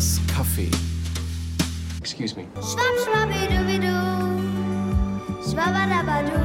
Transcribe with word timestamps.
Coopers 0.00 0.20
Café. 0.34 0.70
Excuse 2.00 2.34
me. 2.34 2.46
Schwapp, 2.54 2.96
schwappidubidu. 3.04 3.98
Schwabbadabadu. 5.44 6.40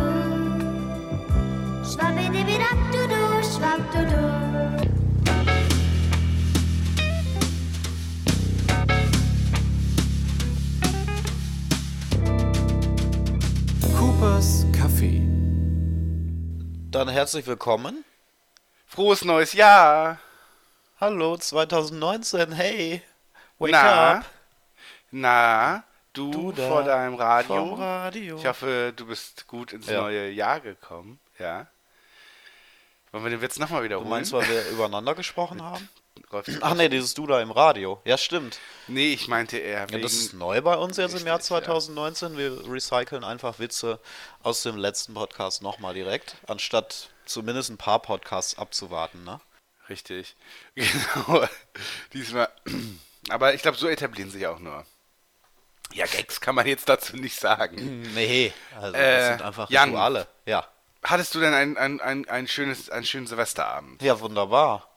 Schwabbidibidabdudu, 1.90 3.22
schwappdudu. 3.48 4.24
Coopers 13.98 14.66
Café. 14.74 15.22
Dann 16.92 17.08
herzlich 17.08 17.48
willkommen. 17.48 18.04
Frohes 18.86 19.24
neues 19.24 19.54
Jahr! 19.54 20.20
Hallo 21.00 21.38
2019, 21.38 22.52
hey. 22.52 23.02
Wake 23.60 23.72
Na? 23.72 24.18
up. 24.20 24.26
Na, 25.12 25.84
du, 26.14 26.32
Du 26.32 26.52
da 26.52 26.68
vor 26.68 26.84
deinem 26.84 27.16
Radio. 27.16 27.74
Radio. 27.76 28.38
Ich 28.38 28.46
hoffe, 28.46 28.94
du 28.96 29.06
bist 29.08 29.48
gut 29.48 29.72
ins 29.74 29.88
Ja. 29.88 30.02
neue 30.02 30.30
Jahr 30.30 30.60
gekommen. 30.60 31.20
Ja. 31.40 31.68
Wollen 33.12 33.24
wir 33.24 33.32
den 33.32 33.42
Witz 33.42 33.58
nochmal 33.60 33.80
du 33.82 33.86
wiederholen? 33.86 34.10
meinst, 34.10 34.34
weil 34.34 34.48
wir 34.50 34.68
übereinander 34.72 35.16
gesprochen 35.16 35.62
haben? 35.64 35.88
Ach 36.62 36.74
nee, 36.76 36.90
dieses 36.90 37.14
Du 37.14 37.28
da 37.28 37.42
im 37.42 37.52
Radio. 37.52 38.02
Ja, 38.04 38.18
stimmt. 38.18 38.60
nee, 38.88 39.14
ich 39.14 39.28
meinte 39.28 39.58
eher 39.58 39.88
Ja, 39.90 39.98
das 40.00 40.14
ist 40.14 40.34
neu 40.34 40.62
bei 40.62 40.76
uns 40.76 40.98
jetzt 40.98 41.14
im 41.20 41.26
Jahr 41.26 41.38
Richtig, 41.38 41.50
ja. 41.52 41.62
2019. 41.62 42.38
Wir 42.38 42.68
recyceln 42.70 43.24
einfach 43.24 43.60
Witze 43.60 44.00
aus 44.44 44.64
dem 44.64 44.76
letzten 44.78 45.14
Podcast 45.14 45.62
nochmal 45.62 45.94
direkt, 45.94 46.36
anstatt 46.48 47.10
zumindest 47.26 47.70
ein 47.70 47.78
paar 47.78 48.00
Podcasts 48.00 48.58
abzuwarten, 48.58 49.24
ne? 49.24 49.40
Richtig. 49.90 50.36
Genau. 50.76 51.46
Diesmal... 52.14 52.50
Aber 53.30 53.54
ich 53.54 53.62
glaube, 53.62 53.78
so 53.78 53.88
etablieren 53.88 54.30
sich 54.32 54.46
auch 54.48 54.60
nur. 54.60 54.86
Ja, 55.94 56.06
Gags 56.06 56.42
kann 56.42 56.56
man 56.56 56.66
jetzt 56.68 56.90
dazu 56.90 57.16
nicht 57.16 57.40
sagen. 57.40 58.02
Nee, 58.14 58.52
also 58.76 58.92
das 58.92 59.02
Äh, 59.02 59.30
sind 59.30 59.42
einfach 59.44 59.70
Jan. 59.70 59.90
Rituale. 59.90 60.28
Ja. 60.46 60.68
Hattest 61.04 61.36
du 61.36 61.40
denn 61.40 61.54
ein, 61.54 61.78
ein, 61.78 62.02
ein, 62.02 62.28
ein 62.28 62.48
schönes, 62.48 62.90
einen 62.90 63.06
schönen 63.06 63.28
Silvesterabend? 63.28 64.02
Ja, 64.02 64.20
wunderbar. 64.20 64.90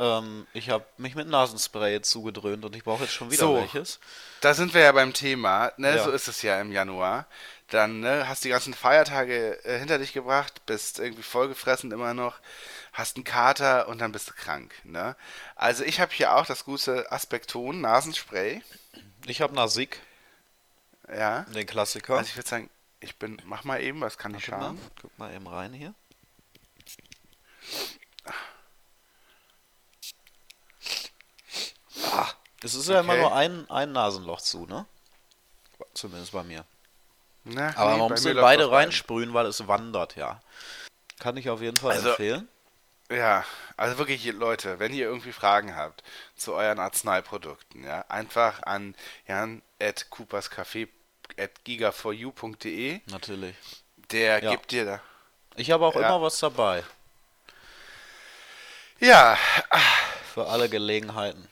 Ähm, 0.00 0.48
ich 0.52 0.70
habe 0.70 0.84
mich 0.96 1.14
mit 1.14 1.28
Nasenspray 1.28 2.00
zugedröhnt 2.02 2.64
und 2.64 2.74
ich 2.74 2.82
brauche 2.82 3.04
jetzt 3.04 3.12
schon 3.14 3.30
wieder 3.30 3.40
So. 3.40 3.56
welches. 3.56 4.00
Da 4.40 4.52
sind 4.54 4.74
wir 4.74 4.80
ja 4.80 4.92
beim 4.92 5.12
Thema, 5.12 5.70
ne? 5.76 5.96
Ja. 5.96 6.02
So 6.02 6.10
ist 6.10 6.26
es 6.26 6.42
ja 6.42 6.60
im 6.60 6.72
Januar. 6.72 7.26
Dann 7.70 8.00
ne, 8.00 8.28
hast 8.28 8.44
die 8.44 8.48
ganzen 8.48 8.74
Feiertage 8.74 9.64
äh, 9.64 9.78
hinter 9.78 9.98
dich 9.98 10.12
gebracht, 10.12 10.66
bist 10.66 10.98
irgendwie 10.98 11.22
vollgefressen 11.22 11.92
immer 11.92 12.12
noch, 12.12 12.40
hast 12.94 13.16
einen 13.16 13.24
Kater 13.24 13.88
und 13.88 13.98
dann 14.00 14.12
bist 14.12 14.30
du 14.30 14.32
krank. 14.34 14.72
Ne? 14.84 15.14
Also 15.56 15.84
ich 15.84 16.00
habe 16.00 16.12
hier 16.12 16.34
auch 16.34 16.46
das 16.46 16.64
gute 16.64 17.10
Aspekton 17.12 17.80
Nasenspray. 17.82 18.62
Ich 19.26 19.42
habe 19.42 19.54
Nasik, 19.54 20.00
Ja. 21.08 21.42
den 21.42 21.66
Klassiker. 21.66 22.16
Also 22.16 22.28
ich 22.30 22.36
würde 22.36 22.48
sagen, 22.48 22.70
ich 23.00 23.16
bin, 23.16 23.40
mach 23.44 23.64
mal 23.64 23.82
eben, 23.82 24.00
was 24.00 24.16
kann 24.16 24.34
ich 24.34 24.50
Warte 24.50 24.62
mal, 24.64 24.68
schauen? 24.70 24.90
guck 25.02 25.18
mal 25.18 25.34
eben 25.34 25.46
rein 25.46 25.72
hier. 25.74 25.92
Ah, 32.12 32.28
es 32.62 32.74
ist 32.74 32.88
ja 32.88 33.00
immer 33.00 33.12
Okay. 33.12 33.22
nur 33.22 33.34
ein, 33.34 33.70
ein 33.70 33.92
Nasenloch 33.92 34.40
zu, 34.40 34.66
ne? 34.66 34.86
Zumindest 35.94 36.32
bei 36.32 36.42
mir. 36.42 36.64
Ne? 37.44 37.76
Aber 37.76 37.92
Nee, 37.92 37.98
man 37.98 38.10
muss 38.10 38.24
beide 38.24 38.70
reinsprühen, 38.70 39.34
weil 39.34 39.46
es 39.46 39.66
wandert, 39.68 40.16
ja. 40.16 40.40
Kann 41.18 41.36
ich 41.36 41.50
auf 41.50 41.60
jeden 41.60 41.76
Fall 41.76 41.92
Also- 41.92 42.10
empfehlen. 42.10 42.48
Ja, 43.10 43.44
also 43.76 43.98
wirklich, 43.98 44.24
Leute, 44.32 44.78
wenn 44.78 44.94
ihr 44.94 45.04
irgendwie 45.06 45.32
Fragen 45.32 45.76
habt 45.76 46.02
zu 46.36 46.54
euren 46.54 46.78
Arzneiprodukten, 46.78 47.84
ja, 47.84 48.04
einfach 48.08 48.62
an 48.62 48.94
jan 49.28 49.62
at 49.80 50.06
cooperscafé 50.10 50.88
at 51.38 51.50
giga4u.de. 51.66 53.00
Natürlich. 53.10 53.56
Der 54.10 54.42
Ja. 54.42 54.50
gibt 54.52 54.70
dir 54.70 54.84
da. 54.84 55.00
Ich 55.56 55.70
habe 55.70 55.84
auch 55.84 55.94
Ja. 55.94 56.08
immer 56.08 56.22
was 56.22 56.38
dabei. 56.38 56.82
Ja, 59.00 59.36
Für 60.32 60.46
alle 60.48 60.68
Gelegenheiten. 60.68 61.46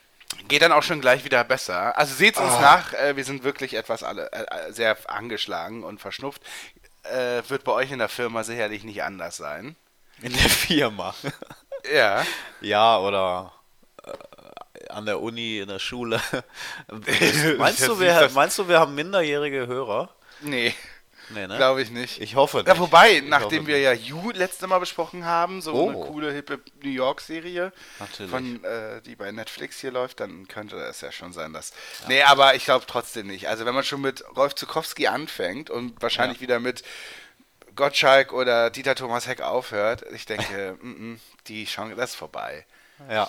geht 0.49 0.63
dann 0.63 0.73
auch 0.73 0.83
schon 0.83 1.01
gleich 1.01 1.25
wieder 1.25 1.45
besser. 1.45 1.97
Also 1.99 2.15
seht's 2.15 2.39
uns 2.41 2.59
nach, 2.61 2.95
äh, 2.95 3.15
wir 3.17 3.25
sind 3.25 3.45
wirklich 3.45 3.75
etwas 3.75 4.03
alle 4.03 4.31
äh, 4.33 4.69
äh, 4.69 4.73
sehr 4.73 4.97
angeschlagen 5.11 5.85
und 5.85 6.01
verschnupft. 6.01 6.43
Äh, 7.05 7.43
wird 7.49 7.65
bei 7.65 7.73
euch 7.73 7.91
in 7.93 7.99
der 7.99 8.09
Firma 8.09 8.43
sicherlich 8.43 8.85
nicht 8.85 9.03
anders 9.03 9.37
sein. 9.37 9.77
In 10.23 10.33
der 10.33 10.49
Firma. 10.49 11.15
Ja. 11.93 12.25
Ja, 12.61 12.99
oder 12.99 13.53
äh, 14.05 14.89
an 14.89 15.05
der 15.07 15.21
Uni, 15.21 15.59
in 15.59 15.69
der 15.69 15.79
Schule. 15.81 16.21
meinst, 17.59 17.87
du, 17.87 17.99
wir, 17.99 18.31
meinst 18.35 18.59
du, 18.59 18.69
wir 18.69 18.79
haben 18.81 18.95
minderjährige 18.95 19.67
Hörer? 19.67 20.09
Nee, 20.41 20.75
Nee, 21.31 21.47
ne? 21.47 21.57
glaube 21.57 21.81
ich 21.81 21.91
nicht. 21.91 22.21
Ich 22.21 22.35
hoffe 22.35 22.59
nicht. 22.59 22.67
Ja, 22.69 22.79
wobei, 22.79 23.19
Ich 23.19 23.25
nachdem 23.29 23.67
wir 23.67 23.79
ja 23.79 23.93
You 23.93 24.33
letzte 24.33 24.67
Mal 24.67 24.81
besprochen 24.81 25.25
haben, 25.25 25.63
so 25.63 25.73
Oh. 25.73 25.89
eine 25.89 25.99
coole, 26.01 26.33
hippe 26.33 26.61
New 26.83 26.91
York-Serie, 26.91 27.73
von, 28.29 28.63
äh, 28.65 29.01
die 29.03 29.17
bei 29.17 29.31
Netflix 29.33 29.79
hier 29.81 29.93
läuft, 29.93 30.21
dann 30.21 30.47
könnte 30.49 30.77
das 30.77 31.01
ja 31.01 31.11
schon 31.13 31.33
sein, 31.33 31.53
dass... 31.53 31.73
Nee, 32.09 32.23
aber 32.25 32.55
ich 32.57 32.65
glaube 32.65 32.85
trotzdem 32.87 33.29
nicht. 33.29 33.49
Also 33.49 33.65
wenn 33.65 33.75
man 33.75 33.85
schon 33.85 34.01
mit 34.03 34.23
Rolf 34.37 34.55
Zukowski 34.57 35.07
anfängt 35.07 35.71
und 35.71 36.03
wahrscheinlich 36.03 36.39
Ja. 36.39 36.43
wieder 36.43 36.61
mit 36.61 36.83
Gottschalk 37.75 38.33
oder 38.33 38.71
Dieter 38.71 38.95
Thomas 38.95 39.27
Heck 39.27 39.41
aufhört, 39.41 40.05
ich 40.13 40.27
denke, 40.27 40.79
mm, 40.83 41.13
mm, 41.13 41.21
die 41.47 41.65
Chance, 41.65 41.97
das 41.97 42.11
ist 42.11 42.17
vorbei. 42.17 42.67
Ja. 43.09 43.29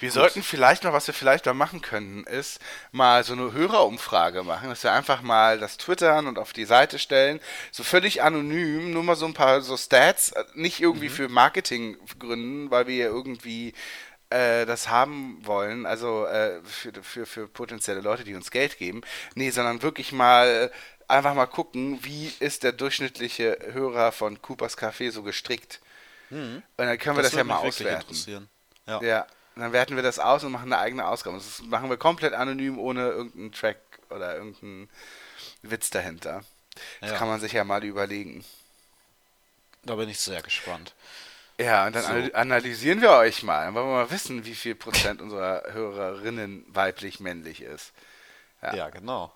Wir 0.00 0.10
sollten 0.10 0.42
vielleicht 0.42 0.84
mal, 0.84 0.94
was 0.94 1.06
wir 1.06 1.12
vielleicht 1.12 1.44
mal 1.44 1.52
machen 1.52 1.82
könnten, 1.82 2.24
ist 2.24 2.58
mal 2.90 3.22
so 3.22 3.34
eine 3.34 3.52
Hörerumfrage 3.52 4.42
machen, 4.42 4.70
dass 4.70 4.82
wir 4.82 4.92
einfach 4.92 5.20
mal 5.20 5.58
das 5.58 5.76
twittern 5.76 6.26
und 6.26 6.38
auf 6.38 6.54
die 6.54 6.64
Seite 6.64 6.98
stellen, 6.98 7.38
so 7.70 7.84
völlig 7.84 8.22
anonym, 8.22 8.92
nur 8.92 9.02
mal 9.02 9.14
so 9.14 9.26
ein 9.26 9.34
paar 9.34 9.60
so 9.60 9.76
Stats, 9.76 10.32
äh, 10.32 10.44
nicht 10.54 10.80
irgendwie 10.80 11.10
für 11.10 11.28
Marketinggründen, 11.28 12.70
weil 12.70 12.86
wir 12.86 12.96
ja 12.96 13.06
irgendwie 13.08 13.74
äh, 14.30 14.64
das 14.64 14.88
haben 14.88 15.38
wollen, 15.42 15.84
also 15.84 16.24
äh, 16.24 16.62
für, 16.64 16.92
für, 17.02 17.26
für 17.26 17.46
potenzielle 17.46 18.00
Leute, 18.00 18.24
die 18.24 18.34
uns 18.34 18.50
Geld 18.50 18.78
geben, 18.78 19.02
nee, 19.34 19.50
sondern 19.50 19.82
wirklich 19.82 20.12
mal 20.12 20.72
einfach 21.10 21.34
mal 21.34 21.46
gucken, 21.46 22.02
wie 22.04 22.32
ist 22.40 22.62
der 22.62 22.72
durchschnittliche 22.72 23.58
Hörer 23.72 24.12
von 24.12 24.40
Coopers 24.42 24.76
Café 24.78 25.10
so 25.10 25.22
gestrickt. 25.22 25.80
Und 26.30 26.62
dann 26.76 26.96
können 26.98 27.16
wir 27.16 27.22
das, 27.22 27.32
ja 27.32 27.38
würde 27.38 27.48
mal 27.48 27.56
auswerten. 27.58 28.02
interessieren. 28.02 28.48
Ja. 28.86 29.02
Ja, 29.02 29.26
dann 29.56 29.72
werten 29.72 29.96
wir 29.96 30.02
das 30.04 30.18
aus 30.20 30.44
und 30.44 30.52
machen 30.52 30.72
eine 30.72 30.80
eigene 30.80 31.06
Ausgabe. 31.06 31.36
Das 31.36 31.60
machen 31.62 31.90
wir 31.90 31.96
komplett 31.96 32.32
anonym, 32.34 32.78
ohne 32.78 33.08
irgendeinen 33.08 33.50
Track 33.52 33.78
oder 34.10 34.36
irgendeinen 34.36 34.88
Witz 35.62 35.90
dahinter. 35.90 36.42
Das 37.00 37.10
Ja. 37.10 37.16
kann 37.18 37.26
man 37.28 37.40
sich 37.40 37.52
ja 37.52 37.64
mal 37.64 37.82
überlegen. 37.84 38.44
Da 39.84 39.96
bin 39.96 40.08
ich 40.08 40.20
sehr 40.20 40.40
gespannt. 40.42 40.94
Ja, 41.58 41.86
und 41.86 41.94
dann 41.96 42.02
So. 42.04 42.08
anal- 42.10 42.34
analysieren 42.34 43.02
wir 43.02 43.10
euch 43.12 43.42
mal. 43.42 43.64
Dann 43.66 43.74
wollen 43.74 43.86
wir 43.88 43.94
mal 44.04 44.10
wissen, 44.10 44.44
wie 44.44 44.54
viel 44.54 44.74
Prozent 44.74 45.20
unserer 45.22 45.64
Hörerinnen 45.72 46.64
weiblich, 46.68 47.18
männlich 47.20 47.60
ist. 47.62 47.92
Ja, 48.62 48.74
Ja. 48.76 48.90
genau. 48.90 49.32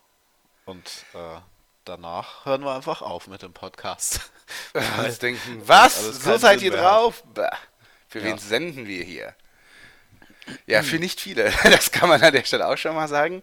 Und 0.65 1.05
äh, 1.15 1.39
danach 1.85 2.45
hören 2.45 2.63
wir 2.65 2.75
einfach 2.75 3.03
auf 3.03 3.27
mit 3.27 3.43
dem 3.43 3.53
Podcast. 3.53 4.21
Uns 5.05 5.19
denken, 5.19 5.63
was? 5.67 6.03
So 6.23 6.37
seid 6.37 6.61
Sinn 6.61 6.73
ihr 6.73 6.79
drauf? 6.79 7.23
Bah. 7.35 7.51
Für 8.09 8.19
Ja. 8.21 8.25
wen 8.27 8.39
senden 8.39 8.87
wir 8.87 9.05
hier? 9.05 9.35
Ja, 10.67 10.83
für 10.83 10.99
nicht 10.99 11.21
viele. 11.21 11.53
Das 11.65 11.91
kann 11.91 12.09
man 12.09 12.23
an 12.23 12.33
der 12.33 12.45
Stelle 12.45 12.67
auch 12.69 12.77
schon 12.77 12.95
mal 12.95 13.09
sagen. 13.09 13.43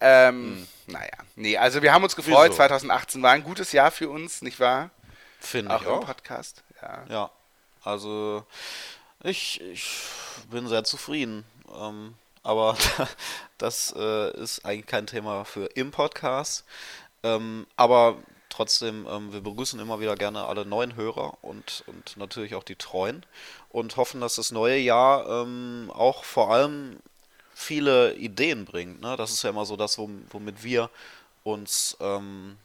Ähm, 0.00 0.66
Naja, 0.86 1.12
nee, 1.36 1.56
also 1.56 1.80
wir 1.82 1.92
haben 1.92 2.02
uns 2.02 2.16
gefreut. 2.16 2.50
Wieso? 2.50 2.56
2018 2.56 3.22
war 3.22 3.30
ein 3.32 3.44
gutes 3.44 3.72
Jahr 3.72 3.90
für 3.90 4.10
uns, 4.10 4.42
nicht 4.42 4.58
wahr? 4.58 4.90
Finde 5.38 5.74
Auch 5.74 5.80
ich 5.82 5.86
im 5.86 5.92
auch. 5.94 6.04
Podcast. 6.06 6.64
Ja. 6.80 7.04
Ja, 7.08 7.30
also 7.84 8.44
ich, 9.22 9.60
ich 9.60 9.88
bin 10.50 10.66
sehr 10.66 10.82
zufrieden. 10.84 11.44
Ähm, 11.72 12.14
aber 12.42 12.76
das 13.58 13.94
äh, 13.96 14.32
ist 14.36 14.64
eigentlich 14.64 14.86
kein 14.86 15.06
Thema 15.06 15.44
für 15.44 15.66
im 15.66 15.92
Podcast. 15.92 16.64
Ähm, 17.22 17.66
aber 17.76 18.16
trotzdem, 18.48 19.06
ähm, 19.08 19.32
wir 19.32 19.40
begrüßen 19.40 19.80
immer 19.80 20.00
wieder 20.00 20.16
gerne 20.16 20.44
alle 20.46 20.66
neuen 20.66 20.96
Hörer 20.96 21.38
und, 21.42 21.84
und 21.86 22.16
natürlich 22.16 22.54
auch 22.54 22.64
die 22.64 22.76
treuen 22.76 23.24
und 23.70 23.96
hoffen, 23.96 24.20
dass 24.20 24.34
das 24.36 24.50
neue 24.50 24.78
Jahr 24.78 25.26
ähm, 25.42 25.90
auch 25.94 26.24
vor 26.24 26.52
allem 26.52 26.98
viele 27.54 28.14
Ideen 28.14 28.64
bringt. 28.64 29.00
Ne? 29.00 29.16
Das 29.16 29.30
ist 29.30 29.42
ja 29.42 29.50
immer 29.50 29.64
so 29.64 29.76
das, 29.76 29.98
wom- 29.98 30.24
womit 30.30 30.62
wir 30.62 30.90
uns 31.44 31.96
ähm, 32.00 32.58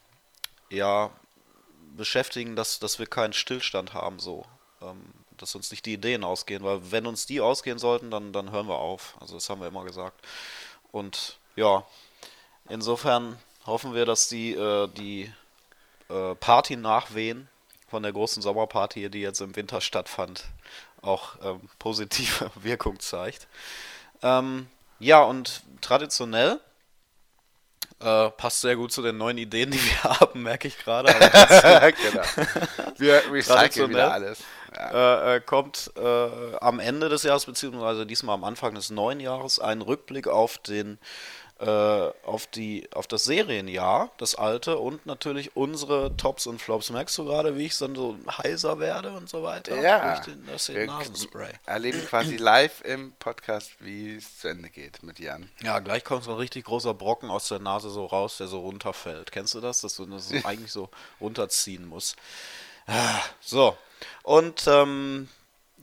ja 0.69 1.11
beschäftigen, 1.95 2.55
dass, 2.55 2.79
dass 2.79 2.99
wir 2.99 3.05
keinen 3.05 3.33
Stillstand 3.33 3.93
haben, 3.93 4.19
so. 4.19 4.45
Ähm, 4.81 5.01
dass 5.37 5.53
uns 5.53 5.69
nicht 5.69 5.85
die 5.85 5.93
Ideen 5.93 6.23
ausgehen, 6.23 6.63
weil 6.63 6.91
wenn 6.91 7.05
uns 7.05 7.27
die 7.27 7.41
ausgehen 7.41 7.77
sollten, 7.77 8.09
dann, 8.09 8.33
dann 8.33 8.49
hören 8.51 8.67
wir 8.67 8.79
auf. 8.79 9.15
Also 9.19 9.35
das 9.35 9.49
haben 9.51 9.61
wir 9.61 9.67
immer 9.67 9.83
gesagt. 9.83 10.19
Und 10.91 11.37
ja, 11.55 11.85
insofern 12.69 13.37
hoffen 13.67 13.93
wir, 13.93 14.05
dass 14.05 14.29
die, 14.29 14.53
äh, 14.53 14.87
die 14.87 15.31
äh, 16.09 16.35
Party-Nachwehen 16.35 17.47
von 17.89 18.03
der 18.03 18.11
großen 18.13 18.41
Sommerparty, 18.41 19.09
die 19.09 19.21
jetzt 19.21 19.41
im 19.41 19.55
Winter 19.55 19.81
stattfand, 19.81 20.45
auch 21.01 21.35
ähm, 21.43 21.61
positive 21.79 22.49
Wirkung 22.55 22.99
zeigt. 22.99 23.47
Ähm, 24.23 24.67
ja, 24.99 25.21
und 25.21 25.61
traditionell 25.81 26.59
äh, 27.99 28.29
passt 28.31 28.61
sehr 28.61 28.75
gut 28.75 28.91
zu 28.91 29.01
den 29.01 29.17
neuen 29.17 29.37
Ideen, 29.37 29.71
die 29.71 29.79
wir 29.79 30.03
haben, 30.19 30.43
merke 30.43 30.67
ich 30.67 30.77
gerade. 30.77 31.13
genau. 32.01 32.23
Wir 32.97 33.23
recyceln 33.31 33.89
wieder 33.89 34.11
alles. 34.11 34.39
Ja. 34.75 35.33
äh, 35.33 35.35
äh, 35.37 35.41
kommt 35.41 35.91
äh, 35.95 36.55
am 36.59 36.79
Ende 36.79 37.09
des 37.09 37.23
Jahres, 37.23 37.45
beziehungsweise 37.45 38.05
diesmal 38.05 38.35
am 38.35 38.43
Anfang 38.43 38.75
des 38.75 38.89
neuen 38.89 39.19
Jahres, 39.19 39.59
ein 39.59 39.81
Rückblick 39.81 40.27
auf 40.27 40.57
den 40.57 40.99
äh, 41.59 42.11
auf 42.25 42.47
die 42.47 42.87
auf 42.93 43.07
das 43.07 43.23
Serienjahr, 43.23 44.11
das 44.17 44.35
alte 44.35 44.77
und 44.77 45.05
natürlich 45.05 45.55
unsere 45.55 46.15
Tops 46.15 46.45
und 46.47 46.61
Flops. 46.61 46.89
Merkst 46.91 47.17
du 47.17 47.25
gerade, 47.25 47.57
wie 47.57 47.65
ich 47.65 47.77
dann 47.77 47.95
so 47.95 48.15
heiser 48.37 48.79
werde 48.79 49.11
und 49.13 49.27
so 49.27 49.41
weiter? 49.43 49.79
Ja. 49.81 50.15
Durch 50.15 50.25
den, 50.25 50.45
das 50.45 50.69
Wir 50.69 50.85
Nasenspray. 50.85 51.53
erleben 51.65 52.05
quasi 52.05 52.37
live 52.37 52.81
im 52.81 53.13
Podcast, 53.19 53.71
wie 53.79 54.15
es 54.17 54.39
zu 54.39 54.49
Ende 54.49 54.69
geht 54.69 55.01
mit 55.03 55.19
Jan. 55.19 55.49
Ja, 55.63 55.79
gleich 55.79 56.03
kommt 56.03 56.23
so 56.23 56.31
ein 56.31 56.37
richtig 56.37 56.65
großer 56.65 56.93
Brocken 56.93 57.29
aus 57.31 57.47
der 57.47 57.59
Nase 57.59 57.89
so 57.89 58.05
raus, 58.05 58.37
der 58.37 58.47
so 58.47 58.59
runterfällt. 58.59 59.31
Kennst 59.31 59.55
du 59.55 59.61
das? 59.61 59.81
Dass 59.81 59.95
du 59.95 60.05
das 60.05 60.29
so 60.29 60.35
eigentlich 60.43 60.71
so 60.71 60.89
runterziehen 61.19 61.87
musst. 61.87 62.15
Ah, 62.85 63.19
So. 63.41 63.75
Und 64.23 64.65
ähm, 64.67 65.27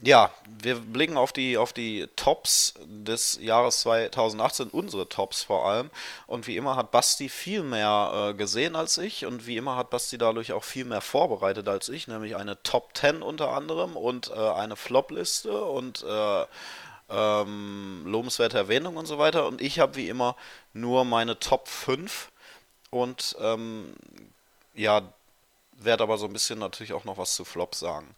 ja, 0.05 0.31
wir 0.47 0.77
blicken 0.77 1.17
auf 1.17 1.33
die, 1.33 1.57
auf 1.57 1.73
die 1.73 2.07
Tops 2.15 2.75
des 2.87 3.39
Jahres 3.41 3.81
2018, 3.81 4.69
unsere 4.69 5.09
Tops 5.09 5.43
vor 5.43 5.67
allem. 5.67 5.91
Und 6.27 6.47
wie 6.47 6.57
immer 6.57 6.77
hat 6.77 6.91
Basti 6.91 7.29
viel 7.29 7.63
mehr 7.63 8.31
äh, 8.31 8.35
gesehen 8.35 8.77
als 8.77 8.99
ich 8.99 9.25
und 9.25 9.47
wie 9.47 9.57
immer 9.57 9.77
hat 9.77 9.91
Basti 9.91 10.19
dadurch 10.19 10.53
auch 10.53 10.65
viel 10.65 10.85
mehr 10.85 11.01
vorbereitet 11.01 11.69
als 11.69 11.89
ich, 11.89 12.07
nämlich 12.07 12.37
eine 12.37 12.63
Top 12.63 12.97
10 12.97 13.23
unter 13.23 13.51
anderem 13.53 13.97
und 13.97 14.31
äh, 14.31 14.35
eine 14.35 14.77
Flop-Liste 14.77 15.65
und 15.65 16.05
äh, 16.07 16.45
ähm, 17.09 18.03
lobenswerte 18.07 18.59
Erwähnung 18.59 18.97
und 18.97 19.07
so 19.07 19.19
weiter. 19.19 19.47
Und 19.47 19.63
ich 19.63 19.79
habe 19.79 19.97
wie 19.97 20.09
immer 20.09 20.37
nur 20.75 21.05
meine 21.05 21.39
Top 21.39 21.69
5 21.69 22.31
und 22.91 23.37
ähm, 23.41 23.95
ja, 24.75 25.03
werde 25.77 26.03
aber 26.03 26.19
so 26.19 26.27
ein 26.27 26.33
bisschen 26.33 26.59
natürlich 26.59 26.93
auch 26.93 27.05
noch 27.05 27.19
was 27.19 27.35
zu 27.35 27.45
Flop 27.45 27.75
sagen. 27.75 28.15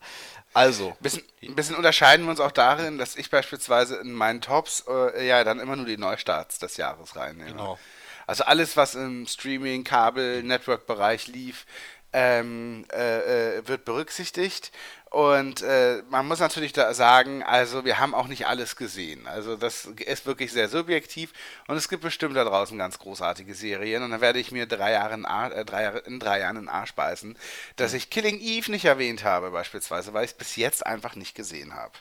Also, 0.54 0.96
Bisschen, 1.00 1.22
ein 1.42 1.54
bisschen 1.54 1.76
unterscheiden 1.76 2.26
wir 2.26 2.30
uns 2.30 2.40
auch 2.40 2.52
darin, 2.52 2.98
dass 2.98 3.16
ich 3.16 3.30
beispielsweise 3.30 3.96
in 3.96 4.12
meinen 4.12 4.40
Tops 4.40 4.84
äh, 4.88 5.26
ja 5.26 5.44
dann 5.44 5.60
immer 5.60 5.76
nur 5.76 5.86
die 5.86 5.96
Neustarts 5.96 6.58
des 6.58 6.76
Jahres 6.76 7.16
reinnehme. 7.16 7.50
Genau. 7.50 7.78
Also 8.26 8.44
alles, 8.44 8.76
was 8.76 8.94
im 8.94 9.26
Streaming, 9.26 9.84
Kabel, 9.84 10.42
Network-Bereich 10.42 11.28
lief, 11.28 11.66
ähm, 12.12 12.86
äh, 12.92 13.58
äh, 13.58 13.68
wird 13.68 13.84
berücksichtigt. 13.84 14.72
Und 15.16 15.62
äh, 15.62 16.02
man 16.10 16.28
muss 16.28 16.40
natürlich 16.40 16.74
da 16.74 16.92
sagen, 16.92 17.42
also 17.42 17.86
wir 17.86 17.98
haben 17.98 18.14
auch 18.14 18.26
nicht 18.26 18.46
alles 18.46 18.76
gesehen. 18.76 19.26
Also 19.26 19.56
das 19.56 19.86
ist 19.86 20.26
wirklich 20.26 20.52
sehr 20.52 20.68
subjektiv 20.68 21.32
und 21.68 21.78
es 21.78 21.88
gibt 21.88 22.02
bestimmt 22.02 22.36
da 22.36 22.44
draußen 22.44 22.76
ganz 22.76 22.98
großartige 22.98 23.54
Serien 23.54 24.02
und 24.02 24.10
dann 24.10 24.20
werde 24.20 24.38
ich 24.38 24.52
mir 24.52 24.66
drei 24.66 24.92
Jahre 24.92 25.14
in, 25.14 25.24
Ar 25.24 25.52
äh, 25.52 25.64
drei 25.64 25.84
Jahre, 25.84 25.98
in 26.00 26.20
drei 26.20 26.40
Jahren 26.40 26.58
in 26.58 26.68
Arsch 26.68 26.92
beißen, 26.92 27.38
dass 27.76 27.94
ich 27.94 28.10
Killing 28.10 28.38
Eve 28.40 28.70
nicht 28.70 28.84
erwähnt 28.84 29.24
habe 29.24 29.50
beispielsweise, 29.52 30.12
weil 30.12 30.26
ich 30.26 30.32
es 30.32 30.36
bis 30.36 30.56
jetzt 30.56 30.84
einfach 30.84 31.16
nicht 31.16 31.34
gesehen 31.34 31.74
habe. 31.74 31.94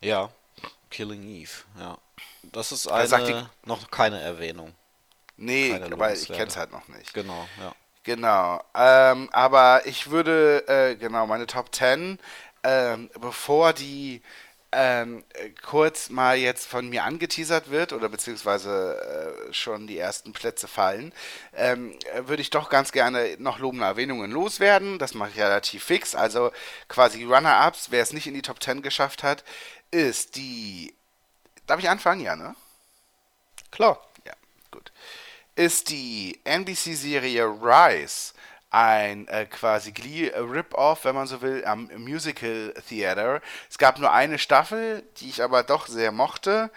ja, 0.00 0.30
Killing 0.92 1.24
Eve, 1.24 1.64
ja. 1.76 1.98
Das 2.52 2.70
ist 2.70 2.86
Da 2.86 3.04
sagt 3.04 3.26
eine, 3.26 3.50
noch 3.64 3.90
keine 3.90 4.20
Erwähnung. 4.20 4.72
Nee, 5.36 5.76
weil 5.90 6.16
ich 6.16 6.28
kenne 6.28 6.46
es 6.46 6.56
halt 6.56 6.70
noch 6.70 6.86
nicht. 6.86 7.12
Genau, 7.14 7.48
ja. 7.60 7.74
Genau. 8.06 8.62
Ähm, 8.72 9.28
aber 9.32 9.82
ich 9.86 10.10
würde, 10.10 10.64
äh, 10.68 10.94
genau, 10.94 11.26
meine 11.26 11.46
Top 11.48 11.74
10, 11.74 12.20
ähm, 12.62 13.10
bevor 13.20 13.72
die 13.72 14.22
ähm, 14.70 15.24
äh, 15.34 15.50
kurz 15.50 16.08
mal 16.10 16.36
jetzt 16.36 16.68
von 16.68 16.88
mir 16.88 17.02
angeteasert 17.02 17.68
wird 17.70 17.92
oder 17.92 18.08
beziehungsweise 18.08 19.48
äh, 19.50 19.52
schon 19.52 19.88
die 19.88 19.98
ersten 19.98 20.32
Plätze 20.32 20.68
fallen, 20.68 21.12
ähm, 21.56 21.98
äh, 22.14 22.28
würde 22.28 22.42
ich 22.42 22.50
doch 22.50 22.68
ganz 22.70 22.92
gerne 22.92 23.34
noch 23.40 23.58
lobende 23.58 23.86
Erwähnungen 23.86 24.30
loswerden. 24.30 25.00
Das 25.00 25.14
mache 25.14 25.30
ich 25.30 25.38
relativ 25.40 25.82
fix. 25.84 26.14
Also 26.14 26.52
quasi 26.88 27.24
Runner-Ups, 27.24 27.90
wer 27.90 28.02
es 28.04 28.12
nicht 28.12 28.28
in 28.28 28.34
die 28.34 28.42
Top 28.42 28.62
10 28.62 28.82
geschafft 28.82 29.24
hat, 29.24 29.42
ist 29.90 30.36
die. 30.36 30.94
Darf 31.66 31.80
ich 31.80 31.90
anfangen? 31.90 32.20
Ja, 32.20 32.36
ne? 32.36 32.54
Klar. 33.70 34.00
Ja, 34.24 34.32
gut. 34.70 34.92
Ist 35.56 35.88
die 35.88 36.38
NBC-Serie 36.44 37.46
Rise 37.46 38.34
ein 38.68 39.26
äh, 39.28 39.46
quasi 39.46 39.90
Glee-Rip-Off, 39.92 41.06
wenn 41.06 41.14
man 41.14 41.26
so 41.26 41.40
will, 41.40 41.64
am 41.64 41.90
Musical 41.96 42.74
Theater. 42.86 43.40
Es 43.70 43.78
gab 43.78 43.98
nur 43.98 44.12
eine 44.12 44.38
Staffel, 44.38 45.02
die 45.16 45.30
ich 45.30 45.42
aber 45.42 45.62
doch 45.62 45.86
sehr 45.86 46.12
mochte. 46.12 46.70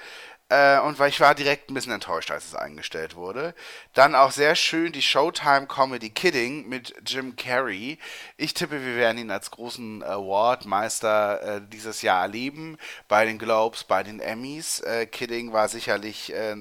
Äh, 0.47 0.79
und 0.79 0.97
weil 0.97 1.09
ich 1.09 1.19
war 1.19 1.35
direkt 1.35 1.69
ein 1.69 1.73
bisschen 1.73 1.91
enttäuscht, 1.91 2.31
als 2.31 2.45
es 2.45 2.55
eingestellt 2.55 3.15
wurde. 3.15 3.53
Dann 3.93 4.15
auch 4.15 4.31
sehr 4.31 4.55
schön 4.55 4.93
die 4.93 5.01
Showtime-Comedy 5.01 6.11
Kidding 6.11 6.69
mit 6.69 6.95
Jim 7.05 7.35
Carrey. 7.35 7.99
Ich 8.37 8.53
tippe, 8.53 8.83
wir 8.83 8.95
werden 8.95 9.17
ihn 9.17 9.29
als 9.29 9.51
großen 9.51 10.01
Award-Meister 10.03 11.41
äh, 11.57 11.61
dieses 11.67 12.01
Jahr 12.01 12.21
erleben. 12.21 12.77
Bei 13.09 13.25
den 13.25 13.37
Globes, 13.39 13.83
bei 13.83 14.03
den 14.03 14.21
Emmys. 14.21 14.79
Äh, 14.79 15.05
Kidding 15.05 15.51
war 15.51 15.67
sicherlich 15.67 16.33
äh, 16.33 16.55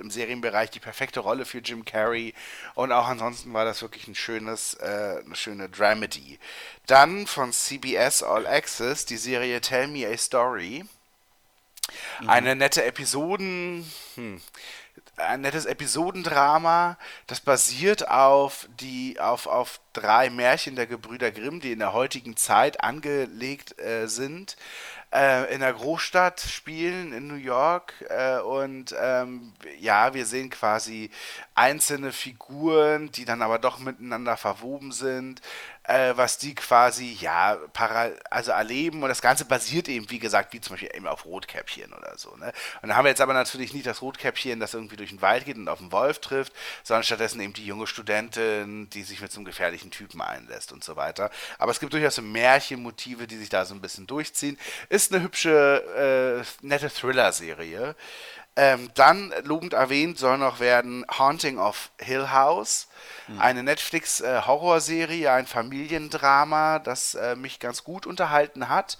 im 0.00 0.10
Serienbereich 0.10 0.70
die 0.70 0.80
perfekte 0.80 1.20
Rolle 1.20 1.44
für 1.44 1.58
Jim 1.58 1.84
Carrey 1.84 2.34
und 2.74 2.92
auch 2.92 3.08
ansonsten 3.08 3.52
war 3.52 3.64
das 3.64 3.82
wirklich 3.82 4.08
ein 4.08 4.14
schönes, 4.14 4.74
äh, 4.74 5.22
eine 5.24 5.36
schöne 5.36 5.68
Dramedy. 5.68 6.38
Dann 6.86 7.26
von 7.26 7.52
CBS 7.52 8.22
All 8.22 8.46
Access 8.46 9.06
die 9.06 9.16
Serie 9.16 9.60
Tell 9.60 9.88
Me 9.88 10.06
a 10.06 10.16
Story. 10.16 10.84
Eine 12.26 12.56
nette 12.56 12.82
Episoden, 12.82 13.90
hm, 14.14 14.40
ein 15.16 15.42
nettes 15.42 15.64
Episodendrama, 15.64 16.98
das 17.26 17.40
basiert 17.40 18.08
auf 18.08 18.68
die 18.80 19.20
auf, 19.20 19.46
auf 19.46 19.80
drei 19.92 20.30
Märchen 20.30 20.76
der 20.76 20.86
Gebrüder 20.86 21.30
Grimm, 21.30 21.60
die 21.60 21.72
in 21.72 21.78
der 21.78 21.92
heutigen 21.92 22.36
Zeit 22.36 22.82
angelegt 22.82 23.78
äh, 23.78 24.06
sind 24.06 24.56
in 25.52 25.60
der 25.60 25.72
Großstadt 25.72 26.40
spielen 26.40 27.12
in 27.12 27.28
New 27.28 27.36
York 27.36 27.94
äh, 28.08 28.38
und 28.40 28.94
ähm, 29.00 29.52
ja, 29.78 30.12
wir 30.12 30.26
sehen 30.26 30.50
quasi 30.50 31.10
einzelne 31.54 32.12
Figuren, 32.12 33.10
die 33.12 33.24
dann 33.24 33.42
aber 33.42 33.58
doch 33.58 33.78
miteinander 33.78 34.36
verwoben 34.36 34.90
sind, 34.92 35.40
äh, 35.84 36.12
was 36.16 36.38
die 36.38 36.54
quasi 36.54 37.16
ja 37.20 37.56
para 37.72 38.10
also 38.30 38.52
erleben 38.52 39.02
und 39.02 39.08
das 39.08 39.22
Ganze 39.22 39.44
basiert 39.44 39.88
eben 39.88 40.10
wie 40.10 40.18
gesagt 40.18 40.52
wie 40.52 40.60
zum 40.60 40.74
Beispiel 40.74 40.90
eben 40.94 41.06
auf 41.06 41.26
Rotkäppchen 41.26 41.92
oder 41.92 42.16
so. 42.16 42.34
Ne? 42.36 42.52
Und 42.82 42.88
da 42.88 42.96
haben 42.96 43.04
wir 43.04 43.10
jetzt 43.10 43.20
aber 43.20 43.34
natürlich 43.34 43.72
nicht 43.72 43.86
das 43.86 44.02
Rotkäppchen, 44.02 44.60
das 44.60 44.74
irgendwie 44.74 44.96
durch 44.96 45.10
den 45.10 45.22
Wald 45.22 45.44
geht 45.44 45.56
und 45.56 45.68
auf 45.68 45.78
den 45.78 45.92
Wolf 45.92 46.18
trifft, 46.20 46.52
sondern 46.82 47.04
stattdessen 47.04 47.40
eben 47.40 47.52
die 47.52 47.66
junge 47.66 47.86
Studentin, 47.86 48.88
die 48.90 49.02
sich 49.02 49.20
mit 49.20 49.30
so 49.30 49.38
einem 49.38 49.44
gefährlichen 49.44 49.90
Typen 49.90 50.20
einlässt 50.22 50.72
und 50.72 50.82
so 50.82 50.96
weiter. 50.96 51.30
Aber 51.58 51.70
es 51.70 51.80
gibt 51.80 51.92
durchaus 51.92 52.16
so 52.16 52.22
Märchenmotive, 52.22 53.26
die 53.26 53.36
sich 53.36 53.48
da 53.48 53.64
so 53.64 53.74
ein 53.74 53.80
bisschen 53.80 54.06
durchziehen. 54.06 54.58
Ist 54.88 55.12
eine 55.12 55.22
hübsche, 55.22 56.44
äh, 56.62 56.66
nette 56.66 56.90
Thriller-Serie. 56.90 57.94
Ähm, 58.56 58.90
dann 58.94 59.34
lobend 59.42 59.72
erwähnt 59.72 60.16
soll 60.18 60.38
noch 60.38 60.60
werden 60.60 61.04
Haunting 61.18 61.58
of 61.58 61.90
Hill 62.00 62.30
House, 62.30 62.86
eine 63.38 63.64
Netflix-Horrorserie, 63.64 65.32
ein 65.32 65.46
Familiendrama, 65.46 66.78
das 66.78 67.14
äh, 67.14 67.36
mich 67.36 67.58
ganz 67.58 67.82
gut 67.82 68.06
unterhalten 68.06 68.68
hat. 68.68 68.98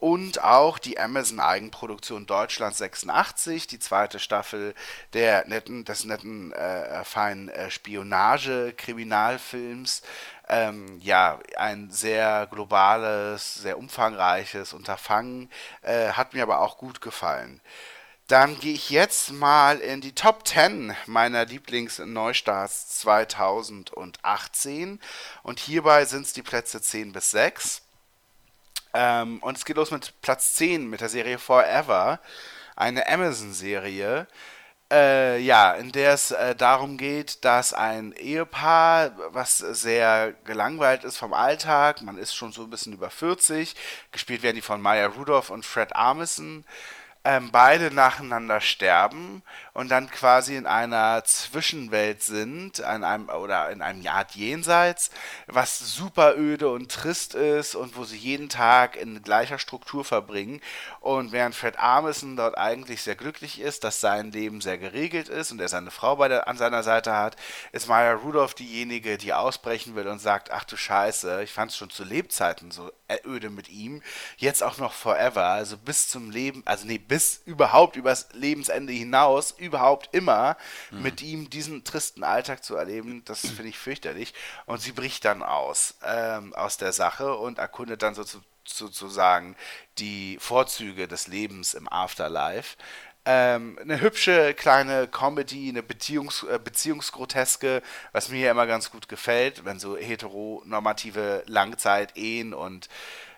Und 0.00 0.42
auch 0.44 0.78
die 0.78 1.00
Amazon-Eigenproduktion 1.00 2.26
Deutschland 2.26 2.76
86, 2.76 3.66
die 3.66 3.80
zweite 3.80 4.20
Staffel 4.20 4.74
der 5.12 5.44
netten, 5.48 5.84
des 5.84 6.04
netten, 6.04 6.52
äh, 6.52 7.02
feinen 7.04 7.48
äh, 7.48 7.68
Spionage-Kriminalfilms. 7.68 10.02
Ähm, 10.48 11.00
ja, 11.00 11.40
ein 11.56 11.90
sehr 11.90 12.46
globales, 12.50 13.54
sehr 13.54 13.76
umfangreiches 13.76 14.72
Unterfangen, 14.72 15.50
äh, 15.82 16.12
hat 16.12 16.32
mir 16.32 16.44
aber 16.44 16.60
auch 16.60 16.78
gut 16.78 17.00
gefallen. 17.00 17.60
Dann 18.28 18.60
gehe 18.60 18.74
ich 18.74 18.90
jetzt 18.90 19.32
mal 19.32 19.78
in 19.78 20.02
die 20.02 20.14
Top 20.14 20.46
10 20.46 20.94
meiner 21.06 21.46
Lieblings-Neustarts 21.46 22.98
2018. 22.98 25.00
Und 25.42 25.58
hierbei 25.58 26.04
sind 26.04 26.26
es 26.26 26.34
die 26.34 26.42
Plätze 26.42 26.82
10 26.82 27.12
bis 27.12 27.30
6. 27.30 27.80
Ähm, 28.92 29.38
und 29.38 29.56
es 29.56 29.64
geht 29.64 29.76
los 29.76 29.90
mit 29.90 30.12
Platz 30.20 30.54
10 30.56 30.90
mit 30.90 31.00
der 31.00 31.08
Serie 31.08 31.38
Forever. 31.38 32.20
Eine 32.76 33.08
Amazon-Serie. 33.08 34.26
Äh, 34.90 35.38
ja, 35.40 35.72
in 35.72 35.90
der 35.92 36.12
es 36.12 36.30
äh, 36.30 36.54
darum 36.54 36.98
geht, 36.98 37.46
dass 37.46 37.72
ein 37.72 38.12
Ehepaar, 38.12 39.12
was 39.32 39.56
sehr 39.56 40.34
gelangweilt 40.44 41.04
ist 41.04 41.16
vom 41.16 41.32
Alltag, 41.32 42.02
man 42.02 42.18
ist 42.18 42.34
schon 42.34 42.52
so 42.52 42.64
ein 42.64 42.70
bisschen 42.70 42.92
über 42.94 43.10
40, 43.10 43.74
gespielt 44.12 44.42
werden 44.42 44.56
die 44.56 44.62
von 44.62 44.80
Maya 44.80 45.06
Rudolph 45.06 45.50
und 45.50 45.66
Fred 45.66 45.94
Armisen, 45.94 46.64
ähm, 47.28 47.50
beide 47.52 47.94
nacheinander 47.94 48.62
sterben 48.62 49.42
und 49.78 49.92
dann 49.92 50.10
quasi 50.10 50.56
in 50.56 50.66
einer 50.66 51.22
Zwischenwelt 51.22 52.20
sind, 52.20 52.82
an 52.82 53.04
einem 53.04 53.28
oder 53.28 53.70
in 53.70 53.80
einem 53.80 54.04
Art 54.08 54.34
Jenseits, 54.34 55.12
was 55.46 55.78
super 55.78 56.36
öde 56.36 56.68
und 56.68 56.90
trist 56.90 57.36
ist 57.36 57.76
und 57.76 57.96
wo 57.96 58.02
sie 58.02 58.16
jeden 58.16 58.48
Tag 58.48 58.96
in 58.96 59.22
gleicher 59.22 59.60
Struktur 59.60 60.04
verbringen. 60.04 60.60
Und 60.98 61.30
während 61.30 61.54
Fred 61.54 61.78
Armisen 61.78 62.34
dort 62.34 62.58
eigentlich 62.58 63.02
sehr 63.02 63.14
glücklich 63.14 63.60
ist, 63.60 63.84
dass 63.84 64.00
sein 64.00 64.32
Leben 64.32 64.60
sehr 64.60 64.78
geregelt 64.78 65.28
ist 65.28 65.52
und 65.52 65.60
er 65.60 65.68
seine 65.68 65.92
Frau 65.92 66.16
bei 66.16 66.26
der, 66.26 66.48
an 66.48 66.56
seiner 66.56 66.82
Seite 66.82 67.14
hat, 67.14 67.36
ist 67.70 67.86
Maya 67.86 68.14
Rudolph 68.14 68.54
diejenige, 68.54 69.16
die 69.16 69.32
ausbrechen 69.32 69.94
will 69.94 70.08
und 70.08 70.18
sagt, 70.18 70.50
ach 70.50 70.64
du 70.64 70.76
Scheiße, 70.76 71.44
ich 71.44 71.52
fand 71.52 71.70
es 71.70 71.76
schon 71.76 71.90
zu 71.90 72.02
Lebzeiten 72.02 72.72
so 72.72 72.90
öde 73.24 73.48
mit 73.48 73.68
ihm, 73.68 74.02
jetzt 74.36 74.62
auch 74.62 74.78
noch 74.78 74.92
forever, 74.92 75.44
also 75.44 75.78
bis 75.78 76.08
zum 76.08 76.30
Leben, 76.30 76.62
also 76.66 76.84
nee, 76.84 76.98
bis 76.98 77.42
überhaupt 77.46 77.94
übers 77.94 78.28
Lebensende 78.32 78.92
hinaus, 78.92 79.54
überhaupt 79.68 80.08
immer 80.12 80.56
mhm. 80.90 81.02
mit 81.02 81.22
ihm 81.22 81.50
diesen 81.50 81.84
tristen 81.84 82.24
Alltag 82.24 82.64
zu 82.64 82.76
erleben, 82.76 83.22
das 83.24 83.40
finde 83.40 83.68
ich 83.68 83.78
fürchterlich. 83.78 84.34
Und 84.66 84.80
sie 84.80 84.92
bricht 84.92 85.24
dann 85.24 85.42
aus, 85.42 85.94
ähm, 86.04 86.54
aus 86.54 86.76
der 86.76 86.92
Sache 86.92 87.36
und 87.36 87.58
erkundet 87.58 88.02
dann 88.02 88.14
so 88.14 88.24
zu, 88.24 88.40
sozusagen 88.66 89.56
die 89.98 90.38
Vorzüge 90.40 91.08
des 91.08 91.26
Lebens 91.26 91.74
im 91.74 91.88
Afterlife. 91.90 92.76
Ähm, 93.24 93.78
eine 93.80 94.00
hübsche 94.00 94.54
kleine 94.54 95.06
Comedy, 95.06 95.68
eine 95.68 95.82
Beziehungs 95.82 96.44
äh, 96.44 96.58
Beziehungsgroteske, 96.58 97.82
was 98.12 98.30
mir 98.30 98.40
ja 98.40 98.50
immer 98.50 98.66
ganz 98.66 98.90
gut 98.90 99.08
gefällt, 99.08 99.64
wenn 99.64 99.78
so 99.78 99.96
heteronormative 99.96 101.42
Langzeit-Ehen 101.46 102.54
und 102.54 102.88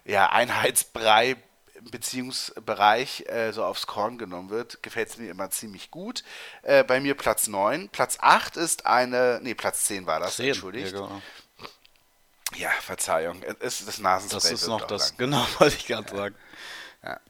ja, 0.05 0.31
Einheitsbrei 0.31 1.37
im 1.85 1.91
Beziehungsbereich 1.91 3.25
äh, 3.29 3.53
so 3.53 3.65
aufs 3.65 3.87
Korn 3.87 4.19
genommen 4.19 4.51
wird, 4.51 4.83
gefällt 4.83 5.09
es 5.09 5.19
mir 5.19 5.31
immer 5.31 5.51
ziemlich 5.51 5.91
gut. 5.91 6.23
Äh, 6.63 6.85
bei 6.85 7.01
mir 7.01 7.15
Platz 7.15 7.49
9. 7.49 7.89
Platz 7.89 8.19
8 8.21 8.57
ist 8.57 8.87
eine, 8.87 9.41
nee, 9.43 9.55
Platz 9.55 9.85
10 9.85 10.07
war 10.07 10.21
das, 10.21 10.37
10, 10.37 10.49
entschuldigt. 10.49 10.93
Ja, 10.93 11.01
genau. 11.01 11.23
ja, 12.57 12.71
Verzeihung, 12.81 13.43
es 13.61 13.81
ist 13.81 13.89
das 13.89 13.99
Nasenspray. 13.99 14.41
Das 14.41 14.51
ist 14.51 14.69
noch 14.69 14.87
das, 14.87 15.11
lang. 15.11 15.19
genau, 15.19 15.47
wollte 15.59 15.77
ich 15.77 15.87
gerade 15.87 16.15
sagen. 16.15 16.35
Ja. 17.03 17.21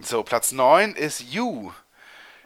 So, 0.00 0.22
Platz 0.22 0.52
9 0.52 0.94
ist 0.94 1.20
You. 1.20 1.72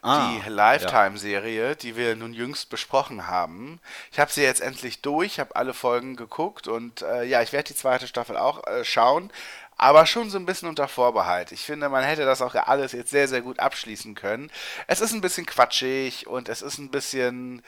Ah, 0.03 0.31
die 0.31 0.49
Lifetime-Serie, 0.49 1.75
die 1.75 1.97
wir 1.97 2.15
nun 2.15 2.33
jüngst 2.33 2.71
besprochen 2.71 3.27
haben. 3.27 3.81
Ich 4.13 4.21
habe 4.21 4.31
sie 4.31 4.43
jetzt 4.43 4.61
endlich 4.61 5.03
durch, 5.03 5.41
habe 5.41 5.57
alle 5.57 5.75
Folgen 5.75 6.15
geguckt 6.15 6.69
und 6.69 7.03
äh, 7.03 7.25
ja, 7.25 7.43
ich 7.43 7.53
werde 7.53 7.69
die 7.69 7.75
zweite 7.75 8.07
Staffel 8.07 8.37
auch 8.37 8.65
äh, 8.69 8.85
schauen, 8.85 9.33
aber 9.77 10.07
schon 10.07 10.31
so 10.31 10.39
ein 10.39 10.47
bisschen 10.47 10.69
unter 10.69 10.89
Vorbehalt. 10.89 11.53
Ich 11.53 11.63
finde, 11.63 11.89
man 11.89 12.05
hätte 12.05 12.25
das 12.25 12.43
auch 12.43 12.55
alles 12.55 12.93
jetzt 12.93 13.11
sehr, 13.11 13.29
sehr 13.29 13.43
gut 13.43 13.59
abschließen 13.61 14.15
können. 14.15 14.51
Es 14.87 15.01
ist 15.01 15.13
ein 15.13 15.21
bisschen 15.21 15.47
quatschig 15.47 16.27
und 16.27 16.49
es 16.49 16.63
ist 16.63 16.79
ein 16.79 16.91
bisschen 16.91 17.63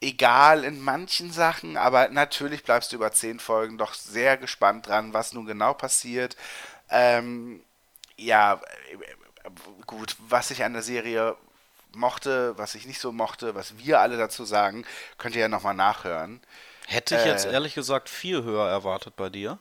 egal 0.00 0.64
in 0.64 0.80
manchen 0.80 1.32
Sachen, 1.32 1.76
aber 1.76 2.08
natürlich 2.08 2.64
bleibst 2.64 2.92
du 2.92 2.96
über 2.96 3.12
zehn 3.12 3.40
Folgen 3.40 3.78
doch 3.78 3.94
sehr 3.94 4.36
gespannt 4.36 4.88
dran, 4.88 5.14
was 5.14 5.32
nun 5.32 5.46
genau 5.46 5.72
passiert. 5.74 6.36
Ähm, 6.90 7.62
ja, 8.16 8.60
gut, 9.86 10.16
was 10.28 10.50
ich 10.50 10.64
an 10.64 10.72
der 10.72 10.82
Serie 10.82 11.36
mochte, 11.94 12.56
was 12.58 12.74
ich 12.74 12.86
nicht 12.86 13.00
so 13.00 13.12
mochte, 13.12 13.54
was 13.54 13.78
wir 13.78 14.00
alle 14.00 14.16
dazu 14.16 14.44
sagen, 14.44 14.84
könnt 15.18 15.34
ihr 15.36 15.42
ja 15.42 15.48
nochmal 15.48 15.74
nachhören. 15.74 16.40
Hätte 16.86 17.14
ich 17.14 17.24
Äh, 17.24 17.26
jetzt 17.26 17.44
ehrlich 17.44 17.74
gesagt 17.74 18.08
viel 18.08 18.42
höher 18.42 18.66
erwartet 18.68 19.16
bei 19.16 19.28
dir. 19.28 19.58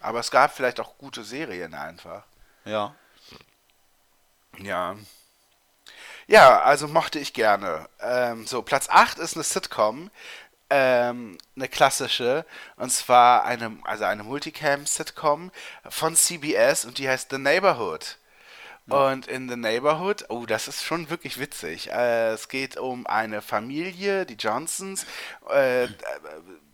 Aber 0.00 0.20
es 0.20 0.30
gab 0.30 0.54
vielleicht 0.54 0.80
auch 0.80 0.96
gute 0.98 1.24
Serien 1.24 1.74
einfach. 1.74 2.24
Ja. 2.64 2.94
Ja. 4.58 4.96
Ja, 6.26 6.60
also 6.60 6.88
mochte 6.88 7.18
ich 7.18 7.32
gerne. 7.32 7.88
Ähm, 8.00 8.46
so, 8.46 8.62
Platz 8.62 8.88
8 8.90 9.18
ist 9.18 9.34
eine 9.34 9.44
Sitcom, 9.44 10.10
ähm, 10.70 11.38
eine 11.56 11.68
klassische, 11.68 12.44
und 12.76 12.90
zwar 12.90 13.44
eine, 13.44 13.78
also 13.84 14.04
eine 14.04 14.24
Multicam-Sitcom 14.24 15.50
von 15.88 16.16
CBS 16.16 16.84
und 16.84 16.98
die 16.98 17.08
heißt 17.08 17.30
The 17.30 17.38
Neighborhood. 17.38 18.18
Und 18.88 19.26
in 19.26 19.50
The 19.50 19.56
Neighborhood, 19.56 20.24
oh, 20.30 20.46
das 20.46 20.66
ist 20.66 20.82
schon 20.82 21.10
wirklich 21.10 21.38
witzig. 21.38 21.90
Äh, 21.90 22.30
es 22.30 22.48
geht 22.48 22.78
um 22.78 23.06
eine 23.06 23.42
Familie, 23.42 24.24
die 24.24 24.36
Johnsons, 24.36 25.04
äh, 25.50 25.84
äh, 25.84 25.88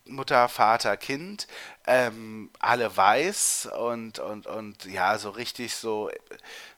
Mutter, 0.07 0.49
Vater, 0.49 0.97
Kind, 0.97 1.47
ähm, 1.87 2.51
alle 2.59 2.95
weiß 2.97 3.71
und, 3.79 4.19
und, 4.19 4.47
und 4.47 4.85
ja, 4.85 5.19
so 5.19 5.31
richtig 5.31 5.75
so, 5.75 6.11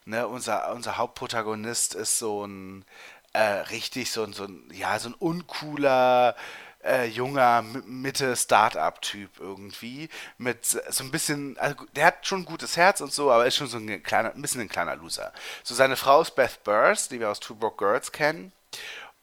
ne, 0.05 0.29
unser, 0.29 0.73
unser 0.73 0.97
Hauptprotagonist 0.97 1.95
ist 1.95 2.19
so 2.19 2.47
ein, 2.47 2.85
äh, 3.33 3.41
richtig 3.41 4.11
so 4.13 4.23
ein, 4.25 4.33
so 4.33 4.45
ein, 4.45 4.69
ja, 4.73 4.99
so 4.99 5.09
ein 5.09 5.15
uncooler, 5.15 6.37
äh, 6.85 7.07
junger 7.07 7.63
Mitte-Startup-Typ 7.63 9.41
irgendwie 9.41 10.09
mit 10.39 10.65
so 10.65 11.05
ein 11.05 11.11
bisschen, 11.11 11.59
also 11.59 11.75
der 11.97 12.07
hat 12.07 12.27
schon 12.27 12.43
ein 12.43 12.45
gutes 12.45 12.77
Herz 12.77 13.01
und 13.01 13.13
so, 13.13 13.31
aber 13.31 13.47
ist 13.47 13.57
schon 13.57 13.67
so 13.67 13.79
ein 13.79 14.03
kleiner, 14.03 14.33
ein 14.35 14.43
bisschen 14.43 14.61
ein 14.61 14.69
kleiner 14.69 14.97
Loser. 14.97 15.33
So 15.65 15.75
seine 15.75 15.97
Frau 15.97 16.23
ist 16.23 16.37
Beth 16.37 16.63
Burrs, 16.65 17.09
die 17.09 17.21
wir 17.21 17.31
aus 17.31 17.41
Two 17.41 17.57
Broke 17.57 17.77
Girls 17.85 18.13
kennen. 18.13 18.53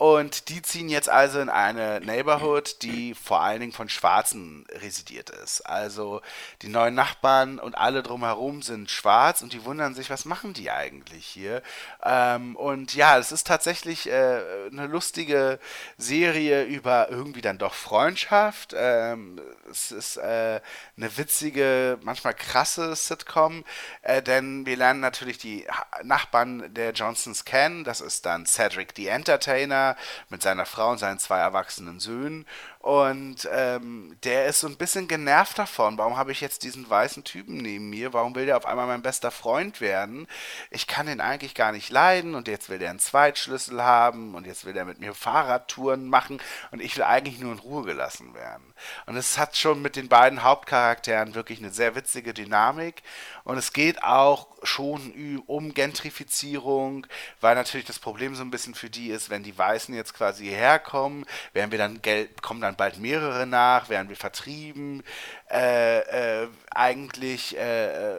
Und 0.04 0.50
die 0.50 0.62
ziehen 0.62 0.90
jetzt 0.90 1.08
also 1.08 1.40
in 1.40 1.48
eine 1.48 2.02
Neighborhood, 2.02 2.82
die 2.82 3.16
vor 3.16 3.40
allen 3.40 3.62
Dingen 3.62 3.72
von 3.72 3.88
Schwarzen 3.88 4.66
residiert 4.70 5.30
ist. 5.30 5.62
Also 5.62 6.22
die 6.62 6.68
neuen 6.68 6.94
Nachbarn 6.94 7.58
und 7.58 7.78
alle 7.78 8.04
drumherum 8.04 8.62
sind 8.64 8.92
schwarz 8.92 9.42
und 9.42 9.54
die 9.54 9.64
wundern 9.64 9.96
sich, 9.96 10.10
was 10.10 10.26
machen 10.26 10.52
die 10.52 10.72
eigentlich 10.72 11.26
hier? 11.26 11.62
Ähm, 12.04 12.58
und 12.58 12.94
ja, 12.96 13.18
es 13.18 13.32
ist 13.32 13.48
tatsächlich 13.48 14.10
äh, 14.10 14.42
eine 14.70 14.88
lustige 14.88 15.58
Serie 15.98 16.66
über 16.66 17.08
irgendwie 17.10 17.40
dann 17.40 17.58
doch 17.58 17.74
Freundschaft. 17.74 18.76
Ähm, 18.78 19.40
es 19.72 19.94
ist 19.94 20.18
äh, 20.18 20.60
eine 20.98 21.18
witzige, 21.18 21.98
manchmal 22.02 22.34
krasse 22.34 22.94
Sitcom, 22.98 23.64
äh, 24.02 24.22
denn 24.22 24.66
wir 24.66 24.76
lernen 24.76 25.00
natürlich 25.00 25.38
die 25.38 25.66
Nachbarn 26.04 26.74
der 26.74 26.92
Johnsons 26.92 27.46
kennen. 27.46 27.86
Das 27.86 28.02
ist 28.02 28.26
dann 28.26 28.46
Cedric 28.46 28.92
the 28.98 29.08
Entertainer 29.08 29.93
mit 30.30 30.42
seiner 30.42 30.66
Frau 30.66 30.92
und 30.92 30.98
seinen 30.98 31.20
zwei 31.20 31.40
erwachsenen 31.40 32.00
Söhnen. 32.00 32.46
Und 32.84 33.48
ähm, 33.50 34.18
der 34.26 34.48
ist 34.48 34.60
so 34.60 34.68
ein 34.68 34.76
bisschen 34.76 35.08
genervt 35.08 35.58
davon. 35.58 35.98
Warum 35.98 36.18
habe 36.18 36.34
ich 36.34 36.42
jetzt 36.42 36.64
diesen 36.64 36.90
weißen 36.90 37.24
Typen 37.24 37.56
neben 37.56 37.90
mir? 37.90 38.12
Warum 38.12 38.36
will 38.36 38.46
der 38.46 38.58
auf 38.58 38.66
einmal 38.66 38.88
mein 38.88 39.02
bester 39.02 39.32
Freund 39.32 39.80
werden? 39.80 40.28
Ich 40.70 40.86
kann 40.86 41.06
den 41.06 41.22
eigentlich 41.22 41.56
gar 41.56 41.72
nicht 41.72 41.90
leiden 41.90 42.36
und 42.36 42.50
jetzt 42.50 42.68
will 42.68 42.80
der 42.80 42.90
einen 42.90 43.00
Zweitschlüssel 43.00 43.82
haben 43.82 44.36
und 44.36 44.46
jetzt 44.46 44.66
will 44.66 44.74
der 44.74 44.84
mit 44.84 45.00
mir 45.00 45.14
Fahrradtouren 45.14 46.10
machen 46.10 46.42
und 46.72 46.82
ich 46.82 46.98
will 46.98 47.04
eigentlich 47.04 47.40
nur 47.40 47.54
in 47.54 47.60
Ruhe 47.60 47.86
gelassen 47.86 48.34
werden. 48.34 48.74
Und 49.06 49.16
es 49.16 49.38
hat 49.38 49.56
schon 49.56 49.82
mit 49.82 49.96
den 49.96 50.10
beiden 50.10 50.44
Hauptcharakteren 50.44 51.36
wirklich 51.36 51.60
eine 51.60 51.72
sehr 51.72 51.96
witzige 51.96 52.34
Dynamik 52.34 53.02
und 53.46 53.58
es 53.58 53.72
geht 53.72 54.04
auch 54.04 54.48
schon 54.64 55.42
um 55.46 55.74
Gentrifizierung, 55.74 57.08
weil 57.42 57.56
natürlich 57.56 57.86
das 57.86 58.00
Problem 58.00 58.36
so 58.36 58.44
ein 58.44 58.52
bisschen 58.52 58.76
für 58.76 58.90
die 58.90 59.10
ist, 59.10 59.30
wenn 59.30 59.44
die 59.44 59.58
Weißen 59.58 59.94
jetzt 59.94 60.14
quasi 60.14 60.46
hierher 60.46 60.80
kommen, 60.80 61.26
werden 61.54 61.72
wir 61.72 61.78
dann 61.78 62.02
Geld, 62.02 62.42
kommen 62.42 62.62
dann 62.62 62.73
bald 62.76 63.00
mehrere 63.00 63.46
nach, 63.46 63.90
werden 63.90 64.10
wir 64.10 64.16
vertrieben, 64.16 65.04
äh, 65.50 66.44
äh, 66.44 66.48
eigentlich 66.72 67.58
äh, 67.58 68.14
äh, 68.14 68.18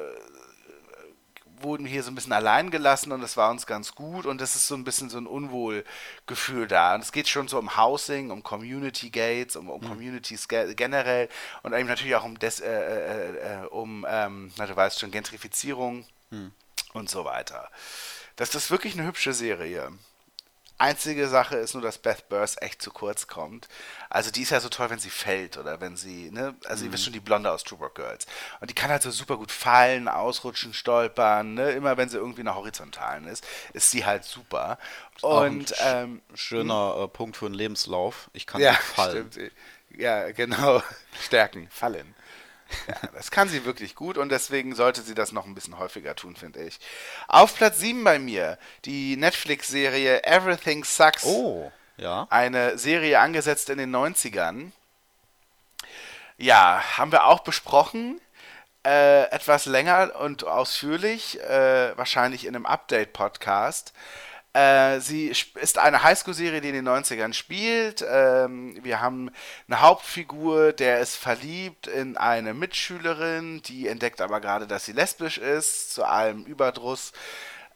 wurden 1.64 1.87
hier 1.87 2.02
so 2.02 2.11
ein 2.11 2.14
bisschen 2.14 2.32
allein 2.32 2.70
gelassen 2.70 3.11
und 3.12 3.20
das 3.20 3.37
war 3.37 3.50
uns 3.50 3.66
ganz 3.66 3.94
gut 3.94 4.26
und 4.26 4.40
es 4.40 4.54
ist 4.54 4.68
so 4.68 4.75
ein 4.75 4.84
bisschen 4.84 5.11
so 5.11 5.18
ein 5.18 5.26
Unwohlgefühl 5.26 6.68
da. 6.68 6.94
Und 6.94 7.02
es 7.02 7.11
geht 7.11 7.28
schon 7.28 7.49
so 7.49 7.58
um 7.58 7.76
Housing, 7.76 8.30
um 8.30 8.42
Community 8.42 9.11
Gates, 9.11 9.56
um, 9.56 9.68
um 9.68 9.80
Communities 9.80 10.46
ge 10.46 10.75
generell 10.75 11.28
und 11.62 11.73
eben 11.73 11.88
natürlich 11.88 12.14
auch 12.14 12.25
um, 12.25 12.38
Des, 12.38 12.61
äh, 12.61 12.70
äh, 12.70 13.62
äh, 13.62 13.66
um 13.66 14.06
ähm, 14.08 14.52
na, 14.56 14.66
du 14.66 14.76
weißt 14.76 15.00
schon, 15.00 15.11
Gentrifizierung 15.11 16.06
und 16.92 17.11
so 17.11 17.25
weiter. 17.25 17.70
Das 18.37 18.54
ist 18.54 18.70
wirklich 18.70 18.94
eine 18.94 19.06
hübsche 19.06 19.32
Serie. 19.32 19.92
Einzige 20.84 21.28
Sache 21.28 21.56
ist 21.56 21.72
nur, 21.72 21.82
dass 21.82 21.96
Beth 21.96 22.28
Burrs 22.28 22.60
echt 22.60 22.82
zu 22.82 22.90
kurz 22.90 23.26
kommt. 23.26 23.68
Also 24.10 24.30
die 24.30 24.42
ist 24.42 24.50
ja 24.50 24.60
so 24.60 24.68
toll, 24.68 24.90
wenn 24.90 24.98
sie 24.98 25.08
fällt 25.08 25.56
oder 25.56 25.80
wenn 25.80 25.96
sie, 25.96 26.30
ne, 26.30 26.54
also 26.66 26.84
ihr 26.84 26.92
wisst 26.92 27.04
schon, 27.04 27.14
die 27.14 27.20
Blonde 27.20 27.50
aus 27.50 27.64
True 27.64 27.78
Rock 27.78 27.94
Girls. 27.94 28.26
Und 28.60 28.68
die 28.68 28.74
kann 28.74 28.90
halt 28.90 29.02
so 29.02 29.10
super 29.10 29.38
gut 29.38 29.50
fallen, 29.50 30.08
ausrutschen, 30.08 30.74
stolpern, 30.74 31.54
ne, 31.54 31.70
immer 31.70 31.96
wenn 31.96 32.10
sie 32.10 32.18
irgendwie 32.18 32.40
in 32.40 32.46
der 32.46 32.56
Horizontalen 32.56 33.26
ist, 33.26 33.46
ist 33.72 33.90
sie 33.90 34.04
halt 34.04 34.24
super. 34.24 34.76
Und, 35.22 35.74
ähm, 35.80 36.20
Schöner 36.34 37.04
äh, 37.04 37.08
Punkt 37.08 37.38
für 37.38 37.46
einen 37.46 37.54
Lebenslauf. 37.54 38.28
Ich 38.34 38.46
kann 38.46 38.60
ja, 38.60 38.74
fallen. 38.74 39.32
stimmt. 39.32 39.52
Ja, 39.96 40.32
genau. 40.32 40.82
Stärken, 41.18 41.66
fallen. 41.70 42.14
Ja, 42.88 43.09
das 43.14 43.30
kann 43.30 43.49
sie 43.49 43.64
wirklich 43.64 43.94
gut 43.94 44.18
und 44.18 44.30
deswegen 44.30 44.75
sollte 44.75 45.02
sie 45.02 45.14
das 45.14 45.33
noch 45.33 45.47
ein 45.47 45.54
bisschen 45.54 45.78
häufiger 45.78 46.14
tun, 46.14 46.37
finde 46.37 46.62
ich. 46.62 46.78
Auf 47.28 47.56
Platz 47.56 47.80
7 47.80 48.02
bei 48.04 48.18
mir 48.18 48.59
die 48.85 49.16
Netflix-Serie 49.16 50.25
Everything 50.25 50.85
Sucks. 50.85 51.25
Oh, 51.25 51.71
ja. 51.97 52.26
Eine 52.30 52.78
Serie 52.78 53.21
angesetzt 53.21 53.71
in 53.71 53.78
den 53.78 53.94
90ern. 53.94 54.73
Ja, 56.37 56.83
haben 56.97 57.12
wir 57.12 57.26
auch 57.26 57.40
besprochen. 57.40 58.21
Äh, 58.87 59.30
etwas 59.30 59.64
länger 59.64 60.12
und 60.21 60.44
ausführlich, 60.44 61.40
äh, 61.40 61.97
wahrscheinlich 61.97 62.44
in 62.44 62.54
einem 62.54 62.66
Update-Podcast. 62.66 63.94
Äh, 64.54 65.00
sie 65.00 65.32
ist 65.61 65.78
eine 65.78 66.04
Highschool-Serie, 66.04 66.61
die 66.61 66.68
in 66.68 66.75
den 66.75 66.88
90ern 66.88 67.32
spielt. 67.32 68.04
Ähm, 68.08 68.78
wir 68.84 69.00
haben 69.00 69.32
eine 69.66 69.80
Hauptfigur, 69.80 70.73
der 70.73 71.00
ist 71.00 71.16
verliebt 71.16 71.88
in 71.88 72.16
eine 72.16 72.54
Mitschülerin, 72.54 73.62
die 73.62 73.88
entdeckt 73.88 74.20
aber 74.20 74.40
gerade, 74.40 74.68
dass 74.68 74.84
sie 74.84 74.92
lesbisch 74.92 75.38
ist, 75.38 75.92
zu 75.92 76.04
allem 76.04 76.44
Überdruss. 76.44 77.12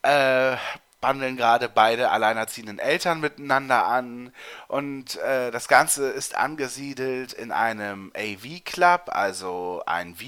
Äh, 0.03 0.57
bandeln 1.01 1.37
gerade 1.37 1.69
beide 1.69 2.11
alleinerziehenden 2.11 2.79
Eltern 2.79 3.21
miteinander 3.21 3.87
an 3.87 4.33
und 4.67 5.17
äh, 5.17 5.51
das 5.51 5.69
Ganze 5.69 6.09
ist 6.11 6.37
angesiedelt 6.37 7.33
in 7.33 7.53
einem 7.53 8.13
AV-Club, 8.17 9.03
also 9.07 9.83
ein 9.87 10.19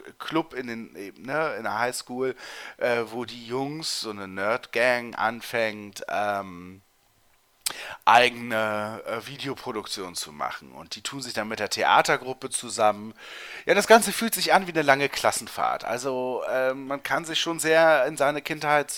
Videoclub 0.00 0.54
in, 0.54 0.66
den, 0.66 0.92
ne, 0.92 1.54
in 1.56 1.64
der 1.64 1.78
Highschool, 1.78 2.34
äh, 2.78 3.02
wo 3.06 3.24
die 3.24 3.46
Jungs, 3.46 4.00
so 4.00 4.10
eine 4.10 4.28
Nerd-Gang 4.28 5.14
anfängt, 5.16 6.02
ähm, 6.08 6.82
eigene 8.04 9.02
äh, 9.06 9.26
Videoproduktion 9.26 10.16
zu 10.16 10.32
machen. 10.32 10.72
Und 10.72 10.96
die 10.96 11.02
tun 11.02 11.22
sich 11.22 11.34
dann 11.34 11.48
mit 11.48 11.60
der 11.60 11.70
Theatergruppe 11.70 12.50
zusammen. 12.50 13.14
Ja, 13.64 13.74
das 13.74 13.86
Ganze 13.86 14.12
fühlt 14.12 14.34
sich 14.34 14.52
an 14.52 14.66
wie 14.66 14.72
eine 14.72 14.82
lange 14.82 15.08
Klassenfahrt. 15.08 15.84
Also 15.84 16.42
äh, 16.50 16.74
man 16.74 17.02
kann 17.02 17.24
sich 17.24 17.40
schon 17.40 17.60
sehr 17.60 18.06
in 18.06 18.16
seine 18.16 18.42
Kindheit 18.42 18.90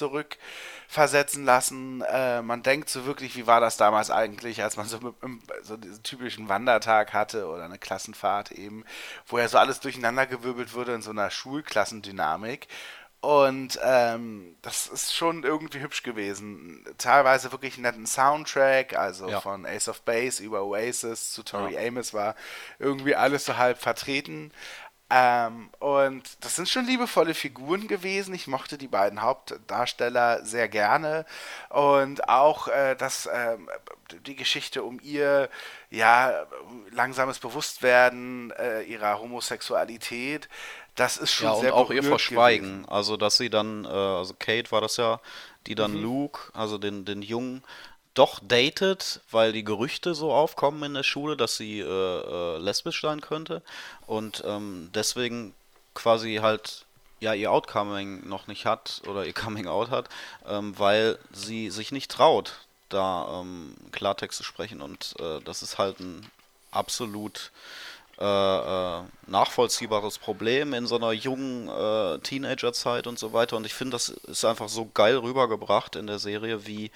zurückversetzen 0.92 1.44
lassen. 1.44 2.02
Äh, 2.02 2.42
man 2.42 2.62
denkt 2.62 2.88
so 2.90 3.06
wirklich, 3.06 3.36
wie 3.36 3.46
war 3.46 3.60
das 3.60 3.76
damals 3.76 4.10
eigentlich, 4.10 4.62
als 4.62 4.76
man 4.76 4.86
so, 4.86 4.98
mit, 5.00 5.14
so 5.62 5.76
diesen 5.76 6.02
typischen 6.02 6.48
Wandertag 6.48 7.12
hatte 7.14 7.46
oder 7.46 7.64
eine 7.64 7.78
Klassenfahrt 7.78 8.52
eben, 8.52 8.84
wo 9.26 9.38
ja 9.38 9.48
so 9.48 9.58
alles 9.58 9.80
durcheinandergewirbelt 9.80 10.74
wurde 10.74 10.94
in 10.94 11.02
so 11.02 11.10
einer 11.10 11.30
Schulklassendynamik. 11.30 12.68
Und 13.20 13.78
ähm, 13.84 14.56
das 14.62 14.88
ist 14.88 15.14
schon 15.14 15.44
irgendwie 15.44 15.78
hübsch 15.78 16.02
gewesen. 16.02 16.84
Teilweise 16.98 17.52
wirklich 17.52 17.74
einen 17.74 17.84
netten 17.84 18.06
Soundtrack, 18.06 18.96
also 18.98 19.28
Ja. 19.28 19.40
von 19.40 19.64
Ace 19.64 19.88
of 19.88 20.02
Base 20.02 20.42
über 20.42 20.64
Oasis 20.64 21.30
zu 21.32 21.44
Tori 21.44 21.78
Amos 21.78 22.12
war 22.14 22.34
irgendwie 22.80 23.14
alles 23.14 23.44
so 23.44 23.56
halb 23.56 23.78
vertreten. 23.78 24.50
Ähm, 25.14 25.68
und 25.78 26.22
das 26.44 26.56
sind 26.56 26.68
schon 26.70 26.86
liebevolle 26.86 27.34
Figuren 27.34 27.86
gewesen. 27.88 28.32
Ich 28.34 28.46
mochte 28.46 28.78
die 28.78 28.88
beiden 28.88 29.20
Hauptdarsteller 29.20 30.44
sehr 30.44 30.68
gerne. 30.68 31.26
Und 31.68 32.28
auch 32.30 32.68
äh, 32.68 32.94
das, 32.96 33.28
ähm, 33.30 33.68
die 34.26 34.36
Geschichte 34.36 34.82
um 34.82 35.00
ihr, 35.02 35.50
ja, 35.90 36.46
langsames 36.92 37.38
Bewusstwerden 37.40 38.52
äh, 38.52 38.82
ihrer 38.82 39.18
Homosexualität, 39.20 40.48
das 40.94 41.16
ist 41.18 41.32
schon 41.32 41.46
Ja, 41.46 41.52
und 41.52 41.60
sehr 41.60 41.74
auch 41.74 41.90
ihr 41.90 42.02
Verschweigen. 42.02 42.82
gewesen. 42.82 42.88
Also, 42.88 43.16
dass 43.16 43.36
sie 43.36 43.50
dann, 43.50 43.84
äh, 43.84 43.88
also 43.88 44.34
Kate 44.38 44.70
war 44.72 44.80
das 44.80 44.96
ja, 44.96 45.20
die 45.66 45.74
dann 45.74 45.92
Mhm. 45.92 46.02
Luke, 46.02 46.40
also 46.54 46.78
den, 46.78 47.04
den 47.04 47.22
Jungen, 47.22 47.62
doch 48.14 48.40
datet, 48.42 49.20
weil 49.30 49.52
die 49.52 49.64
Gerüchte 49.64 50.14
so 50.14 50.32
aufkommen 50.32 50.82
in 50.82 50.94
der 50.94 51.02
Schule, 51.02 51.36
dass 51.36 51.56
sie 51.56 51.80
äh, 51.80 51.84
äh, 51.84 52.58
lesbisch 52.58 53.00
sein 53.00 53.20
könnte. 53.20 53.62
Und 54.06 54.42
ähm, 54.46 54.90
deswegen 54.94 55.54
quasi 55.94 56.36
halt 56.42 56.84
ja 57.20 57.32
ihr 57.34 57.52
Outcoming 57.52 58.28
noch 58.28 58.48
nicht 58.48 58.66
hat 58.66 59.02
oder 59.06 59.24
ihr 59.24 59.32
Coming 59.32 59.66
Out 59.66 59.90
hat, 59.90 60.08
ähm, 60.46 60.78
weil 60.78 61.18
sie 61.32 61.70
sich 61.70 61.92
nicht 61.92 62.10
traut, 62.10 62.54
da 62.88 63.40
ähm, 63.40 63.74
Klartext 63.92 64.36
zu 64.36 64.44
sprechen. 64.44 64.82
Und 64.82 65.14
äh, 65.18 65.40
das 65.44 65.62
ist 65.62 65.78
halt 65.78 66.00
ein 66.00 66.26
absolut 66.70 67.52
äh, 68.18 68.24
äh, 68.24 69.02
nachvollziehbares 69.26 70.18
Problem 70.18 70.74
in 70.74 70.86
so 70.86 70.96
einer 70.96 71.12
jungen 71.12 71.68
äh, 71.68 72.18
Teenagerzeit 72.18 73.06
und 73.06 73.18
so 73.18 73.32
weiter. 73.32 73.56
Und 73.56 73.64
ich 73.64 73.74
finde, 73.74 73.92
das 73.92 74.10
ist 74.10 74.44
einfach 74.44 74.68
so 74.68 74.88
geil 74.92 75.16
rübergebracht 75.16 75.96
in 75.96 76.06
der 76.06 76.18
Serie, 76.18 76.66
wie, 76.66 76.90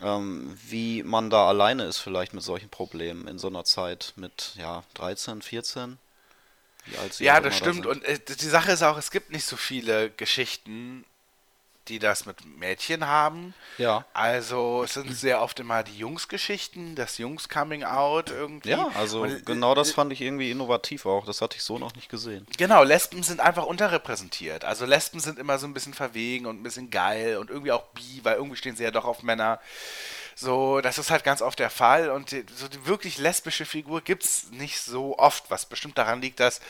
wie 0.00 1.02
man 1.02 1.28
da 1.30 1.48
alleine 1.48 1.84
ist 1.84 1.98
vielleicht 1.98 2.32
mit 2.34 2.42
solchen 2.42 2.68
Problemen 2.68 3.26
in 3.26 3.38
so 3.38 3.48
einer 3.48 3.64
Zeit 3.64 4.12
mit 4.16 4.54
ja 4.56 4.84
13, 4.94 5.42
14. 5.42 5.98
Wie 6.86 6.96
alt 6.96 7.14
sie 7.14 7.24
Ja, 7.24 7.40
das 7.40 7.54
da 7.54 7.58
stimmt. 7.58 7.74
sind. 7.74 7.86
Und 7.86 8.04
äh, 8.04 8.18
die 8.20 8.46
Sache 8.48 8.72
ist 8.72 8.82
auch, 8.82 8.96
es 8.96 9.10
gibt 9.10 9.30
nicht 9.30 9.44
so 9.44 9.56
viele 9.56 10.10
Geschichten, 10.10 11.04
die 11.88 11.98
das 11.98 12.26
mit 12.26 12.44
Mädchen 12.58 13.06
haben. 13.06 13.54
Ja. 13.78 14.04
Also 14.12 14.82
es 14.84 14.94
sind 14.94 15.12
sehr 15.14 15.40
oft 15.40 15.58
immer 15.60 15.82
die 15.82 15.96
Jungsgeschichten, 15.96 16.94
das 16.94 17.18
Jungs-Coming-out 17.18 18.30
irgendwie. 18.30 18.70
Ja, 18.70 18.88
also 18.94 19.22
Und, 19.22 19.30
äh, 19.30 19.40
genau 19.44 19.74
das 19.74 19.92
fand 19.92 20.12
ich 20.12 20.20
irgendwie 20.20 20.50
innovativ 20.50 21.06
auch. 21.06 21.26
Das 21.26 21.40
hatte 21.40 21.56
ich 21.56 21.62
so 21.62 21.78
noch 21.78 21.94
nicht 21.94 22.08
gesehen. 22.08 22.46
Genau, 22.56 22.82
Lesben 22.82 23.22
sind 23.22 23.40
einfach 23.40 23.64
unterrepräsentiert. 23.64 24.64
Also 24.64 24.84
Lesben 24.84 25.20
sind 25.20 25.38
immer 25.38 25.58
so 25.58 25.66
ein 25.66 25.74
bisschen 25.74 25.94
verwegen 25.94 26.46
und 26.46 26.60
ein 26.60 26.62
bisschen 26.62 26.90
geil 26.90 27.38
und 27.38 27.50
irgendwie 27.50 27.72
auch 27.72 27.84
bi, 27.94 28.20
weil 28.22 28.36
irgendwie 28.36 28.56
stehen 28.56 28.76
sie 28.76 28.84
ja 28.84 28.90
doch 28.90 29.04
auf 29.04 29.22
Männer. 29.22 29.60
So, 30.34 30.80
das 30.80 30.98
ist 30.98 31.10
halt 31.10 31.24
ganz 31.24 31.42
oft 31.42 31.58
der 31.58 31.70
Fall 31.70 32.10
und 32.10 32.30
die, 32.30 32.44
so 32.54 32.68
die 32.68 32.86
wirklich 32.86 33.18
lesbische 33.18 33.64
Figur 33.64 34.02
gibt's 34.02 34.50
nicht 34.52 34.80
so 34.80 35.18
oft, 35.18 35.50
was 35.50 35.66
bestimmt 35.66 35.98
daran 35.98 36.20
liegt, 36.20 36.38
dass 36.38 36.60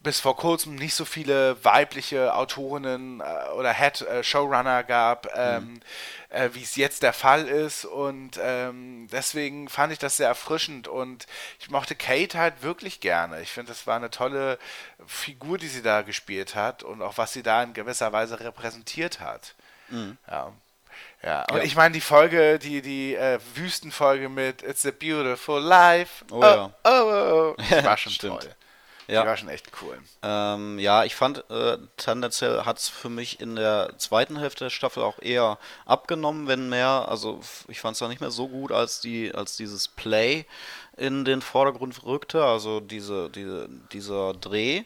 bis 0.00 0.20
vor 0.20 0.36
kurzem 0.36 0.76
nicht 0.76 0.94
so 0.94 1.04
viele 1.04 1.62
weibliche 1.64 2.34
Autorinnen 2.34 3.20
äh, 3.20 3.50
oder 3.54 3.72
Head 3.72 4.02
äh, 4.02 4.22
Showrunner 4.22 4.84
gab, 4.84 5.26
ähm, 5.36 5.80
äh, 6.28 6.50
wie 6.52 6.62
es 6.62 6.76
jetzt 6.76 7.02
der 7.02 7.12
Fall 7.12 7.48
ist. 7.48 7.84
Und 7.84 8.38
ähm, 8.40 9.08
deswegen 9.10 9.68
fand 9.68 9.92
ich 9.92 9.98
das 9.98 10.16
sehr 10.16 10.28
erfrischend 10.28 10.86
und 10.86 11.26
ich 11.58 11.70
mochte 11.70 11.96
Kate 11.96 12.38
halt 12.38 12.62
wirklich 12.62 13.00
gerne. 13.00 13.40
Ich 13.42 13.50
finde, 13.50 13.72
das 13.72 13.86
war 13.88 13.96
eine 13.96 14.10
tolle 14.10 14.58
Figur, 15.06 15.58
die 15.58 15.68
sie 15.68 15.82
da 15.82 16.02
gespielt 16.02 16.54
hat 16.54 16.82
und 16.84 17.02
auch 17.02 17.18
was 17.18 17.32
sie 17.32 17.42
da 17.42 17.62
in 17.62 17.72
gewisser 17.74 18.12
Weise 18.12 18.38
repräsentiert 18.38 19.20
hat. 19.20 19.54
Ja. 20.30 20.52
Ja, 21.22 21.44
und 21.50 21.56
Ja. 21.56 21.62
ich 21.64 21.74
meine, 21.74 21.92
die 21.94 22.00
Folge, 22.00 22.58
die, 22.60 22.82
die 22.82 23.14
äh, 23.14 23.40
Wüstenfolge 23.54 24.28
mit 24.28 24.62
It's 24.62 24.86
a 24.86 24.90
Beautiful 24.92 25.60
Life. 25.60 26.24
Oh 26.30 26.40
ja. 26.42 26.72
oh, 26.84 26.90
oh, 26.90 27.54
oh. 27.58 27.62
Die 27.62 27.84
war 27.84 27.96
schon 27.96 28.12
toll. 28.12 28.54
Ja. 29.08 29.22
Die 29.22 29.28
war 29.28 29.36
schon 29.38 29.48
echt 29.48 29.70
cool. 29.80 29.98
Ähm, 30.22 30.78
ja, 30.78 31.02
ich 31.04 31.16
fand, 31.16 31.42
äh, 31.50 31.78
tendenziell 31.96 32.66
hat 32.66 32.78
es 32.78 32.88
für 32.88 33.08
mich 33.08 33.40
in 33.40 33.56
der 33.56 33.94
zweiten 33.96 34.38
Hälfte 34.38 34.66
der 34.66 34.70
Staffel 34.70 35.02
auch 35.02 35.18
eher 35.20 35.58
abgenommen, 35.86 36.46
wenn 36.46 36.68
mehr. 36.68 37.06
Also 37.08 37.40
ich 37.68 37.80
fand 37.80 37.94
es 37.94 38.00
da 38.00 38.08
nicht 38.08 38.20
mehr 38.20 38.30
so 38.30 38.48
gut, 38.48 38.70
als 38.70 39.00
die, 39.00 39.34
als 39.34 39.56
dieses 39.56 39.88
Play 39.88 40.44
in 40.98 41.24
den 41.24 41.40
Vordergrund 41.40 42.04
rückte, 42.04 42.44
also 42.44 42.80
diese, 42.80 43.30
diese, 43.30 43.70
dieser 43.92 44.34
Dreh. 44.34 44.84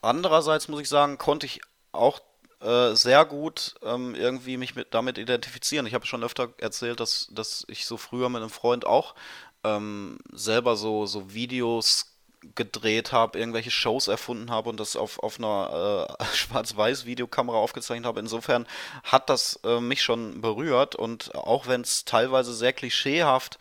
Andererseits 0.00 0.68
muss 0.68 0.80
ich 0.80 0.88
sagen, 0.88 1.18
konnte 1.18 1.44
ich 1.44 1.60
auch 1.92 2.20
äh, 2.60 2.94
sehr 2.94 3.26
gut 3.26 3.74
ähm, 3.82 4.14
irgendwie 4.14 4.56
mich 4.56 4.74
mit, 4.74 4.94
damit 4.94 5.18
identifizieren. 5.18 5.84
Ich 5.86 5.92
habe 5.92 6.06
schon 6.06 6.24
öfter 6.24 6.48
erzählt, 6.56 7.00
dass, 7.00 7.28
dass 7.32 7.66
ich 7.68 7.84
so 7.84 7.98
früher 7.98 8.30
mit 8.30 8.40
einem 8.40 8.50
Freund 8.50 8.86
auch 8.86 9.14
ähm, 9.62 10.18
selber 10.32 10.76
so, 10.76 11.04
so 11.06 11.34
Videos 11.34 12.11
gedreht 12.54 13.12
habe, 13.12 13.38
irgendwelche 13.38 13.70
Shows 13.70 14.08
erfunden 14.08 14.50
habe 14.50 14.68
und 14.68 14.80
das 14.80 14.96
auf, 14.96 15.18
auf 15.20 15.38
einer 15.38 16.16
äh, 16.20 16.24
Schwarz-Weiß-Videokamera 16.34 17.56
aufgezeichnet 17.56 18.06
habe. 18.06 18.20
Insofern 18.20 18.66
hat 19.04 19.30
das 19.30 19.60
äh, 19.64 19.80
mich 19.80 20.02
schon 20.02 20.40
berührt 20.40 20.94
und 20.96 21.34
auch 21.34 21.66
wenn 21.66 21.82
es 21.82 22.04
teilweise 22.04 22.52
sehr 22.52 22.72
klischeehaft 22.72 23.58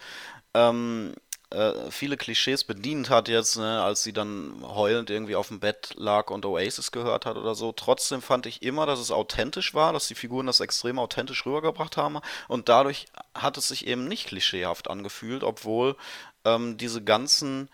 ähm, 0.53 1.13
äh, 1.51 1.91
viele 1.91 2.15
Klischees 2.15 2.63
bedient 2.63 3.09
hat 3.09 3.27
jetzt, 3.27 3.57
ne, 3.57 3.81
als 3.81 4.03
sie 4.03 4.13
dann 4.13 4.63
heulend 4.63 5.09
irgendwie 5.09 5.35
auf 5.35 5.49
dem 5.49 5.59
Bett 5.59 5.93
lag 5.95 6.29
und 6.29 6.45
Oasis 6.45 6.91
gehört 6.91 7.25
hat 7.25 7.35
oder 7.35 7.55
so. 7.55 7.73
Trotzdem 7.73 8.21
fand 8.21 8.45
ich 8.45 8.63
immer, 8.63 8.85
dass 8.85 8.99
es 8.99 9.11
authentisch 9.11 9.73
war, 9.73 9.91
dass 9.91 10.07
die 10.07 10.15
Figuren 10.15 10.47
das 10.47 10.61
extrem 10.61 10.97
authentisch 10.97 11.45
rübergebracht 11.45 11.97
haben 11.97 12.19
und 12.47 12.69
dadurch 12.69 13.07
hat 13.35 13.57
es 13.57 13.67
sich 13.67 13.85
eben 13.85 14.07
nicht 14.07 14.27
klischeehaft 14.27 14.89
angefühlt, 14.89 15.43
obwohl 15.43 15.97
ähm, 16.45 16.77
diese 16.77 17.03
ganzen 17.03 17.69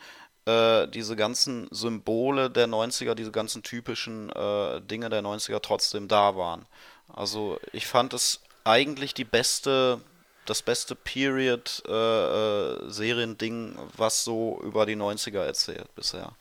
äh, 0.48 0.88
diese 0.88 1.18
ganzen 1.18 1.68
Symbole 1.72 2.50
der 2.50 2.68
90er, 2.68 3.16
diese 3.16 3.32
ganzen 3.32 3.64
typischen 3.64 4.30
äh, 4.30 4.80
Dinge 4.82 5.10
der 5.10 5.22
90er 5.22 5.60
trotzdem 5.62 6.08
da 6.08 6.38
waren. 6.38 6.66
Also 7.14 7.60
ich 7.74 7.88
fand 7.88 8.14
es 8.14 8.40
eigentlich 8.64 9.14
die 9.14 9.26
beste, 9.26 10.00
das 10.46 10.62
beste 10.62 10.96
Period-Seriending, 10.96 13.78
was 13.96 14.24
so 14.24 14.62
über 14.64 14.86
die 14.86 14.96
90er 14.96 15.44
erzählt 15.44 15.94
bisher. 15.96 16.32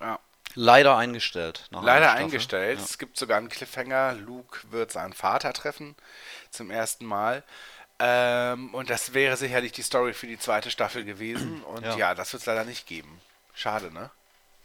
Ja. 0.00 0.18
Leider 0.54 0.96
eingestellt. 0.96 1.66
Leider 1.70 2.12
eingestellt. 2.12 2.78
Ja. 2.78 2.84
Es 2.84 2.98
gibt 2.98 3.16
sogar 3.16 3.38
einen 3.38 3.48
Cliffhanger. 3.48 4.14
Luke 4.14 4.58
wird 4.70 4.90
seinen 4.90 5.12
Vater 5.12 5.52
treffen 5.52 5.94
zum 6.50 6.70
ersten 6.70 7.04
Mal. 7.04 7.44
Ähm, 8.00 8.74
und 8.74 8.88
das 8.90 9.12
wäre 9.14 9.36
sicherlich 9.36 9.72
die 9.72 9.82
Story 9.82 10.14
für 10.14 10.26
die 10.26 10.38
zweite 10.38 10.70
Staffel 10.70 11.04
gewesen. 11.04 11.62
Und 11.64 11.84
ja, 11.84 11.96
Ja. 11.96 12.14
das 12.14 12.32
wird 12.32 12.40
es 12.40 12.46
leider 12.46 12.64
nicht 12.64 12.86
geben. 12.86 13.20
Schade, 13.54 13.92
ne? 13.92 14.10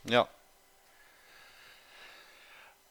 ja. 0.05 0.27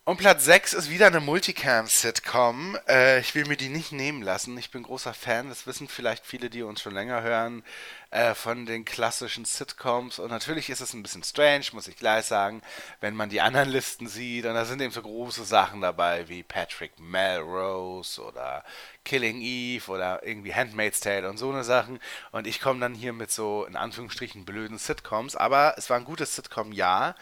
Und 0.07 0.19
Platz 0.19 0.45
6 0.45 0.75
ist 0.75 0.91
wieder 0.91 1.07
eine 1.07 1.21
Multicam-Sitcom. 1.21 2.77
Äh, 2.87 3.21
ich 3.21 3.35
will 3.35 3.47
mir 3.47 3.57
die 3.57 3.71
nicht 3.71 3.91
nehmen 3.91 4.21
lassen. 4.21 4.59
Ich 4.59 4.71
bin 4.71 4.83
großer 4.83 5.15
Fan, 5.15 5.49
das 5.49 5.67
wissen 5.67 5.89
vielleicht 5.89 6.27
viele, 6.27 6.51
die 6.51 6.63
uns 6.63 6.83
schon 6.83 6.93
länger 6.93 7.23
hören, 7.23 7.65
äh, 8.11 8.35
von 8.35 8.67
den 8.67 8.85
klassischen 8.85 9.47
Sitcoms. 9.47 10.19
Und 10.19 10.29
natürlich 10.31 10.69
ist 10.69 10.83
es 10.83 10.93
ein 10.93 11.03
bisschen 11.03 11.23
strange, 11.23 11.65
muss 11.73 11.89
ich 11.89 11.97
gleich 11.97 12.27
sagen, 12.27 12.61
wenn 13.01 13.17
man 13.17 13.31
die 13.31 13.41
anderen 13.41 13.71
Listen 13.71 14.07
sieht. 14.07 14.45
Und 14.45 14.53
da 14.53 14.67
sind 14.67 14.83
eben 14.83 14.93
so 14.93 15.01
große 15.01 15.47
Sachen 15.47 15.81
dabei 15.81 16.29
wie 16.29 16.43
Patrick 16.43 17.01
Melrose 17.01 18.21
oder 18.21 18.63
Killing 19.07 19.41
Eve 19.41 19.91
oder 19.91 20.23
irgendwie 20.23 20.53
Handmaid's 20.55 21.01
Tale 21.01 21.31
und 21.31 21.39
so 21.39 21.51
eine 21.51 21.65
Sachen. 21.65 21.99
Und 22.31 22.47
ich 22.47 22.61
komme 22.61 22.79
dann 22.79 22.95
hier 22.95 23.15
mit 23.15 23.33
so 23.33 23.65
in 23.65 23.75
Anführungsstrichen 23.75 24.45
blöden 24.45 24.77
Sitcoms. 24.77 25.35
Aber 25.35 25.77
es 25.79 25.89
war 25.89 25.97
ein 25.97 26.05
gutes 26.05 26.37
Sitcom-Jahr. 26.37 27.17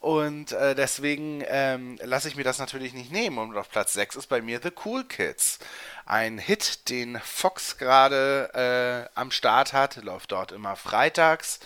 Und 0.00 0.52
äh, 0.52 0.76
deswegen 0.76 1.42
ähm, 1.48 1.98
lasse 2.02 2.28
ich 2.28 2.36
mir 2.36 2.44
das 2.44 2.58
natürlich 2.58 2.92
nicht 2.92 3.10
nehmen. 3.10 3.38
Und 3.38 3.56
auf 3.56 3.68
Platz 3.68 3.94
6 3.94 4.16
ist 4.16 4.28
bei 4.28 4.40
mir 4.40 4.60
The 4.62 4.70
Cool 4.84 5.04
Kids. 5.04 5.58
Ein 6.06 6.38
Hit, 6.38 6.88
den 6.88 7.18
Fox 7.18 7.78
gerade 7.78 9.08
äh, 9.14 9.18
am 9.18 9.32
Start 9.32 9.72
hat. 9.72 9.96
Läuft 9.96 10.30
dort 10.32 10.52
immer 10.52 10.76
freitags. 10.76 11.58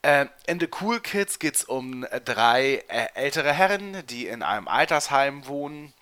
Äh, 0.00 0.26
in 0.46 0.58
The 0.58 0.68
Cool 0.80 1.00
Kids 1.00 1.38
geht 1.38 1.56
es 1.56 1.64
um 1.64 2.06
drei 2.24 2.84
äh, 2.88 3.08
ältere 3.14 3.52
Herren, 3.52 4.06
die 4.06 4.26
in 4.26 4.42
einem 4.42 4.68
Altersheim 4.68 5.46
wohnen 5.46 5.92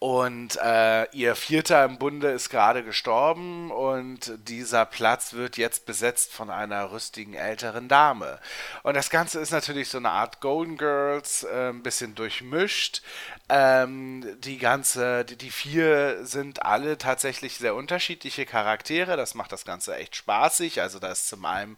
und 0.00 0.56
äh, 0.56 1.04
ihr 1.12 1.36
Vierter 1.36 1.84
im 1.84 1.98
Bunde 1.98 2.30
ist 2.30 2.48
gerade 2.48 2.82
gestorben 2.82 3.70
und 3.70 4.32
dieser 4.48 4.86
Platz 4.86 5.34
wird 5.34 5.58
jetzt 5.58 5.84
besetzt 5.84 6.32
von 6.32 6.48
einer 6.48 6.90
rüstigen 6.90 7.34
älteren 7.34 7.86
Dame. 7.86 8.38
Und 8.82 8.96
das 8.96 9.10
Ganze 9.10 9.40
ist 9.40 9.50
natürlich 9.50 9.88
so 9.90 9.98
eine 9.98 10.08
Art 10.08 10.40
Golden 10.40 10.78
Girls, 10.78 11.42
äh, 11.42 11.68
ein 11.68 11.82
bisschen 11.82 12.14
durchmischt. 12.14 13.02
Ähm, 13.50 14.24
die 14.40 14.56
ganze, 14.56 15.26
die, 15.26 15.36
die 15.36 15.50
vier 15.50 16.24
sind 16.24 16.62
alle 16.62 16.96
tatsächlich 16.96 17.58
sehr 17.58 17.74
unterschiedliche 17.74 18.46
Charaktere. 18.46 19.18
Das 19.18 19.34
macht 19.34 19.52
das 19.52 19.66
Ganze 19.66 19.96
echt 19.96 20.16
spaßig. 20.16 20.80
Also 20.80 20.98
da 20.98 21.12
ist 21.12 21.28
zum 21.28 21.44
einen 21.44 21.76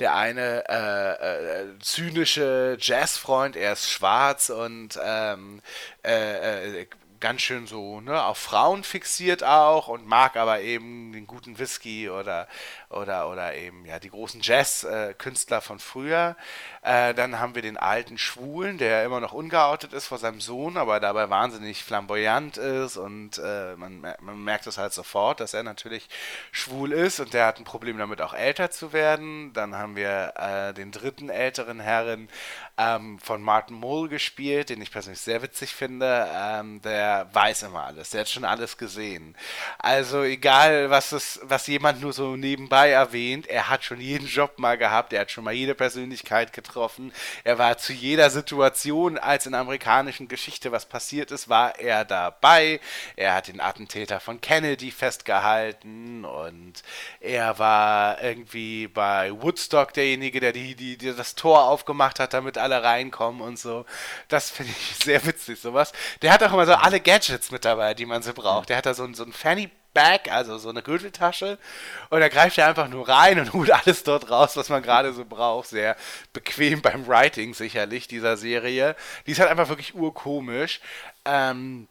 der 0.00 0.16
eine 0.16 0.68
äh, 0.68 1.60
äh, 1.60 1.78
zynische 1.78 2.76
Jazzfreund, 2.80 3.54
er 3.54 3.74
ist 3.74 3.88
schwarz 3.88 4.50
und 4.50 4.98
ähm, 5.00 5.62
äh, 6.04 6.80
äh 6.80 6.86
ganz 7.22 7.40
schön 7.40 7.68
so 7.68 8.00
ne, 8.00 8.22
auf 8.24 8.36
Frauen 8.36 8.82
fixiert 8.82 9.44
auch 9.44 9.86
und 9.86 10.06
mag 10.06 10.36
aber 10.36 10.60
eben 10.60 11.12
den 11.12 11.26
guten 11.28 11.58
Whisky 11.58 12.10
oder 12.10 12.48
oder, 12.92 13.30
oder 13.30 13.54
eben 13.54 13.84
ja 13.84 13.98
die 13.98 14.10
großen 14.10 14.40
Jazz-Künstler 14.42 15.60
von 15.60 15.78
früher. 15.78 16.36
Äh, 16.82 17.14
dann 17.14 17.38
haben 17.38 17.54
wir 17.54 17.62
den 17.62 17.76
alten 17.76 18.18
Schwulen, 18.18 18.78
der 18.78 19.04
immer 19.04 19.20
noch 19.20 19.32
ungeoutet 19.32 19.92
ist 19.92 20.08
vor 20.08 20.18
seinem 20.18 20.40
Sohn, 20.40 20.76
aber 20.76 20.98
dabei 20.98 21.30
wahnsinnig 21.30 21.84
flamboyant 21.84 22.56
ist 22.56 22.96
und 22.96 23.38
äh, 23.38 23.76
man, 23.76 24.00
man 24.00 24.42
merkt 24.42 24.66
es 24.66 24.78
halt 24.78 24.92
sofort, 24.92 25.40
dass 25.40 25.54
er 25.54 25.62
natürlich 25.62 26.08
schwul 26.50 26.92
ist 26.92 27.20
und 27.20 27.34
der 27.34 27.46
hat 27.46 27.58
ein 27.58 27.64
Problem 27.64 27.98
damit 27.98 28.20
auch 28.20 28.34
älter 28.34 28.70
zu 28.70 28.92
werden. 28.92 29.52
Dann 29.52 29.76
haben 29.76 29.96
wir 29.96 30.34
äh, 30.36 30.74
den 30.74 30.90
dritten 30.90 31.28
älteren 31.28 31.80
Herren 31.80 32.28
ähm, 32.78 33.18
von 33.18 33.42
Martin 33.42 33.76
Mull 33.76 34.08
gespielt, 34.08 34.70
den 34.70 34.80
ich 34.82 34.90
persönlich 34.90 35.20
sehr 35.20 35.42
witzig 35.42 35.74
finde. 35.74 36.28
Ähm, 36.34 36.82
der 36.82 37.28
weiß 37.32 37.62
immer 37.62 37.84
alles, 37.84 38.10
der 38.10 38.22
hat 38.22 38.28
schon 38.28 38.44
alles 38.44 38.76
gesehen. 38.76 39.36
Also 39.78 40.22
egal, 40.22 40.90
was 40.90 41.12
es, 41.12 41.40
was 41.42 41.66
jemand 41.66 42.00
nur 42.00 42.12
so 42.12 42.36
nebenbei 42.36 42.81
nebenbei 42.82 42.90
erwähnt, 42.90 43.46
er 43.46 43.68
hat 43.68 43.84
schon 43.84 44.00
jeden 44.00 44.26
Job 44.26 44.58
mal 44.58 44.76
gehabt, 44.76 45.12
er 45.12 45.20
hat 45.20 45.30
schon 45.30 45.44
mal 45.44 45.52
jede 45.52 45.74
Persönlichkeit 45.74 46.52
getroffen, 46.52 47.12
er 47.44 47.58
war 47.58 47.78
zu 47.78 47.92
jeder 47.92 48.30
Situation, 48.30 49.18
als 49.18 49.46
in 49.46 49.52
der 49.52 49.60
amerikanischen 49.60 50.28
Geschichte 50.28 50.72
was 50.72 50.86
passiert 50.86 51.30
ist, 51.30 51.48
war 51.48 51.78
er 51.78 52.04
dabei. 52.04 52.80
Er 53.16 53.34
hat 53.34 53.48
den 53.48 53.60
Attentäter 53.60 54.20
von 54.20 54.40
Kennedy 54.40 54.90
festgehalten 54.90 56.24
und 56.24 56.82
er 57.20 57.58
war 57.58 58.22
irgendwie 58.22 58.88
bei 58.88 59.32
Woodstock 59.32 59.92
derjenige, 59.92 60.40
der 60.40 60.52
die, 60.52 60.74
die, 60.74 60.96
die 60.96 61.14
das 61.14 61.34
Tor 61.34 61.64
aufgemacht 61.64 62.18
hat, 62.18 62.34
damit 62.34 62.58
alle 62.58 62.82
reinkommen 62.82 63.40
und 63.40 63.58
so. 63.58 63.84
Das 64.28 64.50
finde 64.50 64.72
ich 64.72 65.04
sehr 65.04 65.24
witzig, 65.26 65.60
sowas. 65.60 65.92
Der 66.22 66.32
hat 66.32 66.42
auch 66.42 66.52
immer 66.52 66.66
so 66.66 66.74
alle 66.74 67.00
Gadgets 67.00 67.50
mit 67.50 67.64
dabei, 67.64 67.94
die 67.94 68.06
man 68.06 68.22
so 68.22 68.32
braucht. 68.32 68.68
Der 68.68 68.76
hat 68.76 68.86
da 68.86 68.94
so, 68.94 69.10
so 69.12 69.24
ein 69.24 69.32
Fanny 69.32 69.70
Bag, 69.94 70.30
also 70.30 70.58
so 70.58 70.68
eine 70.68 70.82
Gürteltasche. 70.82 71.58
Und 72.10 72.20
da 72.20 72.28
greift 72.28 72.58
er 72.58 72.68
einfach 72.68 72.88
nur 72.88 73.08
rein 73.08 73.38
und 73.38 73.52
holt 73.52 73.70
alles 73.70 74.04
dort 74.04 74.30
raus, 74.30 74.56
was 74.56 74.68
man 74.68 74.82
gerade 74.82 75.12
so 75.12 75.24
braucht. 75.24 75.68
Sehr 75.68 75.96
bequem 76.32 76.82
beim 76.82 77.06
Writing 77.06 77.54
sicherlich 77.54 78.08
dieser 78.08 78.36
Serie. 78.36 78.96
Die 79.26 79.32
ist 79.32 79.40
halt 79.40 79.50
einfach 79.50 79.68
wirklich 79.68 79.94
urkomisch. 79.94 80.80
Ähm, 81.24 81.88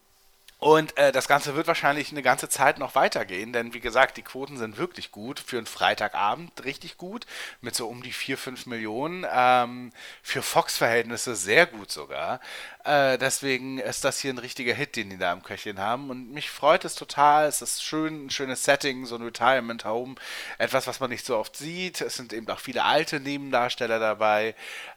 und 0.62 0.95
äh, 0.95 1.12
das 1.12 1.28
Ganze 1.28 1.56
wird 1.56 1.65
wahrscheinlich 1.65 2.12
eine 2.12 2.21
ganze 2.21 2.47
Zeit 2.47 2.78
noch 2.78 2.93
weitergehen, 2.93 3.52
denn 3.52 3.74
wie 3.74 3.80
gesagt, 3.80 4.17
die 4.17 4.21
Quoten 4.21 4.58
sind 4.58 4.78
wirklich 4.78 5.10
gut. 5.10 5.39
Für 5.39 5.58
einen 5.58 5.65
Freitagabend 5.65 6.63
richtig 6.63 6.97
gut, 6.97 7.26
mit 7.62 7.74
so 7.74 7.88
um 7.88 8.04
die 8.04 8.12
4, 8.12 8.38
5 8.38 8.67
Millionen. 8.67 9.26
Ähm, 9.28 9.91
für 10.21 10.43
Fox-Verhältnisse 10.43 11.36
sehr 11.36 11.65
gut 11.65 11.89
sogar. 11.89 12.39
Äh, 12.84 13.17
deswegen 13.17 13.80
ist 13.80 14.04
das 14.04 14.19
hier 14.19 14.32
ein 14.32 14.38
richtiger 14.38 14.76
Hit, 14.76 14.97
den 14.97 15.10
die 15.10 15.17
da 15.17 15.34
im 15.34 15.41
Köchchen 15.41 15.80
haben. 15.80 16.12
Und 16.12 16.32
mich 16.32 16.52
freut 16.52 16.86
es 16.86 16.93
total. 16.93 17.47
Es 17.47 17.63
ist 17.63 17.84
schön, 17.84 18.28
ein 18.28 18.30
schönes 18.30 18.63
Setting, 18.63 19.08
so 19.08 19.15
ein 19.15 19.24
Retirement 19.24 19.84
Home. 19.86 20.13
Etwas, 20.60 20.86
was 20.86 21.00
man 21.00 21.10
nicht 21.10 21.26
so 21.26 21.38
oft 21.38 21.58
sieht. 21.58 22.02
Es 22.02 22.17
sind 22.17 22.34
eben 22.34 22.47
auch 22.50 22.60
viele 22.60 22.84
alte 22.84 23.19
Nebendarsteller 23.19 23.97
dabei. 23.97 24.54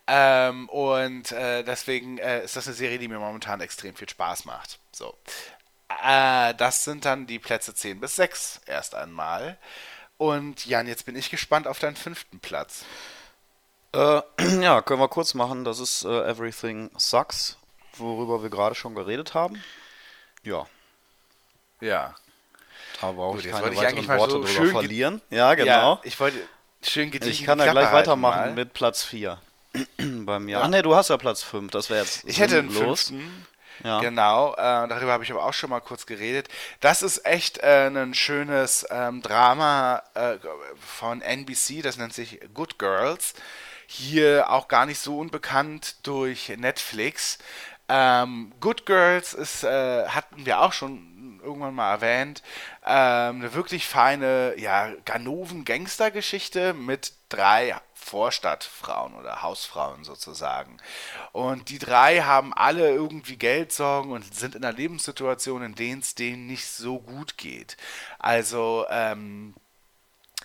Ähm, 0.06 0.68
und 0.68 1.32
äh, 1.32 1.62
deswegen 1.62 2.18
äh, 2.18 2.44
ist 2.44 2.54
das 2.56 2.66
eine 2.66 2.76
Serie, 2.76 2.98
die 2.98 3.08
mir 3.08 3.18
momentan 3.18 3.62
extrem 3.62 3.94
viel 3.94 4.10
Spaß 4.10 4.44
macht. 4.44 4.78
So. 4.92 5.16
Äh, 6.02 6.54
das 6.54 6.84
sind 6.84 7.04
dann 7.04 7.26
die 7.26 7.38
Plätze 7.38 7.74
10 7.74 8.00
bis 8.00 8.16
6 8.16 8.62
erst 8.66 8.94
einmal. 8.94 9.58
Und 10.16 10.66
Jan, 10.66 10.86
jetzt 10.86 11.06
bin 11.06 11.16
ich 11.16 11.30
gespannt 11.30 11.66
auf 11.66 11.78
deinen 11.78 11.96
fünften 11.96 12.40
Platz. 12.40 12.84
Äh, 13.92 14.22
ja, 14.60 14.80
können 14.82 15.00
wir 15.00 15.08
kurz 15.08 15.34
machen. 15.34 15.64
Das 15.64 15.78
ist 15.78 16.04
äh, 16.04 16.28
Everything 16.28 16.90
Sucks, 16.96 17.58
worüber 17.96 18.42
wir 18.42 18.50
gerade 18.50 18.74
schon 18.74 18.94
geredet 18.94 19.34
haben. 19.34 19.62
Ja. 20.42 20.66
Ja. 21.80 22.14
Da 23.00 23.12
brauche 23.12 23.38
ich 23.38 23.50
keine 23.50 23.76
weiteren 23.76 24.08
Worte 24.08 24.32
so 24.32 24.44
drüber 24.44 24.80
verlieren. 24.80 25.20
Ja, 25.30 25.54
genau. 25.54 25.94
Ja, 25.94 26.00
ich 26.04 26.18
wollte 26.20 26.38
schön 26.82 27.10
gediegen 27.10 27.32
ich 27.32 27.44
kann 27.44 27.58
da 27.58 27.70
gleich 27.70 27.92
weitermachen 27.92 28.40
mal. 28.40 28.54
mit 28.54 28.72
Platz 28.72 29.02
4 29.04 29.38
bei 29.98 30.38
mir. 30.38 30.52
Ja. 30.52 30.62
Ach 30.62 30.68
ne, 30.68 30.82
du 30.82 30.94
hast 30.94 31.10
ja 31.10 31.16
Platz 31.16 31.42
5. 31.42 31.70
Das 31.70 31.90
wäre 31.90 32.00
jetzt 32.02 32.24
Ich 32.24 32.38
hätte 32.38 32.58
einen 32.58 32.70
fünften. 32.70 33.46
Ja. 33.82 34.00
Genau, 34.00 34.52
äh, 34.54 34.56
darüber 34.88 35.12
habe 35.12 35.24
ich 35.24 35.30
aber 35.30 35.44
auch 35.44 35.52
schon 35.52 35.70
mal 35.70 35.80
kurz 35.80 36.06
geredet. 36.06 36.48
Das 36.80 37.02
ist 37.02 37.26
echt 37.26 37.58
äh, 37.58 37.88
ein 37.88 38.14
schönes 38.14 38.86
ähm, 38.90 39.22
Drama 39.22 40.02
äh, 40.14 40.36
von 40.78 41.20
NBC, 41.20 41.82
das 41.82 41.96
nennt 41.96 42.14
sich 42.14 42.40
Good 42.54 42.78
Girls. 42.78 43.34
Hier 43.86 44.50
auch 44.50 44.68
gar 44.68 44.86
nicht 44.86 44.98
so 45.00 45.18
unbekannt 45.18 46.06
durch 46.06 46.52
Netflix. 46.56 47.38
Ähm, 47.88 48.52
Good 48.60 48.86
Girls 48.86 49.34
ist, 49.34 49.64
äh, 49.64 50.06
hatten 50.06 50.46
wir 50.46 50.60
auch 50.60 50.72
schon 50.72 51.40
irgendwann 51.44 51.74
mal 51.74 51.92
erwähnt, 51.92 52.42
ähm, 52.84 53.36
eine 53.36 53.54
wirklich 53.54 53.86
feine, 53.86 54.54
ja, 54.56 54.90
Ganoven-Gangster-Geschichte 55.04 56.72
mit 56.72 57.12
drei 57.28 57.76
Vorstadtfrauen 58.04 59.14
oder 59.14 59.42
Hausfrauen 59.42 60.04
sozusagen. 60.04 60.76
Und 61.32 61.70
die 61.70 61.78
drei 61.78 62.20
haben 62.20 62.52
alle 62.52 62.90
irgendwie 62.90 63.36
Geldsorgen 63.36 64.12
und 64.12 64.34
sind 64.34 64.54
in 64.54 64.64
einer 64.64 64.76
Lebenssituation, 64.76 65.62
in 65.62 65.74
denen 65.74 66.00
es 66.00 66.14
denen 66.14 66.46
nicht 66.46 66.66
so 66.66 67.00
gut 67.00 67.38
geht. 67.38 67.76
Also, 68.18 68.84
ähm, 68.90 69.54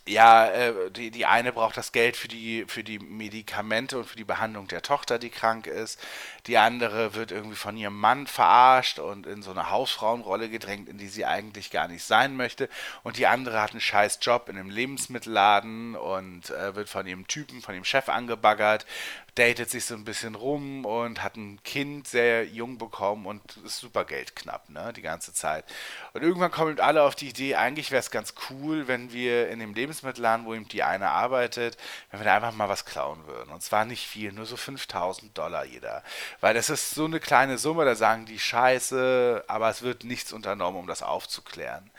ja, 0.10 0.48
äh, 0.48 0.91
die, 0.91 1.12
die 1.12 1.26
eine 1.26 1.54
braucht 1.54 1.78
das 1.78 1.91
Geld 1.91 2.17
für 2.17 2.28
die, 2.28 2.65
für 2.67 2.84
die 2.84 3.00
Medikamente 3.00 3.98
und 3.98 4.06
für 4.06 4.17
die 4.17 4.24
Behandlung 4.24 4.67
der 4.67 4.82
Tochter, 4.82 5.19
die 5.19 5.30
krank 5.30 5.67
ist. 5.67 6.00
Die 6.48 6.58
andere 6.58 7.13
wird 7.13 7.32
irgendwie 7.32 7.56
von 7.56 7.78
ihrem 7.78 7.98
Mann 7.98 8.26
verarscht 8.26 9.00
und 9.00 9.28
in 9.28 9.43
so 9.43 9.52
eine 9.52 9.69
Hausfrauenrolle 9.69 10.50
gedrängt, 10.50 10.89
in 10.89 10.98
die 10.98 11.08
sie 11.08 11.26
eigentlich 11.26 11.69
gar 11.69 11.88
nicht 11.88 12.04
sein 12.04 12.36
möchte. 12.36 12.69
Und 13.04 13.17
die 13.17 13.28
andere 13.28 13.62
hat 13.62 13.72
einen 13.72 13.82
scheiß 13.82 14.19
Job 14.22 14.50
in 14.50 14.58
einem 14.58 14.72
Lebensmittelladen 14.72 15.95
und 15.95 16.50
äh, 16.50 16.76
wird 16.76 16.89
von 16.89 17.06
ihrem 17.06 17.28
Typen, 17.28 17.62
von 17.62 17.76
dem 17.76 17.86
Chef 17.86 18.10
angebaggert, 18.10 18.86
datet 19.35 19.69
sich 19.69 19.85
so 19.85 19.95
ein 19.95 20.05
bisschen 20.05 20.35
rum 20.35 20.85
und 20.85 21.23
hat 21.23 21.35
ein 21.35 21.61
Kind 21.63 22.07
sehr 22.07 22.45
jung 22.45 22.77
bekommen 22.77 23.25
und 23.25 23.41
ist 23.65 23.79
super 23.79 24.05
geldknapp, 24.05 24.69
ne, 24.69 24.93
die 24.95 25.01
ganze 25.01 25.33
Zeit. 25.33 25.65
Und 26.13 26.23
irgendwann 26.23 26.51
kommen 26.51 26.79
alle 26.79 27.03
auf 27.03 27.15
die 27.15 27.29
Idee, 27.29 27.55
eigentlich 27.55 27.91
wäre 27.91 27.99
es 27.99 28.11
ganz 28.11 28.33
cool, 28.49 28.87
wenn 28.87 29.13
wir 29.13 29.49
in 29.49 29.59
dem 29.59 29.73
Lebensmittelladen 29.73 30.45
wo 30.45 30.53
eben 30.53 30.67
die 30.67 30.83
eine 30.83 31.09
arbeitet, 31.11 31.77
wenn 32.11 32.19
wir 32.19 32.25
da 32.25 32.35
einfach 32.35 32.53
mal 32.53 32.69
was 32.69 32.85
klauen 32.85 33.25
würden. 33.27 33.51
Und 33.51 33.61
zwar 33.61 33.85
nicht 33.85 34.07
viel, 34.07 34.31
nur 34.31 34.45
so 34.45 34.57
5000 34.57 35.37
Dollar 35.37 35.65
jeder. 35.65 36.03
Weil 36.41 36.53
das 36.53 36.69
ist 36.69 36.91
so 36.91 37.05
eine 37.05 37.19
kleine 37.19 37.57
Summe, 37.57 37.85
da 37.85 37.95
sagen 37.95 38.25
die 38.25 38.39
Scheiße, 38.39 39.45
aber 39.47 39.69
es 39.69 39.81
wird 39.81 40.03
nichts 40.03 40.33
unternommen, 40.33 40.79
um 40.79 40.87
das 40.87 41.03
aufzuklären. 41.03 41.89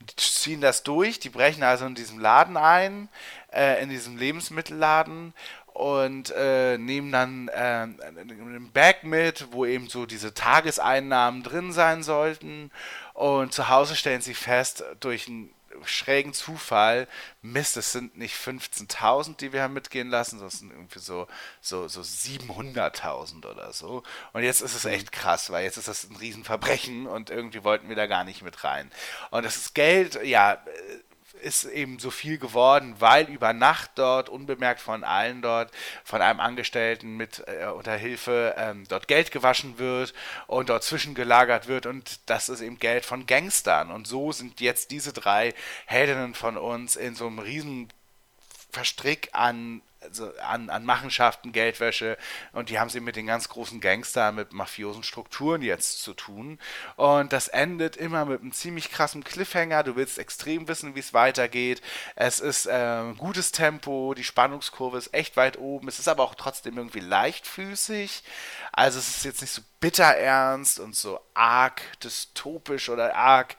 Die 0.00 0.16
ziehen 0.16 0.60
das 0.60 0.82
durch, 0.82 1.18
die 1.18 1.30
brechen 1.30 1.62
also 1.62 1.86
in 1.86 1.94
diesem 1.94 2.18
Laden 2.18 2.56
ein, 2.56 3.08
äh, 3.52 3.82
in 3.82 3.88
diesem 3.88 4.18
Lebensmittelladen 4.18 5.32
und 5.74 6.30
äh, 6.30 6.78
nehmen 6.78 7.10
dann 7.10 7.48
äh, 7.48 7.82
ein 7.82 8.70
Bag 8.72 9.02
mit, 9.02 9.48
wo 9.50 9.66
eben 9.66 9.88
so 9.88 10.06
diese 10.06 10.32
Tageseinnahmen 10.32 11.42
drin 11.42 11.72
sein 11.72 12.04
sollten. 12.04 12.70
Und 13.12 13.52
zu 13.52 13.68
Hause 13.68 13.96
stellen 13.96 14.20
sie 14.20 14.34
fest, 14.34 14.84
durch 15.00 15.26
einen 15.26 15.50
schrägen 15.84 16.32
Zufall, 16.32 17.08
Mist, 17.42 17.76
es 17.76 17.90
sind 17.90 18.16
nicht 18.16 18.36
15.000, 18.36 19.36
die 19.36 19.52
wir 19.52 19.62
haben 19.62 19.74
mitgehen 19.74 20.10
lassen, 20.10 20.38
sondern 20.38 20.56
sind 20.56 20.70
irgendwie 20.70 21.00
so, 21.00 21.26
so, 21.60 21.88
so 21.88 22.02
700.000 22.02 23.44
oder 23.44 23.72
so. 23.72 24.04
Und 24.32 24.44
jetzt 24.44 24.60
ist 24.60 24.76
es 24.76 24.84
echt 24.84 25.10
krass, 25.10 25.50
weil 25.50 25.64
jetzt 25.64 25.76
ist 25.76 25.88
das 25.88 26.08
ein 26.08 26.14
Riesenverbrechen 26.14 27.08
und 27.08 27.30
irgendwie 27.30 27.64
wollten 27.64 27.88
wir 27.88 27.96
da 27.96 28.06
gar 28.06 28.22
nicht 28.22 28.42
mit 28.42 28.62
rein. 28.62 28.92
Und 29.32 29.44
das 29.44 29.56
ist 29.56 29.74
Geld, 29.74 30.20
ja, 30.22 30.62
ist 31.44 31.64
eben 31.64 31.98
so 31.98 32.10
viel 32.10 32.38
geworden, 32.38 32.96
weil 32.98 33.28
über 33.28 33.52
Nacht 33.52 33.92
dort, 33.96 34.28
unbemerkt 34.28 34.80
von 34.80 35.04
allen 35.04 35.42
dort, 35.42 35.70
von 36.02 36.22
einem 36.22 36.40
Angestellten 36.40 37.16
mit 37.16 37.44
äh, 37.46 37.66
unter 37.66 37.94
Hilfe 37.94 38.54
ähm, 38.56 38.84
dort 38.88 39.06
Geld 39.06 39.30
gewaschen 39.30 39.78
wird 39.78 40.14
und 40.46 40.70
dort 40.70 40.82
zwischengelagert 40.82 41.68
wird 41.68 41.86
und 41.86 42.20
das 42.26 42.48
ist 42.48 42.60
eben 42.60 42.78
Geld 42.78 43.04
von 43.04 43.26
Gangstern. 43.26 43.90
Und 43.90 44.06
so 44.06 44.32
sind 44.32 44.60
jetzt 44.60 44.90
diese 44.90 45.12
drei 45.12 45.54
Heldinnen 45.86 46.34
von 46.34 46.56
uns 46.56 46.96
in 46.96 47.14
so 47.14 47.26
einem 47.26 47.38
riesen 47.38 47.88
Verstrick 48.70 49.28
an 49.32 49.82
also 50.04 50.32
an, 50.38 50.70
an 50.70 50.84
Machenschaften, 50.84 51.52
Geldwäsche 51.52 52.16
und 52.52 52.68
die 52.68 52.78
haben 52.78 52.90
sie 52.90 53.00
mit 53.00 53.16
den 53.16 53.26
ganz 53.26 53.48
großen 53.48 53.80
Gangstern, 53.80 54.36
mit 54.36 54.52
mafiosen 54.52 55.02
Strukturen 55.02 55.62
jetzt 55.62 56.02
zu 56.02 56.14
tun. 56.14 56.58
Und 56.96 57.32
das 57.32 57.48
endet 57.48 57.96
immer 57.96 58.24
mit 58.24 58.40
einem 58.40 58.52
ziemlich 58.52 58.90
krassen 58.90 59.24
Cliffhanger. 59.24 59.82
Du 59.82 59.96
willst 59.96 60.18
extrem 60.18 60.68
wissen, 60.68 60.94
wie 60.94 61.00
es 61.00 61.14
weitergeht. 61.14 61.82
Es 62.16 62.40
ist 62.40 62.66
äh, 62.66 63.12
gutes 63.16 63.52
Tempo, 63.52 64.14
die 64.14 64.24
Spannungskurve 64.24 64.98
ist 64.98 65.14
echt 65.14 65.36
weit 65.36 65.58
oben. 65.58 65.88
Es 65.88 65.98
ist 65.98 66.08
aber 66.08 66.22
auch 66.22 66.34
trotzdem 66.34 66.76
irgendwie 66.76 67.00
leichtfüßig. 67.00 68.22
Also 68.72 68.98
es 68.98 69.08
ist 69.08 69.24
jetzt 69.24 69.40
nicht 69.40 69.52
so 69.52 69.62
bitter 69.80 70.04
ernst 70.04 70.80
und 70.80 70.96
so 70.96 71.20
arg 71.34 71.82
dystopisch 72.02 72.88
oder 72.88 73.14
arg 73.14 73.56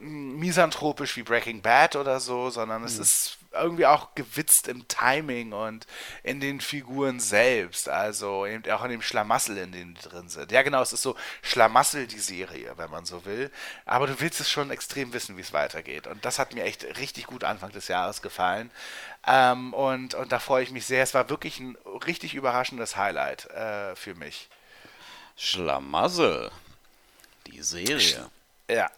ähm, 0.00 0.38
misanthropisch 0.38 1.16
wie 1.16 1.22
Breaking 1.22 1.62
Bad 1.62 1.96
oder 1.96 2.20
so, 2.20 2.50
sondern 2.50 2.84
es 2.84 2.96
mhm. 2.96 3.02
ist 3.02 3.37
irgendwie 3.52 3.86
auch 3.86 4.14
gewitzt 4.14 4.68
im 4.68 4.86
Timing 4.88 5.52
und 5.52 5.86
in 6.22 6.40
den 6.40 6.60
Figuren 6.60 7.20
selbst. 7.20 7.88
Also 7.88 8.46
eben 8.46 8.70
auch 8.70 8.84
in 8.84 8.90
dem 8.90 9.02
Schlamassel, 9.02 9.58
in 9.58 9.72
dem 9.72 9.94
die 9.94 10.02
drin 10.02 10.28
sind. 10.28 10.52
Ja, 10.52 10.62
genau, 10.62 10.82
es 10.82 10.92
ist 10.92 11.02
so 11.02 11.16
Schlamassel 11.42 12.06
die 12.06 12.18
Serie, 12.18 12.74
wenn 12.76 12.90
man 12.90 13.04
so 13.04 13.24
will. 13.24 13.50
Aber 13.86 14.06
du 14.06 14.20
willst 14.20 14.40
es 14.40 14.50
schon 14.50 14.70
extrem 14.70 15.12
wissen, 15.12 15.36
wie 15.36 15.42
es 15.42 15.52
weitergeht. 15.52 16.06
Und 16.06 16.24
das 16.24 16.38
hat 16.38 16.54
mir 16.54 16.64
echt 16.64 16.84
richtig 16.98 17.26
gut 17.26 17.44
Anfang 17.44 17.72
des 17.72 17.88
Jahres 17.88 18.22
gefallen. 18.22 18.70
Ähm, 19.26 19.72
und, 19.74 20.14
und 20.14 20.32
da 20.32 20.38
freue 20.38 20.62
ich 20.62 20.70
mich 20.70 20.86
sehr. 20.86 21.02
Es 21.02 21.14
war 21.14 21.30
wirklich 21.30 21.58
ein 21.60 21.76
richtig 22.06 22.34
überraschendes 22.34 22.96
Highlight 22.96 23.46
äh, 23.46 23.96
für 23.96 24.14
mich. 24.14 24.48
Schlamassel. 25.36 26.50
Die 27.46 27.62
Serie. 27.62 28.28
Ja. 28.68 28.90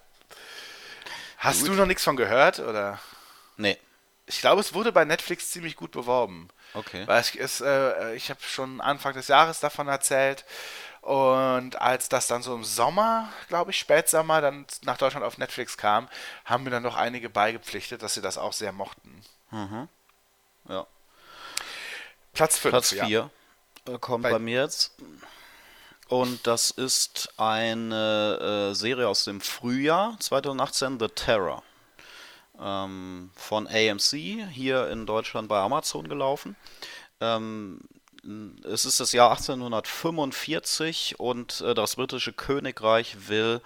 Hast 1.38 1.60
gut. 1.60 1.68
du 1.68 1.74
noch 1.74 1.86
nichts 1.86 2.04
von 2.04 2.16
gehört, 2.16 2.58
oder? 2.58 2.98
Nee. 3.56 3.78
Ich 4.30 4.40
glaube, 4.40 4.60
es 4.60 4.74
wurde 4.74 4.92
bei 4.92 5.04
Netflix 5.04 5.50
ziemlich 5.50 5.74
gut 5.74 5.90
beworben. 5.90 6.48
Okay. 6.74 7.04
Weil 7.08 7.20
ich, 7.20 7.38
es, 7.38 7.60
äh, 7.60 8.14
ich 8.14 8.30
habe 8.30 8.40
schon 8.40 8.80
Anfang 8.80 9.12
des 9.12 9.26
Jahres 9.26 9.58
davon 9.58 9.88
erzählt. 9.88 10.44
Und 11.00 11.80
als 11.80 12.08
das 12.08 12.28
dann 12.28 12.40
so 12.40 12.54
im 12.54 12.62
Sommer, 12.62 13.28
glaube 13.48 13.72
ich, 13.72 13.78
Spätsommer, 13.78 14.40
dann 14.40 14.66
nach 14.82 14.98
Deutschland 14.98 15.26
auf 15.26 15.36
Netflix 15.36 15.76
kam, 15.76 16.08
haben 16.44 16.62
mir 16.62 16.70
dann 16.70 16.84
noch 16.84 16.96
einige 16.96 17.28
beigepflichtet, 17.28 18.04
dass 18.04 18.14
sie 18.14 18.20
das 18.20 18.38
auch 18.38 18.52
sehr 18.52 18.70
mochten. 18.70 19.20
Mhm. 19.50 19.88
Ja. 20.68 20.86
Platz 22.32 22.56
5. 22.58 22.72
Platz 22.72 22.90
4 22.90 23.08
ja. 23.08 23.30
Äh, 23.92 23.98
kommt 23.98 24.22
bei, 24.22 24.30
bei, 24.30 24.38
mir 24.38 24.62
jetzt. 24.62 24.92
Und 26.06 26.46
das 26.46 26.70
ist 26.70 27.32
eine 27.36 28.70
äh, 28.70 28.74
Serie 28.76 29.08
aus 29.08 29.24
dem 29.24 29.40
Frühjahr 29.40 30.16
2018, 30.20 31.00
The 31.00 31.08
Terror 31.08 31.64
ähm, 32.60 33.30
von 33.34 33.66
AMC 33.66 34.48
hier 34.50 34.88
in 34.88 35.06
Deutschland 35.06 35.48
bei 35.48 35.58
Amazon 35.58 36.08
gelaufen. 36.08 36.56
Ähm, 37.20 37.80
es 38.64 38.84
ist 38.84 39.00
das 39.00 39.12
Jahr 39.12 39.30
1845 39.30 41.18
und 41.18 41.60
äh, 41.62 41.74
das 41.74 41.96
britische 41.96 42.32
Königreich 42.32 43.28
will 43.28 43.62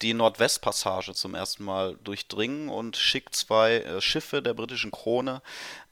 die 0.00 0.14
Nordwestpassage 0.14 1.14
zum 1.14 1.34
ersten 1.34 1.64
Mal 1.64 1.96
durchdringen 2.02 2.68
und 2.68 2.96
schickt 2.96 3.36
zwei 3.36 3.76
äh, 3.76 4.00
Schiffe 4.00 4.42
der 4.42 4.54
britischen 4.54 4.90
Krone 4.90 5.42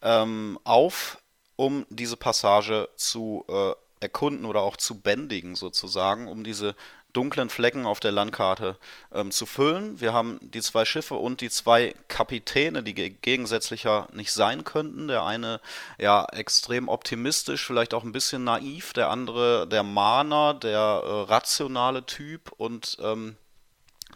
ähm, 0.03 0.59
auf, 0.65 1.19
um 1.57 1.87
diese 1.91 2.17
Passage 2.17 2.89
zu 2.97 3.45
äh, 3.49 3.73
erkunden 4.01 4.47
oder 4.47 4.63
auch 4.63 4.77
zu 4.77 5.01
bändigen 5.01 5.55
sozusagen, 5.55 6.27
um 6.27 6.43
diese 6.43 6.75
dunklen 7.13 7.51
Flecken 7.51 7.87
auf 7.87 8.01
der 8.01 8.13
Landkarte 8.13 8.77
ähm, 9.13 9.31
zu 9.31 9.47
füllen. 9.47 10.01
Wir 10.01 10.13
haben 10.13 10.39
die 10.43 10.61
zwei 10.61 10.85
Schiffe 10.85 11.15
und 11.15 11.41
die 11.41 11.51
zwei 11.51 11.95
Kapitäne, 12.09 12.83
die 12.83 12.95
gegensätzlicher 12.95 14.09
nicht 14.13 14.33
sein 14.33 14.65
könnten. 14.65 15.09
Der 15.09 15.25
eine 15.25 15.61
ja 15.99 16.25
extrem 16.33 16.89
optimistisch, 16.89 17.65
vielleicht 17.67 17.95
auch 17.95 18.05
ein 18.05 18.13
bisschen 18.13 18.45
naiv, 18.45 18.93
der 18.93 19.11
andere 19.11 19.67
der 19.69 19.83
Mahner, 19.83 20.55
der 20.55 20.79
äh, 20.79 21.23
rationale 21.31 22.07
Typ 22.07 22.53
und 22.57 22.97
ähm, 23.01 23.37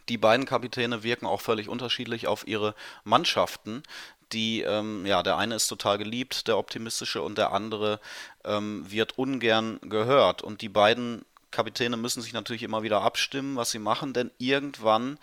die 0.08 0.18
beiden 0.18 0.44
Kapitäne 0.44 1.02
wirken 1.02 1.26
auch 1.26 1.40
völlig 1.40 1.68
unterschiedlich 1.68 2.26
auf 2.26 2.46
ihre 2.46 2.74
Mannschaften 3.04 3.82
die, 4.34 4.62
ähm, 4.62 5.06
ja, 5.06 5.22
der 5.22 5.36
eine 5.36 5.54
ist 5.54 5.68
total 5.68 5.96
geliebt, 5.98 6.48
der 6.48 6.58
optimistische, 6.58 7.22
und 7.22 7.38
der 7.38 7.52
andere 7.52 8.00
ähm, 8.44 8.84
wird 8.90 9.18
ungern 9.18 9.78
gehört. 9.82 10.42
Und 10.42 10.60
die 10.60 10.68
beiden 10.68 11.24
Kapitäne 11.54 11.96
müssen 11.96 12.22
sich 12.22 12.32
natürlich 12.32 12.62
immer 12.62 12.82
wieder 12.82 13.02
abstimmen, 13.02 13.56
was 13.56 13.70
sie 13.70 13.78
machen, 13.78 14.12
denn 14.12 14.30
irgendwann 14.38 15.18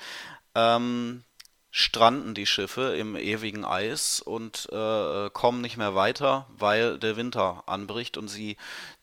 ähm, 0.56 1.24
stranden 1.72 2.34
die 2.34 2.46
Schiffe 2.46 2.96
im 2.98 3.16
ewigen 3.16 3.64
Eis 3.64 4.20
und 4.20 4.68
äh, 4.72 5.30
kommen 5.30 5.62
nicht 5.62 5.78
mehr 5.78 5.96
weiter, 5.96 6.48
weil 6.50 7.00
der 7.00 7.16
Winter 7.16 7.64
anbricht 7.68 8.18
und 8.18 8.28
sie 8.28 8.58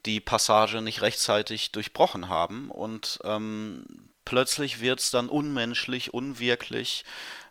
die 0.04 0.20
Passage 0.20 0.82
nicht 0.82 1.00
rechtzeitig 1.00 1.72
durchbrochen 1.72 2.28
haben. 2.28 2.70
Und 2.70 3.20
ähm, 3.24 4.10
plötzlich 4.24 4.80
wird 4.80 5.00
es 5.00 5.10
dann 5.10 5.30
unmenschlich, 5.30 6.12
unwirklich, 6.12 7.04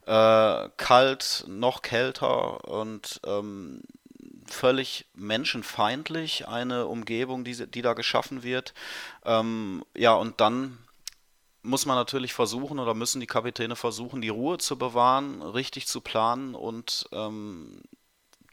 äh, 0.06 0.70
kalt, 0.78 1.46
noch 1.48 1.82
kälter 1.82 2.64
und 2.66 3.20
ähm, 3.26 3.82
völlig 4.48 5.06
menschenfeindlich, 5.14 6.48
eine 6.48 6.88
Umgebung, 6.88 7.44
die, 7.44 7.68
die 7.68 7.82
da 7.82 7.94
geschaffen 7.94 8.44
wird. 8.44 8.74
Ähm, 9.26 9.84
ja, 9.96 10.14
und 10.14 10.42
dann 10.42 10.78
muss 11.62 11.86
man 11.86 11.98
natürlich 11.98 12.34
versuchen 12.34 12.80
oder 12.80 12.94
müssen 12.94 13.20
die 13.20 13.28
Kapitäne 13.28 13.76
versuchen, 13.76 14.22
die 14.22 14.30
Ruhe 14.30 14.58
zu 14.58 14.78
bewahren, 14.78 15.42
richtig 15.42 15.88
zu 15.88 16.02
planen 16.02 16.56
und 16.56 17.08
ähm, 17.12 17.82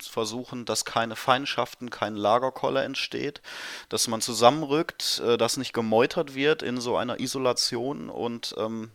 versuchen, 0.01 0.65
dass 0.65 0.85
keine 0.85 1.17
Feindschaften, 1.17 1.91
kein 1.91 2.17
Lagerkoller 2.17 2.85
entsteht, 2.85 3.41
dass 3.89 4.09
man 4.09 4.21
zusammenrückt, 4.21 5.23
äh, 5.25 5.37
dass 5.37 5.57
nicht 5.57 5.73
gemeutert 5.73 6.35
wird 6.35 6.63
in 6.63 6.81
so 6.81 6.97
einer 6.97 7.21
Isolation 7.21 8.11
und 8.11 8.55
ähm, 8.59 8.91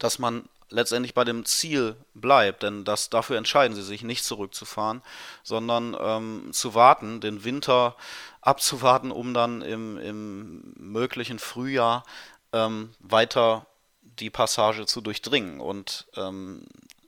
dass 0.00 0.18
man 0.18 0.48
letztendlich 0.70 1.14
bei 1.14 1.24
dem 1.24 1.44
Ziel 1.44 1.96
bleibt, 2.14 2.62
denn 2.62 2.84
das, 2.84 3.10
dafür 3.10 3.36
entscheiden 3.36 3.74
sie 3.74 3.82
sich, 3.82 4.02
nicht 4.02 4.24
zurückzufahren, 4.24 5.02
sondern 5.42 5.96
ähm, 6.00 6.50
zu 6.52 6.74
warten, 6.74 7.20
den 7.20 7.44
Winter 7.44 7.96
abzuwarten, 8.40 9.10
um 9.10 9.34
dann 9.34 9.62
im, 9.62 9.98
im 9.98 10.72
möglichen 10.76 11.38
Frühjahr 11.38 12.04
ähm, 12.52 12.90
weiter 13.00 13.66
die 14.02 14.30
Passage 14.30 14.86
zu 14.86 15.00
durchdringen. 15.00 15.60
Und 15.60 16.06
ähm, 16.16 16.66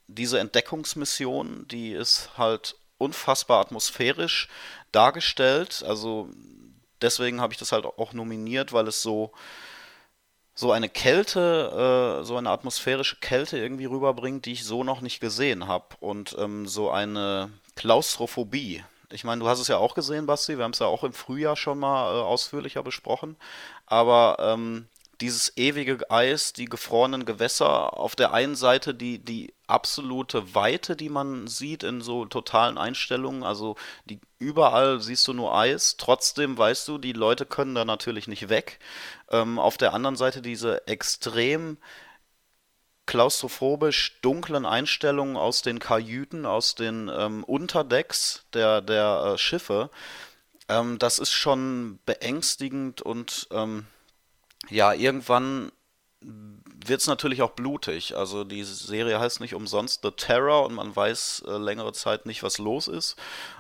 diese 0.09 0.39
Entdeckungsmission, 0.41 1.67
die 1.69 1.93
ist 1.93 2.31
halt 2.37 2.77
unfassbar 2.99 3.61
atmosphärisch 3.61 4.49
dargestellt. 4.91 5.85
Also 5.87 6.29
deswegen 7.01 7.41
habe 7.41 7.53
ich 7.53 7.59
das 7.59 7.73
halt 7.73 7.85
auch 7.85 8.13
nominiert, 8.13 8.73
weil 8.73 8.89
es 8.89 9.03
so 9.03 9.33
so 10.55 10.73
eine 10.73 10.89
Kälte, 10.89 12.21
äh, 12.21 12.25
so 12.25 12.37
eine 12.37 12.51
atmosphärische 12.51 13.17
Kälte 13.17 13.59
irgendwie 13.59 13.87
rüberbringt, 13.87 14.47
die 14.47 14.53
ich 14.53 14.65
so 14.65 14.85
noch 14.85 15.01
nicht 15.01 15.21
gesehen 15.21 15.67
habe. 15.67 15.87
Und 16.01 16.37
ähm, 16.39 16.67
so 16.67 16.91
eine 16.91 17.51
Klaustrophobie. 17.75 18.85
Ich 19.11 19.25
meine, 19.25 19.41
du 19.41 19.49
hast 19.49 19.61
es 19.61 19.69
ja 19.69 19.79
auch 19.79 19.95
gesehen, 19.95 20.27
Basti, 20.27 20.57
wir 20.57 20.65
haben 20.65 20.73
es 20.73 20.79
ja 20.79 20.87
auch 20.87 21.05
im 21.05 21.13
Frühjahr 21.13 21.57
schon 21.57 21.79
mal 21.79 22.15
äh, 22.15 22.23
ausführlicher 22.23 22.83
besprochen. 22.83 23.37
Aber 23.87 24.37
ähm, 24.41 24.89
dieses 25.23 25.57
ewige 25.57 26.11
Eis, 26.11 26.53
die 26.53 26.65
gefrorenen 26.65 27.25
Gewässer, 27.25 27.97
auf 27.97 28.17
der 28.17 28.35
einen 28.35 28.57
Seite 28.57 28.93
die, 28.93 29.21
die 29.21 29.55
absolute 29.69 30.55
Weite, 30.57 30.97
die 30.97 31.09
man 31.09 31.47
sieht 31.47 31.85
in 31.85 32.01
so 32.01 32.27
totalen 32.27 32.77
Einstellungen, 32.77 33.45
also 33.45 33.77
die 34.05 34.21
überall 34.41 35.01
siehst 35.01 35.27
du 35.29 35.33
nur 35.33 35.57
Eis, 35.57 35.97
trotzdem 35.97 36.59
weißt 36.59 36.89
du, 36.89 36.99
die 36.99 37.13
Leute 37.13 37.47
können 37.47 37.77
da 37.77 37.85
natürlich 37.85 38.27
nicht 38.27 38.49
weg. 38.49 38.81
Ähm, 39.31 39.61
auf 39.61 39.79
der 39.79 39.95
anderen 39.95 40.17
Seite 40.17 40.43
diese 40.43 40.87
extrem 40.89 41.79
klaustrophobisch 43.07 44.19
dunklen 44.23 44.67
Einstellungen 44.67 45.37
aus 45.37 45.63
den 45.63 45.79
Kajüten, 45.79 46.47
aus 46.47 46.75
den 46.75 47.09
ähm, 47.17 47.45
Unterdecks 47.45 48.45
der, 48.55 48.81
der 48.81 49.35
äh, 49.35 49.39
Schiffe, 49.39 49.89
ähm, 50.69 50.99
das 50.99 51.21
ist 51.21 51.33
schon 51.33 52.01
beängstigend 52.07 53.03
und 53.03 53.47
ähm, 53.53 53.87
ja, 54.69 54.93
irgendwann 54.93 55.73
wird 56.21 57.01
es 57.01 57.07
natürlich 57.07 57.43
auch 57.43 57.53
blutig. 57.53 58.17
Also 58.17 58.45
die 58.45 58.65
Serie 58.65 59.21
heißt 59.21 59.41
nicht 59.41 59.55
umsonst 59.55 60.01
The 60.03 60.11
Terror 60.11 60.67
und 60.67 60.75
man 60.75 60.95
weiß 60.95 61.45
äh, 61.47 61.59
längere 61.59 61.93
Zeit 61.93 62.27
nicht, 62.27 62.43
was 62.43 62.59
los 62.59 62.89
ist. 62.89 63.17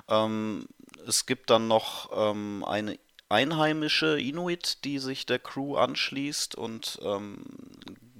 Ähm, 0.08 0.66
es 1.06 1.26
gibt 1.26 1.50
dann 1.50 1.68
noch 1.68 2.10
ähm, 2.14 2.64
eine 2.64 2.98
einheimische 3.28 4.20
Inuit, 4.20 4.84
die 4.84 4.98
sich 4.98 5.24
der 5.26 5.38
Crew 5.38 5.76
anschließt 5.76 6.54
und 6.54 6.98
ähm, 7.02 7.44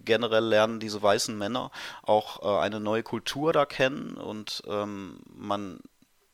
generell 0.05 0.45
lernen 0.45 0.81
diese 0.81 1.03
weißen 1.03 1.37
Männer 1.37 1.71
auch 2.03 2.43
äh, 2.43 2.61
eine 2.61 2.81
neue 2.81 3.03
Kultur 3.03 3.53
da 3.53 3.67
kennen 3.67 4.15
und 4.15 4.63
ähm, 4.67 5.21
man 5.35 5.81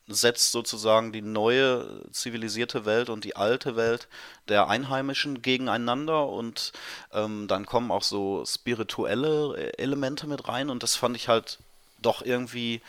setzt 0.09 0.51
sozusagen 0.51 1.11
die 1.11 1.21
neue 1.21 2.03
zivilisierte 2.11 2.85
Welt 2.85 3.09
und 3.09 3.23
die 3.23 3.35
alte 3.35 3.75
Welt 3.75 4.07
der 4.47 4.67
Einheimischen 4.67 5.41
gegeneinander 5.41 6.27
und 6.27 6.73
ähm, 7.13 7.47
dann 7.47 7.65
kommen 7.65 7.91
auch 7.91 8.03
so 8.03 8.43
spirituelle 8.45 9.77
Elemente 9.77 10.27
mit 10.27 10.47
rein 10.47 10.69
und 10.69 10.83
das 10.83 10.95
fand 10.95 11.15
ich 11.15 11.27
halt 11.27 11.59
doch 12.01 12.21
irgendwie 12.21 12.81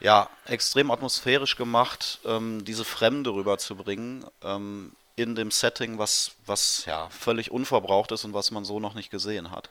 ja 0.00 0.28
extrem 0.46 0.90
atmosphärisch 0.90 1.56
gemacht, 1.56 2.20
ähm, 2.24 2.64
diese 2.64 2.84
Fremde 2.84 3.30
rüberzubringen 3.30 4.24
ähm, 4.42 4.92
in 5.16 5.34
dem 5.34 5.50
Setting, 5.50 5.98
was 5.98 6.32
was 6.46 6.84
ja 6.86 7.08
völlig 7.10 7.50
unverbraucht 7.50 8.12
ist 8.12 8.24
und 8.24 8.34
was 8.34 8.50
man 8.50 8.64
so 8.64 8.78
noch 8.78 8.94
nicht 8.94 9.10
gesehen 9.10 9.50
hat. 9.50 9.68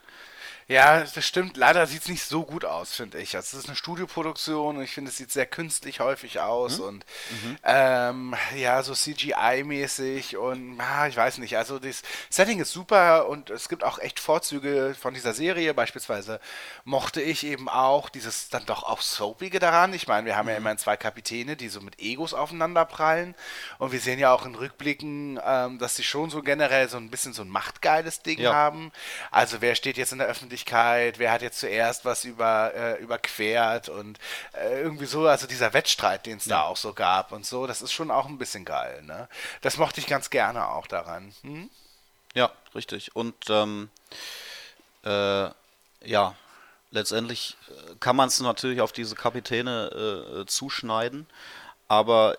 Ja, 0.70 1.00
das 1.00 1.26
stimmt. 1.26 1.56
Leider 1.56 1.88
sieht 1.88 2.02
es 2.02 2.08
nicht 2.10 2.24
so 2.24 2.44
gut 2.44 2.66
aus, 2.66 2.94
finde 2.94 3.20
ich. 3.20 3.38
Also, 3.38 3.56
es 3.56 3.64
ist 3.64 3.70
eine 3.70 3.78
Studioproduktion 3.78 4.76
und 4.76 4.84
ich 4.84 4.92
finde, 4.92 5.10
es 5.10 5.18
sieht 5.18 5.32
sehr 5.32 5.46
künstlich 5.46 6.02
häufig 6.02 6.42
aus 6.42 6.80
mhm. 6.80 6.86
und 6.86 7.06
mhm. 7.30 7.58
Ähm, 7.64 8.36
ja, 8.58 8.84
so 8.84 8.92
CGI-mäßig 8.92 10.36
und 10.36 10.78
ah, 10.82 11.08
ich 11.08 11.16
weiß 11.16 11.38
nicht. 11.38 11.56
Also, 11.56 11.80
das 11.80 12.02
Setting 12.30 12.60
ist 12.60 12.74
super 12.74 13.30
und 13.30 13.50
es 13.50 13.70
gibt 13.70 13.86
auch 13.86 13.98
echt 13.98 14.20
Vorzüge 14.20 14.94
von 15.00 15.14
dieser 15.14 15.34
Serie. 15.34 15.74
Beispielsweise 15.74 16.42
mochte 16.84 17.22
ich 17.22 17.46
eben 17.46 17.70
auch 17.70 18.10
dieses 18.10 18.50
dann 18.50 18.66
doch 18.66 18.84
auch 18.84 19.00
Soapige 19.00 19.60
daran. 19.60 19.94
Ich 19.94 20.10
meine, 20.10 20.26
wir 20.26 20.36
haben 20.36 20.48
mhm. 20.48 20.52
ja 20.52 20.58
immerhin 20.58 20.80
zwei 20.80 20.98
Kapitäne, 20.98 21.56
die 21.56 21.70
so 21.70 21.80
mit 21.80 22.02
Egos 22.02 22.34
aufeinander 22.34 22.84
prallen 22.84 23.36
und 23.78 23.94
wir 23.94 24.02
sehen 24.02 24.20
ja 24.20 24.34
auch 24.34 24.46
in 24.46 24.56
Rückblicken, 24.56 25.40
ähm, 25.46 25.80
dass 25.80 25.96
sie 25.96 26.04
schon 26.04 26.30
so 26.30 26.42
generell 26.42 26.90
so 26.90 26.98
ein 26.98 27.10
bisschen 27.10 27.32
so 27.32 27.42
ein 27.42 27.50
machtgeiles 27.50 28.22
Ding 28.22 28.40
ja. 28.40 28.54
haben. 28.54 28.92
Also, 29.32 29.62
wer 29.62 29.74
steht 29.74 29.96
jetzt 29.96 30.12
in 30.12 30.18
der 30.18 30.28
Öffentlichkeit? 30.28 30.57
Öffentlichkeit, 30.58 31.20
wer 31.20 31.32
hat 31.32 31.42
jetzt 31.44 31.60
zuerst 31.60 32.04
was 32.04 32.26
über, 32.26 32.74
äh, 32.74 33.02
überquert 33.02 33.90
und 33.90 34.18
äh, 34.54 34.82
irgendwie 34.82 35.06
so, 35.06 35.28
also 35.28 35.46
dieser 35.46 35.74
Wettstreit, 35.74 36.26
den 36.26 36.38
es 36.38 36.46
ja. 36.46 36.58
da 36.58 36.64
auch 36.64 36.78
so 36.78 36.94
gab 36.94 37.32
und 37.32 37.46
so, 37.46 37.68
das 37.68 37.82
ist 37.82 37.92
schon 37.92 38.10
auch 38.10 38.26
ein 38.26 38.40
bisschen 38.40 38.66
geil, 38.66 39.04
ne? 39.04 39.30
Das 39.62 39.78
mochte 39.78 40.00
ich 40.00 40.08
ganz 40.08 40.30
gerne 40.32 40.68
auch 40.70 40.88
daran. 40.88 41.34
Hm? 41.42 41.70
Ja, 42.34 42.52
richtig. 42.74 43.16
Und 43.16 43.36
ähm, 43.50 43.90
äh, 45.04 45.50
ja, 46.04 46.36
letztendlich 46.90 47.56
äh, 47.70 47.96
kann 48.00 48.16
man 48.16 48.30
es 48.30 48.40
natürlich 48.40 48.82
auf 48.82 48.92
diese 48.92 49.16
Kapitäne 49.16 50.42
äh, 50.42 50.46
zuschneiden, 50.48 51.28
aber 51.88 52.38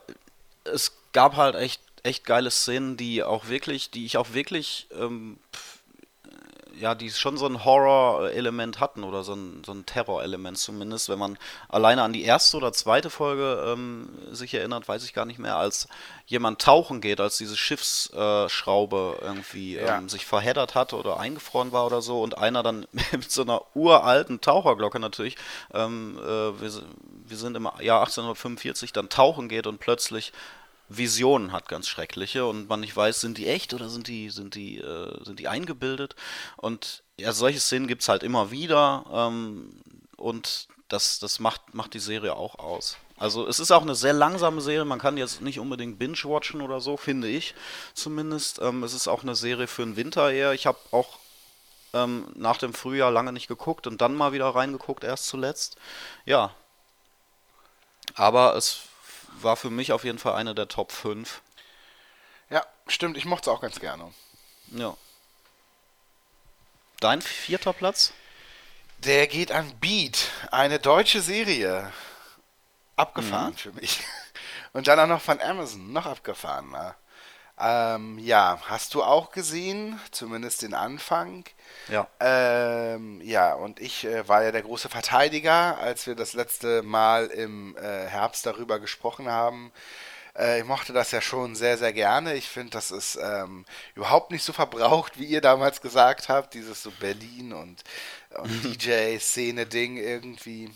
es 0.64 0.92
gab 1.12 1.36
halt 1.36 1.54
echt 1.54 1.80
echt 2.04 2.24
geile 2.24 2.50
Szenen, 2.50 2.96
die 2.96 3.22
auch 3.22 3.48
wirklich, 3.48 3.90
die 3.90 4.06
ich 4.06 4.16
auch 4.16 4.32
wirklich 4.32 4.86
ähm, 4.92 5.38
ja, 6.80 6.94
die 6.94 7.10
schon 7.10 7.36
so 7.36 7.46
ein 7.46 7.64
Horror-Element 7.64 8.80
hatten 8.80 9.04
oder 9.04 9.24
so 9.24 9.34
ein, 9.34 9.62
so 9.64 9.72
ein 9.72 9.86
Terror-Element 9.86 10.58
zumindest. 10.58 11.08
Wenn 11.08 11.18
man 11.18 11.38
alleine 11.68 12.02
an 12.02 12.12
die 12.12 12.22
erste 12.22 12.56
oder 12.56 12.72
zweite 12.72 13.10
Folge 13.10 13.64
ähm, 13.66 14.08
sich 14.30 14.54
erinnert, 14.54 14.88
weiß 14.88 15.04
ich 15.04 15.14
gar 15.14 15.24
nicht 15.24 15.38
mehr, 15.38 15.56
als 15.56 15.88
jemand 16.26 16.60
tauchen 16.60 17.00
geht, 17.00 17.20
als 17.20 17.38
diese 17.38 17.56
Schiffsschraube 17.56 19.18
äh, 19.20 19.24
irgendwie 19.24 19.76
ja. 19.76 19.98
ähm, 19.98 20.08
sich 20.08 20.26
verheddert 20.26 20.74
hat 20.74 20.92
oder 20.92 21.18
eingefroren 21.18 21.72
war 21.72 21.86
oder 21.86 22.02
so 22.02 22.22
und 22.22 22.38
einer 22.38 22.62
dann 22.62 22.86
mit 23.12 23.30
so 23.30 23.42
einer 23.42 23.62
uralten 23.74 24.40
Taucherglocke 24.40 25.00
natürlich, 25.00 25.36
ähm, 25.72 26.18
äh, 26.18 26.60
wir, 26.60 26.70
wir 27.26 27.36
sind 27.36 27.56
im 27.56 27.64
Jahr 27.80 28.00
1845, 28.00 28.92
dann 28.92 29.08
tauchen 29.08 29.48
geht 29.48 29.66
und 29.66 29.78
plötzlich 29.80 30.32
Visionen 30.88 31.52
hat, 31.52 31.68
ganz 31.68 31.88
schreckliche, 31.88 32.46
und 32.46 32.68
man 32.68 32.80
nicht 32.80 32.96
weiß, 32.96 33.20
sind 33.20 33.38
die 33.38 33.46
echt 33.46 33.74
oder 33.74 33.88
sind 33.88 34.08
die, 34.08 34.30
sind 34.30 34.54
die, 34.54 34.78
äh, 34.78 35.24
sind 35.24 35.38
die 35.38 35.48
eingebildet. 35.48 36.16
Und 36.56 37.02
ja, 37.18 37.32
solche 37.32 37.60
Szenen 37.60 37.88
gibt 37.88 38.02
es 38.02 38.08
halt 38.08 38.22
immer 38.22 38.50
wieder 38.50 39.04
ähm, 39.12 39.80
und 40.16 40.68
das, 40.88 41.18
das 41.18 41.38
macht, 41.38 41.74
macht 41.74 41.94
die 41.94 41.98
Serie 41.98 42.34
auch 42.34 42.58
aus. 42.58 42.96
Also 43.18 43.46
es 43.46 43.58
ist 43.58 43.72
auch 43.72 43.82
eine 43.82 43.94
sehr 43.94 44.12
langsame 44.12 44.60
Serie, 44.60 44.84
man 44.84 45.00
kann 45.00 45.16
jetzt 45.16 45.40
nicht 45.42 45.58
unbedingt 45.58 45.98
binge-watchen 45.98 46.60
oder 46.60 46.80
so, 46.80 46.96
finde 46.96 47.28
ich 47.28 47.54
zumindest. 47.92 48.60
Ähm, 48.60 48.82
es 48.84 48.94
ist 48.94 49.08
auch 49.08 49.22
eine 49.22 49.34
Serie 49.34 49.66
für 49.66 49.82
den 49.82 49.96
Winter 49.96 50.30
eher. 50.30 50.52
Ich 50.52 50.66
habe 50.66 50.78
auch 50.92 51.18
ähm, 51.92 52.28
nach 52.34 52.58
dem 52.58 52.72
Frühjahr 52.72 53.10
lange 53.10 53.32
nicht 53.32 53.48
geguckt 53.48 53.86
und 53.86 54.00
dann 54.00 54.14
mal 54.14 54.32
wieder 54.32 54.48
reingeguckt, 54.48 55.04
erst 55.04 55.26
zuletzt. 55.26 55.76
Ja. 56.24 56.54
Aber 58.14 58.56
es 58.56 58.87
war 59.42 59.56
für 59.56 59.70
mich 59.70 59.92
auf 59.92 60.04
jeden 60.04 60.18
Fall 60.18 60.34
eine 60.34 60.54
der 60.54 60.68
Top 60.68 60.92
5. 60.92 61.42
Ja, 62.50 62.64
stimmt, 62.86 63.16
ich 63.16 63.24
mochte 63.24 63.50
es 63.50 63.56
auch 63.56 63.60
ganz 63.60 63.80
gerne. 63.80 64.12
Ja. 64.68 64.96
Dein 67.00 67.22
vierter 67.22 67.72
Platz? 67.72 68.12
Der 68.98 69.26
geht 69.28 69.52
an 69.52 69.78
Beat, 69.78 70.30
eine 70.50 70.78
deutsche 70.78 71.20
Serie. 71.20 71.92
Abgefahren 72.96 73.52
mhm. 73.52 73.56
für 73.56 73.72
mich. 73.72 74.00
Und 74.72 74.88
dann 74.88 74.98
auch 74.98 75.06
noch 75.06 75.22
von 75.22 75.40
Amazon, 75.40 75.92
noch 75.92 76.06
abgefahrener. 76.06 76.96
Ähm, 77.60 78.18
ja, 78.18 78.58
hast 78.66 78.94
du 78.94 79.02
auch 79.02 79.30
gesehen, 79.32 80.00
zumindest 80.10 80.62
den 80.62 80.74
Anfang. 80.74 81.44
Ja. 81.88 82.06
Ähm, 82.20 83.20
ja, 83.22 83.54
und 83.54 83.80
ich 83.80 84.04
äh, 84.04 84.28
war 84.28 84.44
ja 84.44 84.52
der 84.52 84.62
große 84.62 84.88
Verteidiger, 84.88 85.78
als 85.78 86.06
wir 86.06 86.14
das 86.14 86.34
letzte 86.34 86.82
Mal 86.82 87.26
im 87.26 87.76
äh, 87.76 88.06
Herbst 88.06 88.46
darüber 88.46 88.78
gesprochen 88.78 89.28
haben. 89.28 89.72
Äh, 90.38 90.60
ich 90.60 90.64
mochte 90.64 90.92
das 90.92 91.10
ja 91.10 91.20
schon 91.20 91.56
sehr, 91.56 91.78
sehr 91.78 91.92
gerne. 91.92 92.34
Ich 92.34 92.48
finde, 92.48 92.70
das 92.70 92.90
ist 92.90 93.18
ähm, 93.20 93.64
überhaupt 93.94 94.30
nicht 94.30 94.44
so 94.44 94.52
verbraucht, 94.52 95.18
wie 95.18 95.24
ihr 95.24 95.40
damals 95.40 95.80
gesagt 95.80 96.28
habt. 96.28 96.54
Dieses 96.54 96.82
so 96.82 96.92
Berlin 96.92 97.52
und, 97.52 97.82
und 98.36 98.64
DJ-Szene-Ding 98.86 99.96
irgendwie 99.96 100.70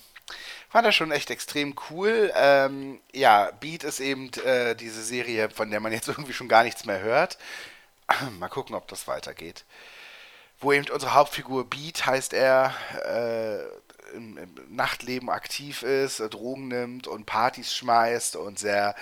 fand 0.73 0.87
das 0.87 0.95
schon 0.95 1.13
echt 1.13 1.31
extrem 1.31 1.75
cool. 1.91 2.33
Ähm, 2.35 2.99
ja, 3.13 3.51
Beat 3.61 3.85
ist 3.85 4.01
eben 4.01 4.31
äh, 4.45 4.75
diese 4.75 5.03
Serie, 5.03 5.51
von 5.51 5.71
der 5.71 5.81
man 5.81 5.93
jetzt 5.93 6.09
irgendwie 6.09 6.33
schon 6.33 6.49
gar 6.49 6.65
nichts 6.65 6.87
mehr 6.87 7.01
hört. 7.01 7.37
Mal 8.39 8.49
gucken, 8.49 8.75
ob 8.75 8.89
das 8.89 9.07
weitergeht. 9.07 9.65
Wo 10.61 10.73
eben 10.73 10.89
unsere 10.89 11.13
Hauptfigur 11.13 11.69
Beat 11.69 12.07
heißt 12.07 12.33
er, 12.33 12.75
äh, 13.05 14.17
im, 14.17 14.39
im, 14.39 14.55
Nachtleben 14.71 15.29
aktiv 15.29 15.83
ist, 15.83 16.21
Drogen 16.21 16.69
nimmt 16.69 17.07
und 17.07 17.27
Partys 17.27 17.75
schmeißt 17.75 18.37
und 18.37 18.59
sehr 18.59 18.95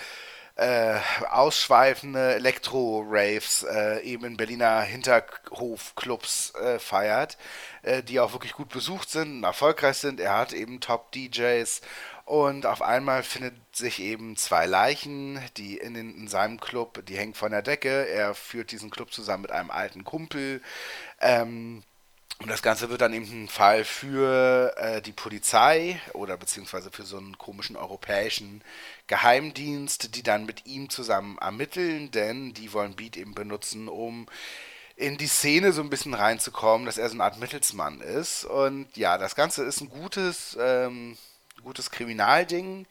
äh, 0.57 0.99
ausschweifende 1.31 2.35
Elektro-Raves 2.35 3.63
äh, 3.63 4.01
eben 4.03 4.25
in 4.25 4.37
Berliner 4.37 4.83
Hinterhofclubs 4.83 6.55
äh, 6.55 6.79
feiert, 6.79 7.39
äh, 7.83 8.03
die 8.03 8.21
auch 8.21 8.33
wirklich 8.33 8.53
gut 8.53 8.69
besucht 8.69 9.11
sind 9.11 9.39
und 9.39 9.45
erfolgreich 9.45 9.97
sind. 9.97 10.21
Er 10.21 10.37
hat 10.37 10.53
eben 10.53 10.81
Top-DJs 10.81 11.81
und 12.31 12.65
auf 12.65 12.81
einmal 12.81 13.25
findet 13.25 13.55
sich 13.75 14.01
eben 14.01 14.37
zwei 14.37 14.67
Leichen, 14.67 15.41
die 15.57 15.79
in, 15.79 15.95
den, 15.95 16.15
in 16.15 16.29
seinem 16.29 16.61
Club, 16.61 17.05
die 17.07 17.17
hängen 17.17 17.35
von 17.35 17.51
der 17.51 17.63
Decke. 17.63 18.07
Er 18.07 18.35
führt 18.35 18.71
diesen 18.71 18.91
Club 18.91 19.13
zusammen 19.13 19.43
mit 19.43 19.51
einem 19.51 19.71
alten 19.71 20.05
Kumpel. 20.05 20.63
Ähm, 21.21 21.83
und 22.41 22.49
das 22.49 22.63
Ganze 22.63 22.89
wird 22.89 23.03
dann 23.03 23.13
eben 23.13 23.45
ein 23.45 23.49
Fall 23.49 23.85
für 23.85 24.75
äh, 24.79 25.03
die 25.03 25.13
Polizei 25.13 26.01
oder 26.15 26.39
beziehungsweise 26.39 26.91
für 26.91 27.03
so 27.03 27.19
einen 27.19 27.37
komischen 27.37 27.77
europäischen 27.77 28.63
Geheimdienst, 29.09 30.15
die 30.17 30.23
dann 30.23 30.47
mit 30.47 30.65
ihm 30.65 30.89
zusammen 30.89 31.37
ermitteln, 31.39 32.11
denn 32.11 32.55
die 32.55 32.73
wollen 32.73 32.97
Beat 32.97 33.19
eben 33.19 33.35
benutzen, 33.35 33.89
um 33.89 34.27
in 34.97 35.19
die 35.19 35.27
Szene 35.27 35.73
so 35.73 35.83
ein 35.83 35.91
bisschen 35.91 36.15
reinzukommen, 36.15 36.87
dass 36.87 36.97
er 36.97 37.09
so 37.09 37.15
eine 37.15 37.25
Art 37.25 37.39
Mittelsmann 37.39 38.01
ist. 38.01 38.47
Und 38.47 38.97
ja, 38.97 39.19
das 39.19 39.35
Ganze 39.35 39.65
ist 39.65 39.83
ein 39.83 39.91
gutes, 39.91 40.57
ähm, 40.59 41.19
gutes 41.63 41.91
Kriminalding, 41.91 42.87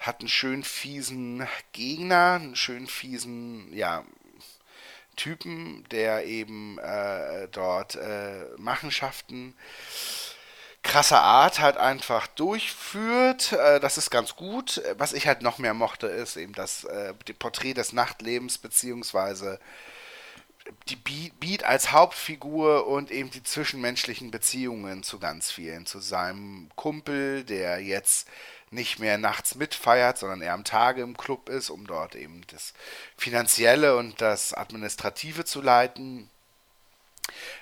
hat 0.00 0.18
einen 0.18 0.28
schön 0.28 0.64
fiesen 0.64 1.46
Gegner, 1.72 2.40
einen 2.40 2.56
schön 2.56 2.88
fiesen, 2.88 3.72
ja, 3.72 4.04
Typen, 5.16 5.84
der 5.90 6.26
eben 6.26 6.78
äh, 6.78 7.48
dort 7.52 7.96
äh, 7.96 8.46
Machenschaften 8.56 9.54
krasser 10.84 11.22
Art 11.22 11.58
halt 11.58 11.76
einfach 11.76 12.28
durchführt. 12.28 13.52
Äh, 13.52 13.80
das 13.80 13.98
ist 13.98 14.10
ganz 14.10 14.36
gut. 14.36 14.80
Was 14.98 15.12
ich 15.12 15.26
halt 15.26 15.42
noch 15.42 15.58
mehr 15.58 15.74
mochte, 15.74 16.06
ist 16.06 16.36
eben 16.36 16.52
das 16.52 16.84
äh, 16.84 17.14
Porträt 17.38 17.74
des 17.74 17.92
Nachtlebens 17.92 18.58
beziehungsweise 18.58 19.58
die 20.88 20.96
Beat 20.96 21.64
als 21.64 21.92
Hauptfigur 21.92 22.86
und 22.86 23.10
eben 23.10 23.30
die 23.30 23.42
zwischenmenschlichen 23.42 24.30
Beziehungen 24.30 25.02
zu 25.02 25.18
ganz 25.18 25.50
vielen. 25.50 25.84
Zu 25.86 25.98
seinem 25.98 26.70
Kumpel, 26.74 27.44
der 27.44 27.80
jetzt 27.80 28.28
nicht 28.74 28.98
mehr 28.98 29.18
nachts 29.18 29.54
mitfeiert, 29.54 30.18
sondern 30.18 30.42
eher 30.42 30.52
am 30.52 30.64
Tage 30.64 31.02
im 31.02 31.16
Club 31.16 31.48
ist, 31.48 31.70
um 31.70 31.86
dort 31.86 32.14
eben 32.14 32.42
das 32.48 32.74
Finanzielle 33.16 33.96
und 33.96 34.20
das 34.20 34.52
Administrative 34.52 35.44
zu 35.44 35.62
leiten. 35.62 36.28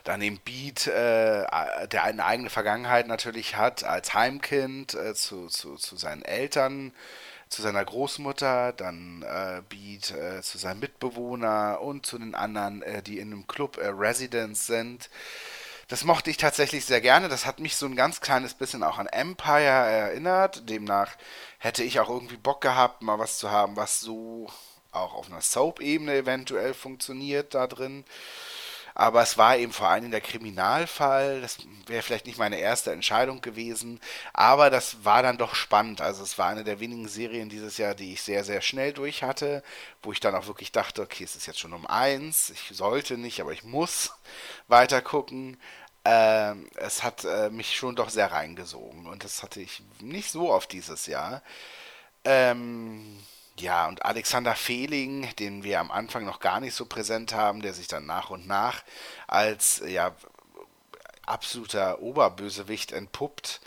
Dann 0.04 0.22
eben 0.22 0.40
Beat, 0.40 0.88
äh, 0.88 1.46
der 1.88 2.02
eine 2.04 2.24
eigene 2.24 2.50
Vergangenheit 2.50 3.06
natürlich 3.06 3.56
hat 3.56 3.84
als 3.84 4.12
Heimkind 4.14 4.94
äh, 4.94 5.14
zu, 5.14 5.46
zu, 5.46 5.76
zu 5.76 5.96
seinen 5.96 6.22
Eltern, 6.22 6.92
zu 7.48 7.62
seiner 7.62 7.84
Großmutter, 7.84 8.72
dann 8.72 9.22
äh, 9.22 9.62
Beat 9.68 10.10
äh, 10.10 10.42
zu 10.42 10.58
seinem 10.58 10.80
Mitbewohner 10.80 11.80
und 11.80 12.06
zu 12.06 12.18
den 12.18 12.34
anderen, 12.34 12.82
äh, 12.82 13.02
die 13.02 13.18
in 13.18 13.32
einem 13.32 13.46
Club 13.46 13.76
äh, 13.76 13.88
Residents 13.88 14.66
sind. 14.66 15.10
Das 15.92 16.04
mochte 16.04 16.30
ich 16.30 16.38
tatsächlich 16.38 16.86
sehr 16.86 17.02
gerne. 17.02 17.28
Das 17.28 17.44
hat 17.44 17.60
mich 17.60 17.76
so 17.76 17.84
ein 17.84 17.96
ganz 17.96 18.22
kleines 18.22 18.54
bisschen 18.54 18.82
auch 18.82 18.96
an 18.96 19.08
Empire 19.08 19.60
erinnert. 19.60 20.70
Demnach 20.70 21.10
hätte 21.58 21.84
ich 21.84 22.00
auch 22.00 22.08
irgendwie 22.08 22.38
Bock 22.38 22.62
gehabt, 22.62 23.02
mal 23.02 23.18
was 23.18 23.36
zu 23.36 23.50
haben, 23.50 23.76
was 23.76 24.00
so 24.00 24.50
auch 24.90 25.12
auf 25.12 25.26
einer 25.26 25.42
Soap-Ebene 25.42 26.14
eventuell 26.14 26.72
funktioniert 26.72 27.52
da 27.52 27.66
drin. 27.66 28.06
Aber 28.94 29.22
es 29.22 29.38
war 29.38 29.56
eben 29.56 29.72
vor 29.72 29.88
allem 29.88 30.10
der 30.10 30.20
Kriminalfall. 30.20 31.40
Das 31.40 31.58
wäre 31.86 32.02
vielleicht 32.02 32.26
nicht 32.26 32.38
meine 32.38 32.58
erste 32.58 32.92
Entscheidung 32.92 33.40
gewesen. 33.40 34.00
Aber 34.34 34.68
das 34.70 35.04
war 35.04 35.22
dann 35.22 35.38
doch 35.38 35.54
spannend. 35.54 36.00
Also 36.00 36.22
es 36.22 36.38
war 36.38 36.48
eine 36.48 36.64
der 36.64 36.80
wenigen 36.80 37.08
Serien 37.08 37.48
dieses 37.48 37.78
Jahr, 37.78 37.94
die 37.94 38.12
ich 38.12 38.22
sehr, 38.22 38.44
sehr 38.44 38.60
schnell 38.60 38.92
durch 38.92 39.22
hatte. 39.22 39.62
Wo 40.02 40.12
ich 40.12 40.20
dann 40.20 40.34
auch 40.34 40.46
wirklich 40.46 40.72
dachte, 40.72 41.02
okay, 41.02 41.24
es 41.24 41.36
ist 41.36 41.46
jetzt 41.46 41.60
schon 41.60 41.72
um 41.72 41.86
eins. 41.86 42.50
Ich 42.50 42.76
sollte 42.76 43.16
nicht, 43.16 43.40
aber 43.40 43.52
ich 43.52 43.64
muss 43.64 44.12
weiter 44.68 45.00
gucken. 45.00 45.58
Ähm, 46.04 46.68
es 46.74 47.02
hat 47.02 47.24
äh, 47.24 47.50
mich 47.50 47.76
schon 47.76 47.96
doch 47.96 48.10
sehr 48.10 48.32
reingesogen. 48.32 49.06
Und 49.06 49.24
das 49.24 49.42
hatte 49.42 49.60
ich 49.60 49.82
nicht 50.00 50.30
so 50.30 50.50
oft 50.50 50.72
dieses 50.72 51.06
Jahr. 51.06 51.42
Ähm, 52.24 53.18
ja, 53.58 53.86
und 53.86 54.04
Alexander 54.04 54.54
Fehling, 54.54 55.28
den 55.36 55.62
wir 55.62 55.80
am 55.80 55.90
Anfang 55.90 56.24
noch 56.24 56.40
gar 56.40 56.60
nicht 56.60 56.74
so 56.74 56.86
präsent 56.86 57.34
haben, 57.34 57.62
der 57.62 57.74
sich 57.74 57.86
dann 57.86 58.06
nach 58.06 58.30
und 58.30 58.46
nach 58.46 58.82
als 59.28 59.82
ja, 59.86 60.14
absoluter 61.26 62.00
Oberbösewicht 62.00 62.92
entpuppt. 62.92 63.60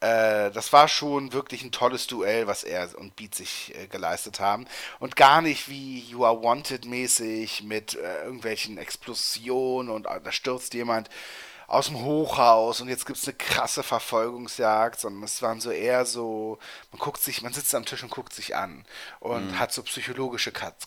Äh, 0.00 0.50
das 0.50 0.72
war 0.72 0.88
schon 0.88 1.32
wirklich 1.32 1.62
ein 1.62 1.72
tolles 1.72 2.06
Duell, 2.06 2.46
was 2.46 2.64
er 2.64 2.96
und 2.98 3.16
Beat 3.16 3.34
sich 3.34 3.74
äh, 3.74 3.86
geleistet 3.86 4.40
haben. 4.40 4.66
Und 5.00 5.16
gar 5.16 5.42
nicht 5.42 5.68
wie 5.68 6.00
You 6.00 6.24
Are 6.24 6.42
Wanted 6.42 6.84
mäßig 6.84 7.62
mit 7.64 7.94
äh, 7.94 8.24
irgendwelchen 8.24 8.78
Explosionen 8.78 9.90
und 9.90 10.06
äh, 10.06 10.20
da 10.22 10.32
stürzt 10.32 10.74
jemand 10.74 11.08
aus 11.74 11.88
dem 11.88 12.02
Hochhaus 12.02 12.80
und 12.80 12.88
jetzt 12.88 13.04
gibt 13.04 13.18
es 13.18 13.26
eine 13.26 13.36
krasse 13.36 13.82
Verfolgungsjagd, 13.82 15.00
sondern 15.00 15.24
es 15.24 15.42
waren 15.42 15.60
so 15.60 15.70
eher 15.70 16.06
so, 16.06 16.58
man 16.92 17.00
guckt 17.00 17.20
sich, 17.20 17.42
man 17.42 17.52
sitzt 17.52 17.74
am 17.74 17.84
Tisch 17.84 18.02
und 18.04 18.10
guckt 18.10 18.32
sich 18.32 18.54
an 18.54 18.84
und 19.18 19.48
mhm. 19.48 19.58
hat 19.58 19.72
so 19.72 19.82
psychologische 19.82 20.52
Katz, 20.52 20.86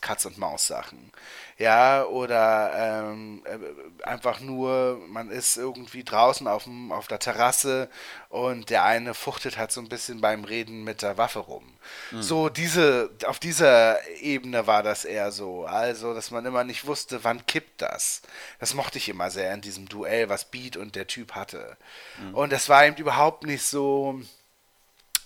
Ja, 1.58 2.04
oder 2.04 2.70
ähm, 2.76 3.42
äh, 3.44 4.04
einfach 4.06 4.38
nur, 4.38 5.00
man 5.08 5.28
ist 5.28 5.56
irgendwie 5.56 6.04
draußen 6.04 6.46
auf, 6.46 6.64
dem, 6.64 6.92
auf 6.92 7.08
der 7.08 7.18
Terrasse 7.18 7.88
und 8.28 8.70
der 8.70 8.84
eine 8.84 9.12
fuchtet 9.12 9.58
halt 9.58 9.72
so 9.72 9.80
ein 9.80 9.88
bisschen 9.88 10.20
beim 10.20 10.44
Reden 10.44 10.84
mit 10.84 11.02
der 11.02 11.18
Waffe 11.18 11.40
rum. 11.40 11.64
Mhm. 12.12 12.22
So 12.22 12.48
diese, 12.48 13.10
auf 13.26 13.40
dieser 13.40 13.98
Ebene 14.20 14.68
war 14.68 14.84
das 14.84 15.04
eher 15.04 15.32
so. 15.32 15.64
Also, 15.64 16.14
dass 16.14 16.30
man 16.30 16.46
immer 16.46 16.62
nicht 16.62 16.86
wusste, 16.86 17.24
wann 17.24 17.44
kippt 17.44 17.82
das. 17.82 18.22
Das 18.60 18.74
mochte 18.74 18.98
ich 18.98 19.08
immer 19.08 19.32
sehr 19.32 19.52
in 19.52 19.60
diesem 19.60 19.88
Duell, 19.88 20.28
was 20.28 20.44
Beat 20.44 20.76
und 20.76 20.94
der 20.94 21.08
Typ 21.08 21.34
hatte. 21.34 21.76
Mhm. 22.22 22.34
Und 22.36 22.52
das 22.52 22.68
war 22.68 22.86
eben 22.86 22.96
überhaupt 22.96 23.44
nicht 23.44 23.64
so 23.64 24.20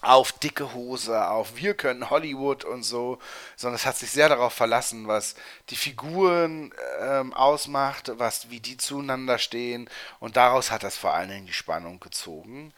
auf 0.03 0.33
dicke 0.33 0.75
Hose, 0.75 1.29
auf 1.29 1.57
wir 1.57 1.75
können 1.75 2.11
Hollywood 2.11 2.65
und 2.65 2.83
so, 2.83 3.19
sondern 3.57 3.77
es 3.77 3.87
hat 3.87 3.97
sich 3.97 4.11
sehr 4.11 4.29
darauf 4.29 4.53
verlassen, 4.53 5.07
was 5.09 5.37
die 5.71 5.77
Figuren 5.77 6.75
ähm, 7.01 7.33
ausmacht, 7.33 8.11
was 8.17 8.51
wie 8.51 8.61
die 8.61 8.77
zueinander 8.77 9.39
stehen 9.39 9.89
und 10.19 10.37
daraus 10.37 10.71
hat 10.71 10.83
das 10.83 10.99
vor 10.99 11.15
allen 11.15 11.31
Dingen 11.31 11.47
die 11.47 11.53
Spannung 11.53 12.01
gezogen. 12.01 12.75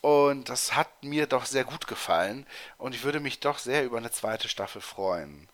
Und 0.00 0.48
das 0.48 0.76
hat 0.76 1.02
mir 1.02 1.26
doch 1.26 1.44
sehr 1.44 1.64
gut 1.64 1.88
gefallen 1.88 2.46
und 2.78 2.94
ich 2.94 3.02
würde 3.02 3.18
mich 3.18 3.40
doch 3.40 3.58
sehr 3.58 3.84
über 3.84 3.98
eine 3.98 4.12
zweite 4.12 4.48
Staffel 4.48 4.80
freuen. 4.80 5.48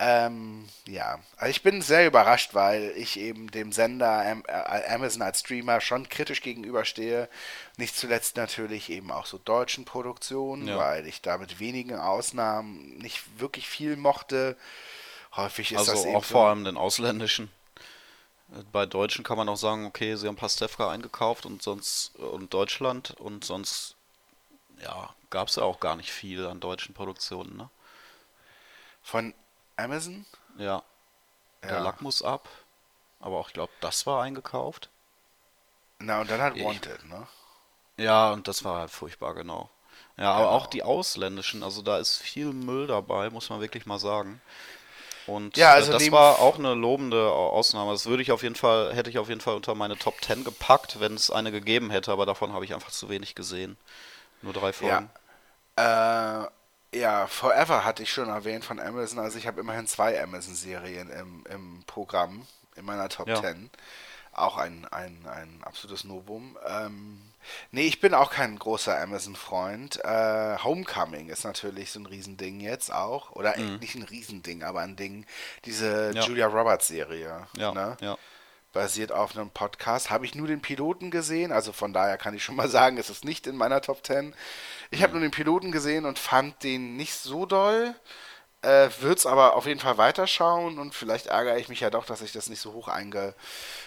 Ähm, 0.00 0.68
ja, 0.88 1.20
also 1.36 1.50
ich 1.50 1.62
bin 1.62 1.80
sehr 1.80 2.06
überrascht, 2.06 2.52
weil 2.54 2.92
ich 2.96 3.18
eben 3.18 3.50
dem 3.52 3.70
Sender 3.70 4.42
äh, 4.48 4.92
Amazon 4.92 5.22
als 5.22 5.40
Streamer 5.40 5.80
schon 5.80 6.08
kritisch 6.08 6.42
gegenüberstehe. 6.42 7.28
Nicht 7.76 7.96
zuletzt 7.96 8.36
natürlich 8.36 8.90
eben 8.90 9.12
auch 9.12 9.26
so 9.26 9.38
deutschen 9.38 9.84
Produktionen, 9.84 10.66
ja. 10.66 10.78
weil 10.78 11.06
ich 11.06 11.22
da 11.22 11.38
mit 11.38 11.60
wenigen 11.60 11.96
Ausnahmen 11.96 12.98
nicht 12.98 13.22
wirklich 13.38 13.68
viel 13.68 13.96
mochte. 13.96 14.56
Häufig 15.36 15.72
ist 15.72 15.78
also 15.78 15.92
das 15.92 16.04
eben 16.04 16.16
auch 16.16 16.24
vor 16.24 16.48
allem 16.48 16.64
den 16.64 16.76
ausländischen. 16.76 17.50
Bei 18.72 18.86
Deutschen 18.86 19.24
kann 19.24 19.36
man 19.36 19.48
auch 19.48 19.56
sagen, 19.56 19.86
okay, 19.86 20.16
sie 20.16 20.26
haben 20.26 20.36
Pastewka 20.36 20.90
eingekauft 20.90 21.46
und 21.46 21.62
sonst 21.62 22.16
und 22.16 22.52
Deutschland 22.52 23.12
und 23.12 23.44
sonst 23.44 23.94
ja, 24.82 25.14
gab 25.30 25.48
es 25.48 25.56
ja 25.56 25.62
auch 25.62 25.78
gar 25.78 25.96
nicht 25.96 26.10
viel 26.10 26.46
an 26.46 26.60
deutschen 26.60 26.94
Produktionen, 26.94 27.56
ne? 27.56 27.70
Von 29.02 29.34
Amazon? 29.76 30.24
Ja. 30.56 30.82
Der 31.62 31.72
ja. 31.72 31.82
Lackmus 31.82 32.22
ab. 32.22 32.48
Aber 33.20 33.38
auch, 33.38 33.48
ich 33.48 33.54
glaube, 33.54 33.72
das 33.80 34.06
war 34.06 34.22
eingekauft. 34.22 34.90
Na, 35.98 36.20
und 36.20 36.30
dann 36.30 36.40
halt 36.40 36.62
Wanted, 36.62 36.98
ich, 37.02 37.10
ne? 37.10 37.26
Ja, 37.96 38.32
und 38.32 38.48
das 38.48 38.64
war 38.64 38.80
halt 38.80 38.90
furchtbar, 38.90 39.34
genau. 39.34 39.70
Ja, 40.16 40.32
aber 40.32 40.44
genau. 40.44 40.56
auch 40.56 40.66
die 40.66 40.82
ausländischen, 40.82 41.62
also 41.62 41.82
da 41.82 41.98
ist 41.98 42.18
viel 42.18 42.52
Müll 42.52 42.86
dabei, 42.86 43.30
muss 43.30 43.50
man 43.50 43.60
wirklich 43.60 43.86
mal 43.86 43.98
sagen. 43.98 44.40
Und 45.26 45.56
ja, 45.56 45.72
also 45.72 45.90
äh, 45.90 45.94
das 45.94 46.12
war 46.12 46.40
auch 46.40 46.58
eine 46.58 46.74
lobende 46.74 47.30
Ausnahme. 47.30 47.92
Das 47.92 48.06
würde 48.06 48.22
ich 48.22 48.30
auf 48.30 48.42
jeden 48.42 48.56
Fall, 48.56 48.94
hätte 48.94 49.08
ich 49.08 49.18
auf 49.18 49.28
jeden 49.28 49.40
Fall 49.40 49.54
unter 49.54 49.74
meine 49.74 49.96
Top 49.96 50.22
10 50.22 50.44
gepackt, 50.44 51.00
wenn 51.00 51.14
es 51.14 51.30
eine 51.30 51.50
gegeben 51.50 51.90
hätte, 51.90 52.12
aber 52.12 52.26
davon 52.26 52.52
habe 52.52 52.64
ich 52.64 52.74
einfach 52.74 52.90
zu 52.90 53.08
wenig 53.08 53.34
gesehen. 53.34 53.76
Nur 54.42 54.52
drei 54.52 54.72
Folgen. 54.72 55.10
Ja. 55.78 56.44
Äh, 56.44 56.48
ja, 56.94 57.26
Forever 57.26 57.84
hatte 57.84 58.02
ich 58.02 58.12
schon 58.12 58.28
erwähnt 58.28 58.64
von 58.64 58.80
Amazon. 58.80 59.18
Also 59.18 59.38
ich 59.38 59.46
habe 59.46 59.60
immerhin 59.60 59.86
zwei 59.86 60.22
Amazon-Serien 60.22 61.10
im, 61.10 61.44
im 61.50 61.82
Programm, 61.86 62.46
in 62.76 62.84
meiner 62.84 63.08
Top 63.08 63.28
ja. 63.28 63.40
10. 63.40 63.70
Auch 64.32 64.56
ein, 64.56 64.84
ein, 64.90 65.24
ein 65.26 65.60
absolutes 65.62 66.04
Novum. 66.04 66.58
Ähm, 66.66 67.20
nee, 67.70 67.86
ich 67.86 68.00
bin 68.00 68.14
auch 68.14 68.30
kein 68.30 68.58
großer 68.58 69.00
Amazon-Freund. 69.00 70.04
Äh, 70.04 70.58
Homecoming 70.58 71.28
ist 71.28 71.44
natürlich 71.44 71.92
so 71.92 72.00
ein 72.00 72.06
Riesending 72.06 72.60
jetzt 72.60 72.92
auch. 72.92 73.30
Oder 73.32 73.56
mhm. 73.56 73.76
nicht 73.76 73.94
ein 73.94 74.02
Riesending, 74.02 74.64
aber 74.64 74.80
ein 74.80 74.96
Ding. 74.96 75.24
Diese 75.64 76.12
ja. 76.14 76.22
Julia 76.24 76.46
Roberts-Serie. 76.48 77.46
Ja, 77.56 77.72
ne? 77.72 77.96
ja 78.00 78.18
basiert 78.74 79.12
auf 79.12 79.34
einem 79.34 79.50
Podcast. 79.50 80.10
Habe 80.10 80.26
ich 80.26 80.34
nur 80.34 80.46
den 80.46 80.60
Piloten 80.60 81.10
gesehen, 81.10 81.52
also 81.52 81.72
von 81.72 81.94
daher 81.94 82.18
kann 82.18 82.34
ich 82.34 82.44
schon 82.44 82.56
mal 82.56 82.68
sagen, 82.78 82.98
es 82.98 83.08
ist 83.08 83.24
nicht 83.24 83.46
in 83.46 83.56
meiner 83.56 83.80
Top 83.80 84.04
10. 84.04 84.34
Ich 84.90 85.02
habe 85.02 85.12
nur 85.12 85.22
den 85.22 85.30
Piloten 85.30 85.72
gesehen 85.72 86.04
und 86.04 86.18
fand 86.18 86.62
den 86.62 86.96
nicht 86.96 87.14
so 87.14 87.46
doll. 87.46 87.94
Äh, 88.60 88.90
Würde 89.00 89.16
es 89.16 89.26
aber 89.26 89.56
auf 89.56 89.66
jeden 89.66 89.80
Fall 89.80 89.96
weiterschauen 89.98 90.78
und 90.78 90.94
vielleicht 90.94 91.26
ärgere 91.26 91.58
ich 91.58 91.68
mich 91.68 91.80
ja 91.80 91.90
doch, 91.90 92.04
dass 92.04 92.20
ich 92.20 92.32
das 92.32 92.48
nicht 92.50 92.60
so 92.60 92.72
hoch 92.74 92.88
einge, 92.88 93.34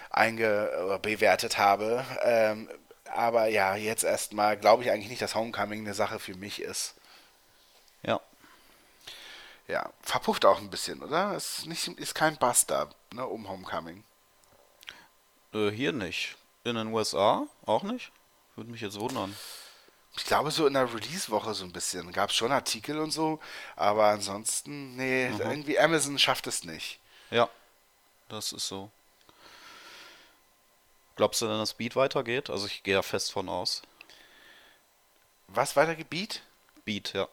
einge 0.09 0.99
bewertet 1.01 1.57
habe. 1.57 2.05
Ähm, 2.23 2.69
aber 3.13 3.47
ja, 3.47 3.75
jetzt 3.75 4.03
erstmal 4.03 4.57
glaube 4.57 4.83
ich 4.83 4.91
eigentlich 4.91 5.09
nicht, 5.09 5.21
dass 5.21 5.35
Homecoming 5.35 5.81
eine 5.81 5.93
Sache 5.93 6.19
für 6.19 6.35
mich 6.35 6.61
ist. 6.61 6.95
Ja. 8.03 8.19
Ja, 9.67 9.89
verpufft 10.01 10.45
auch 10.45 10.59
ein 10.59 10.69
bisschen, 10.69 11.03
oder? 11.03 11.33
Es 11.33 11.59
ist, 11.59 11.65
nicht, 11.67 11.87
ist 11.99 12.15
kein 12.15 12.37
Buster, 12.37 12.89
ne, 13.11 13.25
um 13.25 13.49
Homecoming. 13.49 14.03
Äh, 15.57 15.71
hier 15.71 15.91
nicht. 15.91 16.35
In 16.63 16.75
den 16.75 16.87
USA 16.87 17.47
auch 17.65 17.83
nicht? 17.83 18.11
Würde 18.55 18.69
mich 18.69 18.81
jetzt 18.81 18.99
wundern. 18.99 19.35
Ich 20.15 20.25
glaube, 20.25 20.51
so 20.51 20.67
in 20.67 20.73
der 20.73 20.91
Release-Woche 20.91 21.53
so 21.53 21.63
ein 21.63 21.71
bisschen. 21.71 22.11
Gab 22.11 22.29
es 22.29 22.35
schon 22.35 22.51
Artikel 22.51 22.99
und 22.99 23.11
so, 23.11 23.39
aber 23.75 24.07
ansonsten, 24.07 24.95
nee, 24.95 25.29
mhm. 25.29 25.41
irgendwie 25.41 25.79
Amazon 25.79 26.17
schafft 26.17 26.47
es 26.47 26.63
nicht. 26.63 26.99
Ja, 27.29 27.49
das 28.29 28.51
ist 28.51 28.67
so. 28.67 28.89
Glaubst 31.15 31.41
du 31.41 31.47
denn, 31.47 31.57
dass 31.59 31.73
Beat 31.73 31.95
weitergeht? 31.95 32.49
Also 32.49 32.67
ich 32.67 32.83
gehe 32.83 32.95
da 32.95 33.01
fest 33.01 33.31
von 33.31 33.49
aus. 33.49 33.81
Was 35.47 35.75
weitergeht? 35.75 36.09
Beat? 36.09 36.41
Beat, 36.83 37.13
ja. 37.13 37.27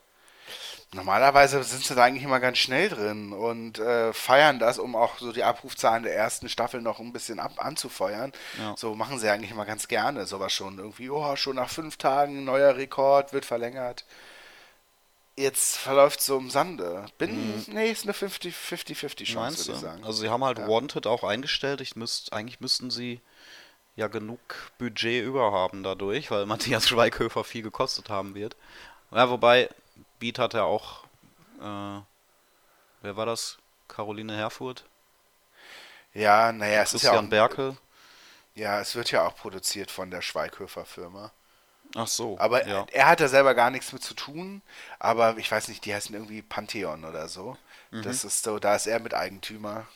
Normalerweise 0.94 1.62
sind 1.64 1.84
sie 1.84 1.94
da 1.94 2.04
eigentlich 2.04 2.22
immer 2.22 2.40
ganz 2.40 2.58
schnell 2.58 2.88
drin 2.88 3.32
und 3.32 3.78
äh, 3.78 4.12
feiern 4.12 4.58
das, 4.58 4.78
um 4.78 4.94
auch 4.94 5.18
so 5.18 5.32
die 5.32 5.42
Abrufzahlen 5.42 6.04
der 6.04 6.14
ersten 6.14 6.48
Staffel 6.48 6.80
noch 6.80 7.00
ein 7.00 7.12
bisschen 7.12 7.40
ab 7.40 7.52
anzufeuern. 7.58 8.32
Ja. 8.58 8.74
So 8.76 8.94
machen 8.94 9.18
sie 9.18 9.28
eigentlich 9.28 9.50
immer 9.50 9.64
ganz 9.66 9.88
gerne 9.88 10.24
sowas 10.26 10.52
schon. 10.52 10.78
Irgendwie, 10.78 11.10
oh, 11.10 11.36
schon 11.36 11.56
nach 11.56 11.68
fünf 11.70 11.96
Tagen 11.96 12.44
neuer 12.44 12.76
Rekord, 12.76 13.32
wird 13.32 13.44
verlängert. 13.44 14.04
Jetzt 15.36 15.76
verläuft 15.78 16.20
so 16.20 16.38
im 16.38 16.48
Sande. 16.48 17.06
Bin, 17.18 17.64
nee, 17.66 17.90
ist 17.90 18.04
eine 18.04 18.12
50-50 18.12 18.52
Chance, 19.24 19.32
Mhm. 19.32 19.34
Meinst 19.34 19.66
würde 19.66 19.72
ich 19.72 19.80
sagen. 19.80 20.04
Also 20.04 20.20
sie 20.22 20.28
haben 20.28 20.44
halt 20.44 20.58
Ja. 20.60 20.68
Wanted 20.68 21.08
auch 21.08 21.24
eingestellt. 21.24 21.80
Ich 21.80 21.96
müsst, 21.96 22.32
eigentlich 22.32 22.60
müssten 22.60 22.90
sie 22.90 23.20
ja 23.96 24.06
genug 24.06 24.38
Budget 24.78 25.24
über 25.24 25.50
haben 25.50 25.82
dadurch, 25.82 26.30
weil 26.30 26.46
Matthias 26.46 26.88
Schweighöfer 26.88 27.42
viel 27.42 27.62
gekostet 27.62 28.10
haben 28.10 28.36
wird. 28.36 28.56
Ja, 29.10 29.28
wobei, 29.28 29.68
Beat 30.24 30.38
hat 30.38 30.54
ja 30.54 30.62
auch, 30.62 31.04
äh, 31.60 32.00
wer 33.02 33.16
war 33.16 33.26
das? 33.26 33.58
Caroline 33.88 34.34
Herfurth? 34.34 34.84
ja, 36.14 36.50
naja, 36.50 36.80
es 36.80 36.94
ist 36.94 37.02
ja 37.02 37.10
Christian 37.10 37.26
auch, 37.26 37.30
Berkel? 37.30 37.76
ja, 38.54 38.80
es 38.80 38.94
wird 38.94 39.10
ja 39.10 39.26
auch 39.26 39.36
produziert 39.36 39.90
von 39.90 40.10
der 40.10 40.22
Schweighöfer 40.22 40.86
Firma. 40.86 41.30
Ach 41.94 42.06
so. 42.06 42.38
Aber 42.38 42.66
ja. 42.66 42.86
er 42.90 43.06
hat 43.06 43.20
da 43.20 43.28
selber 43.28 43.54
gar 43.54 43.68
nichts 43.68 43.92
mit 43.92 44.02
zu 44.02 44.14
tun. 44.14 44.62
Aber 44.98 45.36
ich 45.36 45.52
weiß 45.52 45.68
nicht, 45.68 45.84
die 45.84 45.94
heißen 45.94 46.14
irgendwie 46.14 46.40
Pantheon 46.40 47.04
oder 47.04 47.28
so. 47.28 47.58
Mhm. 47.90 48.00
Das 48.00 48.24
ist 48.24 48.44
so, 48.44 48.58
da 48.58 48.76
ist 48.76 48.86
er 48.86 49.00
mit 49.00 49.12
Eigentümer. 49.12 49.86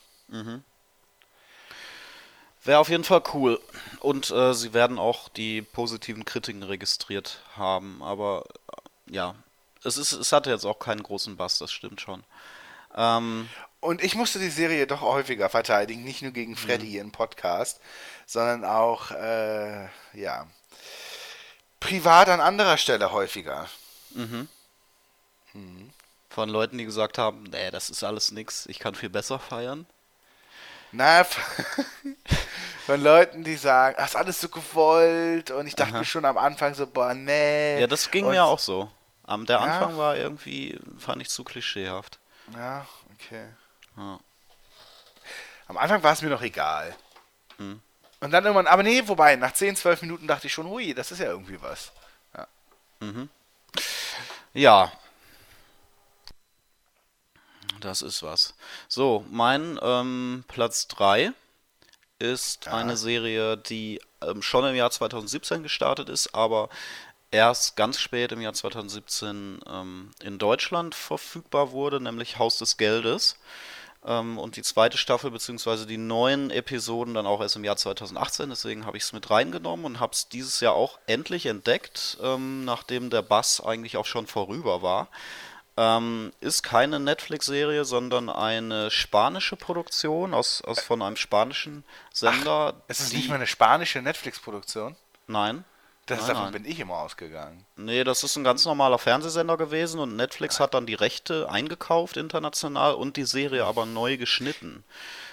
Wäre 2.64 2.80
auf 2.80 2.90
jeden 2.90 3.04
Fall 3.04 3.22
cool. 3.32 3.58
Und 4.00 4.30
äh, 4.30 4.52
sie 4.52 4.74
werden 4.74 4.98
auch 4.98 5.30
die 5.30 5.62
positiven 5.62 6.26
Kritiken 6.26 6.64
registriert 6.64 7.40
haben. 7.56 8.02
Aber 8.02 8.44
äh, 9.08 9.14
ja, 9.14 9.34
es, 9.88 9.96
ist, 9.96 10.12
es 10.12 10.32
hatte 10.32 10.50
jetzt 10.50 10.64
auch 10.64 10.78
keinen 10.78 11.02
großen 11.02 11.36
Bass, 11.36 11.58
das 11.58 11.72
stimmt 11.72 12.00
schon. 12.00 12.22
Ähm, 12.94 13.48
Und 13.80 14.02
ich 14.02 14.14
musste 14.14 14.38
die 14.38 14.50
Serie 14.50 14.86
doch 14.86 15.00
häufiger 15.02 15.48
verteidigen, 15.48 16.04
nicht 16.04 16.22
nur 16.22 16.30
Mhm. 16.30 16.34
gegen 16.34 16.56
Freddy 16.56 16.98
im 16.98 17.12
Podcast, 17.12 17.80
sondern 18.26 18.64
auch, 18.64 19.10
äh, 19.12 19.86
ja, 20.14 20.46
privat 21.80 22.28
an 22.28 22.40
anderer 22.40 22.76
Stelle 22.76 23.12
häufiger. 23.12 23.68
von 26.28 26.48
Leuten, 26.48 26.78
die 26.78 26.84
gesagt 26.84 27.18
haben, 27.18 27.44
nee, 27.44 27.70
das 27.70 27.90
ist 27.90 28.04
alles 28.04 28.30
nix, 28.32 28.66
ich 28.66 28.78
kann 28.78 28.94
viel 28.94 29.08
besser 29.08 29.38
feiern. 29.38 29.86
Na, 30.92 31.24
von 32.86 33.02
Leuten, 33.02 33.44
die 33.44 33.56
sagen, 33.56 33.94
das 33.98 34.10
ist 34.10 34.16
alles 34.16 34.40
so 34.40 34.48
gewollt 34.48 35.50
und 35.50 35.66
ich 35.66 35.74
dachte 35.74 35.94
mir 35.94 36.04
schon 36.04 36.24
am 36.24 36.38
Anfang 36.38 36.74
so, 36.74 36.86
boah, 36.86 37.12
nee. 37.14 37.80
Ja, 37.80 37.86
das 37.86 38.10
ging 38.10 38.24
und, 38.24 38.30
mir 38.32 38.44
auch 38.44 38.58
so. 38.58 38.90
Am 39.28 39.44
der 39.44 39.56
Ja. 39.58 39.62
Anfang 39.64 39.98
war 39.98 40.16
irgendwie, 40.16 40.78
fand 40.98 41.20
ich 41.20 41.28
zu 41.28 41.44
klischeehaft. 41.44 42.18
Ja, 42.54 42.86
okay. 43.14 43.46
Ja. 43.96 44.18
Am 45.66 45.76
Anfang 45.76 46.02
war 46.02 46.14
es 46.14 46.22
mir 46.22 46.30
noch 46.30 46.40
egal. 46.40 46.96
Hm. 47.58 47.80
Und 48.20 48.30
dann 48.30 48.44
irgendwann, 48.44 48.66
aber 48.66 48.82
nee, 48.82 49.02
wobei, 49.06 49.36
nach 49.36 49.52
10, 49.52 49.76
12 49.76 50.02
Minuten 50.02 50.26
dachte 50.26 50.46
ich 50.46 50.52
schon, 50.52 50.66
hui, 50.66 50.94
das 50.94 51.12
ist 51.12 51.18
ja 51.18 51.26
irgendwie 51.26 51.60
was. 51.60 51.92
Ja. 54.54 54.90
Das 57.80 58.00
ist 58.00 58.22
was. 58.22 58.54
So, 58.88 59.24
mein 59.30 59.78
ähm, 59.82 60.44
Platz 60.48 60.88
3 60.88 61.32
ist 62.18 62.66
eine 62.66 62.96
Serie, 62.96 63.56
die 63.56 64.00
ähm, 64.20 64.42
schon 64.42 64.64
im 64.64 64.74
Jahr 64.74 64.90
2017 64.90 65.62
gestartet 65.62 66.08
ist, 66.08 66.34
aber 66.34 66.70
erst 67.30 67.76
ganz 67.76 67.98
spät 68.00 68.32
im 68.32 68.40
Jahr 68.40 68.54
2017 68.54 69.60
ähm, 69.70 70.10
in 70.22 70.38
Deutschland 70.38 70.94
verfügbar 70.94 71.72
wurde, 71.72 72.00
nämlich 72.00 72.38
Haus 72.38 72.58
des 72.58 72.76
Geldes. 72.76 73.36
Ähm, 74.04 74.38
und 74.38 74.56
die 74.56 74.62
zweite 74.62 74.96
Staffel 74.96 75.30
beziehungsweise 75.30 75.86
die 75.86 75.98
neuen 75.98 76.50
Episoden 76.50 77.14
dann 77.14 77.26
auch 77.26 77.40
erst 77.40 77.56
im 77.56 77.64
Jahr 77.64 77.76
2018. 77.76 78.48
Deswegen 78.50 78.86
habe 78.86 78.96
ich 78.96 79.02
es 79.02 79.12
mit 79.12 79.30
reingenommen 79.30 79.84
und 79.84 80.00
habe 80.00 80.12
es 80.12 80.28
dieses 80.28 80.60
Jahr 80.60 80.74
auch 80.74 80.98
endlich 81.06 81.46
entdeckt, 81.46 82.18
ähm, 82.22 82.64
nachdem 82.64 83.10
der 83.10 83.22
Bass 83.22 83.60
eigentlich 83.60 83.96
auch 83.96 84.06
schon 84.06 84.26
vorüber 84.26 84.82
war. 84.82 85.08
Ähm, 85.76 86.32
ist 86.40 86.62
keine 86.64 86.98
Netflix-Serie, 86.98 87.84
sondern 87.84 88.30
eine 88.30 88.90
spanische 88.90 89.54
Produktion 89.54 90.34
aus, 90.34 90.60
aus 90.62 90.80
von 90.80 91.02
einem 91.02 91.16
spanischen 91.16 91.84
Sender. 92.12 92.82
Es 92.88 92.98
ist 92.98 93.12
nicht 93.12 93.28
mal 93.28 93.36
eine 93.36 93.46
spanische 93.46 94.02
Netflix-Produktion. 94.02 94.96
Nein. 95.28 95.64
Das, 96.08 96.20
Nein, 96.20 96.28
davon 96.28 96.42
nein. 96.44 96.62
bin 96.62 96.64
ich 96.64 96.80
immer 96.80 96.96
ausgegangen. 96.96 97.66
Nee, 97.76 98.02
das 98.02 98.24
ist 98.24 98.34
ein 98.36 98.42
ganz 98.42 98.64
normaler 98.64 98.98
Fernsehsender 98.98 99.58
gewesen 99.58 100.00
und 100.00 100.16
Netflix 100.16 100.58
hat 100.58 100.72
dann 100.72 100.86
die 100.86 100.94
Rechte 100.94 101.50
eingekauft 101.50 102.16
international 102.16 102.94
und 102.94 103.18
die 103.18 103.24
Serie 103.24 103.66
aber 103.66 103.84
neu 103.84 104.16
geschnitten. 104.16 104.84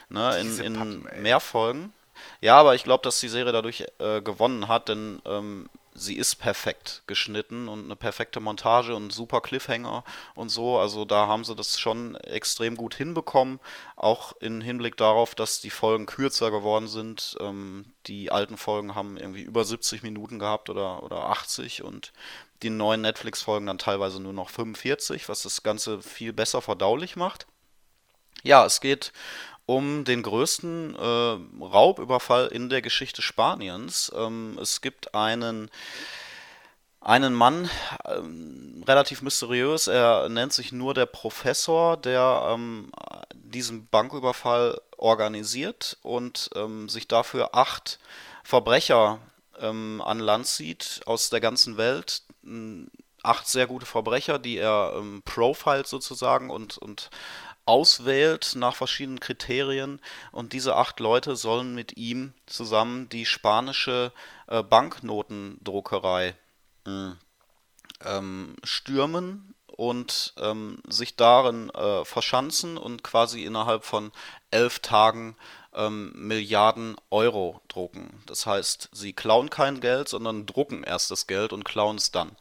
Ne, 0.10 0.38
in 0.38 0.60
in 0.60 0.74
Pappen, 0.74 1.22
mehr 1.22 1.40
Folgen. 1.40 1.94
Ja, 2.42 2.58
aber 2.58 2.76
ich 2.76 2.84
glaube, 2.84 3.04
dass 3.04 3.22
die 3.22 3.30
Serie 3.30 3.54
dadurch 3.54 3.86
äh, 4.00 4.22
gewonnen 4.22 4.68
hat, 4.68 4.90
denn 4.90 5.22
ähm, 5.26 5.70
sie 5.96 6.18
ist 6.18 6.36
perfekt 6.36 7.04
geschnitten 7.08 7.70
und 7.70 7.86
eine 7.86 7.96
perfekte 7.96 8.42
Montage 8.42 8.94
und 8.94 9.12
super 9.12 9.40
Cliffhanger 9.40 10.04
und 10.36 10.50
so. 10.50 10.78
Also 10.78 11.06
da 11.06 11.28
haben 11.28 11.46
sie 11.46 11.56
das 11.56 11.80
schon 11.80 12.16
extrem 12.16 12.76
gut 12.76 12.94
hinbekommen. 12.94 13.60
Auch 13.96 14.34
im 14.42 14.60
Hinblick 14.60 14.98
darauf, 14.98 15.34
dass 15.36 15.62
die 15.62 15.70
Folgen 15.70 16.06
kürzer 16.06 16.52
geworden 16.52 16.88
sind. 16.88 17.38
Ähm, 17.40 17.94
die 18.08 18.30
alten 18.30 18.58
Folgen 18.58 18.94
haben 18.94 19.16
irgendwie 19.16 19.44
über 19.44 19.64
70 19.64 20.04
Minuten 20.04 20.38
gehabt 20.38 20.70
oder, 20.70 21.02
oder 21.02 21.30
80 21.30 21.82
und 21.84 22.12
die 22.62 22.70
neuen 22.70 23.02
Netflix-Folgen 23.02 23.68
dann 23.68 23.78
teilweise 23.78 24.22
nur 24.22 24.34
noch 24.34 24.50
45, 24.50 25.30
was 25.30 25.44
das 25.44 25.64
Ganze 25.64 26.02
viel 26.02 26.34
besser 26.34 26.62
verdaulich 26.62 27.16
macht. 27.16 27.48
Ja, 28.44 28.66
es 28.66 28.82
geht 28.82 29.14
um 29.66 30.04
den 30.04 30.22
größten 30.24 30.96
äh, 30.96 31.64
Raubüberfall 31.64 32.48
in 32.48 32.70
der 32.70 32.82
Geschichte 32.82 33.22
Spaniens. 33.22 34.12
Ähm, 34.16 34.58
es 34.62 34.82
gibt 34.82 35.16
einen, 35.16 35.72
einen 37.02 37.34
Mann, 37.34 37.70
ähm, 38.06 38.84
relativ 38.88 39.22
mysteriös, 39.22 39.88
er 39.88 40.30
nennt 40.30 40.54
sich 40.54 40.72
nur 40.72 40.94
der 40.94 41.08
Professor, 41.08 41.98
der 41.98 42.48
ähm, 42.50 42.92
diesen 43.34 43.88
Banküberfall 43.88 44.80
organisiert 44.98 45.98
und 46.04 46.50
ähm, 46.56 46.90
sich 46.90 47.08
dafür 47.08 47.56
acht 47.56 48.00
Verbrecher 48.44 49.20
ähm, 49.60 50.02
an 50.06 50.20
Land 50.20 50.48
zieht 50.48 51.02
aus 51.06 51.30
der 51.30 51.42
ganzen 51.42 51.78
Welt. 51.78 52.24
M, 52.44 52.90
Acht 53.24 53.48
sehr 53.48 53.66
gute 53.66 53.88
Verbrecher, 53.88 54.38
die 54.38 54.58
er 54.58 54.94
ähm, 54.98 55.24
profilt 55.26 55.88
sozusagen 55.88 56.52
und, 56.52 56.78
und 56.78 57.10
auswählt 57.66 58.54
nach 58.56 58.76
verschiedenen 58.76 59.20
Kriterien. 59.20 60.00
Und 60.32 60.54
diese 60.54 60.76
acht 60.76 61.00
Leute 61.00 61.36
sollen 61.36 61.76
mit 61.76 61.98
ihm 61.98 62.34
zusammen 62.46 63.10
die 63.10 63.26
spanische 63.26 64.12
äh, 64.48 64.64
Banknotendruckerei 64.64 66.36
mh, 66.86 67.18
ähm, 68.04 68.56
stürmen 68.64 69.56
und 69.68 70.34
ähm, 70.38 70.82
sich 70.88 71.16
darin 71.16 71.70
äh, 71.72 72.06
verschanzen 72.06 72.78
und 72.78 73.04
quasi 73.04 73.44
innerhalb 73.44 73.84
von 73.84 74.12
elf 74.52 74.80
Tagen 74.80 75.36
ähm, 75.74 76.14
Milliarden 76.16 76.96
Euro 77.10 77.62
drucken. 77.68 78.24
Das 78.26 78.46
heißt, 78.46 78.90
sie 78.94 79.14
klauen 79.14 79.50
kein 79.50 79.82
Geld, 79.82 80.08
sondern 80.08 80.46
drucken 80.46 80.84
erst 80.84 81.12
das 81.12 81.28
Geld 81.28 81.52
und 81.52 81.66
klauen 81.66 81.98
es 81.98 82.12
dann. 82.12 82.38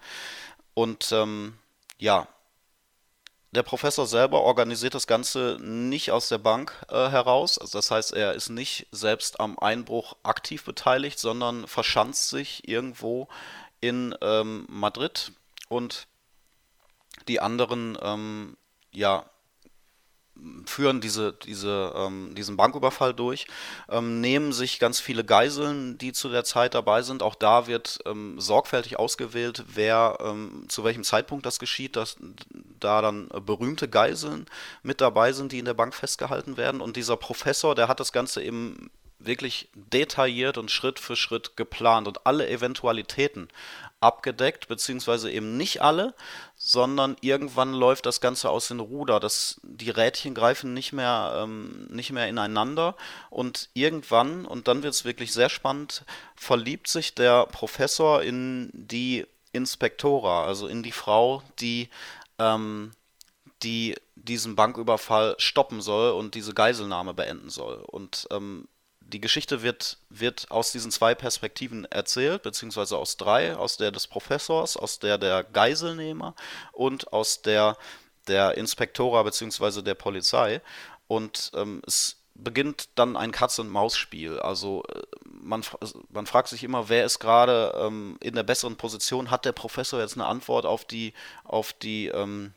Und 0.75 1.11
ähm, 1.13 1.59
ja, 1.99 2.29
der 3.55 3.63
Professor 3.63 4.07
selber 4.07 4.43
organisiert 4.43 4.95
das 4.95 5.07
Ganze 5.07 5.59
nicht 5.61 6.11
aus 6.11 6.29
der 6.29 6.39
Bank 6.39 6.73
äh, 6.89 7.09
heraus. 7.09 7.59
Also 7.59 7.79
das 7.79 7.91
heißt, 7.91 8.13
er 8.13 8.35
ist 8.35 8.51
nicht 8.51 8.87
selbst 8.91 9.41
am 9.41 9.59
Einbruch 9.59 10.17
aktiv 10.23 10.65
beteiligt, 10.65 11.19
sondern 11.19 11.67
verschanzt 11.67 12.29
sich 12.29 12.69
irgendwo 12.69 13.29
in 13.81 14.15
ähm, 14.21 14.67
Madrid 14.69 15.33
und 15.69 16.07
die 17.29 17.41
anderen 17.41 17.97
ähm, 18.03 18.57
ja, 18.93 19.25
führen 20.67 21.01
diese, 21.01 21.33
diese, 21.33 21.93
ähm, 21.97 22.35
diesen 22.35 22.57
Banküberfall 22.57 23.15
durch, 23.15 23.47
ähm, 23.89 24.21
nehmen 24.21 24.53
sich 24.53 24.79
ganz 24.79 25.01
viele 25.01 25.25
Geiseln, 25.25 25.97
die 25.99 26.13
zu 26.13 26.29
der 26.29 26.45
Zeit 26.45 26.75
dabei 26.75 27.03
sind. 27.03 27.23
Auch 27.23 27.35
da 27.35 27.67
wird 27.67 28.01
ähm, 28.07 28.41
sorgfältig 28.41 28.99
ausgewählt, 28.99 29.65
wer 29.69 30.19
ähm, 30.21 30.67
zu 30.69 30.85
welchem 30.85 31.05
Zeitpunkt 31.05 31.47
das 31.47 31.59
geschieht, 31.59 31.97
dass 31.97 32.17
da 32.81 33.01
dann 33.01 33.29
berühmte 33.47 33.89
Geiseln 33.89 34.47
mit 34.83 35.01
dabei 35.01 35.33
sind, 35.33 35.53
die 35.53 35.59
in 35.59 35.65
der 35.65 35.75
Bank 35.75 35.95
festgehalten 35.95 36.57
werden. 36.57 36.81
Und 36.81 36.97
dieser 36.97 37.17
Professor, 37.17 37.75
der 37.75 37.89
hat 37.89 38.01
das 38.01 38.13
Ganze 38.13 38.43
eben 38.43 38.91
wirklich 39.19 39.69
detailliert 39.75 40.59
und 40.59 40.71
Schritt 40.71 40.99
für 40.99 41.17
Schritt 41.17 41.57
geplant 41.57 42.07
und 42.09 42.27
alle 42.27 42.49
Eventualitäten 42.49 43.49
abgedeckt, 44.01 44.69
beziehungsweise 44.69 45.31
eben 45.31 45.57
nicht 45.57 45.81
alle, 45.81 46.15
sondern 46.67 47.19
irgendwann 47.21 47.75
läuft 47.75 48.07
das 48.07 48.23
Ganze 48.23 48.49
aus 48.49 48.69
den 48.69 48.81
Ruder. 48.81 49.21
Das, 49.21 49.61
die 49.63 49.91
Rädchen 49.91 50.35
greifen 50.35 50.73
nicht 50.73 50.95
mehr, 50.95 51.35
ähm, 51.43 51.87
nicht 51.91 52.11
mehr 52.11 52.27
ineinander 52.27 52.97
und 53.29 53.69
irgendwann, 53.75 54.47
und 54.47 54.67
dann 54.67 54.83
wird 54.83 54.95
es 54.95 55.05
wirklich 55.05 55.35
sehr 55.35 55.51
spannend, 55.51 56.07
verliebt 56.35 56.89
sich 56.89 57.15
der 57.15 57.45
Professor 57.45 58.23
in 58.23 58.71
die 58.73 59.27
Inspektora, 59.53 60.47
also 60.47 60.67
in 60.67 60.83
die 60.83 60.93
Frau, 60.93 61.43
die 61.61 61.91
ähm, 62.39 62.93
die 63.63 63.95
diesen 64.15 64.57
Banküberfall 64.57 65.35
stoppen 65.37 65.83
soll 65.83 66.13
und 66.13 66.35
diese 66.35 66.55
Geiselnahme 66.55 67.13
beenden 67.13 67.51
soll. 67.51 67.85
Und 67.87 68.27
ähm, 68.31 68.69
die 69.15 69.21
Geschichte 69.21 69.63
wird, 69.63 69.99
wird 70.11 70.51
aus 70.51 70.73
diesen 70.73 70.91
zwei 70.91 71.15
Perspektiven 71.15 71.85
erzählt, 71.85 72.43
beziehungsweise 72.43 72.99
aus 72.99 73.17
drei, 73.17 73.55
aus 73.55 73.77
der 73.77 73.93
des 73.93 74.09
Professors, 74.09 74.77
aus 74.77 74.99
der 74.99 75.19
der 75.19 75.45
Geiselnehmer 75.45 76.35
und 76.73 77.13
aus 77.13 77.41
der 77.41 77.77
der 78.27 78.57
Inspektora 78.57 79.23
beziehungsweise 79.23 79.85
der 79.85 79.95
Polizei. 79.95 80.61
Und 81.07 81.53
ähm, 81.55 81.81
es 81.87 82.17
beginnt 82.35 82.89
dann 82.97 83.17
ein 83.17 83.31
Katz-und-Maus-Spiel. 83.31 84.41
Also 84.41 84.83
äh, 84.93 85.03
man, 85.25 85.63
man 86.09 86.27
fragt 86.27 86.49
sich 86.49 86.65
immer, 86.65 86.89
wer 86.89 87.05
ist 87.05 87.21
gerade 87.21 87.73
ähm, 87.79 88.17
in 88.21 88.35
der 88.35 88.43
besseren 88.43 88.77
Position? 88.77 89.31
Hat 89.31 89.45
der 89.45 89.53
Professor 89.53 90.01
jetzt 90.01 90.15
eine 90.15 90.27
Antwort 90.27 90.67
auf 90.67 90.85
die, 90.85 91.13
auf 91.45 91.73
die, 91.73 92.09
ähm, 92.09 92.53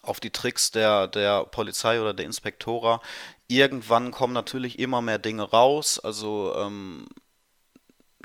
auf 0.00 0.20
die 0.20 0.30
Tricks 0.30 0.70
der, 0.70 1.08
der 1.08 1.44
Polizei 1.44 2.00
oder 2.00 2.14
der 2.14 2.24
Inspektora? 2.24 3.02
Irgendwann 3.48 4.10
kommen 4.10 4.34
natürlich 4.34 4.78
immer 4.78 5.00
mehr 5.00 5.18
Dinge 5.18 5.42
raus. 5.42 5.98
Also 5.98 6.54
ähm, 6.56 7.08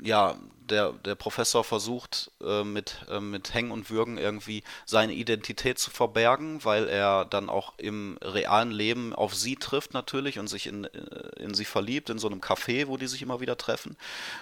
ja, 0.02 0.36
der, 0.68 0.92
der 0.92 1.14
Professor 1.14 1.64
versucht 1.64 2.30
äh, 2.42 2.64
mit, 2.64 3.04
äh, 3.08 3.20
mit 3.20 3.52
Hängen 3.54 3.70
und 3.70 3.90
Würgen 3.90 4.18
irgendwie 4.18 4.62
seine 4.86 5.12
Identität 5.12 5.78
zu 5.78 5.90
verbergen, 5.90 6.64
weil 6.64 6.88
er 6.88 7.24
dann 7.24 7.48
auch 7.48 7.74
im 7.78 8.18
realen 8.22 8.70
Leben 8.70 9.14
auf 9.14 9.34
sie 9.34 9.56
trifft 9.56 9.94
natürlich 9.94 10.38
und 10.38 10.48
sich 10.48 10.66
in, 10.66 10.84
äh, 10.84 11.42
in 11.42 11.54
sie 11.54 11.64
verliebt, 11.64 12.10
in 12.10 12.18
so 12.18 12.28
einem 12.28 12.40
Café, 12.40 12.86
wo 12.86 12.96
die 12.96 13.06
sich 13.06 13.22
immer 13.22 13.40
wieder 13.40 13.56
treffen. 13.58 13.96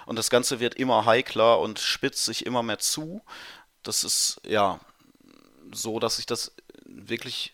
Und 0.06 0.16
das 0.16 0.30
Ganze 0.30 0.60
wird 0.60 0.74
immer 0.74 1.06
heikler 1.06 1.60
und 1.60 1.78
spitzt 1.78 2.24
sich 2.24 2.46
immer 2.46 2.62
mehr 2.62 2.78
zu. 2.78 3.22
Das 3.82 4.04
ist 4.04 4.40
ja 4.46 4.80
so, 5.72 5.98
dass 5.98 6.16
sich 6.16 6.26
das 6.26 6.52
wirklich 6.84 7.52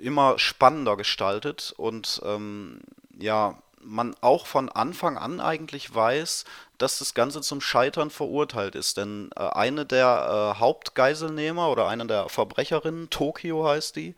immer 0.00 0.38
spannender 0.38 0.96
gestaltet 0.96 1.74
und 1.76 2.20
ähm, 2.24 2.80
ja, 3.18 3.58
man 3.80 4.14
auch 4.20 4.46
von 4.46 4.68
Anfang 4.68 5.16
an 5.16 5.40
eigentlich 5.40 5.94
weiß, 5.94 6.44
dass 6.78 6.98
das 6.98 7.14
Ganze 7.14 7.40
zum 7.40 7.60
Scheitern 7.60 8.10
verurteilt 8.10 8.74
ist. 8.74 8.96
Denn 8.96 9.30
äh, 9.36 9.40
eine 9.40 9.86
der 9.86 10.54
äh, 10.56 10.60
Hauptgeiselnehmer 10.60 11.70
oder 11.70 11.88
eine 11.88 12.06
der 12.06 12.28
Verbrecherinnen, 12.28 13.10
Tokio 13.10 13.66
heißt 13.66 13.96
die, 13.96 14.14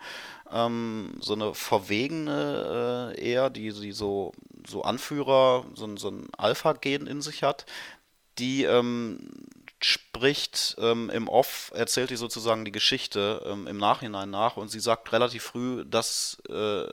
ähm, 0.53 1.13
so 1.21 1.35
eine 1.35 1.55
verwegene 1.55 3.15
äh, 3.17 3.31
eher, 3.31 3.51
die 3.51 3.71
sie 3.71 3.93
so, 3.93 4.33
so 4.67 4.83
Anführer, 4.83 5.65
so, 5.75 5.97
so 5.97 6.09
ein 6.09 6.29
Alpha-Gen 6.37 7.07
in 7.07 7.23
sich 7.23 7.43
hat, 7.43 7.67
die 8.39 8.65
ähm, 8.65 9.19
spricht 9.83 10.77
ähm, 10.79 11.11
im 11.11 11.29
Off, 11.29 11.73
erzählt 11.75 12.11
die 12.11 12.17
sozusagen 12.17 12.65
die 12.65 12.73
Geschichte 12.73 13.43
ähm, 13.47 13.67
im 13.67 13.79
Nachhinein 13.79 14.31
nach 14.31 14.57
und 14.57 14.69
sie 14.69 14.81
sagt 14.81 15.13
relativ 15.13 15.43
früh, 15.43 15.85
das 15.87 16.43
äh, 16.49 16.87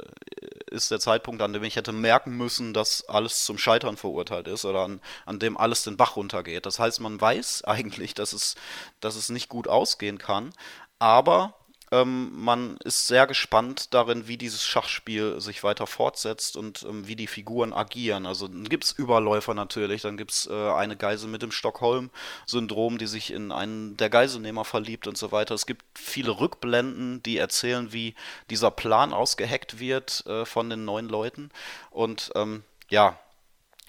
ist 0.71 0.91
der 0.91 0.99
Zeitpunkt, 0.99 1.41
an 1.41 1.53
dem 1.53 1.63
ich 1.63 1.75
hätte 1.75 1.91
merken 1.91 2.31
müssen, 2.37 2.73
dass 2.73 3.07
alles 3.09 3.45
zum 3.45 3.57
Scheitern 3.57 3.97
verurteilt 3.97 4.47
ist 4.47 4.65
oder 4.65 4.81
an, 4.81 5.01
an 5.25 5.39
dem 5.39 5.57
alles 5.57 5.83
den 5.83 5.97
Bach 5.97 6.15
runtergeht. 6.15 6.65
Das 6.65 6.79
heißt, 6.79 7.01
man 7.01 7.19
weiß 7.19 7.63
eigentlich, 7.65 8.13
dass 8.13 8.33
es, 8.33 8.55
dass 8.99 9.15
es 9.15 9.29
nicht 9.29 9.49
gut 9.49 9.67
ausgehen 9.67 10.17
kann, 10.17 10.53
aber 10.99 11.53
ähm, 11.91 12.31
man 12.33 12.77
ist 12.83 13.07
sehr 13.07 13.27
gespannt 13.27 13.93
darin, 13.93 14.27
wie 14.27 14.37
dieses 14.37 14.65
Schachspiel 14.65 15.39
sich 15.39 15.63
weiter 15.63 15.87
fortsetzt 15.87 16.57
und 16.57 16.83
ähm, 16.83 17.07
wie 17.07 17.15
die 17.15 17.27
Figuren 17.27 17.73
agieren. 17.73 18.25
Also 18.25 18.47
dann 18.47 18.67
gibt 18.67 18.83
es 18.83 18.91
Überläufer 18.91 19.53
natürlich, 19.53 20.01
dann 20.01 20.17
gibt 20.17 20.31
es 20.31 20.47
äh, 20.47 20.71
eine 20.71 20.97
Geisel 20.97 21.29
mit 21.29 21.41
dem 21.41 21.51
Stockholm-Syndrom, 21.51 22.97
die 22.97 23.07
sich 23.07 23.31
in 23.31 23.51
einen 23.51 23.95
der 23.95 24.09
Geiselnehmer 24.09 24.65
verliebt 24.65 25.07
und 25.07 25.17
so 25.17 25.31
weiter. 25.31 25.55
Es 25.55 25.65
gibt 25.65 25.83
viele 25.93 26.39
Rückblenden, 26.39 27.23
die 27.23 27.37
erzählen, 27.37 27.93
wie 27.93 28.15
dieser 28.49 28.71
Plan 28.71 29.13
ausgeheckt 29.13 29.79
wird 29.79 30.25
äh, 30.27 30.45
von 30.45 30.69
den 30.69 30.83
neuen 30.83 31.07
Leuten. 31.07 31.51
Und 31.89 32.31
ähm, 32.35 32.63
ja, 32.89 33.17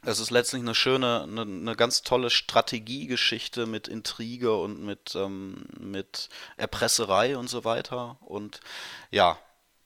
es 0.04 0.20
ist 0.20 0.30
letztlich 0.30 0.62
eine 0.62 0.74
schöne, 0.74 1.22
eine, 1.22 1.42
eine 1.42 1.76
ganz 1.76 2.02
tolle 2.02 2.30
Strategiegeschichte 2.30 3.66
mit 3.66 3.88
Intrige 3.88 4.56
und 4.56 4.82
mit, 4.82 5.14
ähm, 5.14 5.66
mit 5.78 6.28
Erpresserei 6.56 7.36
und 7.36 7.48
so 7.48 7.64
weiter. 7.64 8.16
Und 8.20 8.60
ja, 9.10 9.38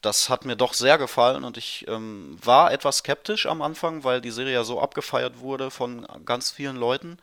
das 0.02 0.28
hat 0.28 0.44
mir 0.44 0.56
doch 0.56 0.74
sehr 0.74 0.98
gefallen 0.98 1.44
und 1.44 1.56
ich 1.56 1.86
ähm, 1.88 2.36
war 2.42 2.72
etwas 2.72 2.98
skeptisch 2.98 3.46
am 3.46 3.62
Anfang, 3.62 4.04
weil 4.04 4.20
die 4.20 4.32
Serie 4.32 4.54
ja 4.54 4.64
so 4.64 4.80
abgefeiert 4.80 5.38
wurde 5.38 5.70
von 5.70 6.06
ganz 6.24 6.50
vielen 6.50 6.76
Leuten. 6.76 7.18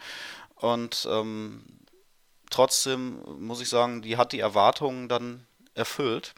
Und 0.55 1.07
ähm, 1.11 1.63
trotzdem 2.49 3.21
muss 3.39 3.61
ich 3.61 3.69
sagen, 3.69 4.01
die 4.01 4.17
hat 4.17 4.31
die 4.31 4.39
Erwartungen 4.39 5.09
dann 5.09 5.45
erfüllt. 5.73 6.33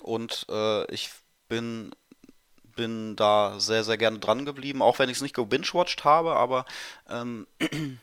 Und 0.00 0.46
äh, 0.50 0.90
ich 0.92 1.10
bin 1.48 1.94
bin 2.76 3.16
da 3.16 3.58
sehr, 3.58 3.82
sehr 3.82 3.98
gerne 3.98 4.18
dran 4.18 4.44
geblieben, 4.44 4.82
auch 4.82 4.98
wenn 4.98 5.08
ich 5.08 5.16
es 5.16 5.22
nicht 5.22 5.34
gebingewatcht 5.34 6.04
habe, 6.04 6.36
aber 6.36 6.64
ähm, 7.08 7.46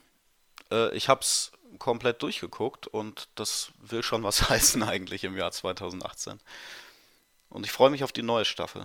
äh, 0.70 0.94
ich 0.94 1.08
habe 1.08 1.20
es 1.22 1.52
komplett 1.78 2.22
durchgeguckt 2.22 2.86
und 2.86 3.28
das 3.34 3.72
will 3.78 4.02
schon 4.02 4.22
was 4.22 4.48
heißen 4.50 4.82
eigentlich 4.82 5.24
im 5.24 5.36
Jahr 5.36 5.52
2018. 5.52 6.40
Und 7.48 7.64
ich 7.64 7.72
freue 7.72 7.90
mich 7.90 8.04
auf 8.04 8.12
die 8.12 8.22
neue 8.22 8.44
Staffel. 8.44 8.84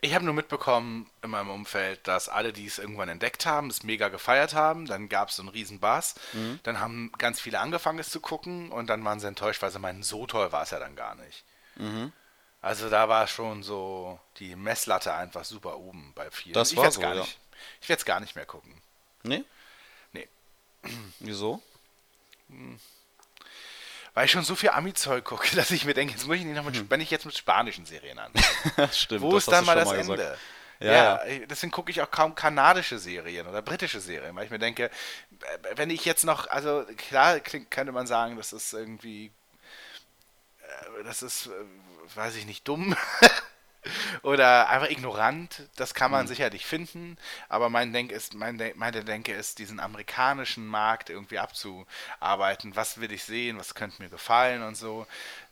Ich 0.00 0.14
habe 0.14 0.24
nur 0.24 0.34
mitbekommen 0.34 1.10
in 1.22 1.30
meinem 1.30 1.50
Umfeld, 1.50 2.06
dass 2.06 2.28
alle, 2.28 2.52
die 2.52 2.66
es 2.66 2.78
irgendwann 2.78 3.08
entdeckt 3.08 3.46
haben, 3.46 3.68
es 3.68 3.82
mega 3.82 4.08
gefeiert 4.08 4.54
haben. 4.54 4.86
Dann 4.86 5.08
gab 5.08 5.28
es 5.28 5.36
so 5.36 5.42
einen 5.42 5.48
riesen 5.48 5.80
Bass. 5.80 6.14
Mhm. 6.34 6.60
Dann 6.62 6.78
haben 6.78 7.10
ganz 7.18 7.40
viele 7.40 7.58
angefangen, 7.58 7.98
es 7.98 8.10
zu 8.10 8.20
gucken. 8.20 8.70
Und 8.70 8.88
dann 8.90 9.04
waren 9.04 9.18
sie 9.18 9.26
enttäuscht, 9.26 9.60
weil 9.60 9.72
sie 9.72 9.80
meinen, 9.80 10.04
so 10.04 10.26
toll 10.26 10.52
war 10.52 10.62
es 10.62 10.70
ja 10.70 10.78
dann 10.78 10.94
gar 10.94 11.16
nicht. 11.16 11.44
Mhm. 11.76 12.12
Also 12.60 12.90
da 12.90 13.08
war 13.08 13.26
schon 13.28 13.62
so 13.62 14.18
die 14.38 14.56
Messlatte 14.56 15.14
einfach 15.14 15.44
super 15.44 15.76
oben 15.78 16.12
bei 16.14 16.30
vielen. 16.30 16.54
Das 16.54 16.70
ich 16.72 16.76
war 16.76 16.84
werde 16.84 16.94
so, 16.94 17.00
gar 17.00 17.14
ja. 17.14 17.20
nicht. 17.22 17.38
Ich 17.80 17.88
werde 17.88 18.00
es 18.00 18.04
gar 18.04 18.20
nicht 18.20 18.34
mehr 18.36 18.46
gucken. 18.46 18.80
Nee? 19.22 19.44
Nee. 20.12 20.28
Wieso? 21.20 21.62
Weil 24.14 24.24
ich 24.24 24.30
schon 24.32 24.42
so 24.44 24.56
viel 24.56 24.70
Ami-Zeug 24.70 25.24
gucke, 25.24 25.48
dass 25.56 25.70
ich 25.70 25.84
mir 25.84 25.94
denke, 25.94 26.14
jetzt 26.14 26.26
muss 26.26 26.36
ich 26.36 26.44
nicht 26.44 26.56
noch 26.56 26.64
mit, 26.64 26.76
Hm. 26.76 26.90
wenn 26.90 27.00
ich 27.00 27.10
jetzt 27.10 27.26
mit 27.26 27.36
spanischen 27.36 27.86
Serien 27.86 28.18
an. 28.18 28.32
Stimmt. 28.92 29.20
Wo 29.22 29.36
ist 29.36 29.48
dann 29.48 29.64
mal 29.64 29.76
das 29.76 29.90
gesagt. 29.90 30.08
Ende? 30.20 30.38
Ja, 30.80 30.92
Ja, 30.92 31.26
ja. 31.26 31.46
deswegen 31.46 31.72
gucke 31.72 31.90
ich 31.90 32.00
auch 32.02 32.10
kaum 32.10 32.34
kanadische 32.34 32.98
Serien 32.98 33.46
oder 33.46 33.62
britische 33.62 34.00
Serien, 34.00 34.34
weil 34.36 34.44
ich 34.44 34.50
mir 34.50 34.58
denke, 34.60 34.84
äh, 34.86 35.58
wenn 35.76 35.90
ich 35.90 36.04
jetzt 36.04 36.24
noch, 36.24 36.48
also 36.48 36.84
klar 36.96 37.40
klingt, 37.40 37.70
könnte 37.70 37.92
man 37.92 38.06
sagen, 38.06 38.36
das 38.36 38.52
ist 38.52 38.72
irgendwie, 38.72 39.32
das 41.04 41.22
ist, 41.22 41.46
äh, 41.46 41.50
weiß 42.16 42.36
ich 42.36 42.46
nicht, 42.46 42.66
dumm 42.68 42.96
oder 44.22 44.68
einfach 44.68 44.90
ignorant, 44.90 45.62
das 45.76 45.94
kann 45.94 46.10
man 46.10 46.26
sicherlich 46.26 46.66
finden, 46.66 47.16
aber 47.48 47.70
mein 47.70 47.92
Denk 47.92 48.10
ist, 48.12 48.34
mein 48.34 48.58
Denk, 48.58 48.76
meine 48.76 49.04
Denke 49.04 49.32
ist, 49.32 49.58
diesen 49.58 49.80
amerikanischen 49.80 50.66
Markt 50.66 51.10
irgendwie 51.10 51.38
abzuarbeiten. 51.38 52.76
Was 52.76 53.00
will 53.00 53.12
ich 53.12 53.24
sehen, 53.24 53.58
was 53.58 53.74
könnte 53.74 54.02
mir 54.02 54.08
gefallen 54.10 54.62
und 54.62 54.74
so. 54.76 55.06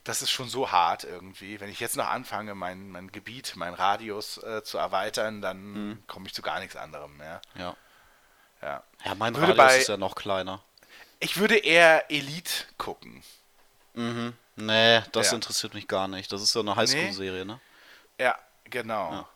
Das 0.05 0.23
ist 0.23 0.31
schon 0.31 0.49
so 0.49 0.71
hart 0.71 1.05
irgendwie. 1.05 1.59
Wenn 1.61 1.71
ich 1.71 1.81
jetzt 1.81 1.97
noch 1.97 2.09
anfange, 2.09 2.55
mein, 2.55 2.91
mein 2.91 3.11
Gebiet, 3.11 3.55
mein 3.57 3.75
Radius 3.75 4.39
äh, 4.39 4.63
zu 4.63 4.79
erweitern, 4.79 5.41
dann 5.41 6.03
komme 6.07 6.27
ich 6.27 6.35
zu 6.35 6.43
gar 6.43 6.61
nichts 6.61 6.77
anderem 6.77 7.17
mehr. 7.17 7.41
Ja. 7.57 7.77
Ja. 8.63 8.83
Ja, 9.05 9.15
mein 9.15 9.35
Radius 9.35 9.57
bei- 9.57 9.79
ist 9.79 9.89
ja 9.89 9.97
noch 9.97 10.15
kleiner. 10.15 10.63
Ich 11.21 11.39
würde 11.39 11.57
eher 11.57 12.11
Elite 12.11 12.65
gucken. 12.77 13.23
Nee, 13.97 15.03
das 15.13 15.31
Ja. 15.31 15.35
interessiert 15.35 15.75
mich 15.75 15.89
gar 15.89 16.09
nicht. 16.09 16.31
Das 16.33 16.43
ist 16.43 16.53
so 16.53 16.61
eine 16.61 16.77
Highschool-Serie, 16.77 17.45
ne? 17.45 17.61
Ja, 18.19 18.37
genau. 18.65 19.13
Ja. 19.13 19.29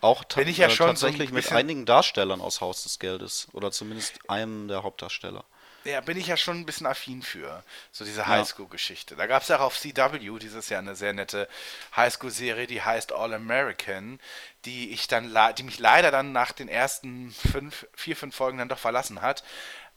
Auch 0.00 0.24
ta 0.24 0.42
ja 0.42 0.66
äh, 0.66 0.70
schon 0.70 0.96
so 0.96 1.06
ein 1.06 1.12
tatsächlich 1.12 1.30
mit 1.32 1.50
einigen 1.52 1.86
Darstellern 1.86 2.40
aus 2.40 2.60
Haus 2.60 2.82
des 2.82 2.98
Geldes. 2.98 3.48
Oder 3.52 3.72
zumindest 3.72 4.28
einem 4.28 4.68
der 4.68 4.82
Hauptdarsteller. 4.82 5.44
Ja, 5.84 6.00
bin 6.00 6.16
ich 6.16 6.26
ja 6.26 6.36
schon 6.38 6.58
ein 6.60 6.66
bisschen 6.66 6.86
affin 6.86 7.22
für. 7.22 7.62
So 7.92 8.04
diese 8.06 8.26
Highschool-Geschichte. 8.26 9.16
Da 9.16 9.26
gab 9.26 9.42
es 9.42 9.48
ja 9.48 9.58
auch 9.58 9.62
auf 9.62 9.78
CW 9.78 10.38
dieses 10.38 10.70
Jahr 10.70 10.80
eine 10.80 10.96
sehr 10.96 11.12
nette 11.12 11.46
Highschool-Serie, 11.94 12.66
die 12.66 12.80
heißt 12.82 13.12
All 13.12 13.34
American, 13.34 14.18
die 14.64 14.90
ich 14.90 15.08
dann, 15.08 15.36
die 15.56 15.62
mich 15.62 15.78
leider 15.78 16.10
dann 16.10 16.32
nach 16.32 16.52
den 16.52 16.68
ersten 16.68 17.32
fünf, 17.32 17.86
vier, 17.94 18.16
fünf 18.16 18.34
Folgen 18.34 18.58
dann 18.58 18.70
doch 18.70 18.78
verlassen 18.78 19.20
hat. 19.20 19.44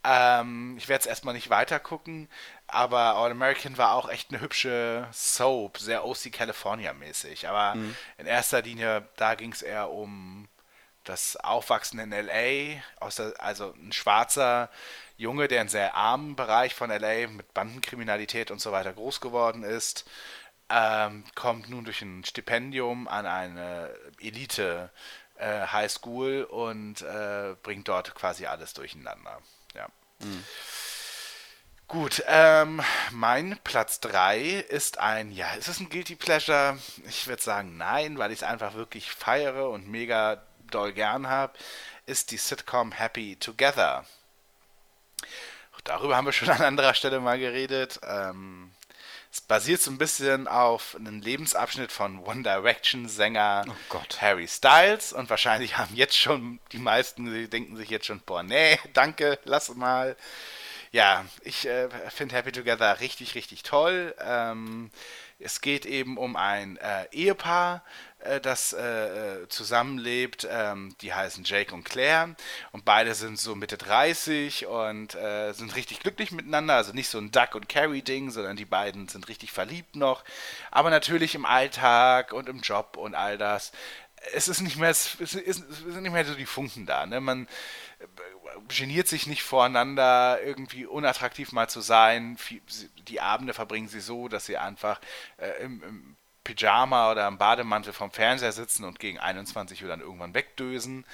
Ähm, 0.04 0.76
ich 0.78 0.88
werde 0.88 1.00
es 1.00 1.06
erstmal 1.06 1.34
nicht 1.34 1.50
weiter 1.50 1.80
gucken, 1.80 2.28
aber 2.66 3.16
All 3.16 3.30
American 3.30 3.78
war 3.78 3.94
auch 3.94 4.08
echt 4.08 4.30
eine 4.30 4.40
hübsche 4.40 5.08
Soap, 5.12 5.78
sehr 5.78 6.04
OC 6.04 6.32
California-mäßig. 6.32 7.48
Aber 7.48 7.74
in 8.18 8.26
erster 8.26 8.62
Linie, 8.62 9.08
da 9.16 9.34
ging 9.34 9.52
es 9.52 9.62
eher 9.62 9.90
um 9.90 10.48
das 11.04 11.36
Aufwachsen 11.36 11.98
in 11.98 12.10
LA, 12.10 12.80
der, 13.00 13.32
also 13.38 13.72
ein 13.74 13.92
schwarzer 13.92 14.68
Junge, 15.16 15.48
der 15.48 15.62
in 15.62 15.68
sehr 15.68 15.94
armen 15.94 16.36
Bereich 16.36 16.74
von 16.74 16.90
LA 16.90 17.28
mit 17.28 17.54
Bandenkriminalität 17.54 18.50
und 18.50 18.60
so 18.60 18.72
weiter 18.72 18.92
groß 18.92 19.20
geworden 19.20 19.62
ist, 19.64 20.08
ähm, 20.68 21.24
kommt 21.34 21.68
nun 21.70 21.84
durch 21.84 22.02
ein 22.02 22.24
Stipendium 22.24 23.08
an 23.08 23.26
eine 23.26 23.94
Elite 24.20 24.90
äh, 25.36 25.66
High 25.66 25.90
School 25.90 26.44
und 26.44 27.00
äh, 27.02 27.56
bringt 27.62 27.88
dort 27.88 28.14
quasi 28.14 28.46
alles 28.46 28.74
durcheinander. 28.74 29.40
Ja. 29.74 29.88
Gut, 31.86 32.22
ähm, 32.26 32.82
mein 33.12 33.58
Platz 33.64 34.00
3 34.00 34.40
ist 34.40 34.98
ein, 34.98 35.32
ja, 35.32 35.54
ist 35.54 35.68
es 35.68 35.80
ein 35.80 35.88
Guilty 35.88 36.16
Pleasure? 36.16 36.78
Ich 37.06 37.26
würde 37.26 37.42
sagen 37.42 37.78
nein, 37.78 38.18
weil 38.18 38.30
ich 38.30 38.40
es 38.40 38.42
einfach 38.42 38.74
wirklich 38.74 39.10
feiere 39.10 39.70
und 39.70 39.88
mega 39.88 40.42
doll 40.70 40.92
gern 40.92 41.28
habe, 41.28 41.56
ist 42.04 42.30
die 42.30 42.36
Sitcom 42.36 42.92
Happy 42.92 43.36
Together. 43.36 44.04
Darüber 45.84 46.16
haben 46.16 46.26
wir 46.26 46.32
schon 46.32 46.50
an 46.50 46.60
anderer 46.62 46.92
Stelle 46.92 47.20
mal 47.20 47.38
geredet. 47.38 48.00
Ähm, 48.02 48.72
es 49.30 49.40
basiert 49.40 49.80
so 49.80 49.90
ein 49.90 49.98
bisschen 49.98 50.48
auf 50.48 50.96
einem 50.96 51.20
Lebensabschnitt 51.20 51.92
von 51.92 52.18
One 52.20 52.42
Direction 52.42 53.08
Sänger 53.08 53.64
Oh. 53.68 54.00
Harry 54.20 54.48
Styles 54.48 55.12
und 55.12 55.28
wahrscheinlich 55.30 55.76
haben 55.76 55.94
jetzt 55.94 56.16
schon 56.16 56.58
die 56.72 56.78
meisten, 56.78 57.26
die 57.32 57.48
denken 57.48 57.76
sich 57.76 57.90
jetzt 57.90 58.06
schon, 58.06 58.20
boah, 58.20 58.42
nee, 58.42 58.78
danke, 58.94 59.38
lass 59.44 59.74
mal. 59.74 60.16
Ja, 60.90 61.26
ich 61.42 61.66
äh, 61.66 61.88
finde 62.08 62.36
Happy 62.36 62.52
Together 62.52 63.00
richtig, 63.00 63.34
richtig 63.34 63.62
toll. 63.62 64.14
Ähm, 64.20 64.90
es 65.38 65.60
geht 65.60 65.84
eben 65.84 66.16
um 66.16 66.34
ein 66.34 66.78
äh, 66.78 67.06
Ehepaar, 67.12 67.84
äh, 68.28 68.40
das 68.40 68.72
äh, 68.72 69.42
äh, 69.42 69.48
zusammenlebt. 69.48 70.46
Ähm, 70.50 70.94
die 71.00 71.14
heißen 71.14 71.44
Jake 71.44 71.74
und 71.74 71.84
Claire 71.84 72.34
und 72.72 72.84
beide 72.84 73.14
sind 73.14 73.38
so 73.38 73.54
Mitte 73.54 73.78
30 73.78 74.66
und 74.66 75.14
äh, 75.14 75.52
sind 75.52 75.74
richtig 75.76 76.00
glücklich 76.00 76.30
miteinander. 76.30 76.74
Also 76.74 76.92
nicht 76.92 77.08
so 77.08 77.18
ein 77.18 77.30
Duck 77.30 77.54
und 77.54 77.68
Carrie 77.68 78.02
Ding, 78.02 78.30
sondern 78.30 78.56
die 78.56 78.64
beiden 78.64 79.08
sind 79.08 79.28
richtig 79.28 79.52
verliebt 79.52 79.96
noch. 79.96 80.24
Aber 80.70 80.90
natürlich 80.90 81.34
im 81.34 81.46
Alltag 81.46 82.32
und 82.32 82.48
im 82.48 82.60
Job 82.60 82.96
und 82.96 83.14
all 83.14 83.38
das. 83.38 83.72
Es 84.34 84.48
ist 84.48 84.60
nicht 84.60 84.76
mehr, 84.76 84.90
es, 84.90 85.12
sind 85.12 86.02
nicht 86.02 86.12
mehr 86.12 86.24
so 86.24 86.34
die 86.34 86.46
Funken 86.46 86.86
da. 86.86 87.06
Ne? 87.06 87.20
Man 87.20 87.46
äh, 88.00 88.06
geniert 88.68 89.08
sich 89.08 89.26
nicht 89.26 89.42
voreinander, 89.42 90.40
irgendwie 90.42 90.86
unattraktiv 90.86 91.52
mal 91.52 91.68
zu 91.68 91.80
sein. 91.80 92.36
Die 93.08 93.20
Abende 93.20 93.54
verbringen 93.54 93.88
sie 93.88 94.00
so, 94.00 94.28
dass 94.28 94.46
sie 94.46 94.58
einfach 94.58 95.00
äh, 95.38 95.62
im, 95.62 95.82
im 95.82 96.17
Pyjama 96.54 97.10
oder 97.10 97.28
im 97.28 97.38
Bademantel 97.38 97.92
vom 97.92 98.10
Fernseher 98.10 98.52
sitzen 98.52 98.84
und 98.84 98.98
gegen 98.98 99.18
21 99.18 99.82
Uhr 99.82 99.88
dann 99.88 100.00
irgendwann 100.00 100.34
wegdösen. 100.34 101.04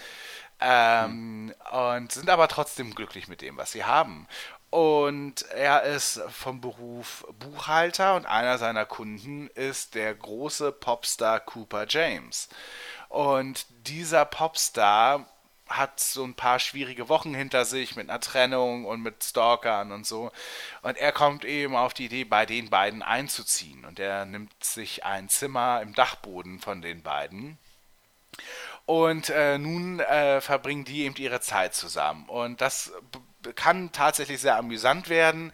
Ähm, 0.61 1.53
Und 1.72 2.12
sind 2.12 2.30
aber 2.30 2.49
trotzdem 2.49 2.95
glücklich 2.95 3.26
mit 3.26 3.43
dem, 3.43 3.57
was 3.57 3.72
sie 3.72 3.85
haben. 3.85 4.28
Und 4.70 5.43
er 5.51 5.82
ist 5.82 6.20
vom 6.30 6.61
Beruf 6.61 7.26
Buchhalter 7.39 8.16
und 8.16 8.26
einer 8.26 8.59
seiner 8.59 8.85
Kunden 8.87 9.49
ist 9.49 9.95
der 9.95 10.14
große 10.14 10.72
Popstar 10.72 11.41
Cooper 11.41 11.87
James. 11.89 12.49
Und 13.09 13.66
dieser 13.87 14.24
Popstar 14.24 15.26
hat 15.69 15.99
so 15.99 16.25
ein 16.25 16.35
paar 16.35 16.59
schwierige 16.59 17.09
Wochen 17.09 17.35
hinter 17.35 17.65
sich 17.65 17.97
mit 17.97 18.11
einer 18.11 18.21
Trennung 18.21 18.85
und 18.85 19.03
mit 19.03 19.25
Stalkern 19.25 19.93
und 19.93 20.07
so. 20.07 20.31
Und 20.83 20.99
er 20.99 21.12
kommt 21.12 21.45
eben 21.45 21.75
auf 21.75 21.95
die 21.95 22.07
Idee, 22.07 22.25
bei 22.25 22.47
den 22.47 22.71
beiden 22.71 23.03
einzuziehen. 23.03 23.85
Und 23.85 23.99
er 23.99 24.27
nimmt 24.27 24.53
sich 24.62 25.05
ein 25.05 25.29
Zimmer 25.29 25.81
im 25.83 25.95
Dachboden 25.95 26.61
von 26.61 26.83
den 26.83 27.03
beiden. 27.03 27.59
Und 28.87 29.31
äh, 29.31 29.57
nun 29.57 30.01
äh, 30.01 30.41
verbringen 30.43 30.85
die 30.85 31.05
eben 31.05 31.17
ihre 31.17 31.41
Zeit 31.41 31.75
zusammen. 31.75 32.29
Und 32.29 32.61
das 32.61 32.93
kann 33.55 33.93
tatsächlich 33.93 34.41
sehr 34.41 34.57
amüsant 34.57 35.09
werden, 35.09 35.53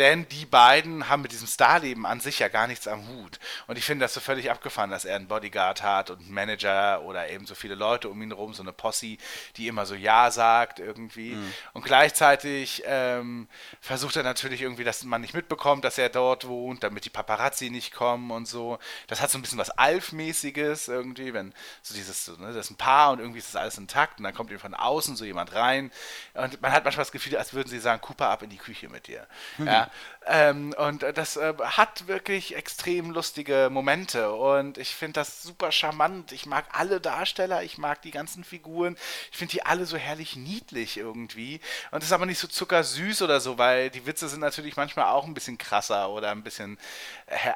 denn 0.00 0.26
die 0.28 0.46
beiden 0.46 1.10
haben 1.10 1.20
mit 1.20 1.32
diesem 1.32 1.46
Starleben 1.46 2.06
an 2.06 2.20
sich 2.20 2.38
ja 2.38 2.48
gar 2.48 2.66
nichts 2.66 2.88
am 2.88 3.06
Hut. 3.06 3.38
Und 3.66 3.76
ich 3.76 3.84
finde 3.84 4.04
das 4.04 4.14
so 4.14 4.20
völlig 4.20 4.50
abgefahren, 4.50 4.90
dass 4.90 5.04
er 5.04 5.16
einen 5.16 5.28
Bodyguard 5.28 5.82
hat 5.82 6.08
und 6.08 6.20
einen 6.20 6.32
Manager 6.32 7.02
oder 7.02 7.28
eben 7.28 7.44
so 7.44 7.54
viele 7.54 7.74
Leute 7.74 8.08
um 8.08 8.20
ihn 8.22 8.30
herum, 8.30 8.54
so 8.54 8.62
eine 8.62 8.72
Posse, 8.72 9.18
die 9.56 9.68
immer 9.68 9.84
so 9.84 9.94
Ja 9.94 10.30
sagt 10.30 10.78
irgendwie. 10.78 11.34
Und 11.74 11.84
gleichzeitig 11.84 12.82
ähm, 12.86 13.46
versucht 13.82 14.16
er 14.16 14.22
natürlich 14.22 14.62
irgendwie, 14.62 14.84
dass 14.84 15.04
man 15.04 15.20
nicht 15.20 15.34
mitbekommt, 15.34 15.84
dass 15.84 15.98
er 15.98 16.08
dort 16.08 16.48
wohnt, 16.48 16.82
damit 16.82 17.04
die 17.04 17.10
Paparazzi 17.10 17.68
nicht 17.68 17.92
kommen 17.92 18.30
und 18.30 18.48
so. 18.48 18.78
Das 19.06 19.20
hat 19.20 19.30
so 19.30 19.36
ein 19.36 19.42
bisschen 19.42 19.58
was 19.58 19.68
Alf-mäßiges 19.68 20.88
irgendwie, 20.88 21.34
wenn 21.34 21.52
so 21.82 21.94
dieses, 21.94 22.24
so, 22.24 22.32
ne, 22.36 22.54
das 22.54 22.66
ist 22.66 22.70
ein 22.70 22.76
Paar 22.76 23.12
und 23.12 23.18
irgendwie 23.18 23.38
ist 23.38 23.54
das 23.54 23.60
alles 23.60 23.76
intakt 23.76 24.16
und 24.18 24.24
dann 24.24 24.34
kommt 24.34 24.50
eben 24.50 24.60
von 24.60 24.74
außen 24.74 25.14
so 25.16 25.26
jemand 25.26 25.54
rein 25.54 25.90
und 26.32 26.62
man 26.62 26.72
hat 26.72 26.84
manchmal 26.84 27.04
das 27.04 27.12
Gefühl, 27.12 27.36
als 27.36 27.52
würden 27.52 27.68
sie 27.68 27.78
sagen, 27.78 28.00
Cooper 28.00 28.30
ab 28.30 28.42
in 28.42 28.48
die 28.48 28.56
Küche 28.56 28.88
mit 28.88 29.06
dir. 29.06 29.26
Ja, 29.58 29.89
ähm, 30.26 30.74
und 30.76 31.02
äh, 31.02 31.12
das 31.12 31.36
äh, 31.36 31.54
hat 31.60 32.06
wirklich 32.06 32.54
extrem 32.54 33.10
lustige 33.10 33.68
Momente 33.70 34.32
und 34.32 34.76
ich 34.76 34.94
finde 34.94 35.14
das 35.14 35.42
super 35.42 35.72
charmant. 35.72 36.32
Ich 36.32 36.46
mag 36.46 36.66
alle 36.72 37.00
Darsteller, 37.00 37.62
ich 37.62 37.78
mag 37.78 38.02
die 38.02 38.10
ganzen 38.10 38.44
Figuren. 38.44 38.96
Ich 39.32 39.38
finde 39.38 39.52
die 39.52 39.64
alle 39.64 39.86
so 39.86 39.96
herrlich 39.96 40.36
niedlich 40.36 40.98
irgendwie. 40.98 41.60
Und 41.90 42.02
ist 42.02 42.12
aber 42.12 42.26
nicht 42.26 42.38
so 42.38 42.48
zuckersüß 42.48 43.22
oder 43.22 43.40
so, 43.40 43.58
weil 43.58 43.90
die 43.90 44.06
Witze 44.06 44.28
sind 44.28 44.40
natürlich 44.40 44.76
manchmal 44.76 45.06
auch 45.06 45.24
ein 45.26 45.34
bisschen 45.34 45.58
krasser 45.58 46.10
oder 46.10 46.30
ein 46.32 46.42
bisschen. 46.42 46.78
Äh, 47.26 47.52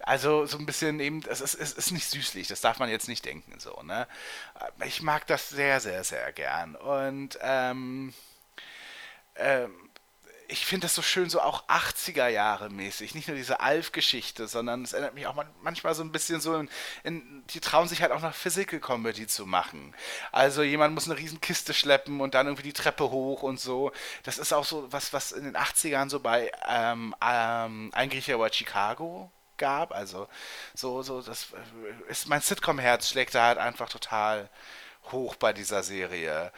also 0.00 0.46
so 0.46 0.58
ein 0.58 0.66
bisschen 0.66 1.00
eben, 1.00 1.22
es 1.28 1.40
ist, 1.40 1.54
es 1.54 1.72
ist 1.72 1.90
nicht 1.92 2.08
süßlich, 2.08 2.48
das 2.48 2.60
darf 2.60 2.78
man 2.78 2.88
jetzt 2.88 3.08
nicht 3.08 3.24
denken 3.24 3.58
so, 3.60 3.82
ne? 3.82 4.08
Ich 4.84 5.02
mag 5.02 5.26
das 5.26 5.48
sehr, 5.48 5.80
sehr, 5.80 6.04
sehr 6.04 6.32
gern. 6.32 6.74
Und 6.76 7.38
ähm, 7.42 8.12
ähm, 9.36 9.89
ich 10.50 10.66
finde 10.66 10.84
das 10.86 10.94
so 10.94 11.02
schön, 11.02 11.30
so 11.30 11.40
auch 11.40 11.68
80er 11.68 12.28
Jahre 12.28 12.70
mäßig. 12.70 13.14
Nicht 13.14 13.28
nur 13.28 13.36
diese 13.36 13.60
Alf-Geschichte, 13.60 14.48
sondern 14.48 14.82
es 14.82 14.92
erinnert 14.92 15.14
mich 15.14 15.26
auch 15.26 15.34
man- 15.34 15.48
manchmal 15.62 15.94
so 15.94 16.02
ein 16.02 16.12
bisschen 16.12 16.40
so 16.40 16.56
in, 16.56 16.68
in, 17.04 17.44
die 17.48 17.60
trauen 17.60 17.88
sich 17.88 18.02
halt 18.02 18.12
auch 18.12 18.20
noch 18.20 18.34
Physical 18.34 18.80
Comedy 18.80 19.26
zu 19.26 19.46
machen. 19.46 19.94
Also 20.32 20.62
jemand 20.62 20.94
muss 20.94 21.08
eine 21.08 21.18
riesen 21.18 21.40
Kiste 21.40 21.74
schleppen 21.74 22.20
und 22.20 22.34
dann 22.34 22.46
irgendwie 22.46 22.64
die 22.64 22.72
Treppe 22.72 23.10
hoch 23.10 23.42
und 23.42 23.60
so. 23.60 23.92
Das 24.24 24.38
ist 24.38 24.52
auch 24.52 24.64
so 24.64 24.86
was, 24.92 25.12
was 25.12 25.32
in 25.32 25.44
den 25.44 25.56
80ern 25.56 26.10
so 26.10 26.20
bei 26.20 26.50
ähm, 26.68 27.14
ähm, 27.24 27.90
Ein 27.94 28.10
Griecher 28.10 28.34
über 28.34 28.52
Chicago 28.52 29.30
gab. 29.56 29.92
Also 29.92 30.28
so, 30.74 31.02
so, 31.02 31.22
das 31.22 31.48
äh, 31.52 32.10
ist 32.10 32.28
mein 32.28 32.40
Sitcom-Herz 32.40 33.08
schlägt 33.10 33.34
da 33.34 33.46
halt 33.46 33.58
einfach 33.58 33.88
total 33.88 34.48
hoch 35.12 35.34
bei 35.36 35.52
dieser 35.52 35.82
Serie. 35.82 36.52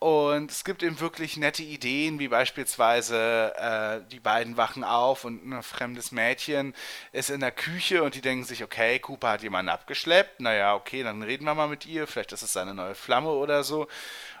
Und 0.00 0.52
es 0.52 0.62
gibt 0.62 0.84
eben 0.84 1.00
wirklich 1.00 1.36
nette 1.36 1.64
Ideen, 1.64 2.20
wie 2.20 2.28
beispielsweise 2.28 3.52
äh, 3.56 4.08
die 4.12 4.20
beiden 4.20 4.56
wachen 4.56 4.84
auf 4.84 5.24
und 5.24 5.44
ein 5.44 5.60
fremdes 5.64 6.12
Mädchen 6.12 6.72
ist 7.10 7.30
in 7.30 7.40
der 7.40 7.50
Küche 7.50 8.04
und 8.04 8.14
die 8.14 8.20
denken 8.20 8.44
sich, 8.44 8.62
okay, 8.62 9.00
Cooper 9.00 9.30
hat 9.30 9.42
jemanden 9.42 9.70
abgeschleppt, 9.70 10.38
naja, 10.38 10.76
okay, 10.76 11.02
dann 11.02 11.24
reden 11.24 11.46
wir 11.46 11.54
mal 11.54 11.66
mit 11.66 11.84
ihr, 11.84 12.06
vielleicht 12.06 12.30
ist 12.30 12.42
es 12.42 12.52
seine 12.52 12.74
neue 12.74 12.94
Flamme 12.94 13.30
oder 13.30 13.64
so. 13.64 13.88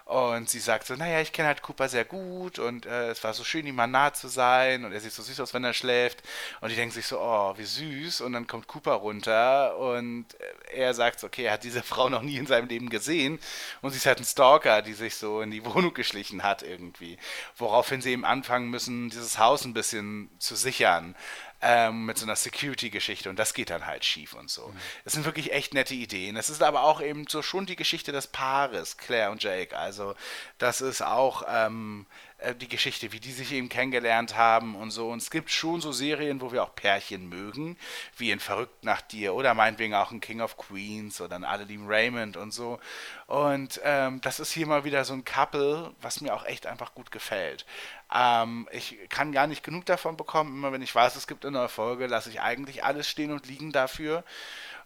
Und 0.08 0.48
sie 0.48 0.58
sagt 0.58 0.86
so, 0.86 0.94
naja, 0.94 1.20
ich 1.20 1.34
kenne 1.34 1.48
halt 1.48 1.60
Cooper 1.60 1.86
sehr 1.86 2.06
gut 2.06 2.58
und 2.58 2.86
äh, 2.86 3.10
es 3.10 3.22
war 3.24 3.34
so 3.34 3.44
schön, 3.44 3.66
ihm 3.66 3.74
mal 3.74 3.86
nah 3.86 4.10
zu 4.14 4.28
sein 4.28 4.86
und 4.86 4.92
er 4.92 5.00
sieht 5.00 5.12
so 5.12 5.22
süß 5.22 5.38
aus, 5.40 5.52
wenn 5.52 5.64
er 5.64 5.74
schläft. 5.74 6.22
Und 6.62 6.70
die 6.70 6.76
denken 6.76 6.94
sich 6.94 7.06
so, 7.06 7.20
oh, 7.20 7.52
wie 7.58 7.64
süß. 7.64 8.22
Und 8.22 8.32
dann 8.32 8.46
kommt 8.46 8.68
Cooper 8.68 8.94
runter 8.94 9.76
und 9.76 10.24
äh, 10.40 10.76
er 10.76 10.94
sagt 10.94 11.20
so, 11.20 11.26
okay, 11.26 11.44
er 11.44 11.52
hat 11.52 11.64
diese 11.64 11.82
Frau 11.82 12.08
noch 12.08 12.22
nie 12.22 12.38
in 12.38 12.46
seinem 12.46 12.68
Leben 12.68 12.88
gesehen 12.88 13.38
und 13.82 13.90
sie 13.90 13.98
ist 13.98 14.06
halt 14.06 14.18
ein 14.18 14.24
Stalker, 14.24 14.80
die 14.80 14.94
sich 14.94 15.14
so 15.14 15.42
in 15.42 15.50
die 15.50 15.62
Wohnung 15.66 15.92
geschlichen 15.92 16.42
hat 16.42 16.62
irgendwie. 16.62 17.18
Woraufhin 17.58 18.00
sie 18.00 18.12
eben 18.12 18.24
anfangen 18.24 18.70
müssen, 18.70 19.10
dieses 19.10 19.38
Haus 19.38 19.66
ein 19.66 19.74
bisschen 19.74 20.30
zu 20.38 20.56
sichern 20.56 21.14
ähm, 21.60 22.06
mit 22.06 22.18
so 22.18 22.24
einer 22.24 22.36
Security-Geschichte 22.36 23.28
und 23.28 23.38
das 23.38 23.54
geht 23.54 23.70
dann 23.70 23.86
halt 23.86 24.04
schief 24.04 24.34
und 24.34 24.50
so. 24.50 24.72
Das 25.04 25.14
sind 25.14 25.24
wirklich 25.24 25.52
echt 25.52 25.74
nette 25.74 25.94
Ideen. 25.94 26.36
Es 26.36 26.50
ist 26.50 26.62
aber 26.62 26.82
auch 26.82 27.00
eben 27.00 27.26
so 27.28 27.42
schon 27.42 27.66
die 27.66 27.76
Geschichte 27.76 28.12
des 28.12 28.28
Paares, 28.28 28.96
Claire 28.96 29.30
und 29.30 29.42
Jake. 29.42 29.76
Also 29.76 30.14
das 30.58 30.80
ist 30.80 31.02
auch 31.02 31.42
ähm, 31.48 32.06
äh, 32.38 32.54
die 32.54 32.68
Geschichte, 32.68 33.12
wie 33.12 33.20
die 33.20 33.32
sich 33.32 33.52
eben 33.52 33.68
kennengelernt 33.68 34.36
haben 34.36 34.76
und 34.76 34.90
so. 34.90 35.10
Und 35.10 35.20
es 35.20 35.30
gibt 35.30 35.50
schon 35.50 35.80
so 35.80 35.92
Serien, 35.92 36.40
wo 36.40 36.52
wir 36.52 36.62
auch 36.62 36.74
Pärchen 36.74 37.28
mögen, 37.28 37.76
wie 38.16 38.30
in 38.30 38.40
Verrückt 38.40 38.84
nach 38.84 39.00
dir 39.00 39.34
oder 39.34 39.54
meinetwegen 39.54 39.94
auch 39.94 40.12
in 40.12 40.20
King 40.20 40.40
of 40.40 40.56
Queens 40.56 41.20
oder 41.20 41.36
in 41.36 41.44
Alle 41.44 41.64
lieben 41.64 41.86
Raymond 41.88 42.36
und 42.36 42.52
so. 42.52 42.78
Und 43.26 43.80
ähm, 43.82 44.20
das 44.20 44.40
ist 44.40 44.52
hier 44.52 44.66
mal 44.66 44.84
wieder 44.84 45.04
so 45.04 45.14
ein 45.14 45.24
Couple, 45.24 45.92
was 46.00 46.20
mir 46.20 46.32
auch 46.34 46.46
echt 46.46 46.66
einfach 46.66 46.94
gut 46.94 47.10
gefällt. 47.10 47.66
Ähm, 48.14 48.68
ich 48.72 48.96
kann 49.08 49.32
gar 49.32 49.46
nicht 49.46 49.64
genug 49.64 49.84
davon 49.86 50.16
bekommen. 50.16 50.56
Immer 50.56 50.72
wenn 50.72 50.82
ich 50.82 50.94
weiß, 50.94 51.16
es 51.16 51.26
gibt 51.26 51.44
eine 51.44 51.58
neue 51.58 51.68
Folge, 51.68 52.06
lasse 52.06 52.30
ich 52.30 52.40
eigentlich 52.40 52.84
alles 52.84 53.08
stehen 53.08 53.32
und 53.32 53.46
liegen 53.46 53.72
dafür 53.72 54.24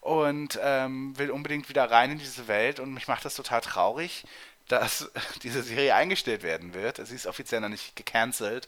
und 0.00 0.58
ähm, 0.60 1.16
will 1.16 1.30
unbedingt 1.30 1.68
wieder 1.68 1.88
rein 1.88 2.10
in 2.10 2.18
diese 2.18 2.48
Welt. 2.48 2.80
Und 2.80 2.92
mich 2.92 3.06
macht 3.06 3.24
das 3.24 3.36
total 3.36 3.60
traurig, 3.60 4.24
dass 4.68 5.10
diese 5.42 5.62
Serie 5.62 5.94
eingestellt 5.94 6.42
werden 6.42 6.74
wird. 6.74 7.04
Sie 7.06 7.14
ist 7.14 7.26
offiziell 7.26 7.60
noch 7.60 7.68
nicht 7.68 7.96
gecancelt, 7.96 8.66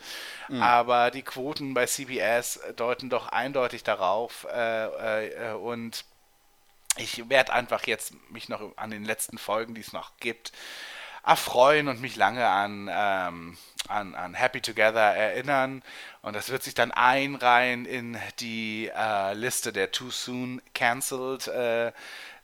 aber 0.60 1.10
die 1.10 1.22
Quoten 1.22 1.74
bei 1.74 1.86
CBS 1.86 2.60
deuten 2.76 3.10
doch 3.10 3.28
eindeutig 3.28 3.82
darauf 3.84 4.46
äh, 4.52 5.50
äh, 5.50 5.52
und 5.54 6.04
ich 6.96 7.28
werde 7.28 7.52
einfach 7.52 7.86
jetzt 7.86 8.12
mich 8.30 8.48
noch 8.48 8.76
an 8.76 8.90
den 8.90 9.04
letzten 9.04 9.38
Folgen, 9.38 9.74
die 9.74 9.80
es 9.80 9.92
noch 9.92 10.12
gibt, 10.20 10.52
erfreuen 11.24 11.88
und 11.88 12.00
mich 12.00 12.16
lange 12.16 12.46
an, 12.46 12.90
ähm, 12.92 13.56
an, 13.88 14.14
an 14.14 14.34
Happy 14.34 14.60
Together 14.60 15.14
erinnern. 15.14 15.82
Und 16.22 16.34
das 16.36 16.50
wird 16.50 16.62
sich 16.62 16.74
dann 16.74 16.92
einreihen 16.92 17.86
in 17.86 18.18
die 18.40 18.90
äh, 18.94 19.34
Liste 19.34 19.72
der 19.72 19.90
Too 19.90 20.10
Soon 20.10 20.62
Cancelled 20.74 21.48
äh, 21.48 21.92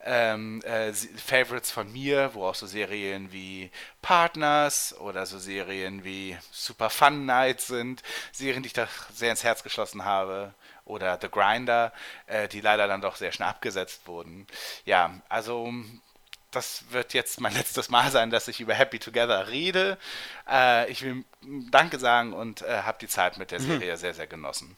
ähm, 0.02 0.62
äh, 0.62 0.92
Favorites 0.92 1.70
von 1.70 1.92
mir, 1.92 2.30
wo 2.34 2.46
auch 2.46 2.54
so 2.54 2.66
Serien 2.66 3.32
wie 3.32 3.70
Partners 4.00 4.96
oder 4.98 5.26
so 5.26 5.38
Serien 5.38 6.04
wie 6.04 6.36
Super 6.50 6.90
Fun 6.90 7.26
Night 7.26 7.60
sind, 7.60 8.02
Serien, 8.32 8.62
die 8.62 8.68
ich 8.68 8.72
da 8.72 8.88
sehr 9.12 9.30
ins 9.30 9.44
Herz 9.44 9.62
geschlossen 9.62 10.04
habe 10.04 10.54
oder 10.84 11.18
The 11.20 11.30
Grinder, 11.30 11.92
äh, 12.26 12.48
die 12.48 12.60
leider 12.60 12.88
dann 12.88 13.02
doch 13.02 13.16
sehr 13.16 13.32
schnell 13.32 13.48
abgesetzt 13.48 14.06
wurden. 14.06 14.46
Ja, 14.84 15.20
also 15.28 15.72
das 16.50 16.84
wird 16.90 17.14
jetzt 17.14 17.40
mein 17.40 17.54
letztes 17.54 17.88
Mal 17.88 18.10
sein, 18.10 18.30
dass 18.30 18.48
ich 18.48 18.60
über 18.60 18.74
Happy 18.74 18.98
Together 18.98 19.48
rede. 19.48 19.98
Äh, 20.48 20.90
ich 20.90 21.02
will 21.02 21.24
Danke 21.70 21.98
sagen 21.98 22.32
und 22.32 22.62
äh, 22.62 22.82
habe 22.82 22.98
die 23.00 23.08
Zeit 23.08 23.38
mit 23.38 23.50
der 23.50 23.60
Serie 23.60 23.92
mhm. 23.92 23.98
sehr, 23.98 24.14
sehr 24.14 24.26
genossen. 24.26 24.76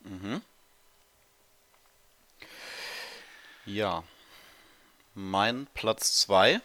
Mhm. 0.00 0.42
Ja, 3.66 4.04
mein 5.14 5.66
Platz 5.74 6.20
2 6.20 6.60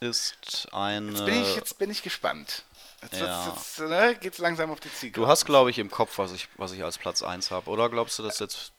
ist 0.00 0.68
eine. 0.72 1.12
Jetzt 1.12 1.24
bin 1.24 1.42
ich, 1.42 1.56
jetzt 1.56 1.78
bin 1.78 1.90
ich 1.90 2.02
gespannt. 2.02 2.64
Jetzt, 3.02 3.20
ja. 3.20 3.46
jetzt, 3.46 3.78
jetzt 3.78 3.88
ne, 3.88 4.16
geht's 4.16 4.38
langsam 4.38 4.70
auf 4.70 4.80
die 4.80 4.92
Ziege. 4.92 5.12
Du 5.12 5.26
hast, 5.26 5.44
glaube 5.44 5.70
ich, 5.70 5.78
im 5.78 5.90
Kopf, 5.90 6.18
was 6.18 6.32
ich, 6.32 6.48
was 6.56 6.72
ich 6.72 6.82
als 6.82 6.98
Platz 6.98 7.22
1 7.22 7.50
habe, 7.50 7.70
oder 7.70 7.88
glaubst 7.90 8.18
du, 8.18 8.22
dass 8.22 8.38
jetzt. 8.38 8.72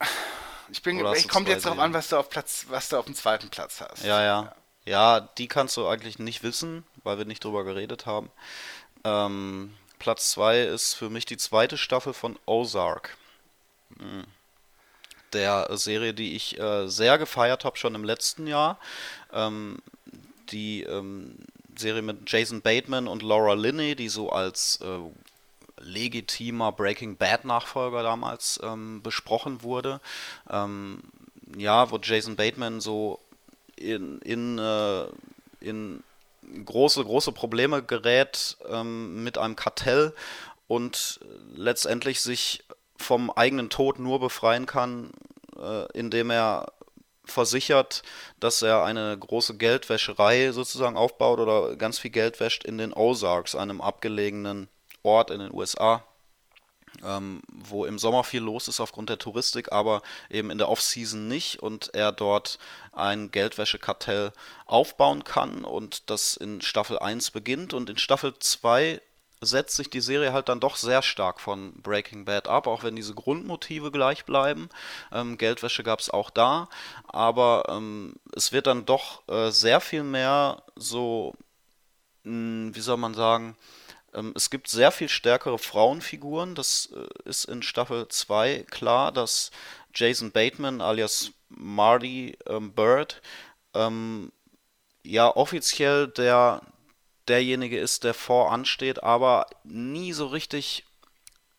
Ich 0.72 0.82
bin, 0.82 1.04
ich 1.14 1.28
kommt 1.28 1.48
jetzt 1.48 1.66
darauf 1.66 1.78
an, 1.78 1.92
was 1.92 2.08
du 2.08 2.16
auf 2.16 2.28
Platz, 2.28 2.66
was 2.68 2.88
du 2.88 2.96
auf 2.96 3.04
dem 3.04 3.14
zweiten 3.14 3.48
Platz 3.50 3.80
hast. 3.80 4.02
Ja, 4.04 4.20
ja, 4.20 4.24
ja. 4.24 4.54
Ja, 4.84 5.20
die 5.20 5.46
kannst 5.46 5.76
du 5.76 5.86
eigentlich 5.86 6.18
nicht 6.18 6.42
wissen, 6.42 6.84
weil 7.04 7.16
wir 7.16 7.24
nicht 7.24 7.44
drüber 7.44 7.62
geredet 7.62 8.04
haben. 8.04 8.30
Ähm, 9.04 9.74
Platz 10.00 10.30
2 10.30 10.62
ist 10.62 10.94
für 10.94 11.08
mich 11.08 11.24
die 11.24 11.36
zweite 11.36 11.78
Staffel 11.78 12.12
von 12.12 12.36
Ozark. 12.46 13.16
Mhm 13.96 14.24
der 15.32 15.68
Serie, 15.76 16.14
die 16.14 16.34
ich 16.36 16.58
äh, 16.58 16.88
sehr 16.88 17.18
gefeiert 17.18 17.64
habe, 17.64 17.76
schon 17.76 17.94
im 17.94 18.04
letzten 18.04 18.46
Jahr. 18.46 18.78
Ähm, 19.32 19.78
die 20.50 20.82
ähm, 20.82 21.36
Serie 21.76 22.02
mit 22.02 22.30
Jason 22.30 22.60
Bateman 22.60 23.08
und 23.08 23.22
Laura 23.22 23.54
Linney, 23.54 23.96
die 23.96 24.08
so 24.08 24.30
als 24.30 24.80
äh, 24.82 24.98
legitimer 25.82 26.72
Breaking 26.72 27.16
Bad 27.16 27.44
Nachfolger 27.44 28.02
damals 28.02 28.60
ähm, 28.62 29.02
besprochen 29.02 29.62
wurde. 29.62 30.00
Ähm, 30.50 31.02
ja, 31.56 31.90
wo 31.90 31.98
Jason 31.98 32.36
Bateman 32.36 32.80
so 32.80 33.18
in, 33.76 34.18
in, 34.20 34.58
äh, 34.58 35.04
in 35.60 36.02
große, 36.64 37.04
große 37.04 37.32
Probleme 37.32 37.82
gerät 37.82 38.56
ähm, 38.68 39.22
mit 39.22 39.38
einem 39.38 39.56
Kartell 39.56 40.14
und 40.68 41.20
letztendlich 41.54 42.20
sich 42.20 42.64
vom 42.96 43.30
eigenen 43.30 43.68
Tod 43.68 43.98
nur 43.98 44.20
befreien 44.20 44.66
kann, 44.66 45.10
äh, 45.60 45.90
indem 45.92 46.30
er 46.30 46.72
versichert, 47.24 48.02
dass 48.40 48.62
er 48.62 48.84
eine 48.84 49.16
große 49.18 49.56
Geldwäscherei 49.56 50.52
sozusagen 50.52 50.96
aufbaut 50.96 51.38
oder 51.38 51.76
ganz 51.76 51.98
viel 51.98 52.10
Geld 52.10 52.40
wäscht 52.40 52.64
in 52.64 52.78
den 52.78 52.92
Ozarks, 52.92 53.54
einem 53.54 53.80
abgelegenen 53.80 54.68
Ort 55.02 55.30
in 55.30 55.40
den 55.40 55.52
USA, 55.52 56.04
ähm, 57.04 57.42
wo 57.48 57.84
im 57.84 57.98
Sommer 57.98 58.24
viel 58.24 58.42
los 58.42 58.68
ist 58.68 58.80
aufgrund 58.80 59.08
der 59.08 59.18
Touristik, 59.18 59.72
aber 59.72 60.02
eben 60.30 60.50
in 60.50 60.58
der 60.58 60.68
Off-Season 60.68 61.28
nicht 61.28 61.62
und 61.62 61.94
er 61.94 62.12
dort 62.12 62.58
ein 62.92 63.30
Geldwäschekartell 63.30 64.32
aufbauen 64.66 65.24
kann 65.24 65.64
und 65.64 66.10
das 66.10 66.36
in 66.36 66.60
Staffel 66.60 66.98
1 66.98 67.30
beginnt 67.30 67.74
und 67.74 67.90
in 67.90 67.98
Staffel 67.98 68.34
2 68.38 69.00
setzt 69.44 69.76
sich 69.76 69.90
die 69.90 70.00
Serie 70.00 70.32
halt 70.32 70.48
dann 70.48 70.60
doch 70.60 70.76
sehr 70.76 71.02
stark 71.02 71.40
von 71.40 71.72
Breaking 71.82 72.24
Bad 72.24 72.48
ab, 72.48 72.66
auch 72.66 72.84
wenn 72.84 72.96
diese 72.96 73.14
Grundmotive 73.14 73.90
gleich 73.90 74.24
bleiben. 74.24 74.68
Ähm, 75.10 75.36
Geldwäsche 75.36 75.82
gab 75.82 75.98
es 75.98 76.10
auch 76.10 76.30
da, 76.30 76.68
aber 77.08 77.64
ähm, 77.68 78.14
es 78.34 78.52
wird 78.52 78.68
dann 78.68 78.86
doch 78.86 79.26
äh, 79.28 79.50
sehr 79.50 79.80
viel 79.80 80.04
mehr 80.04 80.62
so, 80.76 81.34
mh, 82.22 82.30
hm, 82.30 82.74
wie 82.76 82.80
soll 82.80 82.98
man 82.98 83.14
sagen, 83.14 83.56
es 84.34 84.50
gibt 84.50 84.68
sehr 84.68 84.92
viel 84.92 85.08
stärkere 85.08 85.58
Frauenfiguren. 85.58 86.54
Das 86.54 86.92
äh, 86.94 87.28
ist 87.28 87.46
in 87.46 87.62
Staffel 87.62 88.08
2 88.08 88.66
klar, 88.70 89.12
dass 89.12 89.50
Jason 89.94 90.32
Bateman 90.32 90.80
alias 90.80 91.32
Marty 91.48 92.36
ähm, 92.46 92.72
Bird 92.72 93.22
ähm, 93.74 94.32
ja 95.02 95.34
offiziell 95.34 96.08
der 96.08 96.62
derjenige 97.28 97.78
ist, 97.78 98.04
der 98.04 98.14
voransteht, 98.14 99.02
aber 99.02 99.46
nie 99.64 100.12
so 100.12 100.26
richtig 100.26 100.84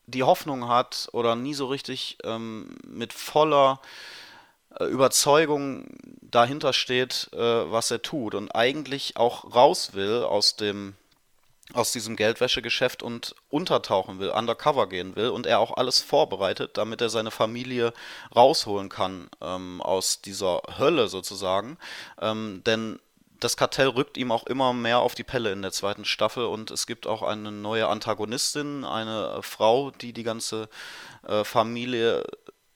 die 0.06 0.24
Hoffnung 0.24 0.68
hat 0.68 1.10
oder 1.14 1.36
nie 1.36 1.54
so 1.54 1.68
richtig 1.68 2.18
ähm, 2.24 2.76
mit 2.86 3.14
voller 3.14 3.82
äh, 4.80 4.86
Überzeugung 4.86 5.88
dahinter 6.22 6.74
steht, 6.74 7.30
äh, 7.34 7.38
was 7.72 7.92
er 7.92 8.02
tut 8.02 8.36
und 8.36 8.52
eigentlich 8.52 9.16
auch 9.18 9.56
raus 9.56 9.94
will 9.94 10.24
aus 10.24 10.58
dem 10.58 10.96
aus 11.74 11.92
diesem 11.92 12.16
Geldwäschegeschäft 12.16 13.04
und 13.04 13.36
untertauchen 13.50 14.20
will, 14.20 14.30
undercover 14.30 14.88
gehen 14.88 15.16
will 15.16 15.30
und 15.30 15.46
er 15.46 15.60
auch 15.60 15.76
alles 15.76 16.00
vorbereitet, 16.00 16.78
damit 16.78 17.02
er 17.02 17.10
seine 17.10 17.32
Familie 17.32 17.94
rausholen 18.36 18.90
kann 18.90 19.30
ähm, 19.42 19.82
aus 19.82 20.22
dieser 20.22 20.62
Hölle 20.78 21.08
sozusagen. 21.08 21.78
Ähm, 22.22 22.62
denn 22.66 23.00
das 23.40 23.58
Kartell 23.58 23.88
rückt 23.88 24.18
ihm 24.18 24.32
auch 24.32 24.46
immer 24.46 24.72
mehr 24.74 25.00
auf 25.00 25.16
die 25.16 25.24
Pelle 25.24 25.52
in 25.52 25.62
der 25.62 25.72
zweiten 25.72 26.06
Staffel 26.06 26.46
und 26.46 26.72
es 26.72 26.88
gibt 26.88 27.08
auch 27.08 27.24
eine 27.24 27.52
neue 27.52 27.88
Antagonistin, 27.88 28.86
eine 28.86 29.42
Frau, 29.42 29.92
die 29.92 30.14
die 30.14 30.24
ganze 30.24 30.70
äh, 31.28 31.44
Familie 31.44 32.24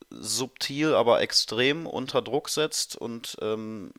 subtil, 0.10 0.94
aber 0.94 1.22
extrem 1.22 1.86
unter 1.86 2.22
Druck 2.22 2.50
setzt 2.50 2.96
und 2.96 3.38
ähm, 3.42 3.94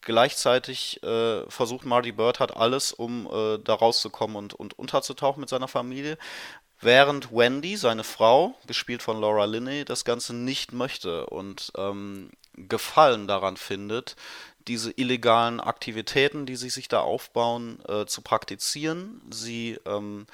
gleichzeitig 0.00 1.02
äh, 1.02 1.48
versucht 1.48 1.84
Marty 1.84 2.12
Bird 2.12 2.40
hat 2.40 2.56
alles, 2.56 2.92
um 2.92 3.26
äh, 3.26 3.58
da 3.58 3.74
rauszukommen 3.74 4.36
und, 4.36 4.54
und 4.54 4.78
unterzutauchen 4.78 5.40
mit 5.40 5.48
seiner 5.48 5.68
Familie, 5.68 6.18
während 6.80 7.32
Wendy, 7.32 7.76
seine 7.76 8.04
Frau, 8.04 8.54
gespielt 8.66 9.02
von 9.02 9.20
Laura 9.20 9.44
Linney, 9.46 9.84
das 9.84 10.04
Ganze 10.04 10.34
nicht 10.34 10.72
möchte 10.72 11.26
und 11.26 11.72
ähm, 11.76 12.30
Gefallen 12.56 13.26
daran 13.26 13.56
findet, 13.56 14.14
diese 14.68 14.92
illegalen 14.92 15.60
Aktivitäten, 15.60 16.46
die 16.46 16.56
sie 16.56 16.70
sich 16.70 16.88
da 16.88 17.00
aufbauen, 17.00 17.80
äh, 17.88 18.06
zu 18.06 18.22
praktizieren. 18.22 19.20
Sie 19.30 19.78
ähm, 19.84 20.26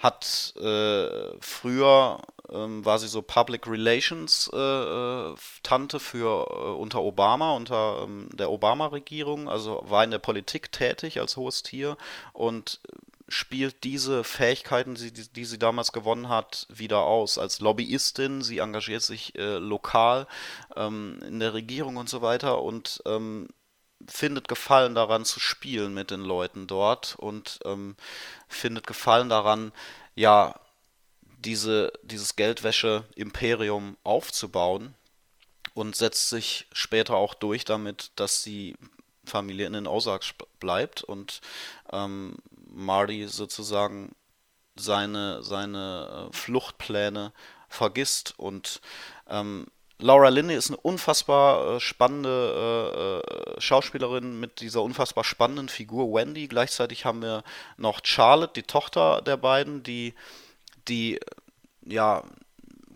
hat 0.00 0.54
äh, 0.56 1.38
früher 1.40 2.20
ähm, 2.50 2.84
war 2.84 2.98
sie 2.98 3.06
so 3.06 3.20
Public 3.22 3.66
Relations 3.66 4.50
äh, 4.52 4.56
äh 4.56 5.34
Tante 5.62 6.00
für 6.00 6.46
äh, 6.50 6.54
unter 6.72 7.02
Obama, 7.02 7.52
unter 7.52 8.02
ähm, 8.04 8.30
der 8.32 8.50
Obama-Regierung, 8.50 9.48
also 9.48 9.82
war 9.86 10.02
in 10.02 10.10
der 10.10 10.18
Politik 10.18 10.72
tätig 10.72 11.20
als 11.20 11.36
hohes 11.36 11.62
Tier 11.62 11.98
und 12.32 12.80
spielt 13.28 13.84
diese 13.84 14.24
Fähigkeiten, 14.24 14.94
die, 14.96 15.12
die, 15.12 15.44
sie 15.44 15.58
damals 15.58 15.92
gewonnen 15.92 16.28
hat, 16.28 16.66
wieder 16.68 17.02
aus. 17.02 17.38
Als 17.38 17.60
Lobbyistin, 17.60 18.42
sie 18.42 18.58
engagiert 18.58 19.02
sich 19.02 19.38
äh, 19.38 19.58
lokal 19.58 20.26
ähm, 20.76 21.20
in 21.26 21.38
der 21.38 21.54
Regierung 21.54 21.96
und 21.96 22.08
so 22.08 22.22
weiter 22.22 22.62
und 22.62 23.02
ähm, 23.06 23.48
findet 24.08 24.48
Gefallen 24.48 24.94
daran 24.94 25.24
zu 25.24 25.40
spielen 25.40 25.94
mit 25.94 26.10
den 26.10 26.22
Leuten 26.22 26.66
dort 26.66 27.16
und 27.18 27.60
ähm, 27.64 27.96
findet 28.48 28.86
Gefallen 28.86 29.28
daran, 29.28 29.72
ja, 30.14 30.54
diese, 31.38 31.92
dieses 32.02 32.36
Geldwäsche-Imperium 32.36 33.96
aufzubauen 34.04 34.94
und 35.74 35.96
setzt 35.96 36.28
sich 36.28 36.66
später 36.72 37.14
auch 37.14 37.34
durch 37.34 37.64
damit, 37.64 38.12
dass 38.16 38.42
die 38.42 38.76
Familie 39.24 39.66
in 39.66 39.72
den 39.72 39.86
Ozarks 39.86 40.34
bleibt 40.58 41.02
und 41.02 41.40
ähm, 41.92 42.36
Marty 42.66 43.26
sozusagen 43.28 44.14
seine, 44.76 45.42
seine 45.42 46.28
äh, 46.30 46.36
Fluchtpläne 46.36 47.32
vergisst 47.68 48.34
und 48.38 48.80
ähm, 49.28 49.66
Laura 50.00 50.28
Linney 50.28 50.54
ist 50.54 50.70
eine 50.70 50.78
unfassbar 50.78 51.76
äh, 51.76 51.80
spannende 51.80 53.22
äh, 53.26 53.56
äh, 53.56 53.60
Schauspielerin 53.60 54.40
mit 54.40 54.60
dieser 54.60 54.82
unfassbar 54.82 55.24
spannenden 55.24 55.68
Figur 55.68 56.12
Wendy. 56.12 56.48
Gleichzeitig 56.48 57.04
haben 57.04 57.22
wir 57.22 57.44
noch 57.76 58.00
Charlotte, 58.04 58.52
die 58.54 58.62
Tochter 58.62 59.22
der 59.22 59.36
beiden, 59.36 59.82
die, 59.82 60.14
die 60.88 61.20
ja 61.84 62.24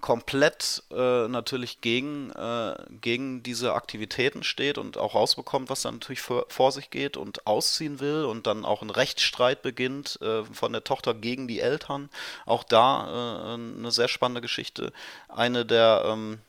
komplett 0.01 0.83
äh, 0.91 1.29
natürlich 1.29 1.81
gegen, 1.81 2.31
äh, 2.33 2.75
gegen 3.01 3.43
diese 3.43 3.73
Aktivitäten 3.73 4.43
steht 4.43 4.77
und 4.77 4.99
auch 4.99 5.15
rausbekommt, 5.15 5.71
was 5.71 5.81
dann 5.81 5.95
natürlich 5.95 6.21
vor, 6.21 6.45
vor 6.49 6.73
sich 6.73 6.91
geht 6.91 7.17
und 7.17 7.47
ausziehen 7.47 8.01
will 8.01 8.27
und 8.27 8.47
dann 8.47 8.67
auch 8.67 8.83
ein 8.83 8.91
Rechtsstreit 8.91 9.63
beginnt 9.63 10.19
äh, 10.21 10.45
von 10.45 10.73
der 10.73 10.85
Tochter 10.85 11.15
gegen 11.15 11.49
die 11.49 11.61
Eltern. 11.61 12.11
Auch 12.45 12.65
da 12.65 13.55
äh, 13.55 13.55
eine 13.55 13.91
sehr 13.91 14.09
spannende 14.09 14.43
Geschichte. 14.43 14.93
Eine 15.29 15.65
der 15.65 16.03
ähm, 16.07 16.41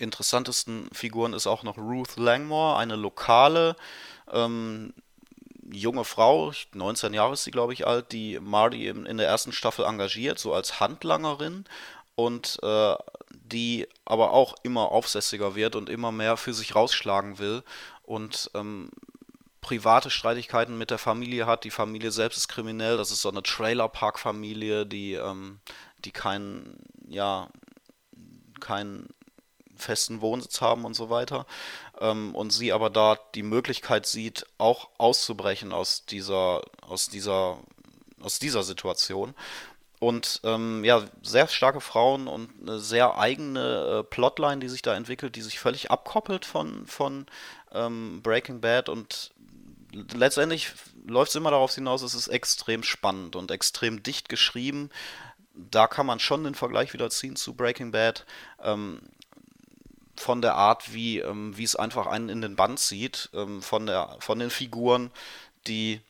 interessantesten 0.00 0.88
Figuren 0.92 1.32
ist 1.32 1.46
auch 1.46 1.62
noch 1.62 1.78
Ruth 1.78 2.16
Langmore, 2.16 2.76
eine 2.76 2.96
lokale 2.96 3.76
ähm, 4.32 4.92
junge 5.72 6.04
Frau, 6.04 6.52
19 6.72 7.14
Jahre 7.14 7.34
ist 7.34 7.44
sie, 7.44 7.50
glaube 7.50 7.72
ich, 7.72 7.86
alt, 7.86 8.12
die 8.12 8.38
Marty 8.40 8.88
in, 8.88 9.16
der 9.16 9.28
ersten 9.28 9.52
Staffel 9.52 9.84
engagiert, 9.84 10.38
so 10.38 10.52
als 10.52 10.80
Handlangerin 10.80 11.64
und 12.16 12.58
äh, 12.62 12.94
die 13.30 13.88
aber 14.04 14.32
auch 14.32 14.54
immer 14.62 14.90
aufsässiger 14.92 15.54
wird 15.54 15.76
und 15.76 15.88
immer 15.88 16.12
mehr 16.12 16.36
für 16.36 16.54
sich 16.54 16.74
rausschlagen 16.74 17.38
will 17.38 17.62
und 18.02 18.50
ähm, 18.54 18.90
private 19.60 20.10
Streitigkeiten 20.10 20.76
mit 20.78 20.90
der 20.90 20.98
Familie 20.98 21.46
hat. 21.46 21.64
Die 21.64 21.70
Familie 21.70 22.10
selbst 22.10 22.38
ist 22.38 22.48
kriminell, 22.48 22.96
das 22.96 23.10
ist 23.10 23.22
so 23.22 23.30
eine 23.30 23.42
Trailerpark-Familie, 23.42 24.86
die, 24.86 25.14
ähm, 25.14 25.60
die 26.04 26.10
keinen, 26.10 26.84
ja, 27.08 27.48
keinen 28.60 29.08
festen 29.80 30.20
Wohnsitz 30.20 30.60
haben 30.60 30.84
und 30.84 30.94
so 30.94 31.10
weiter. 31.10 31.46
Ähm, 32.00 32.34
und 32.34 32.50
sie 32.50 32.72
aber 32.72 32.90
da 32.90 33.18
die 33.34 33.42
Möglichkeit 33.42 34.06
sieht, 34.06 34.46
auch 34.58 34.88
auszubrechen 34.98 35.72
aus 35.72 36.04
dieser, 36.04 36.62
aus 36.82 37.08
dieser, 37.08 37.58
aus 38.20 38.38
dieser 38.38 38.62
Situation. 38.62 39.34
Und 39.98 40.40
ähm, 40.44 40.82
ja, 40.82 41.04
sehr 41.22 41.46
starke 41.46 41.82
Frauen 41.82 42.26
und 42.26 42.50
eine 42.62 42.78
sehr 42.78 43.18
eigene 43.18 44.00
äh, 44.00 44.02
Plotline, 44.02 44.60
die 44.60 44.68
sich 44.68 44.80
da 44.80 44.94
entwickelt, 44.94 45.36
die 45.36 45.42
sich 45.42 45.58
völlig 45.58 45.90
abkoppelt 45.90 46.46
von, 46.46 46.86
von 46.86 47.26
ähm, 47.72 48.22
Breaking 48.22 48.62
Bad 48.62 48.88
und 48.88 49.32
letztendlich 50.14 50.72
läuft 51.06 51.30
es 51.30 51.36
immer 51.36 51.50
darauf 51.50 51.74
hinaus, 51.74 52.02
es 52.02 52.14
ist 52.14 52.28
extrem 52.28 52.82
spannend 52.82 53.36
und 53.36 53.50
extrem 53.50 54.02
dicht 54.02 54.28
geschrieben. 54.28 54.90
Da 55.54 55.86
kann 55.86 56.06
man 56.06 56.20
schon 56.20 56.44
den 56.44 56.54
Vergleich 56.54 56.92
wieder 56.92 57.10
ziehen 57.10 57.36
zu 57.36 57.54
Breaking 57.54 57.90
Bad. 57.90 58.24
Ähm, 58.62 59.02
von 60.20 60.42
der 60.42 60.54
Art, 60.54 60.92
wie, 60.92 61.18
ähm, 61.18 61.56
wie 61.56 61.64
es 61.64 61.76
einfach 61.76 62.06
einen 62.06 62.28
in 62.28 62.42
den 62.42 62.56
Band 62.56 62.78
zieht, 62.78 63.30
ähm, 63.34 63.62
von, 63.62 63.86
der, 63.86 64.16
von 64.20 64.38
den 64.38 64.50
Figuren, 64.50 65.10
die 65.66 66.00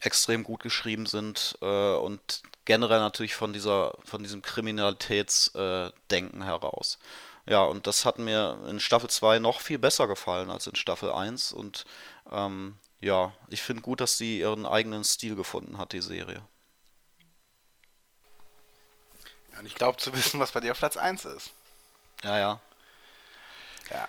extrem 0.00 0.44
gut 0.44 0.62
geschrieben 0.62 1.06
sind 1.06 1.58
äh, 1.60 1.94
und 1.94 2.42
generell 2.64 3.00
natürlich 3.00 3.34
von 3.34 3.52
dieser, 3.52 3.96
von 4.04 4.22
diesem 4.22 4.42
Kriminalitätsdenken 4.42 6.42
äh, 6.42 6.44
heraus. 6.44 6.98
Ja, 7.46 7.62
und 7.62 7.86
das 7.86 8.04
hat 8.04 8.18
mir 8.18 8.58
in 8.68 8.80
Staffel 8.80 9.10
2 9.10 9.38
noch 9.38 9.60
viel 9.60 9.78
besser 9.78 10.06
gefallen 10.06 10.50
als 10.50 10.66
in 10.66 10.76
Staffel 10.76 11.12
1 11.12 11.52
und 11.52 11.84
ähm, 12.30 12.78
ja, 13.00 13.34
ich 13.48 13.62
finde 13.62 13.82
gut, 13.82 14.00
dass 14.00 14.16
sie 14.16 14.38
ihren 14.38 14.64
eigenen 14.64 15.04
Stil 15.04 15.36
gefunden 15.36 15.76
hat, 15.76 15.92
die 15.92 16.00
Serie. 16.00 16.42
Ja, 19.52 19.58
und 19.58 19.66
ich 19.66 19.74
glaube 19.74 19.98
zu 19.98 20.14
wissen, 20.14 20.40
was 20.40 20.52
bei 20.52 20.60
dir 20.60 20.72
auf 20.72 20.78
Platz 20.78 20.96
1 20.96 21.26
ist. 21.26 21.50
Ja, 22.22 22.38
ja. 22.38 22.60
Ja. 23.90 24.08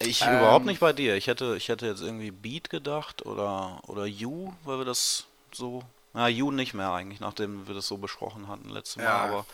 Ich 0.00 0.22
Ähm. 0.22 0.38
überhaupt 0.38 0.66
nicht 0.66 0.80
bei 0.80 0.92
dir. 0.92 1.16
Ich 1.16 1.26
hätte, 1.28 1.56
ich 1.56 1.68
hätte 1.68 1.86
jetzt 1.86 2.00
irgendwie 2.02 2.30
Beat 2.30 2.68
gedacht 2.70 3.24
oder, 3.26 3.80
oder 3.86 4.06
You, 4.06 4.52
weil 4.64 4.78
wir 4.78 4.84
das 4.84 5.26
so. 5.52 5.82
Na, 6.12 6.28
You 6.28 6.50
nicht 6.50 6.74
mehr 6.74 6.90
eigentlich, 6.92 7.20
nachdem 7.20 7.66
wir 7.68 7.74
das 7.74 7.86
so 7.86 7.98
besprochen 7.98 8.48
hatten 8.48 8.70
letztes 8.70 8.96
Mal. 8.96 9.04
Ja. 9.04 9.16
Aber 9.24 9.46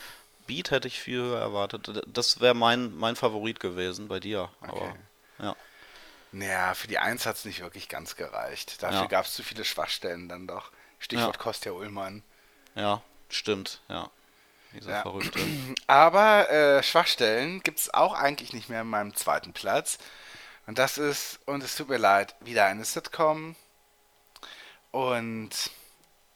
Beat 0.46 0.70
hätte 0.70 0.88
ich 0.88 1.00
viel 1.00 1.18
höher 1.20 1.40
erwartet. 1.40 2.02
Das 2.06 2.40
wäre 2.40 2.54
mein, 2.54 2.96
mein 2.96 3.16
Favorit 3.16 3.60
gewesen 3.60 4.08
bei 4.08 4.18
dir. 4.20 4.48
Aber 4.60 4.72
Okay. 4.74 4.94
ja. 5.40 5.56
Naja, 6.34 6.74
für 6.74 6.88
die 6.88 6.98
1 6.98 7.26
hat 7.26 7.36
es 7.36 7.44
nicht 7.44 7.60
wirklich 7.60 7.88
ganz 7.90 8.16
gereicht. 8.16 8.82
Dafür 8.82 9.00
Ja. 9.02 9.06
gab 9.06 9.26
es 9.26 9.34
zu 9.34 9.42
viele 9.42 9.64
Schwachstellen 9.64 10.28
dann 10.30 10.46
doch. 10.46 10.70
Stichwort 10.98 11.38
Kostja 11.38 11.72
Ullmann. 11.72 12.22
Ja, 12.74 13.02
stimmt, 13.28 13.80
ja. 13.88 14.08
Dieser 14.72 14.90
Ja. 14.90 15.02
Verrückte. 15.02 15.40
Aber 15.86 16.50
äh, 16.50 16.82
Schwachstellen 16.82 17.62
gibt 17.62 17.78
es 17.80 17.92
auch 17.92 18.14
eigentlich 18.14 18.52
nicht 18.52 18.68
mehr 18.68 18.82
in 18.82 18.88
meinem 18.88 19.14
zweiten 19.14 19.52
Platz. 19.52 19.98
Und 20.66 20.78
das 20.78 20.98
ist, 20.98 21.40
und 21.46 21.62
es 21.62 21.76
tut 21.76 21.88
mir 21.88 21.98
leid, 21.98 22.34
wieder 22.40 22.66
eine 22.66 22.84
Sitcom. 22.84 23.56
Und 24.90 25.50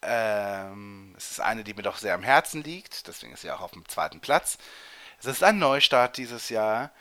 ähm, 0.01 1.13
es 1.17 1.31
ist 1.31 1.39
eine, 1.41 1.63
die 1.63 1.73
mir 1.73 1.83
doch 1.83 1.97
sehr 1.97 2.13
am 2.13 2.23
Herzen 2.23 2.63
liegt. 2.63 3.07
Deswegen 3.07 3.33
ist 3.33 3.41
sie 3.41 3.51
auch 3.51 3.61
auf 3.61 3.71
dem 3.71 3.87
zweiten 3.87 4.19
Platz. 4.19 4.57
Es 5.19 5.25
ist 5.25 5.43
ein 5.43 5.59
Neustart 5.59 6.17
dieses 6.17 6.49
Jahr. 6.49 6.91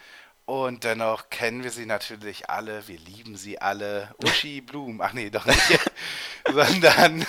Und 0.45 0.85
dennoch 0.85 1.29
kennen 1.29 1.65
wir 1.65 1.73
sie 1.73 1.87
natürlich 1.87 2.49
alle. 2.49 2.87
Wir 2.87 2.99
lieben 2.99 3.37
sie 3.37 3.61
alle. 3.61 4.15
Uschi 4.25 4.61
Blum. 4.61 5.01
Ach 5.01 5.13
nee, 5.13 5.29
doch 5.29 5.45
nicht. 5.45 5.81
Sondern 6.53 7.27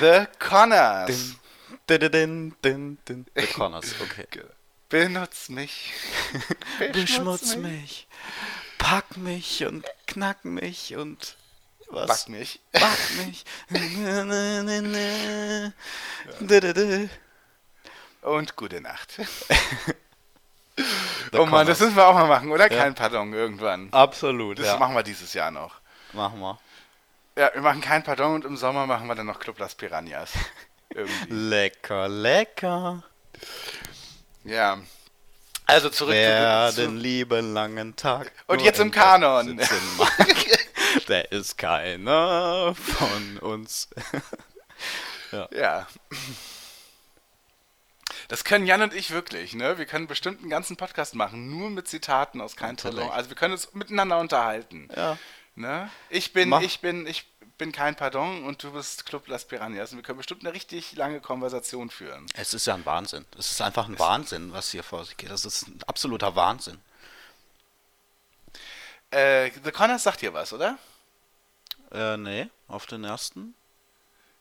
The 0.00 0.24
Connors. 0.38 1.34
Din, 1.88 2.10
din, 2.10 2.56
din, 2.62 2.98
din. 3.04 3.26
The 3.34 3.46
Connors, 3.46 3.94
okay. 4.00 4.26
Benutz 4.88 5.48
mich. 5.48 5.92
Beschmutz 6.92 7.56
mich, 7.56 8.06
pack 8.78 9.16
mich 9.16 9.64
und 9.64 9.84
knack 10.06 10.44
mich 10.44 10.96
und 10.96 11.36
was? 11.90 12.06
Back 12.06 12.28
mich. 12.28 12.60
Back 12.72 13.16
mich. 13.16 13.44
Und 18.20 18.56
gute 18.56 18.80
Nacht. 18.80 19.18
Oh 21.32 21.44
Mann, 21.44 21.66
das 21.66 21.80
müssen 21.80 21.96
wir 21.96 22.06
auch 22.06 22.14
mal 22.14 22.28
machen, 22.28 22.52
oder? 22.52 22.70
Ja. 22.70 22.84
Kein 22.84 22.94
Pardon 22.94 23.32
irgendwann. 23.32 23.92
Absolut, 23.92 24.60
Das 24.60 24.66
ja. 24.66 24.78
machen 24.78 24.94
wir 24.94 25.02
dieses 25.02 25.34
Jahr 25.34 25.50
noch. 25.50 25.80
Machen 26.12 26.38
wir. 26.38 26.58
Ja, 27.36 27.50
wir 27.52 27.62
machen 27.62 27.80
kein 27.80 28.02
Pardon 28.02 28.34
und 28.34 28.44
im 28.44 28.56
Sommer 28.56 28.86
machen 28.86 29.08
wir 29.08 29.14
dann 29.14 29.26
noch 29.26 29.40
Club 29.40 29.58
Las 29.58 29.74
Piranhas. 29.74 30.32
Irgendwie. 30.94 31.34
Lecker, 31.34 32.08
lecker. 32.08 33.02
Ja. 34.44 34.80
Also 35.66 35.90
zurück 35.90 36.14
Wer 36.14 36.70
zu, 36.74 36.80
den 36.80 36.96
lieben 36.96 37.52
langen 37.52 37.94
Tag. 37.94 38.32
Und 38.46 38.62
jetzt 38.62 38.80
im 38.80 38.90
Kanon. 38.90 39.60
Der 41.08 41.30
ist 41.30 41.58
keiner 41.58 42.74
von 42.74 43.38
uns. 43.38 43.88
Ja. 45.30 45.86
Das 48.28 48.44
können 48.44 48.66
Jan 48.66 48.80
und 48.80 48.94
ich 48.94 49.10
wirklich, 49.10 49.54
ne? 49.54 49.76
Wir 49.76 49.84
können 49.84 50.06
bestimmt 50.06 50.40
einen 50.40 50.48
ganzen 50.48 50.78
Podcast 50.78 51.14
machen, 51.14 51.50
nur 51.50 51.68
mit 51.68 51.86
Zitaten 51.86 52.40
aus 52.40 52.56
kein. 52.56 52.76
Pardon. 52.76 53.10
Also 53.10 53.28
wir 53.28 53.36
können 53.36 53.52
uns 53.52 53.74
miteinander 53.74 54.18
unterhalten. 54.20 54.88
Ja. 54.96 55.18
Ne? 55.54 55.90
Ich 56.08 56.32
bin, 56.32 56.50
Mach. 56.50 56.62
ich 56.62 56.80
bin, 56.80 57.06
ich 57.06 57.26
bin 57.58 57.72
kein 57.72 57.96
Pardon 57.96 58.44
und 58.44 58.62
du 58.62 58.72
bist 58.72 59.04
Club 59.04 59.28
Las 59.28 59.44
Piranhas. 59.44 59.90
Und 59.92 59.98
wir 59.98 60.02
können 60.02 60.18
bestimmt 60.18 60.44
eine 60.44 60.54
richtig 60.54 60.94
lange 60.94 61.20
Konversation 61.20 61.90
führen. 61.90 62.26
Es 62.34 62.54
ist 62.54 62.66
ja 62.66 62.74
ein 62.74 62.86
Wahnsinn. 62.86 63.24
Es 63.36 63.50
ist 63.50 63.60
einfach 63.60 63.88
ein 63.88 63.98
Wahnsinn, 63.98 64.52
was 64.52 64.70
hier 64.70 64.82
vor 64.82 65.04
sich 65.04 65.16
geht. 65.16 65.30
Das 65.30 65.44
ist 65.44 65.68
ein 65.68 65.80
absoluter 65.86 66.34
Wahnsinn. 66.36 66.78
Äh, 69.10 69.50
The 69.64 69.72
Connors 69.72 70.04
sagt 70.04 70.22
dir 70.22 70.32
was, 70.32 70.52
oder? 70.52 70.78
Äh, 71.90 72.16
nee, 72.16 72.48
auf 72.68 72.86
den 72.86 73.04
ersten 73.04 73.54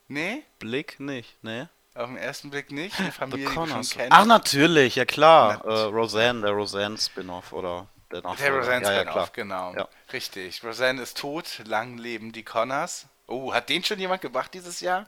Nee? 0.10 0.44
Blick 0.60 1.00
nicht, 1.00 1.36
nee. 1.42 1.68
Auf 1.94 2.08
den 2.08 2.18
ersten 2.18 2.50
Blick 2.50 2.72
nicht. 2.72 2.96
The 2.96 3.12
Familie, 3.12 3.46
die 3.50 3.52
wir 3.52 3.54
schon 3.54 3.70
Connors. 3.70 3.96
Ach, 4.10 4.26
natürlich, 4.26 4.96
ja 4.96 5.06
klar. 5.06 5.66
Äh, 5.66 5.84
Roseanne, 5.84 6.42
der 6.42 6.52
Roseanne-Spin-Off 6.52 7.54
oder 7.54 7.88
der 8.12 8.22
Der 8.22 8.32
Nachfolger. 8.32 8.58
Roseanne 8.58 8.86
ja, 8.86 9.04
ja, 9.04 9.30
genau. 9.34 9.74
Ja. 9.76 9.88
Richtig. 10.14 10.64
Roseanne 10.64 11.02
ist 11.02 11.18
tot, 11.18 11.62
lang 11.66 11.98
leben 11.98 12.32
die 12.32 12.44
Connors. 12.44 13.08
Oh, 13.28 13.54
hat 13.54 13.70
den 13.70 13.84
schon 13.84 14.00
jemand 14.00 14.22
gebracht 14.22 14.54
dieses 14.54 14.80
Jahr? 14.80 15.06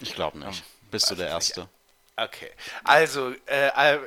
Ich 0.00 0.14
glaube 0.14 0.38
nicht. 0.38 0.62
Bist 0.90 1.10
du 1.10 1.14
der 1.14 1.36
es 1.36 1.48
nicht. 1.48 1.58
Erste? 1.58 1.68
Okay, 2.16 2.50
also, 2.82 3.32
äh, 3.46 3.68
äh, 3.68 3.98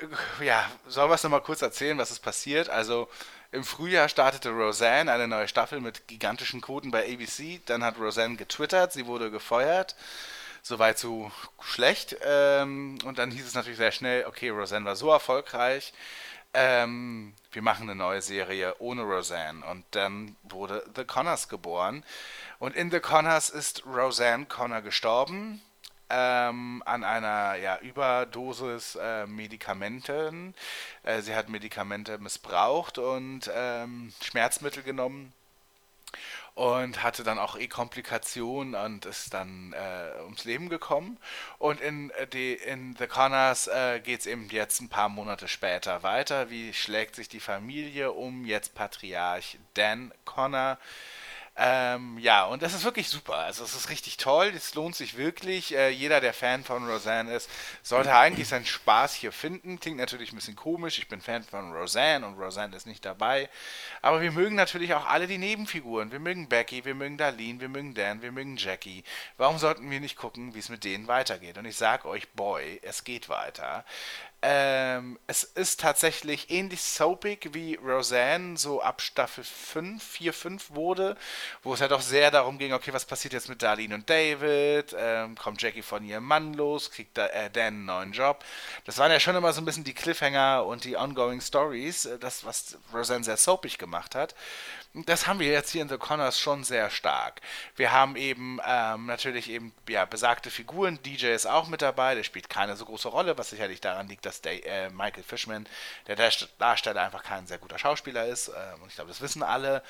ja, 0.42 0.70
sollen 0.86 1.10
wir 1.10 1.16
es 1.16 1.24
nochmal 1.24 1.42
kurz 1.42 1.62
erzählen, 1.62 1.98
was 1.98 2.12
ist 2.12 2.20
passiert? 2.20 2.70
Also, 2.70 3.08
im 3.54 3.64
Frühjahr 3.64 4.10
startete 4.10 4.50
Roseanne 4.50 5.12
eine 5.12 5.28
neue 5.28 5.48
Staffel 5.48 5.80
mit 5.80 6.08
gigantischen 6.08 6.62
Quoten 6.62 6.92
bei 6.92 7.04
ABC. 7.06 7.62
Dann 7.66 7.84
hat 7.84 7.98
Roseanne 8.00 8.36
getwittert, 8.36 8.94
sie 8.94 9.06
wurde 9.06 9.32
gefeuert. 9.32 9.96
Soweit 10.62 11.00
so 11.00 11.32
schlecht. 11.62 12.18
Ähm, 12.24 12.98
und 13.06 13.18
dann 13.18 13.32
hieß 13.32 13.46
es 13.46 13.56
natürlich 13.56 13.78
sehr 13.78 13.92
schnell, 13.92 14.26
okay, 14.26 14.50
Roseanne 14.50 14.86
war 14.86 14.96
so 14.96 15.10
erfolgreich. 15.10 15.94
Ähm, 16.54 17.34
wir 17.52 17.62
machen 17.62 17.90
eine 17.90 17.96
neue 17.96 18.22
Serie 18.22 18.76
ohne 18.80 19.04
Roseanne. 19.04 19.66
Und 19.66 19.86
dann 19.92 20.36
wurde 20.44 20.84
The 20.96 21.06
Connors 21.06 21.50
geboren. 21.50 22.04
Und 22.60 22.76
in 22.76 22.92
The 22.92 23.00
Connors 23.00 23.50
ist 23.50 23.86
Roseanne 23.86 24.46
Connor 24.46 24.82
gestorben 24.82 25.62
ähm, 26.12 26.84
an 26.86 27.04
einer 27.04 27.56
ja, 27.56 27.78
Überdosis 27.80 28.96
äh, 28.96 29.26
Medikamenten. 29.28 30.54
Äh, 31.04 31.22
sie 31.22 31.36
hat 31.36 31.50
Medikamente 31.50 32.18
missbraucht 32.18 32.98
und 32.98 33.50
ähm, 33.54 34.14
Schmerzmittel 34.22 34.84
genommen 34.84 35.34
und 36.62 37.02
hatte 37.02 37.24
dann 37.24 37.40
auch 37.40 37.58
E-Komplikationen 37.58 38.76
und 38.76 39.08
ist 39.08 39.34
dann 39.34 39.74
äh, 39.74 40.22
ums 40.22 40.44
Leben 40.46 40.70
gekommen. 40.70 41.18
Und 41.58 41.82
in, 41.82 42.12
äh, 42.12 42.28
die, 42.28 42.54
in 42.54 42.96
The 43.00 43.08
Connors 43.08 43.66
äh, 43.66 44.00
geht 44.00 44.20
es 44.20 44.26
eben 44.28 44.48
jetzt 44.52 44.80
ein 44.80 44.88
paar 44.88 45.10
Monate 45.10 45.48
später 45.48 46.04
weiter. 46.04 46.52
Wie 46.52 46.72
schlägt 46.72 47.16
sich 47.16 47.28
die 47.28 47.40
Familie 47.40 48.12
um? 48.12 48.46
Jetzt 48.46 48.76
Patriarch 48.76 49.58
Dan 49.74 50.14
Connor 50.24 50.78
Ähm, 51.64 52.18
ja, 52.18 52.46
und 52.46 52.64
das 52.64 52.74
ist 52.74 52.84
wirklich 52.86 53.08
super. 53.08 53.36
Also 53.36 53.64
es 53.64 53.76
ist 53.76 53.92
richtig 53.92 54.18
toll, 54.18 54.52
es 54.56 54.74
lohnt 54.74 54.96
sich 54.96 55.16
wirklich. 55.16 55.76
Äh, 55.76 55.90
jeder, 55.90 56.20
der 56.20 56.34
Fan 56.34 56.64
von 56.64 56.90
Roseanne 56.90 57.36
ist, 57.36 57.52
sollte 57.84 58.16
eigentlich 58.16 58.48
seinen 58.48 58.66
Spaß 58.66 59.14
hier 59.14 59.32
finden. 59.32 59.80
Klingt 59.80 59.98
natürlich 59.98 60.32
ein 60.34 60.38
bisschen 60.38 60.56
komisch, 60.56 60.98
ich 60.98 61.08
bin 61.08 61.22
Fan 61.22 61.44
von 61.44 61.72
Roseanne 61.72 62.26
und 62.26 62.40
Roseanne 62.40 62.76
ist 62.76 62.88
nicht 62.88 63.06
dabei. 63.06 63.48
Aber 64.02 64.22
wir 64.22 64.32
mögen 64.32 64.56
natürlich 64.56 64.96
auch 64.96 65.06
alle 65.06 65.28
die 65.28 65.38
Nebenfiguren. 65.38 66.12
Wir 66.12 66.20
mögen 66.20 66.50
Becky, 66.50 66.84
wir 66.84 66.96
mögen 66.96 67.18
Darlene, 67.20 67.62
wir 67.62 67.70
mögen 67.70 67.94
Dan, 67.94 68.24
wir 68.24 68.32
mögen 68.32 68.58
Jackie. 68.58 69.04
Warum 69.38 69.60
sollten 69.60 69.92
wir 69.92 70.00
nicht 70.00 70.16
gucken, 70.16 70.56
wie 70.56 70.60
es 70.60 70.70
mit 70.70 70.84
denen 70.84 71.08
weitergeht? 71.08 71.60
Und 71.60 71.66
ich 71.66 71.76
sag 71.76 72.06
euch, 72.06 72.28
boy, 72.32 72.80
es 72.82 73.04
geht 73.04 73.30
weiter. 73.30 73.86
Ähm, 74.44 75.20
es 75.28 75.44
ist 75.44 75.82
tatsächlich 75.82 76.50
ähnlich 76.50 76.82
soapig 76.82 77.50
wie 77.54 77.76
Roseanne 77.76 78.58
so 78.58 78.82
ab 78.82 79.00
Staffel 79.00 79.44
5, 79.44 80.04
4, 80.04 80.34
5 80.34 80.72
wurde, 80.72 81.16
wo 81.62 81.76
es 81.76 81.82
halt 81.82 81.94
auch 81.94 82.02
sehr 82.02 82.32
darum 82.32 82.58
ging, 82.58 82.74
okay, 82.74 82.92
was 82.92 83.06
passiert 83.06 83.34
jetzt 83.34 83.50
mit 83.50 83.62
Darlene 83.62 83.94
und 83.94 84.10
David? 84.10 84.96
Ähm, 84.98 85.36
kommt 85.36 85.62
Jackie 85.62 85.84
von 85.84 86.04
ihrem 86.04 86.24
Mann 86.24 86.56
los? 86.56 86.90
Kriegt 86.90 87.20
da, 87.20 87.28
äh, 87.28 87.52
Dan 87.52 87.68
einen 87.68 87.86
neuen 87.86 88.12
Job? 88.14 88.44
Das 88.86 88.98
waren 88.98 89.12
ja 89.12 89.20
schon 89.20 89.36
immer 89.36 89.54
so 89.54 89.62
ein 89.62 89.66
bisschen 89.66 89.84
die 89.84 89.94
Cliffhanger 89.94 90.66
und 90.66 90.86
die 90.86 90.98
ongoing 90.98 91.40
Stories, 91.40 92.06
äh, 92.06 92.18
das, 92.18 92.44
was 92.44 92.80
Roseanne 92.92 93.24
sehr 93.24 93.38
soapig 93.38 93.78
gemacht 93.78 94.16
hat. 94.16 94.34
Das 94.94 95.26
haben 95.26 95.40
wir 95.40 95.48
jetzt 95.48 95.72
hier 95.72 95.82
in 95.82 95.88
The 95.88 95.98
Connors 95.98 96.38
schon 96.38 96.66
sehr 96.66 96.90
stark. 96.90 97.40
Wir 97.78 97.94
haben 97.94 98.18
eben 98.18 98.60
ähm, 98.68 99.06
natürlich 99.06 99.50
eben 99.50 99.74
ja, 99.88 100.04
besagte 100.04 100.52
Figuren. 100.52 101.02
DJ 101.02 101.28
ist 101.28 101.46
auch 101.46 101.70
mit 101.70 101.82
dabei, 101.82 102.14
der 102.14 102.24
spielt 102.24 102.50
keine 102.50 102.76
so 102.76 102.84
große 102.84 103.08
Rolle, 103.08 103.38
was 103.38 103.52
sicherlich 103.52 103.80
daran 103.80 104.10
liegt, 104.10 104.26
dass 104.26 104.42
der, 104.42 104.66
äh, 104.66 104.90
Michael 104.90 105.24
Fishman, 105.24 105.66
der 106.08 106.18
Darsteller, 106.58 107.04
einfach 107.04 107.24
kein 107.24 107.48
sehr 107.48 107.58
guter 107.58 107.80
Schauspieler 107.80 108.26
ist. 108.26 108.50
Äh, 108.50 108.52
und 108.82 108.90
ich 108.90 108.96
glaube, 108.96 109.08
das 109.08 109.22
wissen 109.22 109.44
alle. 109.44 109.82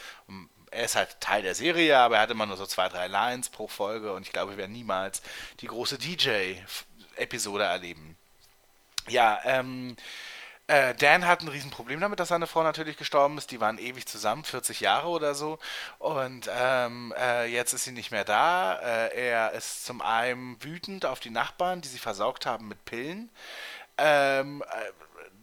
Er 0.69 0.85
ist 0.85 0.95
halt 0.95 1.19
Teil 1.19 1.41
der 1.41 1.55
Serie, 1.55 1.97
aber 1.97 2.17
er 2.17 2.21
hat 2.21 2.31
immer 2.31 2.45
nur 2.45 2.57
so 2.57 2.67
zwei, 2.67 2.87
drei 2.87 3.07
Lines 3.07 3.49
pro 3.49 3.67
Folge 3.67 4.13
und 4.13 4.27
ich 4.27 4.31
glaube, 4.31 4.51
wir 4.51 4.57
werden 4.57 4.71
niemals 4.71 5.23
die 5.61 5.67
große 5.67 5.97
DJ-Episode 5.97 7.63
erleben. 7.63 8.17
Ja, 9.07 9.39
ähm, 9.45 9.95
äh, 10.71 10.95
Dan 10.95 11.27
hat 11.27 11.41
ein 11.41 11.49
Riesenproblem 11.49 11.99
damit, 11.99 12.19
dass 12.19 12.29
seine 12.29 12.47
Frau 12.47 12.63
natürlich 12.63 12.95
gestorben 12.95 13.37
ist. 13.37 13.51
Die 13.51 13.59
waren 13.59 13.77
ewig 13.77 14.05
zusammen, 14.05 14.45
40 14.45 14.79
Jahre 14.79 15.09
oder 15.09 15.35
so. 15.35 15.59
Und 15.99 16.49
ähm, 16.57 17.13
äh, 17.19 17.45
jetzt 17.45 17.73
ist 17.73 17.83
sie 17.83 17.91
nicht 17.91 18.11
mehr 18.11 18.23
da. 18.23 18.75
Äh, 18.75 19.29
er 19.29 19.51
ist 19.51 19.85
zum 19.85 20.01
einen 20.01 20.63
wütend 20.63 21.05
auf 21.05 21.19
die 21.19 21.29
Nachbarn, 21.29 21.81
die 21.81 21.89
sie 21.89 21.99
versaugt 21.99 22.45
haben 22.45 22.69
mit 22.69 22.85
Pillen. 22.85 23.29
Ähm, 23.97 24.63
äh, 24.63 24.91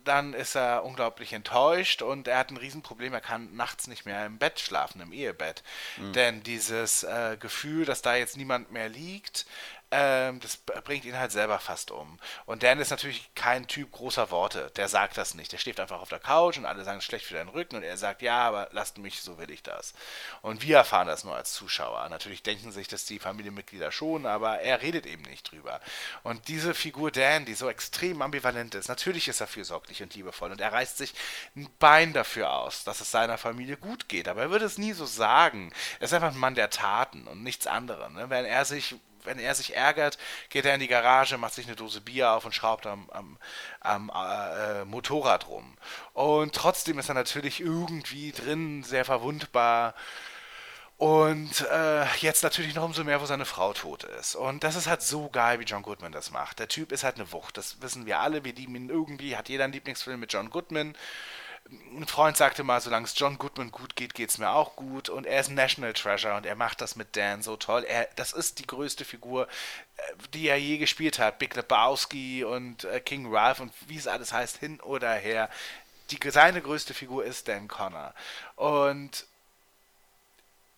dann 0.05 0.33
ist 0.33 0.57
er 0.57 0.85
unglaublich 0.85 1.35
enttäuscht 1.35 2.01
und 2.01 2.27
er 2.29 2.39
hat 2.39 2.51
ein 2.51 2.57
Riesenproblem. 2.57 3.13
Er 3.13 3.21
kann 3.21 3.55
nachts 3.55 3.87
nicht 3.89 4.07
mehr 4.07 4.25
im 4.25 4.39
Bett 4.39 4.59
schlafen, 4.59 5.03
im 5.03 5.13
Ehebett. 5.13 5.63
Mhm. 5.99 6.13
Denn 6.15 6.43
dieses 6.43 7.03
äh, 7.03 7.37
Gefühl, 7.39 7.85
dass 7.85 8.01
da 8.01 8.17
jetzt 8.17 8.39
niemand 8.39 8.73
mehr 8.73 8.89
liegt, 8.89 9.45
ähm, 9.91 10.39
das 10.41 10.59
bringt 10.59 11.07
ihn 11.07 11.19
halt 11.19 11.33
selber 11.33 11.59
fast 11.59 11.91
um. 11.91 12.19
Und 12.45 12.63
Dan 12.63 12.79
ist 12.79 12.91
natürlich 12.91 13.31
kein 13.35 13.67
Typ 13.67 13.93
großer 13.93 14.31
Worte. 14.31 14.71
Der 14.77 14.89
sagt 14.89 15.17
das 15.17 15.35
nicht. 15.35 15.51
Der 15.53 15.59
schläft 15.59 15.81
einfach 15.81 16.01
auf 16.01 16.11
der 16.11 16.19
Couch 16.19 16.59
und 16.59 16.67
alle 16.67 16.85
sagen, 16.85 17.01
schlecht 17.01 17.25
für 17.25 17.35
deinen 17.35 17.49
Rücken. 17.49 17.77
Und 17.77 17.83
er 17.83 17.97
sagt, 17.97 18.21
ja, 18.21 18.47
aber 18.47 18.69
lasst 18.73 18.99
mich, 18.99 19.23
so 19.23 19.39
will 19.39 19.51
ich 19.51 19.63
das. 19.63 19.95
Und 20.43 20.63
wir 20.63 20.77
erfahren 20.77 21.07
das 21.07 21.25
nur 21.25 21.35
als 21.35 21.55
Zuschauer. 21.55 22.07
Natürlich 22.11 22.43
denken 22.43 22.71
sich 22.71 22.87
das 22.87 23.07
die 23.07 23.19
Familienmitglieder 23.19 23.91
schon, 23.91 24.27
aber 24.27 24.61
er 24.61 24.83
redet 24.83 25.07
eben 25.07 25.23
nicht 25.23 25.51
drüber. 25.51 25.81
Und 26.23 26.49
diese 26.49 26.75
Figur 26.75 27.11
Dan, 27.11 27.47
die 27.47 27.55
so 27.55 27.71
extrem 27.71 28.21
ambivalent 28.21 28.75
ist, 28.75 28.89
natürlich 28.89 29.29
ist 29.29 29.41
er 29.41 29.47
fürsorglich 29.47 30.03
und 30.03 30.15
liebevoll. 30.15 30.53
Und 30.53 30.61
er 30.61 30.73
reißt 30.73 30.99
sich 30.99 31.15
ein 31.57 31.69
Bein 31.79 32.13
dafür 32.13 32.53
aus, 32.53 32.85
dass 32.85 33.01
es 33.01 33.11
seiner 33.11 33.39
Familie 33.39 33.79
gut 33.79 34.09
geht. 34.09 34.29
Aber 34.29 34.43
er 34.43 34.51
würde 34.51 34.67
es 34.67 34.77
nie 34.77 34.93
so 34.93 35.07
sagen. 35.07 35.73
Er 35.99 36.05
ist 36.05 36.13
einfach 36.13 36.33
ein 36.33 36.39
Mann 36.39 36.55
der 36.55 36.69
Taten 36.69 37.27
und 37.27 37.43
nichts 37.43 37.67
anderes. 37.67 38.13
Ne? 38.13 38.29
Wenn 38.29 38.45
er 38.45 38.67
sich 38.67 38.97
wenn 39.29 39.39
er 39.39 39.55
sich 39.55 39.77
ärgert, 39.77 40.19
geht 40.49 40.65
er 40.65 40.75
in 40.75 40.81
die 40.81 40.89
Garage, 40.89 41.39
macht 41.39 41.55
sich 41.55 41.67
eine 41.67 41.77
Dose 41.77 42.01
Bier 42.01 42.33
auf 42.33 42.45
und 42.45 42.55
schraubt 42.55 42.87
am, 42.87 43.09
am, 43.11 43.39
am 43.81 44.11
äh, 44.15 44.85
Motorrad 44.85 45.49
rum. 45.49 45.77
Und 46.15 46.55
trotzdem 46.55 46.99
ist 46.99 47.09
er 47.09 47.15
natürlich 47.15 47.61
irgendwie 47.61 48.33
drin 48.33 48.83
sehr 48.83 49.05
verwundbar. 49.05 49.95
Und 50.97 51.65
äh, 51.71 52.05
jetzt 52.17 52.43
natürlich 52.43 52.75
noch 52.75 52.83
umso 52.83 53.05
mehr, 53.05 53.21
wo 53.21 53.27
seine 53.27 53.45
Frau 53.45 53.73
tot 53.73 54.03
ist. 54.03 54.35
Und 54.35 54.65
das 54.65 54.75
ist 54.75 54.89
halt 54.89 55.01
so 55.01 55.29
geil, 55.29 55.61
wie 55.61 55.65
John 55.65 55.83
Goodman 55.83 56.11
das 56.11 56.33
macht. 56.33 56.59
Der 56.59 56.67
Typ 56.67 56.91
ist 56.91 57.05
halt 57.05 57.17
eine 57.17 57.31
Wucht. 57.31 57.57
Das 57.57 57.81
wissen 57.81 58.05
wir 58.07 58.19
alle. 58.19 58.43
Wir 58.43 58.53
lieben 58.53 58.75
ihn 58.75 58.89
irgendwie. 58.89 59.37
Hat 59.37 59.49
jeder 59.49 59.63
einen 59.63 59.75
Lieblingsfilm 59.75 60.19
mit 60.19 60.33
John 60.33 60.51
Goodman 60.51 60.97
ein 61.71 62.07
Freund 62.07 62.37
sagte 62.37 62.63
mal, 62.65 62.81
solange 62.81 63.07
es 63.07 63.19
John 63.19 63.39
Goodman 63.39 63.71
gut 63.71 63.97
geht, 63.97 64.15
geht 64.15 64.31
es 64.31 64.39
mir 64.39 64.51
auch 64.51 64.77
gut. 64.77 65.09
Und 65.09 65.27
er 65.27 65.41
ist 65.41 65.51
National 65.51 65.93
Treasure 65.93 66.37
und 66.37 66.47
er 66.47 66.55
macht 66.55 66.81
das 66.81 66.97
mit 66.97 67.17
Dan 67.17 67.43
so 67.43 67.57
toll. 67.57 67.85
Er, 67.85 68.09
das 68.17 68.33
ist 68.33 68.59
die 68.59 68.67
größte 68.67 69.05
Figur, 69.05 69.49
äh, 69.97 70.03
die 70.33 70.49
er 70.49 70.59
je 70.59 70.79
gespielt 70.79 71.19
hat. 71.19 71.39
Big 71.39 71.55
Lebowski 71.55 72.45
und 72.45 72.85
äh, 72.85 73.01
King 73.01 73.33
Ralph 73.35 73.61
und 73.61 73.73
wie 73.87 73.97
es 73.97 74.07
alles 74.07 74.33
heißt, 74.33 74.59
hin 74.59 74.81
oder 74.81 75.13
her. 75.13 75.51
Die, 76.11 76.19
seine 76.31 76.63
größte 76.63 76.95
Figur 76.95 77.25
ist 77.25 77.49
Dan 77.49 77.69
Connor. 77.69 78.15
Und 78.57 79.27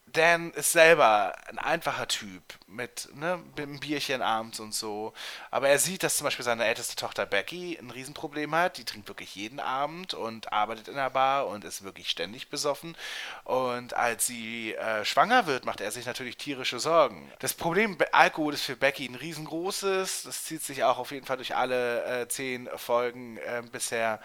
Dan 0.07 0.51
ist 0.53 0.72
selber 0.72 1.36
ein 1.49 1.59
einfacher 1.59 2.09
Typ 2.09 2.43
mit, 2.71 3.09
ne, 3.14 3.43
mit 3.57 3.66
einem 3.66 3.81
Bierchen 3.81 4.23
abends 4.23 4.61
und 4.61 4.75
so. 4.75 5.12
Aber 5.51 5.68
er 5.68 5.79
sieht, 5.79 6.03
dass 6.03 6.16
zum 6.16 6.25
Beispiel 6.25 6.45
seine 6.45 6.64
älteste 6.64 6.97
Tochter 6.97 7.27
Becky 7.27 7.79
ein 7.81 7.91
Riesenproblem 7.91 8.55
hat. 8.55 8.79
Die 8.79 8.85
trinkt 8.85 9.09
wirklich 9.09 9.35
jeden 9.35 9.61
Abend 9.61 10.14
und 10.14 10.53
arbeitet 10.53 10.89
in 10.89 10.95
der 10.95 11.11
Bar 11.11 11.49
und 11.49 11.64
ist 11.64 11.83
wirklich 11.83 12.11
ständig 12.11 12.49
besoffen. 12.49 12.97
Und 13.45 13.95
als 13.95 14.27
sie 14.27 14.75
äh, 14.75 15.05
schwanger 15.05 15.47
wird, 15.47 15.64
macht 15.64 15.81
er 15.81 15.91
sich 15.91 16.07
natürlich 16.07 16.37
tierische 16.37 16.79
Sorgen. 16.79 17.31
Das 17.41 17.55
Problem 17.55 17.99
Alkohol 18.12 18.55
ist 18.55 18.62
für 18.62 18.77
Becky 18.77 19.07
ein 19.07 19.14
riesengroßes. 19.14 20.23
Das 20.25 20.45
zieht 20.45 20.62
sich 20.62 20.85
auch 20.85 20.99
auf 20.99 21.11
jeden 21.11 21.27
Fall 21.27 21.37
durch 21.37 21.57
alle 21.57 22.05
äh, 22.05 22.29
zehn 22.29 22.68
Folgen 22.77 23.39
äh, 23.39 23.62
bisher 23.71 24.21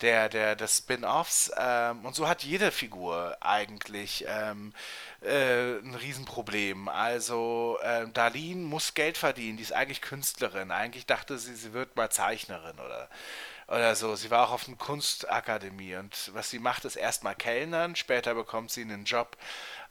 der, 0.00 0.28
der, 0.28 0.56
des 0.56 0.78
Spin-Offs. 0.78 1.50
Ähm, 1.56 2.04
und 2.04 2.14
so 2.14 2.28
hat 2.28 2.42
jede 2.42 2.70
Figur 2.70 3.36
eigentlich. 3.40 4.24
Ähm, 4.26 4.72
äh, 5.22 5.78
ein 5.78 5.94
Riesenproblem. 5.94 6.88
Also 6.88 7.78
äh, 7.90 8.08
Darlene 8.12 8.62
muss 8.62 8.94
Geld 8.94 9.18
verdienen, 9.18 9.56
die 9.56 9.62
ist 9.62 9.72
eigentlich 9.72 10.00
Künstlerin. 10.00 10.70
Eigentlich 10.70 11.06
dachte 11.06 11.38
sie, 11.38 11.54
sie 11.54 11.72
wird 11.72 11.96
mal 11.96 12.10
Zeichnerin 12.10 12.78
oder, 12.78 13.08
oder 13.68 13.94
so. 13.94 14.16
Sie 14.16 14.30
war 14.30 14.46
auch 14.48 14.52
auf 14.52 14.68
einer 14.68 14.76
Kunstakademie 14.76 15.96
und 15.96 16.30
was 16.34 16.50
sie 16.50 16.58
macht, 16.58 16.84
ist 16.84 16.96
erstmal 16.96 17.34
Kellnern, 17.34 17.96
später 17.96 18.34
bekommt 18.34 18.70
sie 18.70 18.82
einen 18.82 19.04
Job 19.04 19.36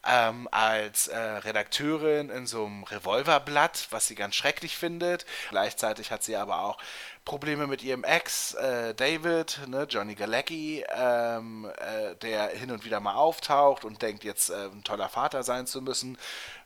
ähm, 0.08 0.48
als 0.52 1.08
äh, 1.08 1.18
Redakteurin 1.18 2.30
in 2.30 2.48
so 2.48 2.66
einem 2.66 2.84
Revolverblatt, 2.84 3.88
was 3.92 4.08
sie 4.08 4.16
ganz 4.16 4.36
schrecklich 4.36 4.78
findet. 4.78 5.26
Gleichzeitig 5.50 6.12
hat 6.12 6.24
sie 6.24 6.36
aber 6.36 6.62
auch 6.62 6.78
Probleme 7.26 7.68
mit 7.68 7.84
ihrem 7.84 8.04
Ex, 8.04 8.56
äh, 8.56 8.96
David, 8.96 9.62
ne, 9.68 9.86
Johnny 9.90 10.16
Galecki, 10.16 10.84
ähm, 10.90 11.70
äh, 11.78 12.16
der 12.16 12.48
hin 12.50 12.72
und 12.72 12.86
wieder 12.86 13.00
mal 13.00 13.14
auftaucht 13.14 13.86
und 13.86 14.02
denkt, 14.02 14.24
jetzt 14.24 14.50
äh, 14.50 14.70
ein 14.74 14.84
toller 14.84 15.10
Vater 15.10 15.44
sein 15.44 15.68
zu 15.68 15.82
müssen. 15.82 16.18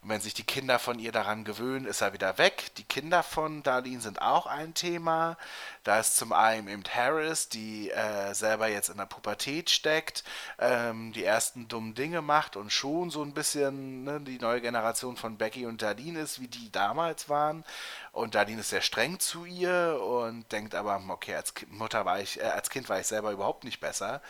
Und 0.02 0.10
wenn 0.10 0.22
sich 0.22 0.34
die 0.34 0.44
Kinder 0.44 0.80
von 0.80 1.00
ihr 1.00 1.12
daran 1.12 1.44
gewöhnen, 1.44 1.86
ist 1.86 2.02
er 2.02 2.14
wieder 2.14 2.38
weg. 2.38 2.72
Die 2.78 2.84
Kinder 2.84 3.24
von 3.24 3.64
Darlene 3.64 4.02
sind 4.02 4.22
auch 4.22 4.46
ein 4.46 4.74
Thema. 4.74 5.38
Da 5.84 6.00
ist 6.00 6.16
zum 6.18 6.32
einen 6.32 6.68
eben 6.68 6.84
Harris, 6.94 7.50
die 7.50 7.90
äh, 7.90 8.34
selber 8.34 8.68
jetzt 8.68 8.90
in 8.90 8.98
der 8.98 9.06
Pubertät 9.06 9.70
steckt, 9.70 10.24
ähm, 10.60 11.12
die 11.14 11.24
ersten 11.26 11.68
dummen 11.68 11.94
Dinge 11.94 12.22
macht 12.22 12.56
und 12.56 12.72
schon 12.72 13.10
so 13.10 13.22
ein 13.22 13.34
bisschen 13.34 14.04
ne, 14.04 14.22
die 14.22 14.40
neue 14.40 14.62
Generation 14.62 15.18
von 15.18 15.38
Becky 15.38 15.66
und 15.66 15.82
Darlene 15.82 16.22
ist, 16.22 16.40
wie 16.40 16.48
die 16.48 16.72
damals 16.72 17.28
waren. 17.28 17.66
Und 18.14 18.36
Darlene 18.36 18.62
ist 18.62 18.70
sehr 18.70 18.82
streng 18.82 19.20
zu 19.20 19.44
ihr 19.44 20.00
und 20.00 20.52
denkt 20.52 20.76
aber, 20.76 21.02
okay, 21.10 21.36
als 21.36 21.54
Mutter 21.70 22.06
war 22.06 22.20
ich, 22.20 22.40
äh, 22.40 22.44
als 22.44 22.70
Kind 22.70 22.88
war 22.88 23.00
ich 23.00 23.08
selber 23.08 23.32
überhaupt 23.32 23.64
nicht 23.64 23.80
besser. 23.80 24.22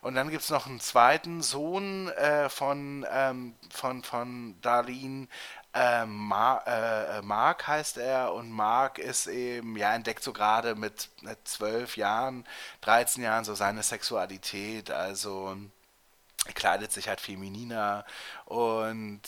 Und 0.00 0.16
dann 0.16 0.30
gibt 0.30 0.42
es 0.42 0.50
noch 0.50 0.66
einen 0.66 0.80
zweiten 0.80 1.40
Sohn 1.42 2.08
äh, 2.08 2.48
von, 2.48 3.06
ähm, 3.10 3.54
von, 3.70 4.02
von 4.02 4.60
Darlene, 4.60 5.28
äh, 5.72 6.04
Mar 6.06 6.66
äh, 6.66 7.22
Mark 7.22 7.68
heißt 7.68 7.98
er 7.98 8.32
und 8.32 8.50
Mark 8.50 8.98
ist 8.98 9.28
eben, 9.28 9.76
ja, 9.76 9.94
entdeckt 9.94 10.24
so 10.24 10.32
gerade 10.32 10.74
mit, 10.74 11.10
12 11.44 11.96
Jahren, 11.96 12.44
13 12.80 13.22
Jahren 13.22 13.44
so 13.44 13.54
seine 13.54 13.82
Sexualität, 13.84 14.90
also 14.90 15.56
kleidet 16.54 16.92
sich 16.92 17.08
halt 17.08 17.20
femininer 17.20 18.04
und 18.46 19.20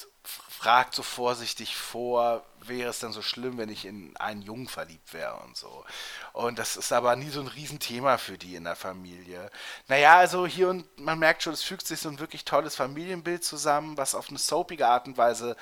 fragt 0.61 0.95
so 0.95 1.03
vorsichtig 1.03 1.75
vor, 1.75 2.45
wäre 2.61 2.91
es 2.91 2.99
denn 2.99 3.13
so 3.13 3.23
schlimm, 3.23 3.57
wenn 3.57 3.71
ich 3.71 3.87
in 3.87 4.15
einen 4.19 4.43
Jungen 4.43 4.69
verliebt 4.69 5.15
wäre 5.15 5.37
und 5.37 5.57
so. 5.57 5.87
Und 6.35 6.59
das 6.59 6.77
ist 6.77 6.93
aber 6.93 7.17
nie 7.17 7.31
so 7.31 7.41
ein 7.41 7.47
Riesenthema 7.47 8.19
für 8.19 8.37
die 8.37 8.57
in 8.57 8.65
der 8.65 8.77
Familie. 8.77 9.51
Naja, 9.89 10.19
also 10.19 10.47
hier 10.47 10.69
und 10.69 10.85
man 11.01 11.19
merkt 11.19 11.43
schon, 11.43 11.55
es 11.55 11.63
fügt 11.63 11.87
sich 11.87 12.01
so 12.01 12.11
ein 12.11 12.19
wirklich 12.19 12.45
tolles 12.45 12.77
Familienbild 12.77 13.43
zusammen, 13.43 13.97
was 13.97 14.15
auf 14.15 14.29
eine 14.29 14.39
soapige 14.39 14.87
Art 14.87 15.07
und 15.07 15.17
Weise 15.17 15.57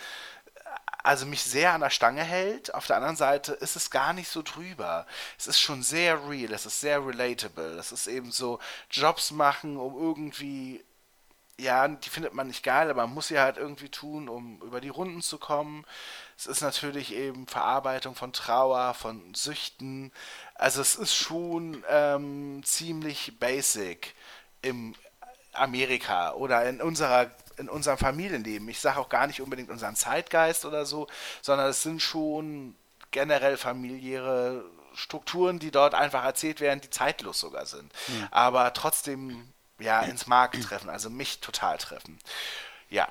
also 1.05 1.27
mich 1.27 1.45
sehr 1.45 1.75
an 1.75 1.81
der 1.81 1.91
Stange 1.91 2.25
hält. 2.25 2.75
Auf 2.75 2.89
der 2.89 2.97
anderen 2.97 3.17
Seite 3.17 3.53
ist 3.53 3.77
es 3.77 3.91
gar 3.91 4.13
nicht 4.13 4.29
so 4.29 4.43
drüber. 4.43 5.07
Es 5.39 5.47
ist 5.47 5.61
schon 5.61 5.85
sehr 5.85 6.29
real, 6.29 6.53
es 6.53 6.67
ist 6.67 6.81
sehr 6.81 7.07
relatable. 7.07 7.79
Es 7.79 7.93
ist 7.93 8.09
eben 8.09 8.33
so 8.33 8.59
Jobs 8.91 9.31
machen, 9.31 9.77
um 9.77 9.97
irgendwie 9.97 10.85
ja, 11.61 11.89
die 11.89 12.09
findet 12.09 12.35
man 12.35 12.47
nicht 12.47 12.63
geil, 12.63 12.89
aber 12.89 13.07
man 13.07 13.15
muss 13.15 13.29
sie 13.29 13.39
halt 13.39 13.57
irgendwie 13.57 13.89
tun, 13.89 14.29
um 14.29 14.61
über 14.63 14.81
die 14.81 14.89
Runden 14.89 15.23
zu 15.23 15.39
kommen. 15.39 15.85
Es 16.37 16.47
ist 16.47 16.61
natürlich 16.61 17.13
eben 17.13 17.49
Verarbeitung 17.49 18.15
von 18.15 18.33
Trauer, 18.33 18.95
von 18.95 19.35
Süchten. 19.35 20.13
Also 20.55 20.81
es 20.81 20.95
ist 20.95 21.15
schon 21.15 21.85
ähm, 21.89 22.63
ziemlich 22.65 23.39
basic 23.41 24.15
im 24.63 24.95
Amerika 25.53 26.33
oder 26.35 26.69
in 26.69 26.81
unserer 26.81 27.31
in 27.57 27.69
unserem 27.69 27.99
Familienleben. 27.99 28.69
Ich 28.69 28.79
sage 28.79 29.01
auch 29.01 29.09
gar 29.09 29.27
nicht 29.27 29.41
unbedingt 29.41 29.71
unseren 29.71 29.97
Zeitgeist 29.97 30.65
oder 30.65 30.87
so, 30.87 31.09
sondern 31.43 31.71
es 31.71 31.83
sind 31.83 32.01
schon 32.01 32.77
generell 33.11 33.57
familiäre 33.57 34.65
Strukturen, 34.95 35.59
die 35.59 35.73
dort 35.73 35.95
einfach 35.95 36.25
erzählt 36.25 36.61
werden, 36.61 36.81
die 36.81 36.91
zeitlos 36.91 37.41
sogar 37.41 37.67
sind. 37.67 37.93
Mhm. 38.07 38.29
Aber 38.31 38.73
trotzdem 38.75 39.53
ja 39.79 40.03
ins 40.03 40.27
Markt 40.27 40.63
treffen, 40.63 40.91
also 40.91 41.11
mich 41.11 41.41
total 41.41 41.79
treffen. 41.79 42.19
Ja. 42.89 43.09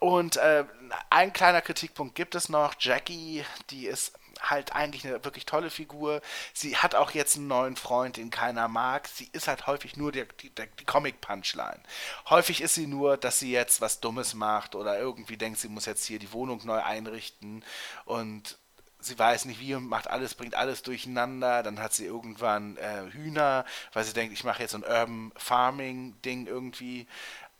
Und 0.00 0.36
äh, 0.36 0.64
ein 1.10 1.32
kleiner 1.32 1.62
Kritikpunkt 1.62 2.14
gibt 2.14 2.34
es 2.34 2.48
noch. 2.48 2.74
Jackie, 2.78 3.44
die 3.70 3.86
ist 3.86 4.12
halt 4.40 4.74
eigentlich 4.74 5.06
eine 5.06 5.24
wirklich 5.24 5.46
tolle 5.46 5.70
Figur. 5.70 6.20
Sie 6.52 6.76
hat 6.76 6.94
auch 6.94 7.12
jetzt 7.12 7.36
einen 7.36 7.46
neuen 7.46 7.76
Freund, 7.76 8.16
den 8.16 8.30
keiner 8.30 8.68
mag. 8.68 9.08
Sie 9.08 9.28
ist 9.32 9.48
halt 9.48 9.66
häufig 9.66 9.96
nur 9.96 10.12
die, 10.12 10.26
die, 10.42 10.50
die 10.50 10.84
Comic-Punchline. 10.84 11.80
Häufig 12.28 12.60
ist 12.60 12.74
sie 12.74 12.86
nur, 12.86 13.16
dass 13.16 13.38
sie 13.38 13.52
jetzt 13.52 13.80
was 13.80 14.00
Dummes 14.00 14.34
macht 14.34 14.74
oder 14.74 14.98
irgendwie 14.98 15.36
denkt, 15.36 15.58
sie 15.58 15.68
muss 15.68 15.86
jetzt 15.86 16.04
hier 16.04 16.18
die 16.18 16.32
Wohnung 16.32 16.60
neu 16.64 16.82
einrichten 16.82 17.64
und 18.04 18.58
sie 19.04 19.18
weiß 19.18 19.44
nicht 19.44 19.60
wie 19.60 19.74
und 19.74 19.88
macht 19.88 20.08
alles, 20.08 20.34
bringt 20.34 20.54
alles 20.54 20.82
durcheinander. 20.82 21.62
Dann 21.62 21.80
hat 21.80 21.92
sie 21.92 22.06
irgendwann 22.06 22.76
äh, 22.76 23.10
Hühner, 23.10 23.64
weil 23.92 24.04
sie 24.04 24.12
denkt, 24.12 24.32
ich 24.32 24.44
mache 24.44 24.62
jetzt 24.62 24.72
so 24.72 24.78
ein 24.78 24.84
Urban 24.84 25.32
Farming 25.36 26.20
Ding 26.22 26.46
irgendwie. 26.46 27.06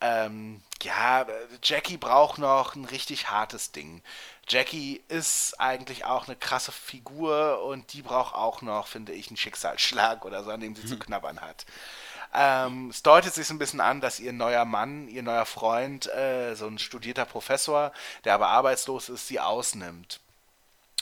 Ähm, 0.01 0.63
ja, 0.83 1.27
Jackie 1.63 1.97
braucht 1.97 2.39
noch 2.39 2.75
ein 2.75 2.85
richtig 2.85 3.31
hartes 3.31 3.73
Ding. 3.73 4.03
Jackie 4.49 5.03
ist 5.09 5.59
eigentlich 5.59 6.05
auch 6.05 6.27
eine 6.27 6.37
krasse 6.37 6.73
Figur 6.73 7.63
und 7.65 7.93
die 7.95 8.03
braucht 8.03 8.35
auch 8.35 8.61
noch, 8.61 8.87
finde 8.87 9.13
ich, 9.13 9.29
einen 9.29 9.39
Schicksalsschlag 9.39 10.25
oder 10.25 10.45
so, 10.45 10.51
an 10.51 10.61
dem 10.61 10.75
sie 10.75 10.83
hm. 10.83 10.89
zu 10.89 10.99
knabbern 10.99 11.41
hat. 11.41 11.65
Ähm, 12.35 12.91
es 12.91 13.03
deutet 13.03 13.33
sich 13.33 13.47
so 13.47 13.55
ein 13.55 13.59
bisschen 13.59 13.81
an, 13.81 14.01
dass 14.01 14.21
ihr 14.21 14.33
neuer 14.33 14.65
Mann, 14.65 15.09
ihr 15.09 15.23
neuer 15.23 15.47
Freund, 15.47 16.13
äh, 16.13 16.55
so 16.55 16.67
ein 16.67 16.79
studierter 16.79 17.25
Professor, 17.25 17.93
der 18.25 18.35
aber 18.35 18.49
arbeitslos 18.49 19.09
ist, 19.09 19.29
sie 19.29 19.41
ausnimmt 19.41 20.21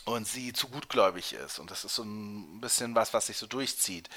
und 0.05 0.27
sie 0.27 0.53
zu 0.53 0.69
gutgläubig 0.69 1.33
ist. 1.35 1.59
Und 1.59 1.71
das 1.71 1.85
ist 1.85 1.95
so 1.95 2.03
ein 2.03 2.61
bisschen 2.61 2.95
was, 2.95 3.15
was 3.15 3.27
sich 3.27 3.37
so 3.37 3.47
durchzieht 3.47 4.09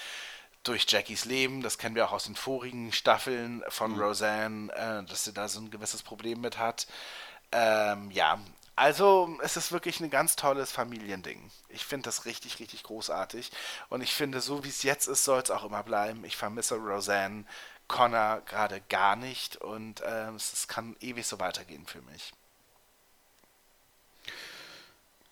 durch 0.64 0.86
Jackies 0.90 1.26
Leben. 1.26 1.62
Das 1.62 1.78
kennen 1.78 1.96
wir 1.96 2.08
auch 2.08 2.14
aus 2.14 2.26
den 2.26 2.36
vorigen 2.36 2.92
Staffeln 2.92 3.64
von 3.70 3.94
mhm. 3.94 4.02
Roseanne, 4.02 4.74
äh, 4.74 5.08
dass 5.08 5.24
sie 5.24 5.34
da 5.34 5.48
so 5.48 5.60
ein 5.60 5.72
gewisses 5.72 6.04
Problem 6.04 6.42
mit 6.42 6.58
hat. 6.58 6.88
Ähm, 7.52 8.12
ja, 8.12 8.40
also 8.76 9.38
es 9.42 9.56
ist 9.56 9.72
wirklich 9.72 10.00
ein 10.02 10.10
ganz 10.10 10.36
tolles 10.36 10.72
Familiending. 10.72 11.50
Ich 11.70 11.86
finde 11.86 12.06
das 12.06 12.26
richtig, 12.26 12.60
richtig 12.60 12.84
großartig. 12.84 13.52
Und 13.90 14.02
ich 14.02 14.14
finde, 14.14 14.42
so 14.42 14.64
wie 14.64 14.70
es 14.70 14.84
jetzt 14.84 15.08
ist, 15.08 15.24
soll 15.24 15.42
es 15.42 15.52
auch 15.52 15.64
immer 15.64 15.84
bleiben. 15.84 16.26
Ich 16.26 16.36
vermisse 16.36 16.76
Roseanne, 16.76 17.46
Connor 17.88 18.42
gerade 18.46 18.82
gar 18.90 19.16
nicht. 19.16 19.58
Und 19.58 20.02
äh, 20.02 20.30
es, 20.32 20.52
es 20.52 20.68
kann 20.68 20.98
ewig 21.00 21.26
so 21.26 21.40
weitergehen 21.40 21.86
für 21.86 22.02
mich. 22.02 22.34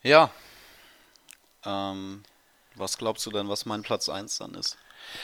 Ja. 0.03 0.29
Ähm, 1.65 2.23
was 2.75 2.97
glaubst 2.97 3.25
du 3.25 3.31
denn, 3.31 3.49
was 3.49 3.65
mein 3.65 3.83
Platz 3.83 4.09
1 4.09 4.37
dann 4.37 4.53
ist? 4.55 4.77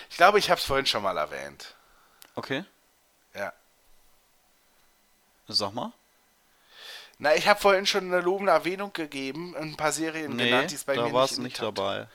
Ich 0.09 0.17
glaube, 0.17 0.39
ich 0.39 0.49
habe 0.49 0.59
es 0.59 0.65
vorhin 0.65 0.85
schon 0.85 1.03
mal 1.03 1.17
erwähnt. 1.17 1.75
Okay. 2.35 2.63
Ja. 3.33 3.53
Sag 5.47 5.73
mal. 5.73 5.91
Na, 7.17 7.35
ich 7.35 7.47
habe 7.47 7.59
vorhin 7.59 7.85
schon 7.85 8.05
eine 8.05 8.21
lobende 8.21 8.53
Erwähnung 8.53 8.93
gegeben, 8.93 9.55
ein 9.57 9.75
paar 9.75 9.91
Serien 9.91 10.35
nee, 10.35 10.45
genannt, 10.49 10.71
die 10.71 10.75
es 10.75 10.85
bei 10.85 10.95
da 10.95 11.03
mir 11.03 11.13
war's 11.13 11.31
nicht, 11.31 11.59
nicht 11.59 11.61
dabei. 11.61 12.07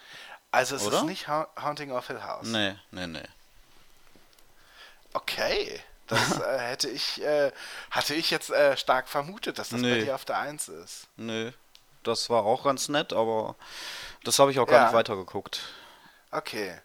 Also 0.51 0.77
es 0.77 0.86
Oder? 0.86 0.99
ist 0.99 1.05
nicht 1.05 1.28
ha 1.28 1.49
Haunting 1.61 1.91
of 1.91 2.07
Hill 2.07 2.23
House. 2.23 2.47
Nee, 2.47 2.77
nee, 2.91 3.07
nee. 3.07 3.28
Okay. 5.12 5.81
Das 6.07 6.41
äh, 6.41 6.59
hätte 6.59 6.89
ich, 6.89 7.20
äh, 7.23 7.53
hatte 7.91 8.15
ich 8.15 8.31
jetzt 8.31 8.51
äh, 8.51 8.77
stark 8.77 9.09
vermutet, 9.09 9.59
dass 9.59 9.70
das 9.70 9.81
Nee. 9.81 9.99
bei 9.99 10.05
dir 10.05 10.15
auf 10.15 10.24
der 10.24 10.39
Eins 10.39 10.69
ist. 10.69 11.09
Nee. 11.16 11.53
Das 12.05 12.31
war 12.31 12.44
auch 12.44 12.62
ganz 12.64 12.89
nett, 12.89 13.12
aber 13.12 13.56
das 14.22 14.39
habe 14.39 14.51
ich 14.52 14.59
auch 14.60 14.66
gar 14.66 14.78
Ja. 14.81 14.85
nicht 14.85 14.94
weitergeguckt. 14.94 15.60
Okay. 16.31 16.78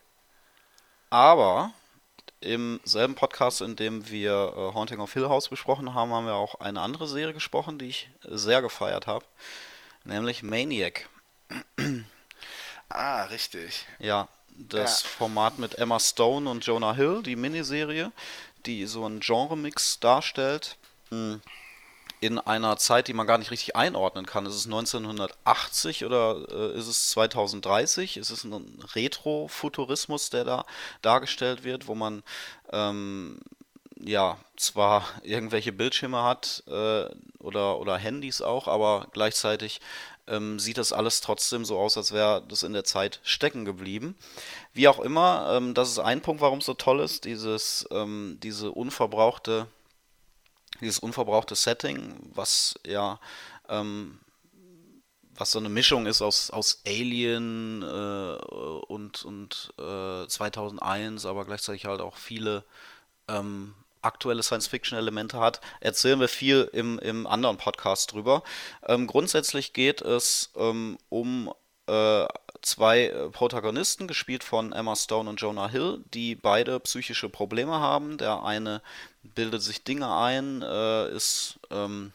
Aber 1.10 1.72
im 2.42 2.80
selben 2.84 3.16
Podcast, 3.16 3.62
in 3.62 3.76
dem 3.76 4.10
wir 4.10 4.54
äh, 4.56 4.74
Haunting 4.74 5.00
of 5.00 5.14
Hill 5.14 5.28
House 5.30 5.50
besprochen 5.50 5.94
haben, 5.94 6.14
haben 6.14 6.26
wir 6.26 6.36
auch 6.36 6.56
eine 6.56 6.82
andere 6.82 7.08
Serie 7.08 7.34
gesprochen, 7.34 7.78
die 7.80 7.88
ich 7.90 8.10
sehr 8.24 8.62
gefeiert 8.62 9.08
habe. 9.08 9.26
Nämlich 10.06 10.44
Maniac. 10.44 11.10
Ah, 12.90 13.24
richtig. 13.26 13.86
Ja, 14.00 14.28
das 14.50 15.04
Ja. 15.04 15.10
Format 15.10 15.60
mit 15.60 15.76
Emma 15.78 16.00
Stone 16.00 16.50
und 16.50 16.66
Jonah 16.66 16.94
Hill, 16.94 17.22
die 17.24 17.36
Miniserie, 17.36 18.12
die 18.66 18.86
so 18.86 19.06
einen 19.06 19.20
Genre-Mix 19.20 20.00
darstellt. 20.00 20.78
Hm. 21.10 21.42
In 22.22 22.38
einer 22.38 22.78
Zeit, 22.78 23.08
die 23.08 23.14
man 23.14 23.28
gar 23.28 23.38
nicht 23.38 23.52
richtig 23.52 23.76
einordnen 23.76 24.26
kann. 24.26 24.46
Ist 24.46 24.56
es 24.56 24.66
1980 24.66 26.06
oder 26.06 26.46
äh, 26.50 26.78
ist 26.78 26.88
es 26.88 27.10
2030? 27.10 28.18
Ist 28.18 28.30
es 28.30 28.44
ein 28.44 28.84
Retro-Futurismus, 28.94 30.30
der 30.30 30.44
da 30.44 30.66
dargestellt 31.02 31.64
wird, 31.64 31.88
wo 31.88 31.96
man 31.96 32.24
ähm, 32.72 33.40
ja 34.00 34.38
zwar 34.58 35.06
irgendwelche 35.24 35.72
Bildschirme 35.72 36.24
hat 36.24 36.64
äh, 36.68 37.06
oder, 37.40 37.80
oder 37.80 37.98
Handys 37.98 38.42
auch, 38.42 38.68
aber 38.68 39.08
gleichzeitig 39.12 39.80
ähm, 40.30 40.60
sieht 40.60 40.78
das 40.78 40.94
alles 40.94 41.22
trotzdem 41.22 41.66
so 41.66 41.78
aus, 41.78 41.98
als 41.98 42.12
wäre 42.12 42.44
das 42.48 42.64
in 42.64 42.74
der 42.74 42.84
Zeit 42.84 43.20
stecken 43.24 43.66
geblieben. 43.66 44.16
Wie 44.74 44.88
auch 44.88 45.00
immer, 45.00 45.54
ähm, 45.56 45.74
das 45.74 45.90
ist 45.90 46.00
ein 46.00 46.22
Punkt, 46.22 46.42
warum 46.42 46.60
es 46.60 46.66
so 46.66 46.76
toll 46.76 47.00
ist, 47.00 47.26
dieses, 47.26 47.88
ähm, 47.92 48.38
diese 48.42 48.72
unverbrauchte, 48.72 49.68
dieses 50.82 51.00
unverbrauchte 51.00 51.56
Setting, 51.56 52.16
was 52.34 52.76
ja 52.86 53.20
ähm, 53.68 54.20
was 55.40 55.52
so 55.52 55.60
eine 55.60 55.70
Mischung 55.70 56.06
ist 56.06 56.22
aus, 56.22 56.52
aus 56.52 56.82
Alien 56.86 57.82
äh, 57.82 57.86
und, 58.88 59.24
und 59.24 59.74
äh, 59.80 60.28
2001, 60.28 61.26
aber 61.26 61.46
gleichzeitig 61.46 61.86
halt 61.86 62.02
auch 62.02 62.18
viele 62.18 62.66
ähm, 63.30 63.74
aktuelle 64.02 64.44
Science-Fiction-Elemente 64.44 65.40
hat, 65.40 65.62
erzählen 65.80 66.20
wir 66.20 66.28
viel 66.28 66.70
im, 66.74 67.00
im 67.00 67.26
anderen 67.28 67.58
Podcast 67.58 68.12
drüber. 68.12 68.44
Ähm, 68.86 69.08
grundsätzlich 69.08 69.74
geht 69.74 70.02
es 70.02 70.52
ähm, 70.56 70.98
um 71.10 71.54
äh, 71.88 72.26
zwei 72.62 73.08
äh, 73.08 73.30
Protagonisten, 73.30 74.08
gespielt 74.08 74.44
von 74.44 74.72
Emma 74.74 74.96
Stone 74.96 75.30
und 75.30 75.42
Jonah 75.42 75.70
Hill, 75.70 76.04
die 76.14 76.36
beide 76.36 76.80
psychische 76.82 77.30
Probleme 77.30 77.80
haben. 77.80 78.18
Der 78.18 78.44
eine 78.44 78.82
bildet 79.24 79.62
sich 79.62 79.84
Dinge 79.84 80.14
ein, 80.14 80.62
äh, 80.62 81.10
ist, 81.10 81.60
ähm, 81.72 82.14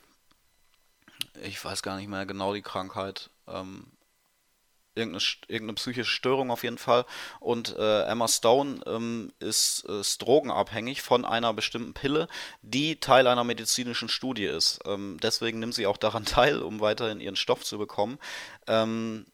ich 1.43 1.63
weiß 1.65 1.83
gar 1.83 1.97
nicht 1.97 2.09
mehr 2.09 2.27
genau 2.27 2.55
die 2.55 2.63
Krankheit, 2.63 3.31
ähm, 3.49 3.87
irgendeine, 4.95 5.25
irgendeine 5.49 5.75
psychische 5.75 6.11
Störung 6.11 6.51
auf 6.51 6.63
jeden 6.63 6.79
Fall. 6.79 7.05
Und 7.41 7.77
äh, 7.77 8.03
Emma 8.03 8.29
Stone 8.29 8.81
ähm, 8.87 9.33
ist, 9.39 9.85
ist 9.85 10.19
drogenabhängig 10.23 11.03
von 11.03 11.25
einer 11.25 11.53
bestimmten 11.53 11.95
Pille, 11.95 12.29
die 12.63 12.97
Teil 12.97 13.27
einer 13.27 13.45
medizinischen 13.45 14.09
Studie 14.09 14.45
ist. 14.45 14.81
Ähm, 14.87 15.19
deswegen 15.23 15.59
nimmt 15.59 15.75
sie 15.75 15.87
auch 15.87 15.97
daran 15.97 16.25
teil, 16.25 16.63
um 16.63 16.81
weiterhin 16.81 17.21
ihren 17.21 17.37
Stoff 17.37 17.65
zu 17.65 17.79
bekommen. 17.79 18.19
Ähm, 18.67 19.27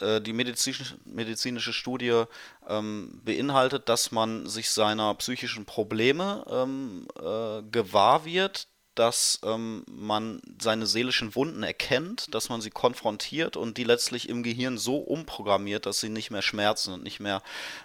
äh, 0.00 0.20
die 0.20 0.32
medizinische, 0.32 0.96
medizinische 1.04 1.72
Studie 1.72 2.24
ähm, 2.68 3.20
beinhaltet, 3.24 3.88
dass 3.88 4.12
man 4.12 4.46
sich 4.46 4.70
seiner 4.70 5.14
psychischen 5.14 5.64
Probleme 5.64 6.44
ähm, 6.50 7.08
äh, 7.16 7.62
gewahr 7.70 8.24
wird, 8.24 8.68
dass 8.98 9.38
ähm, 9.44 9.84
man 9.88 10.40
seine 10.60 10.86
seelischen 10.86 11.36
Wunden 11.36 11.62
erkennt, 11.62 12.34
dass 12.34 12.48
man 12.48 12.60
sie 12.60 12.70
konfrontiert 12.70 13.56
und 13.56 13.78
die 13.78 13.84
letztlich 13.84 14.28
im 14.28 14.42
Gehirn 14.42 14.76
so 14.76 14.96
umprogrammiert, 14.96 15.86
dass 15.86 16.00
sie 16.00 16.08
nicht 16.08 16.32
mehr 16.32 16.42
schmerzen 16.42 16.94
und 16.94 17.04
nicht 17.04 17.20
mehr 17.20 17.42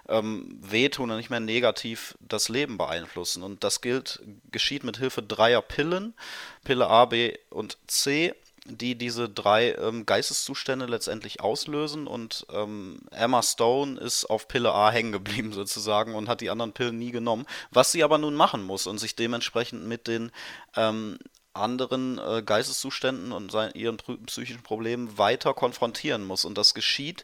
ähm, 0.10 0.58
wehtun 0.60 1.12
und 1.12 1.18
nicht 1.18 1.30
mehr 1.30 1.40
negativ 1.40 2.18
das 2.20 2.50
Leben 2.50 2.80
beeinflussen. 2.80 3.44
Und 3.44 3.64
das 3.64 3.82
gilt, 3.82 4.24
geschieht 4.52 4.84
mit 4.84 4.98
Hilfe 4.98 5.22
dreier 5.22 5.62
Pillen, 5.62 6.16
Pille 6.64 6.88
A, 6.88 7.06
B 7.06 7.38
und 7.52 7.78
C, 7.86 8.34
die 8.66 8.96
diese 8.96 9.28
drei 9.30 9.74
ähm, 9.74 10.06
Geisteszustände 10.06 10.86
letztendlich 10.86 11.42
auslösen 11.42 12.08
und 12.08 12.46
ähm, 12.52 13.02
Emma 13.12 13.44
Stone 13.44 14.00
ist 14.00 14.26
auf 14.26 14.48
Pille 14.48 14.74
A 14.74 14.90
hängen 14.90 15.12
geblieben 15.12 15.52
sozusagen 15.54 16.16
und 16.16 16.30
hat 16.30 16.42
die 16.42 16.50
anderen 16.50 16.74
Pillen 16.74 16.98
nie 16.98 17.12
genommen, 17.12 17.46
was 17.72 17.92
sie 17.92 18.04
aber 18.04 18.18
nun 18.18 18.36
machen 18.36 18.64
muss 18.64 18.88
und 18.88 19.00
sich 19.00 19.16
dementsprechend 19.16 19.86
mit 19.86 20.08
den 20.08 20.32
ähm, 20.76 21.20
anderen 21.54 22.18
äh, 22.20 22.42
Geisteszuständen 22.44 23.32
und 23.32 23.52
sein, 23.52 23.72
ihren 23.76 23.98
psychischen 23.98 24.64
Problemen 24.64 25.18
weiter 25.18 25.54
konfrontieren 25.54 26.26
muss. 26.26 26.46
Und 26.46 26.58
das 26.58 26.74
geschieht 26.74 27.24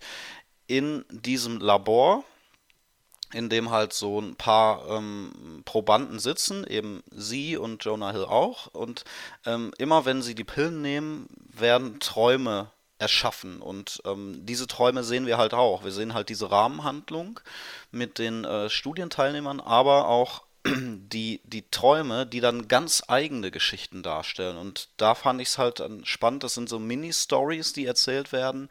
in 0.68 1.04
diesem 1.10 1.60
Labor, 1.60 2.24
in 3.34 3.50
dem 3.50 3.72
halt 3.72 3.94
so 3.94 4.20
ein 4.20 4.36
paar 4.36 4.88
ähm, 4.90 5.62
Probanden 5.66 6.20
sitzen, 6.20 6.66
eben 6.66 7.04
sie 7.12 7.58
und 7.58 7.84
Jonah 7.84 8.12
Hill 8.12 8.26
auch. 8.26 8.68
Und 8.68 9.04
ähm, 9.46 9.72
immer 9.78 10.06
wenn 10.06 10.22
sie 10.22 10.36
die 10.36 10.44
Pillen 10.44 10.82
nehmen, 10.82 11.28
werden 11.54 12.00
Träume 12.00 12.72
erschaffen. 12.98 13.62
Und 13.62 14.02
ähm, 14.06 14.46
diese 14.46 14.68
Träume 14.68 15.04
sehen 15.04 15.26
wir 15.26 15.38
halt 15.38 15.54
auch. 15.54 15.84
Wir 15.84 15.92
sehen 15.92 16.14
halt 16.14 16.30
diese 16.30 16.52
Rahmenhandlung 16.52 17.40
mit 17.92 18.20
den 18.20 18.44
äh, 18.46 18.70
Studienteilnehmern, 18.70 19.60
aber 19.60 20.08
auch 20.08 20.44
die, 20.66 21.40
die 21.46 21.70
Träume, 21.72 22.26
die 22.26 22.42
dann 22.42 22.68
ganz 22.68 23.04
eigene 23.08 23.52
Geschichten 23.52 24.04
darstellen. 24.04 24.58
Und 24.58 24.90
da 24.98 25.16
fand 25.16 25.42
ich 25.42 25.50
es 25.50 25.58
halt 25.58 25.82
spannend. 26.04 26.44
Das 26.44 26.56
sind 26.56 26.68
so 26.68 26.80
Mini-Stories, 26.80 27.74
die 27.74 27.86
erzählt 27.86 28.32
werden. 28.32 28.70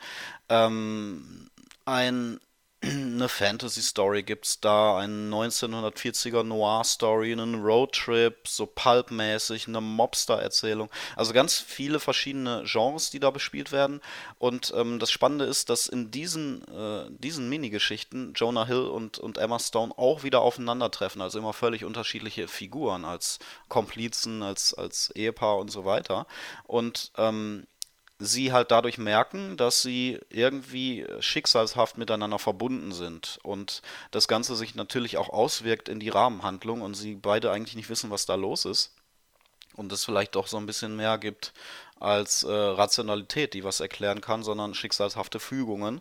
Ähm, 0.49 1.49
ein 1.87 2.39
eine 2.81 3.29
Fantasy-Story 3.29 4.23
gibt 4.23 4.47
es 4.47 4.61
da, 4.61 4.99
eine 4.99 5.35
1940er 5.35 6.45
Noir-Story, 6.45 7.33
einen 7.33 7.61
Roadtrip, 7.61 8.47
so 8.47 8.67
Pulp-mäßig, 8.67 9.67
eine 9.67 9.81
Mobster-Erzählung. 9.81 10.89
Also 11.17 11.33
ganz 11.33 11.59
viele 11.59 11.99
verschiedene 11.99 12.63
Genres, 12.67 13.11
die 13.11 13.19
da 13.19 13.31
bespielt 13.31 13.73
werden. 13.73 14.01
Und 14.39 14.73
ähm, 14.77 15.01
das 15.01 15.11
Spannende 15.11 15.45
ist, 15.45 15.71
dass 15.71 15.89
in 15.89 16.13
diesen, 16.13 16.63
äh, 16.69 17.07
diesen 17.11 17.49
Minigeschichten 17.49 18.35
Jonah 18.35 18.67
Hill 18.67 18.87
und, 18.87 19.19
und 19.19 19.39
Emma 19.39 19.59
Stone 19.59 19.93
auch 19.97 20.23
wieder 20.23 20.41
aufeinandertreffen. 20.41 21.21
Also 21.21 21.41
immer 21.41 21.53
völlig 21.53 21.85
unterschiedliche 21.85 22.47
Figuren 22.47 23.05
als 23.05 23.41
Komplizen, 23.69 24.43
als, 24.43 24.73
als 24.75 25.11
Ehepaar 25.11 25.59
und 25.59 25.71
so 25.71 25.85
weiter. 25.85 26.27
Und 26.65 27.11
ähm, 27.17 27.67
sie 28.19 28.53
halt 28.53 28.71
dadurch 28.71 28.99
merken, 28.99 29.57
dass 29.57 29.83
sie 29.83 30.19
irgendwie 30.29 31.07
schicksalshaft 31.21 31.99
miteinander 31.99 32.39
verbunden 32.39 32.93
sind 32.93 33.39
und 33.43 33.83
das 34.11 34.27
Ganze 34.27 34.57
sich 34.57 34.75
natürlich 34.75 35.17
auch 35.17 35.29
auswirkt 35.29 35.89
in 35.89 36.01
die 36.01 36.09
Rahmenhandlung 36.09 36.83
und 36.83 36.95
sie 36.95 37.15
beide 37.15 37.53
eigentlich 37.53 37.77
nicht 37.77 37.91
wissen, 37.91 38.11
was 38.11 38.27
da 38.27 38.35
los 38.35 38.65
ist 38.65 38.95
und 39.79 39.93
es 39.93 40.05
vielleicht 40.05 40.35
doch 40.35 40.49
so 40.49 40.57
ein 40.57 40.67
bisschen 40.67 40.97
mehr 40.97 41.19
gibt 41.19 41.53
als 42.01 42.43
äh, 42.43 42.51
Rationalität, 42.53 43.55
die 43.55 43.65
was 43.65 43.81
erklären 43.81 44.21
kann, 44.21 44.43
sondern 44.43 44.75
schicksalshafte 44.75 45.41
Fügungen. 45.41 46.01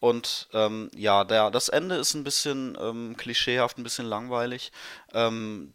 Und 0.00 0.48
ähm, 0.52 0.90
ja, 0.94 1.24
der, 1.24 1.50
das 1.50 1.68
Ende 1.68 1.96
ist 1.96 2.14
ein 2.14 2.24
bisschen 2.24 2.76
ähm, 2.80 3.16
klischeehaft, 3.16 3.78
ein 3.78 3.82
bisschen 3.82 4.06
langweilig. 4.06 4.72
Ähm, 5.12 5.72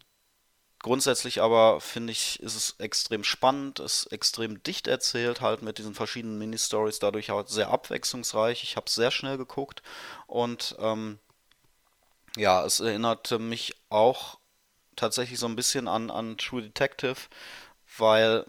Grundsätzlich 0.84 1.40
aber 1.40 1.80
finde 1.80 2.12
ich, 2.12 2.40
ist 2.40 2.54
es 2.56 2.74
extrem 2.76 3.24
spannend, 3.24 3.80
ist 3.80 4.04
extrem 4.12 4.62
dicht 4.62 4.86
erzählt, 4.86 5.40
halt 5.40 5.62
mit 5.62 5.78
diesen 5.78 5.94
verschiedenen 5.94 6.36
Mini-Stories, 6.36 6.98
dadurch 6.98 7.30
auch 7.30 7.48
sehr 7.48 7.70
abwechslungsreich. 7.70 8.62
Ich 8.62 8.76
habe 8.76 8.90
sehr 8.90 9.10
schnell 9.10 9.38
geguckt 9.38 9.82
und 10.26 10.76
ähm, 10.78 11.18
ja, 12.36 12.62
es 12.66 12.80
erinnerte 12.80 13.38
mich 13.38 13.74
auch 13.88 14.38
tatsächlich 14.94 15.38
so 15.38 15.46
ein 15.46 15.56
bisschen 15.56 15.88
an, 15.88 16.10
an 16.10 16.36
True 16.36 16.60
Detective, 16.60 17.16
weil 17.96 18.44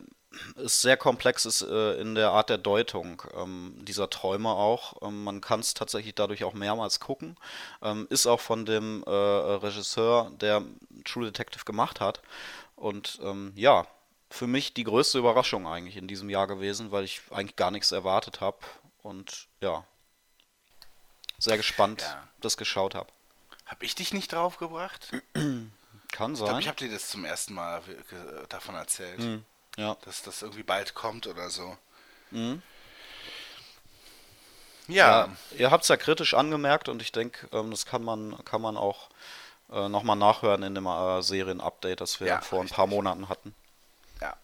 es 0.55 0.81
sehr 0.81 0.97
komplex 0.97 1.45
ist 1.45 1.61
äh, 1.61 1.93
in 1.99 2.15
der 2.15 2.31
Art 2.31 2.49
der 2.49 2.57
Deutung 2.57 3.21
ähm, 3.35 3.75
dieser 3.83 4.09
Träume 4.09 4.49
auch. 4.49 5.01
Ähm, 5.01 5.23
man 5.23 5.41
kann 5.41 5.59
es 5.59 5.73
tatsächlich 5.73 6.15
dadurch 6.15 6.43
auch 6.43 6.53
mehrmals 6.53 6.99
gucken. 6.99 7.37
Ähm, 7.81 8.07
ist 8.09 8.27
auch 8.27 8.39
von 8.39 8.65
dem 8.65 9.03
äh, 9.05 9.09
Regisseur, 9.09 10.31
der 10.41 10.63
True 11.05 11.25
Detective 11.25 11.65
gemacht 11.65 11.99
hat. 11.99 12.21
Und 12.75 13.19
ähm, 13.23 13.53
ja, 13.55 13.87
für 14.29 14.47
mich 14.47 14.73
die 14.73 14.83
größte 14.83 15.17
Überraschung 15.19 15.67
eigentlich 15.67 15.97
in 15.97 16.07
diesem 16.07 16.29
Jahr 16.29 16.47
gewesen, 16.47 16.91
weil 16.91 17.03
ich 17.05 17.21
eigentlich 17.31 17.55
gar 17.55 17.71
nichts 17.71 17.91
erwartet 17.91 18.41
habe. 18.41 18.57
Und 19.01 19.47
ja, 19.61 19.85
sehr 21.37 21.57
gespannt 21.57 22.01
Ja. 22.01 22.27
das 22.41 22.57
geschaut 22.57 22.95
habe. 22.95 23.07
Hab 23.65 23.81
ich 23.83 23.95
dich 23.95 24.13
nicht 24.13 24.31
draufgebracht? 24.33 25.11
Kann 26.11 26.31
Ich 26.33 26.37
glaube, 26.39 26.51
sein. 26.53 26.59
ich 26.59 26.67
habe 26.67 26.77
dir 26.77 26.89
das 26.91 27.09
zum 27.09 27.25
ersten 27.25 27.53
Mal 27.53 27.81
ge- 27.81 28.45
davon 28.49 28.75
erzählt, 28.75 29.19
Hm, 29.19 29.43
ja. 29.77 29.95
dass 30.05 30.21
das 30.23 30.41
irgendwie 30.41 30.63
bald 30.63 30.93
kommt 30.93 31.27
oder 31.27 31.49
so. 31.49 31.77
Mhm. 32.31 32.61
Ja, 34.87 35.25
Ja, 35.25 35.29
ihr 35.57 35.71
habt 35.71 35.83
es 35.83 35.87
ja 35.89 35.97
kritisch 35.97 36.33
angemerkt 36.35 36.89
und 36.89 37.01
ich 37.01 37.11
denke, 37.11 37.47
ähm, 37.51 37.71
das 37.71 37.85
kann 37.85 38.03
man, 38.03 38.37
kann 38.45 38.61
man 38.61 38.77
auch 38.77 39.09
äh, 39.71 39.89
nochmal 39.89 40.15
nachhören 40.15 40.61
in 40.63 40.75
dem 40.75 40.85
äh, 40.85 41.21
Serien-Update, 41.23 42.01
das 42.01 42.19
wir 42.19 42.27
Ja, 42.27 42.41
vor 42.41 42.61
ein 42.61 42.69
paar. 42.69 42.85
Monaten 42.87 43.27
hatten. 43.29 43.55
ja. 44.21 44.35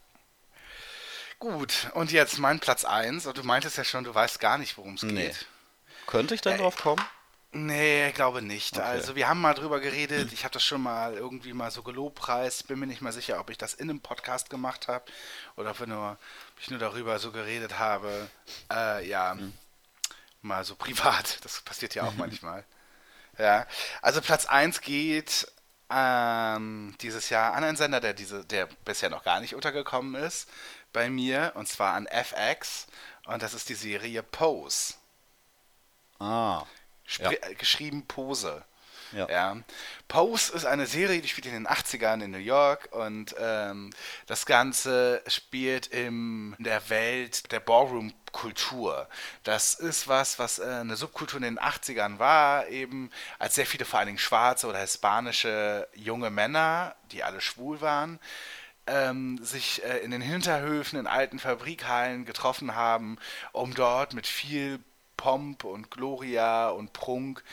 Gut, 1.38 1.90
und 1.94 2.12
jetzt 2.12 2.40
mein 2.40 2.60
Platz 2.60 2.86
1. 2.86 3.26
Und 3.28 3.38
du 3.38 3.44
meintest 3.44 3.78
ja 3.78 3.84
schon, 3.84 4.03
du 4.03 4.14
weißt 4.16 4.40
gar 4.40 4.58
nicht, 4.58 4.78
worum 4.78 4.95
es 4.95 5.03
Nee. 5.03 5.28
geht. 5.28 5.45
Könnte 6.08 6.34
ich 6.36 6.41
denn 6.41 6.53
Äh, 6.53 6.58
drauf 6.58 6.76
kommen? 6.78 7.03
Nee, 7.53 8.07
ich 8.07 8.14
glaube 8.14 8.41
nicht. 8.41 8.78
Okay. 8.78 8.86
Also 8.86 9.15
wir 9.15 9.28
haben 9.28 9.41
mal 9.41 9.53
drüber 9.53 9.82
geredet. 9.82 10.32
Ich 10.32 10.45
habe 10.45 10.53
das 10.53 10.64
schon 10.64 10.82
mal 10.82 11.15
irgendwie 11.15 11.52
mal 11.52 11.69
so 11.69 11.84
gelobpreist. 11.84 12.68
Bin 12.68 12.80
mir 12.80 12.88
nicht 12.88 13.02
mal 13.02 13.11
sicher, 13.11 13.40
ob 13.41 13.49
ich 13.49 13.57
das 13.57 13.73
in 13.73 13.90
einem 13.90 13.99
Podcast 13.99 14.49
gemacht 14.49 14.88
habe 14.88 15.03
oder 15.57 15.72
ob, 15.72 15.86
nur, 15.86 16.11
ob 16.11 16.61
ich 16.61 16.69
nur 16.69 16.80
darüber 16.80 17.19
so 17.19 17.32
geredet 17.34 17.78
habe. 17.78 18.30
Äh, 18.72 19.06
ja, 19.07 19.34
Hm. 19.34 19.53
mal 20.41 20.64
so 20.64 20.76
privat. 20.78 21.44
Das 21.44 21.61
passiert 21.61 21.94
ja 21.95 22.03
auch 22.03 22.14
manchmal. 22.18 22.64
Ja, 23.38 23.68
also 24.02 24.22
Platz 24.22 24.45
1 24.45 24.82
geht 24.82 25.52
ähm, 25.90 26.95
dieses 27.02 27.30
Jahr 27.30 27.53
an 27.53 27.64
einen 27.65 27.78
Sender, 27.78 27.99
der, 27.99 28.14
diese, 28.14 28.45
der 28.45 28.68
bisher 28.86 29.10
noch 29.10 29.23
gar 29.23 29.41
nicht 29.41 29.56
untergekommen 29.56 30.15
ist 30.22 30.49
bei 30.94 31.10
mir, 31.10 31.52
und 31.56 31.68
zwar 31.68 31.94
an 31.95 32.06
FX. 32.07 32.88
Und 33.26 33.41
das 33.41 33.53
ist 33.53 33.68
die 33.69 33.76
Serie 33.76 34.23
Pose. 34.23 34.94
Ah, 36.19 36.64
Spri 37.11 37.35
äh, 37.35 37.55
geschrieben 37.55 38.05
Pose. 38.07 38.63
ja. 39.11 39.27
Ja. 39.29 39.57
Pose 40.07 40.53
ist 40.53 40.65
eine 40.65 40.88
Serie, 40.88 41.21
die 41.21 41.27
spielt 41.27 41.45
in 41.45 41.53
den 41.53 41.67
80ern 41.67 42.23
in 42.23 42.31
New 42.31 42.38
York 42.38 42.88
und 42.91 43.35
ähm, 43.38 43.89
das 44.27 44.45
Ganze 44.45 45.21
spielt 45.27 45.88
im, 45.88 46.55
in 46.57 46.63
der 46.63 46.89
Welt 46.89 47.51
der 47.51 47.59
Ballroom-Kultur. 47.59 49.09
Das 49.43 49.73
ist 49.73 50.07
was, 50.07 50.39
was 50.39 50.59
äh, 50.59 50.63
eine 50.63 50.95
Subkultur 50.95 51.38
in 51.38 51.43
den 51.43 51.59
80ern 51.59 52.19
war, 52.19 52.67
eben 52.67 53.09
als 53.39 53.55
sehr 53.55 53.65
viele 53.65 53.83
vor 53.83 53.99
allen 53.99 54.07
Dingen 54.07 54.17
schwarze 54.17 54.67
oder 54.67 54.79
hispanische 54.79 55.89
junge 55.93 56.29
Männer, 56.29 56.95
die 57.11 57.23
alle 57.23 57.41
schwul 57.41 57.81
waren, 57.81 58.19
ähm, 58.88 59.38
sich 59.43 59.83
äh, 59.83 59.97
in 59.99 60.11
den 60.11 60.21
Hinterhöfen, 60.21 60.97
in 60.97 61.07
alten 61.07 61.39
Fabrikhallen 61.39 62.23
getroffen 62.23 62.75
haben, 62.75 63.17
um 63.51 63.73
dort 63.73 64.13
mit 64.13 64.27
viel 64.27 64.79
Pomp 65.22 65.65
und 65.65 65.91
Gloria 65.91 66.69
und 66.69 66.93
Prunk 66.93 67.43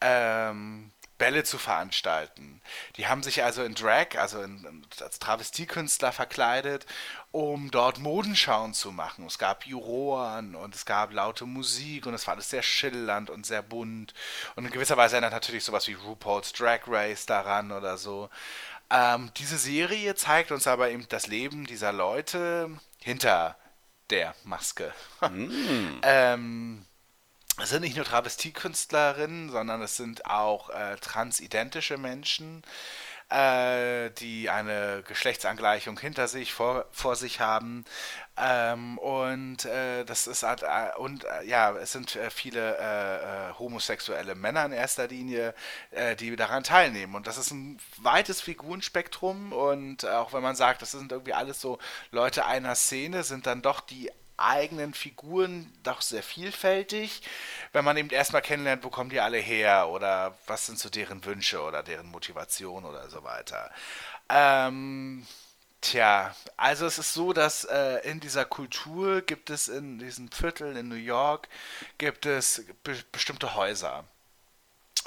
ähm, 0.00 0.92
Bälle 1.18 1.42
zu 1.42 1.58
veranstalten. 1.58 2.60
Die 2.96 3.08
haben 3.08 3.24
sich 3.24 3.42
also 3.42 3.64
in 3.64 3.74
Drag, 3.74 4.16
also 4.16 4.42
in, 4.42 4.86
als 5.00 5.18
Travestiekünstler 5.18 6.12
verkleidet, 6.12 6.86
um 7.32 7.72
dort 7.72 7.98
Modenschauen 7.98 8.74
zu 8.74 8.92
machen. 8.92 9.26
Es 9.26 9.38
gab 9.38 9.66
Juroren 9.66 10.54
und 10.54 10.76
es 10.76 10.84
gab 10.84 11.12
laute 11.12 11.46
Musik 11.46 12.06
und 12.06 12.14
es 12.14 12.28
war 12.28 12.34
alles 12.34 12.50
sehr 12.50 12.62
schillernd 12.62 13.28
und 13.28 13.44
sehr 13.44 13.62
bunt. 13.62 14.14
Und 14.54 14.66
in 14.66 14.70
gewisser 14.70 14.96
Weise 14.96 15.16
erinnert 15.16 15.32
natürlich 15.32 15.64
sowas 15.64 15.88
wie 15.88 15.94
RuPaul's 15.94 16.52
Drag 16.52 16.82
Race 16.86 17.26
daran 17.26 17.72
oder 17.72 17.98
so. 17.98 18.30
Ähm, 18.90 19.32
diese 19.36 19.58
Serie 19.58 20.14
zeigt 20.14 20.52
uns 20.52 20.68
aber 20.68 20.90
eben 20.90 21.08
das 21.08 21.26
Leben 21.26 21.66
dieser 21.66 21.92
Leute 21.92 22.70
hinter 23.00 23.56
der 24.10 24.36
Maske. 24.44 24.94
ähm, 26.02 26.86
es 27.62 27.70
sind 27.70 27.82
nicht 27.82 27.96
nur 27.96 28.04
Travestiekünstlerinnen, 28.04 29.50
sondern 29.50 29.80
es 29.82 29.96
sind 29.96 30.26
auch 30.26 30.68
äh, 30.70 30.96
transidentische 30.96 31.96
Menschen, 31.96 32.62
äh, 33.30 34.10
die 34.10 34.50
eine 34.50 35.02
Geschlechtsangleichung 35.08 35.98
hinter 35.98 36.28
sich, 36.28 36.52
vor, 36.52 36.86
vor 36.92 37.16
sich 37.16 37.40
haben. 37.40 37.84
Ähm, 38.36 38.98
und 38.98 39.64
äh, 39.64 40.04
das 40.04 40.26
ist 40.26 40.42
halt, 40.42 40.62
äh, 40.62 40.96
und 40.98 41.24
äh, 41.24 41.44
ja, 41.44 41.72
es 41.76 41.92
sind 41.92 42.14
äh, 42.14 42.30
viele 42.30 43.54
homosexuelle 43.58 44.34
Männer 44.34 44.66
in 44.66 44.72
erster 44.72 45.08
Linie, 45.08 45.54
die 46.20 46.36
daran 46.36 46.62
teilnehmen. 46.62 47.14
Und 47.14 47.26
das 47.26 47.38
ist 47.38 47.50
ein 47.52 47.78
weites 47.96 48.40
Figurenspektrum. 48.42 49.52
Und 49.52 50.06
auch 50.06 50.32
wenn 50.32 50.42
man 50.42 50.56
sagt, 50.56 50.82
das 50.82 50.90
sind 50.90 51.12
irgendwie 51.12 51.32
alles 51.32 51.60
so 51.60 51.78
Leute 52.10 52.44
einer 52.44 52.74
Szene, 52.74 53.24
sind 53.24 53.46
dann 53.46 53.62
doch 53.62 53.80
die 53.80 54.10
eigenen 54.36 54.94
Figuren 54.94 55.72
doch 55.82 56.00
sehr 56.00 56.22
vielfältig, 56.22 57.22
wenn 57.72 57.84
man 57.84 57.96
eben 57.96 58.10
erstmal 58.10 58.42
kennenlernt, 58.42 58.84
wo 58.84 58.90
kommen 58.90 59.10
die 59.10 59.20
alle 59.20 59.38
her 59.38 59.88
oder 59.88 60.36
was 60.46 60.66
sind 60.66 60.78
so 60.78 60.88
deren 60.88 61.24
Wünsche 61.24 61.60
oder 61.62 61.82
deren 61.82 62.06
Motivation 62.06 62.84
oder 62.84 63.08
so 63.08 63.24
weiter. 63.24 63.70
Ähm, 64.28 65.26
tja, 65.80 66.34
also 66.56 66.86
es 66.86 66.98
ist 66.98 67.14
so, 67.14 67.32
dass 67.32 67.64
äh, 67.64 68.08
in 68.08 68.20
dieser 68.20 68.44
Kultur 68.44 69.22
gibt 69.22 69.50
es 69.50 69.68
in 69.68 69.98
diesen 69.98 70.30
Vierteln 70.30 70.76
in 70.76 70.88
New 70.88 70.94
York 70.94 71.48
gibt 71.98 72.26
es 72.26 72.64
be 72.82 72.96
bestimmte 73.12 73.54
Häuser 73.54 74.04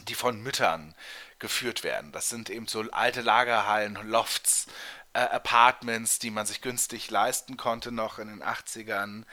die 0.07 0.15
von 0.15 0.41
Müttern 0.41 0.95
geführt 1.39 1.83
werden. 1.83 2.11
Das 2.11 2.29
sind 2.29 2.49
eben 2.49 2.67
so 2.67 2.81
alte 2.91 3.21
Lagerhallen, 3.21 3.97
Lofts, 4.09 4.67
äh, 5.13 5.19
Apartments, 5.19 6.19
die 6.19 6.31
man 6.31 6.45
sich 6.45 6.61
günstig 6.61 7.09
leisten 7.09 7.57
konnte 7.57 7.91
noch 7.91 8.19
in 8.19 8.27
den 8.27 8.43
80ern. 8.43 9.23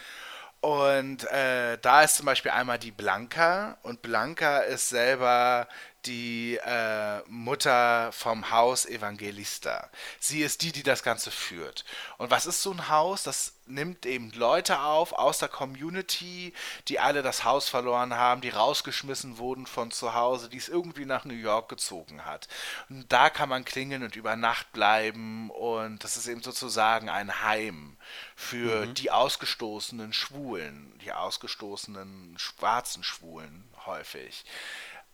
Und 0.61 1.25
äh, 1.31 1.79
da 1.79 2.03
ist 2.03 2.17
zum 2.17 2.27
Beispiel 2.27 2.51
einmal 2.51 2.79
die 2.79 2.91
Blanca 2.91 3.79
und 3.83 4.03
Blanca 4.03 4.59
ist 4.59 4.89
selber 4.89 5.69
die 6.07 6.57
äh, 6.57 7.23
Mutter 7.29 8.13
vom 8.13 8.51
Haus 8.51 8.87
Evangelista. 8.87 9.91
Sie 10.21 10.43
ist 10.43 10.63
die, 10.63 10.73
die 10.73 10.83
das 10.83 11.03
Ganze 11.03 11.31
führt. 11.31 11.85
Und 12.19 12.31
was 12.31 12.47
ist 12.47 12.63
so 12.63 12.71
ein 12.71 12.89
Haus? 12.89 13.23
Das 13.23 13.55
nimmt 13.67 14.07
eben 14.07 14.31
Leute 14.33 14.81
auf 14.81 15.13
aus 15.13 15.39
der 15.39 15.49
Community, 15.49 16.53
die 16.89 17.01
alle 17.01 17.23
das 17.23 17.45
Haus 17.45 17.69
verloren 17.69 18.15
haben, 18.15 18.41
die 18.41 18.51
rausgeschmissen 18.51 19.39
wurden 19.39 19.67
von 19.67 19.91
zu 19.91 20.15
Hause, 20.15 20.49
die 20.49 20.57
es 20.57 20.69
irgendwie 20.69 21.05
nach 21.05 21.25
New 21.25 21.35
York 21.35 21.69
gezogen 21.69 22.25
hat. 22.25 22.49
Und 22.89 23.11
da 23.13 23.29
kann 23.29 23.49
man 23.49 23.65
klingeln 23.65 24.03
und 24.03 24.17
über 24.17 24.37
Nacht 24.37 24.73
bleiben 24.73 25.51
und 25.51 26.05
das 26.05 26.17
ist 26.17 26.29
eben 26.29 26.43
sozusagen 26.43 27.09
ein 27.09 27.43
Heim 27.43 27.97
für 28.37 28.87
die 28.87 29.11
ausgestoßenen 29.11 30.13
Schwulen, 30.13 30.97
die 31.03 31.13
ausgestoßenen 31.13 32.35
schwarzen 32.39 33.03
Schwulen 33.03 33.69
häufig. 33.85 34.45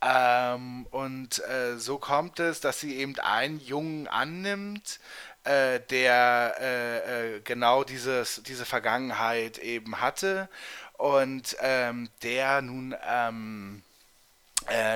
Ähm, 0.03 0.85
und 0.91 1.39
äh, 1.47 1.77
so 1.77 1.97
kommt 1.97 2.39
es, 2.39 2.59
dass 2.59 2.79
sie 2.79 2.97
eben 2.97 3.17
einen 3.19 3.59
Jungen 3.61 4.07
annimmt, 4.07 4.99
äh, 5.45 5.79
der 5.79 6.55
äh, 6.59 7.35
äh, 7.37 7.41
genau 7.41 7.83
dieses, 7.83 8.43
diese 8.43 8.65
Vergangenheit 8.65 9.57
eben 9.59 10.01
hatte. 10.01 10.49
Und 10.97 11.55
ähm, 11.61 12.09
der 12.21 12.61
nun 12.61 12.95
ähm, 13.09 13.81
äh, 13.81 13.92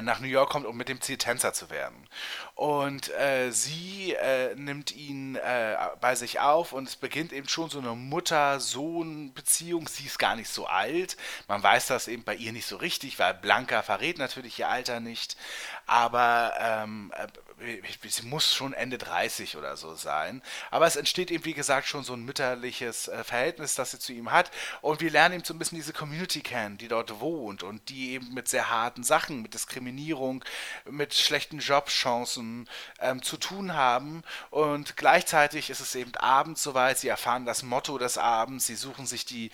nach 0.01 0.19
New 0.19 0.27
York 0.27 0.49
kommt, 0.49 0.65
um 0.65 0.77
mit 0.77 0.89
dem 0.89 1.01
Ziel 1.01 1.17
Tänzer 1.17 1.53
zu 1.53 1.69
werden. 1.69 2.07
Und 2.55 3.09
äh, 3.13 3.51
sie 3.51 4.13
äh, 4.13 4.55
nimmt 4.55 4.95
ihn 4.95 5.35
äh, 5.35 5.75
bei 6.01 6.15
sich 6.15 6.39
auf 6.39 6.73
und 6.73 6.87
es 6.87 6.95
beginnt 6.95 7.31
eben 7.31 7.47
schon 7.47 7.69
so 7.69 7.77
eine 7.77 7.91
Mutter-Sohn-Beziehung. 7.91 9.87
Sie 9.87 10.05
ist 10.05 10.17
gar 10.17 10.35
nicht 10.35 10.49
so 10.49 10.65
alt. 10.65 11.17
Man 11.47 11.61
weiß 11.61 11.87
das 11.87 12.07
eben 12.07 12.23
bei 12.23 12.33
ihr 12.33 12.51
nicht 12.53 12.65
so 12.65 12.77
richtig, 12.77 13.19
weil 13.19 13.35
Blanca 13.35 13.83
verrät 13.83 14.17
natürlich 14.17 14.57
ihr 14.57 14.69
Alter 14.69 14.99
nicht. 14.99 15.37
Aber 15.85 16.53
ähm, 16.59 17.11
äh, 17.15 17.27
sie 17.59 18.23
muss 18.23 18.53
schon 18.53 18.73
Ende 18.73 18.97
30 18.97 19.57
oder 19.57 19.77
so 19.77 19.95
sein. 19.95 20.41
Aber 20.69 20.85
es 20.85 20.95
entsteht 20.95 21.31
eben, 21.31 21.45
wie 21.45 21.53
gesagt, 21.53 21.87
schon 21.87 22.03
so 22.03 22.13
ein 22.13 22.23
mütterliches 22.23 23.07
äh, 23.07 23.23
Verhältnis, 23.23 23.75
das 23.75 23.91
sie 23.91 23.99
zu 23.99 24.13
ihm 24.13 24.31
hat. 24.31 24.51
Und 24.81 25.01
wir 25.01 25.09
lernen 25.09 25.35
eben 25.35 25.43
so 25.43 25.53
ein 25.53 25.59
bisschen 25.59 25.77
diese 25.77 25.93
Community 25.93 26.41
kennen, 26.41 26.77
die 26.77 26.87
dort 26.87 27.19
wohnt 27.19 27.63
und 27.63 27.89
die 27.89 28.11
eben 28.11 28.33
mit 28.33 28.47
sehr 28.47 28.69
harten 28.69 29.03
Sachen, 29.03 29.41
mit 29.41 29.53
Diskriminierung, 29.53 30.43
mit 30.85 31.15
schlechten 31.15 31.59
Jobchancen, 31.59 32.69
ähm, 32.99 33.23
zu 33.23 33.37
tun 33.37 33.73
haben. 33.73 34.23
Und 34.51 34.95
gleichzeitig 34.95 35.69
ist 35.69 35.79
es 35.79 35.95
eben 35.95 36.15
abends 36.15 36.61
soweit, 36.61 36.99
sie 36.99 37.07
erfahren 37.07 37.45
das 37.45 37.63
Motto 37.63 37.97
des 37.97 38.17
Abends, 38.17 38.67
sie 38.67 38.75
suchen 38.75 39.07
sich 39.07 39.25
die 39.25 39.51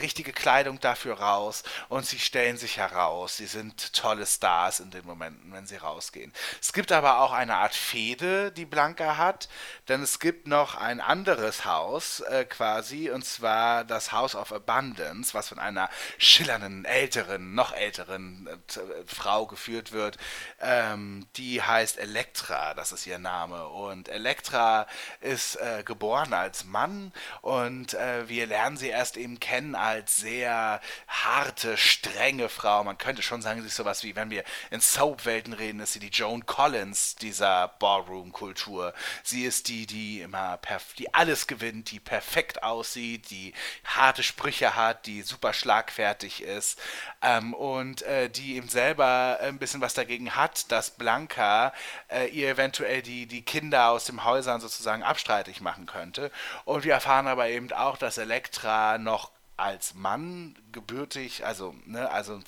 richtige 0.00 0.32
Kleidung 0.32 0.80
dafür 0.80 1.18
raus 1.18 1.62
und 1.88 2.04
sie 2.04 2.18
stellen 2.18 2.58
sich 2.58 2.76
heraus. 2.76 3.38
Sie 3.38 3.46
sind 3.46 3.94
tolle 3.94 4.26
Stars 4.26 4.80
in 4.80 4.90
den 4.90 5.06
Momenten, 5.06 5.52
wenn 5.52 5.66
sie 5.66 5.76
rausgehen. 5.76 6.32
Es 6.60 6.72
gibt 6.72 6.92
aber 6.92 7.20
auch 7.20 7.37
eine 7.38 7.56
Art 7.56 7.74
Fehde, 7.74 8.52
die 8.52 8.66
Blanca 8.66 9.16
hat, 9.16 9.48
denn 9.88 10.02
es 10.02 10.18
gibt 10.18 10.46
noch 10.46 10.74
ein 10.74 11.00
anderes 11.00 11.64
Haus 11.64 12.20
äh, 12.20 12.44
quasi, 12.44 13.10
und 13.10 13.24
zwar 13.24 13.84
das 13.84 14.12
House 14.12 14.34
of 14.34 14.52
Abundance, 14.52 15.34
was 15.34 15.48
von 15.48 15.58
einer 15.58 15.88
schillernden, 16.18 16.84
älteren, 16.84 17.54
noch 17.54 17.72
älteren 17.72 18.46
äh, 18.46 18.80
Frau 19.06 19.46
geführt 19.46 19.92
wird. 19.92 20.18
Ähm, 20.60 21.26
die 21.36 21.62
heißt 21.62 21.98
Elektra 21.98 22.58
das 22.74 22.92
ist 22.92 23.06
ihr 23.06 23.18
Name. 23.18 23.68
Und 23.68 24.08
Elektra 24.08 24.86
ist 25.20 25.56
äh, 25.56 25.82
geboren 25.84 26.32
als 26.32 26.64
Mann 26.64 27.12
und 27.42 27.94
äh, 27.94 28.28
wir 28.28 28.46
lernen 28.46 28.76
sie 28.76 28.88
erst 28.88 29.16
eben 29.16 29.40
kennen 29.40 29.74
als 29.74 30.16
sehr 30.16 30.80
harte, 31.06 31.76
strenge 31.76 32.48
Frau. 32.48 32.84
Man 32.84 32.98
könnte 32.98 33.22
schon 33.22 33.42
sagen, 33.42 33.60
sie 33.60 33.66
ist 33.66 33.76
sowas 33.76 34.02
wie, 34.04 34.16
wenn 34.16 34.30
wir 34.30 34.44
in 34.70 34.80
Soap-Welten 34.80 35.52
reden, 35.52 35.80
ist 35.80 35.94
sie 35.94 35.98
die 35.98 36.08
Joan 36.08 36.46
Collins 36.46 37.16
dieser 37.28 37.68
Ballroom-Kultur. 37.78 38.94
Sie 39.22 39.44
ist 39.44 39.68
die, 39.68 39.86
die 39.86 40.22
immer, 40.22 40.58
die 40.98 41.12
alles 41.12 41.46
gewinnt, 41.46 41.90
die 41.90 42.00
perfekt 42.00 42.62
aussieht, 42.62 43.30
die 43.30 43.52
harte 43.84 44.22
Sprüche 44.22 44.74
hat, 44.76 45.04
die 45.06 45.22
super 45.22 45.52
schlagfertig 45.52 46.42
ist 46.42 46.80
ähm, 47.20 47.52
und 47.52 48.02
äh, 48.02 48.30
die 48.30 48.56
eben 48.56 48.68
selber 48.68 49.38
ein 49.42 49.58
bisschen 49.58 49.82
was 49.82 49.92
dagegen 49.92 50.36
hat, 50.36 50.72
dass 50.72 50.90
Blanca 50.90 51.74
äh, 52.08 52.28
ihr 52.28 52.48
eventuell 52.48 53.02
die, 53.02 53.26
die 53.26 53.42
Kinder 53.42 53.90
aus 53.90 54.06
den 54.06 54.24
Häusern 54.24 54.60
sozusagen 54.60 55.02
abstreitig 55.02 55.60
machen 55.60 55.84
könnte. 55.84 56.30
Und 56.64 56.84
wir 56.84 56.94
erfahren 56.94 57.26
aber 57.26 57.48
eben 57.48 57.70
auch, 57.72 57.98
dass 57.98 58.16
Elektra 58.16 58.96
noch 58.96 59.32
als 59.58 59.94
Mann 59.94 60.56
gebürtig, 60.72 61.44
also, 61.44 61.74
ne, 61.84 62.08
also 62.10 62.40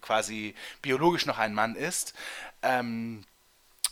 quasi 0.00 0.54
biologisch 0.80 1.26
noch 1.26 1.38
ein 1.38 1.54
Mann 1.54 1.74
ist. 1.74 2.14
Ähm, 2.62 3.24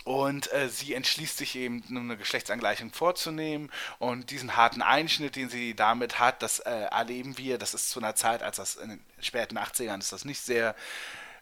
und 0.05 0.53
äh, 0.53 0.69
sie 0.69 0.95
entschließt 0.95 1.39
sich 1.39 1.57
eben, 1.57 1.83
eine 1.89 2.17
Geschlechtsangleichung 2.17 2.93
vorzunehmen. 2.93 3.71
Und 3.99 4.31
diesen 4.31 4.57
harten 4.57 4.83
Einschnitt, 4.83 5.37
den 5.37 5.49
sie 5.49 5.75
damit 5.75 6.19
hat, 6.19 6.43
das 6.43 6.59
äh, 6.61 6.71
erleben 6.71 7.39
wir. 7.39 7.59
Das 7.59 7.75
ist 7.75 7.91
zu 7.91 8.01
einer 8.01 8.15
Zeit, 8.15 8.43
als 8.43 8.57
das 8.57 8.77
in 8.77 8.91
den 8.91 9.05
späten 9.21 9.59
80ern 9.59 9.99
ist 9.99 10.13
das 10.13 10.25
nicht 10.25 10.41
sehr 10.41 10.75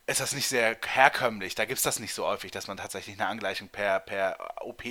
ist 0.07 0.21
das 0.21 0.33
nicht 0.33 0.49
sehr 0.49 0.77
herkömmlich. 0.85 1.55
Da 1.55 1.67
gibt 1.67 1.79
es 1.79 1.85
das 1.85 2.01
nicht 2.01 2.15
so 2.15 2.27
häufig, 2.27 2.51
dass 2.51 2.67
man 2.67 2.77
tatsächlich 2.77 3.17
eine 3.17 3.29
Angleichung 3.29 3.69
per, 3.69 4.01
per 4.01 4.37
OP 4.61 4.83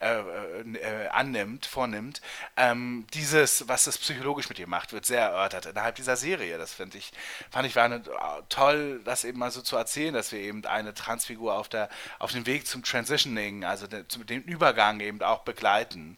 äh, 0.00 0.20
äh, 0.20 1.08
annimmt, 1.08 1.66
vornimmt. 1.66 2.20
Ähm, 2.56 3.06
dieses, 3.14 3.68
was 3.68 3.84
das 3.84 3.98
psychologisch 3.98 4.48
mit 4.48 4.58
ihr 4.58 4.66
macht, 4.66 4.92
wird 4.92 5.06
sehr 5.06 5.20
erörtert 5.20 5.66
innerhalb 5.66 5.94
dieser 5.96 6.16
Serie. 6.16 6.58
Das 6.58 6.72
finde 6.72 6.98
ich, 6.98 7.12
fand 7.50 7.66
ich 7.66 7.76
war 7.76 7.84
eine, 7.84 8.02
toll, 8.48 9.00
das 9.04 9.24
eben 9.24 9.38
mal 9.38 9.50
so 9.50 9.62
zu 9.62 9.76
erzählen, 9.76 10.14
dass 10.14 10.32
wir 10.32 10.40
eben 10.40 10.64
eine 10.64 10.94
Transfigur 10.94 11.54
auf 11.54 11.68
der, 11.68 11.88
auf 12.18 12.32
dem 12.32 12.46
Weg 12.46 12.66
zum 12.66 12.82
Transitioning, 12.82 13.64
also 13.64 13.86
de, 13.86 14.06
zum, 14.08 14.26
dem 14.26 14.42
Übergang 14.42 15.00
eben 15.00 15.22
auch 15.22 15.40
begleiten. 15.40 16.16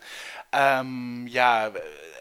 Ähm, 0.52 1.26
ja, 1.28 1.72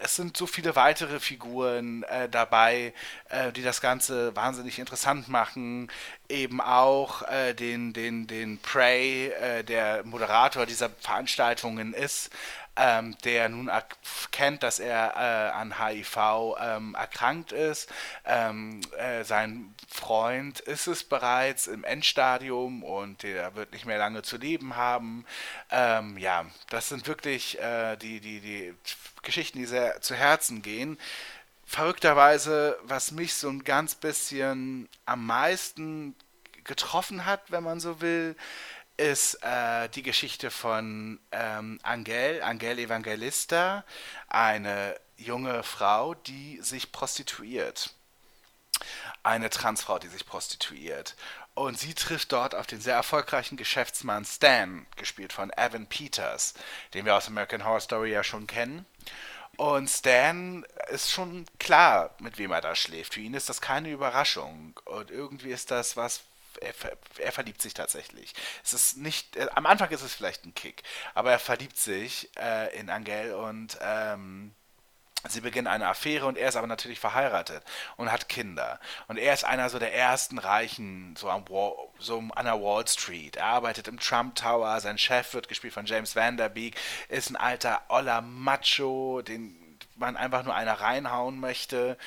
es 0.02 0.16
sind 0.16 0.38
so 0.38 0.48
viele 0.48 0.76
weitere 0.76 1.20
Figuren 1.20 2.04
äh, 2.04 2.30
dabei, 2.30 2.94
äh, 3.30 3.52
die 3.52 3.62
das 3.62 3.82
Ganze 3.82 4.36
wahnsinnig 4.36 4.80
interessant 4.80 5.28
machen. 5.28 5.92
Eben 6.32 6.62
auch 6.62 7.24
äh, 7.24 7.54
den, 7.54 7.94
den, 7.94 8.26
den 8.26 8.58
Prey, 8.60 9.28
äh, 9.28 9.64
der 9.64 10.04
Moderator 10.06 10.66
dieser 10.66 10.90
Veranstaltungen 10.90 11.94
ist, 11.94 12.32
ähm, 12.78 13.18
der 13.24 13.50
nun 13.50 13.68
erkennt, 13.68 14.64
dass 14.64 14.80
er 14.80 15.14
äh, 15.16 15.52
an 15.52 15.78
HIV 15.78 16.56
ähm, 16.60 16.96
erkrankt 16.96 17.52
ist. 17.52 17.92
Ähm, 18.26 18.82
äh, 18.98 19.24
sein 19.24 19.76
Freund 19.90 20.60
ist 20.62 20.88
es 20.88 21.04
bereits 21.04 21.68
im 21.68 21.84
Endstadium 21.84 22.84
und 22.84 23.24
der 23.24 23.56
wird 23.56 23.74
nicht 23.74 23.86
mehr 23.86 23.98
lange 23.98 24.22
zu 24.22 24.38
leben 24.38 24.76
haben. 24.76 25.26
Ähm, 25.70 26.18
ja, 26.18 26.46
das 26.70 26.90
sind 26.90 27.08
wirklich 27.08 27.60
äh, 27.60 27.98
die, 27.98 28.22
die, 28.22 28.40
die 28.40 28.74
Geschichten, 29.22 29.60
die 29.60 29.66
sehr 29.66 30.02
zu 30.02 30.16
Herzen 30.16 30.62
gehen. 30.62 30.98
Verrückterweise, 31.72 32.78
was 32.84 33.12
mich 33.12 33.34
so 33.34 33.48
ein 33.48 33.64
ganz 33.64 33.96
bisschen 33.96 34.90
am 35.06 35.26
meisten 35.26 36.18
getroffen 36.66 37.26
hat, 37.26 37.50
wenn 37.50 37.64
man 37.64 37.80
so 37.80 38.02
will, 38.02 38.36
ist 38.98 39.36
äh, 39.36 39.88
die 39.88 40.04
Geschichte 40.04 40.52
von 40.52 41.22
ähm, 41.32 41.80
Angel, 41.82 42.44
Angel 42.44 42.78
Evangelista, 42.78 43.86
eine 44.28 45.00
junge 45.16 45.64
Frau, 45.64 46.14
die 46.14 46.60
sich 46.62 46.92
prostituiert. 46.92 47.92
Eine 49.24 49.50
Transfrau, 49.50 49.98
die 49.98 50.10
sich 50.10 50.26
prostituiert. 50.26 51.16
Und 51.54 51.80
sie 51.80 51.94
trifft 51.94 52.34
dort 52.34 52.54
auf 52.54 52.68
den 52.68 52.82
sehr 52.82 52.96
erfolgreichen 52.96 53.56
Geschäftsmann 53.56 54.26
Stan, 54.26 54.86
gespielt 54.98 55.32
von 55.32 55.54
Evan 55.56 55.88
Peters, 55.88 56.54
den 56.94 57.06
wir 57.06 57.16
aus 57.16 57.28
American 57.28 57.64
Horror 57.64 57.80
Story 57.80 58.12
ja 58.12 58.26
schon 58.26 58.46
kennen. 58.46 58.86
Und 59.62 59.92
Stan 59.92 60.66
ist 60.90 61.12
schon 61.12 61.46
klar, 61.60 62.16
mit 62.18 62.40
wem 62.40 62.52
er 62.52 62.62
da 62.62 62.74
schläft. 62.74 63.14
Für 63.14 63.20
ihn 63.20 63.36
ist 63.36 63.48
das 63.48 63.62
keine 63.62 63.92
Überraschung. 63.92 64.74
Und 64.86 65.12
irgendwie 65.12 65.52
ist 65.52 65.70
das 65.70 65.96
was, 65.96 66.22
er, 66.60 66.74
er, 67.20 67.32
verliebt 67.32 67.62
sich 67.62 67.76
tatsächlich. 67.76 68.34
Es 68.64 68.74
ist 68.74 68.98
nicht, 68.98 69.36
äh, 69.36 69.50
am 69.54 69.68
Anfang 69.68 69.92
ist 69.92 70.02
es 70.02 70.16
vielleicht 70.16 70.46
ein 70.46 70.56
Kick, 70.56 70.82
aber 71.14 71.30
er 71.30 71.38
verliebt 71.38 71.78
sich 71.78 72.32
äh, 72.40 72.76
in 72.76 72.90
Angel 72.90 73.36
und 73.36 73.78
ähm, 73.82 74.56
sie 75.28 75.42
beginnen 75.42 75.68
eine 75.68 75.88
Affäre 75.88 76.26
und 76.26 76.38
er 76.38 76.50
ist 76.50 76.56
aber 76.56 76.68
natürlich 76.68 77.00
verheiratet 77.00 77.64
und 77.98 78.12
hat 78.12 78.30
Kinder. 78.30 78.80
Und 79.08 79.18
er 79.18 79.34
ist 79.34 79.44
einer 79.44 79.70
so 79.70 79.80
der 79.80 79.94
ersten 79.94 80.38
Reichen, 80.38 81.16
so, 81.18 81.30
am 81.30 81.48
Wall, 81.50 81.74
so 82.00 82.24
an 82.36 82.46
der 82.46 82.62
Wall 82.62 82.88
Street. 82.88 83.36
Er 83.36 83.46
arbeitet 83.46 83.88
im 83.88 84.00
Trump 84.00 84.36
Tower, 84.36 84.80
sein 84.80 84.98
Chef 84.98 85.34
wird 85.34 85.48
gespielt 85.48 85.74
von 85.74 85.86
James 85.86 86.16
Vanderbeek, 86.16 86.76
ist 87.10 87.30
ein 87.30 87.36
alter 87.36 87.82
Oller 87.90 88.22
Macho, 88.22 89.22
den 89.22 89.58
man 89.96 90.18
einfach 90.18 90.44
nur 90.44 90.56
einer 90.56 90.74
reinhauen 90.74 91.40
möchte. 91.40 91.98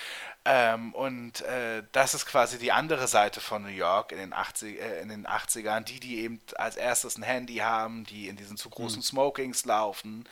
Ähm, 0.47 0.93
und 0.93 1.41
äh, 1.43 1.83
das 1.93 2.13
ist 2.13 2.27
quasi 2.27 2.59
die 2.59 2.73
andere 2.73 3.09
Seite 3.09 3.41
von 3.41 3.63
New 3.63 3.69
York 3.69 4.13
in 4.13 4.19
den, 4.19 4.35
80, 4.35 4.79
äh, 4.79 5.01
in 5.01 5.09
den 5.09 5.27
80ern, 5.27 5.85
die, 5.85 6.01
die 6.01 6.19
eben 6.19 6.39
als 6.57 6.77
erstes 6.77 7.17
ein 7.17 7.23
Handy 7.23 7.57
haben, 7.57 8.05
die 8.05 8.29
in 8.29 8.37
diesen 8.37 8.59
zu 8.59 8.69
großen 8.69 8.99
mhm. 8.99 9.05
Smokings 9.05 9.65
laufen. 9.65 10.27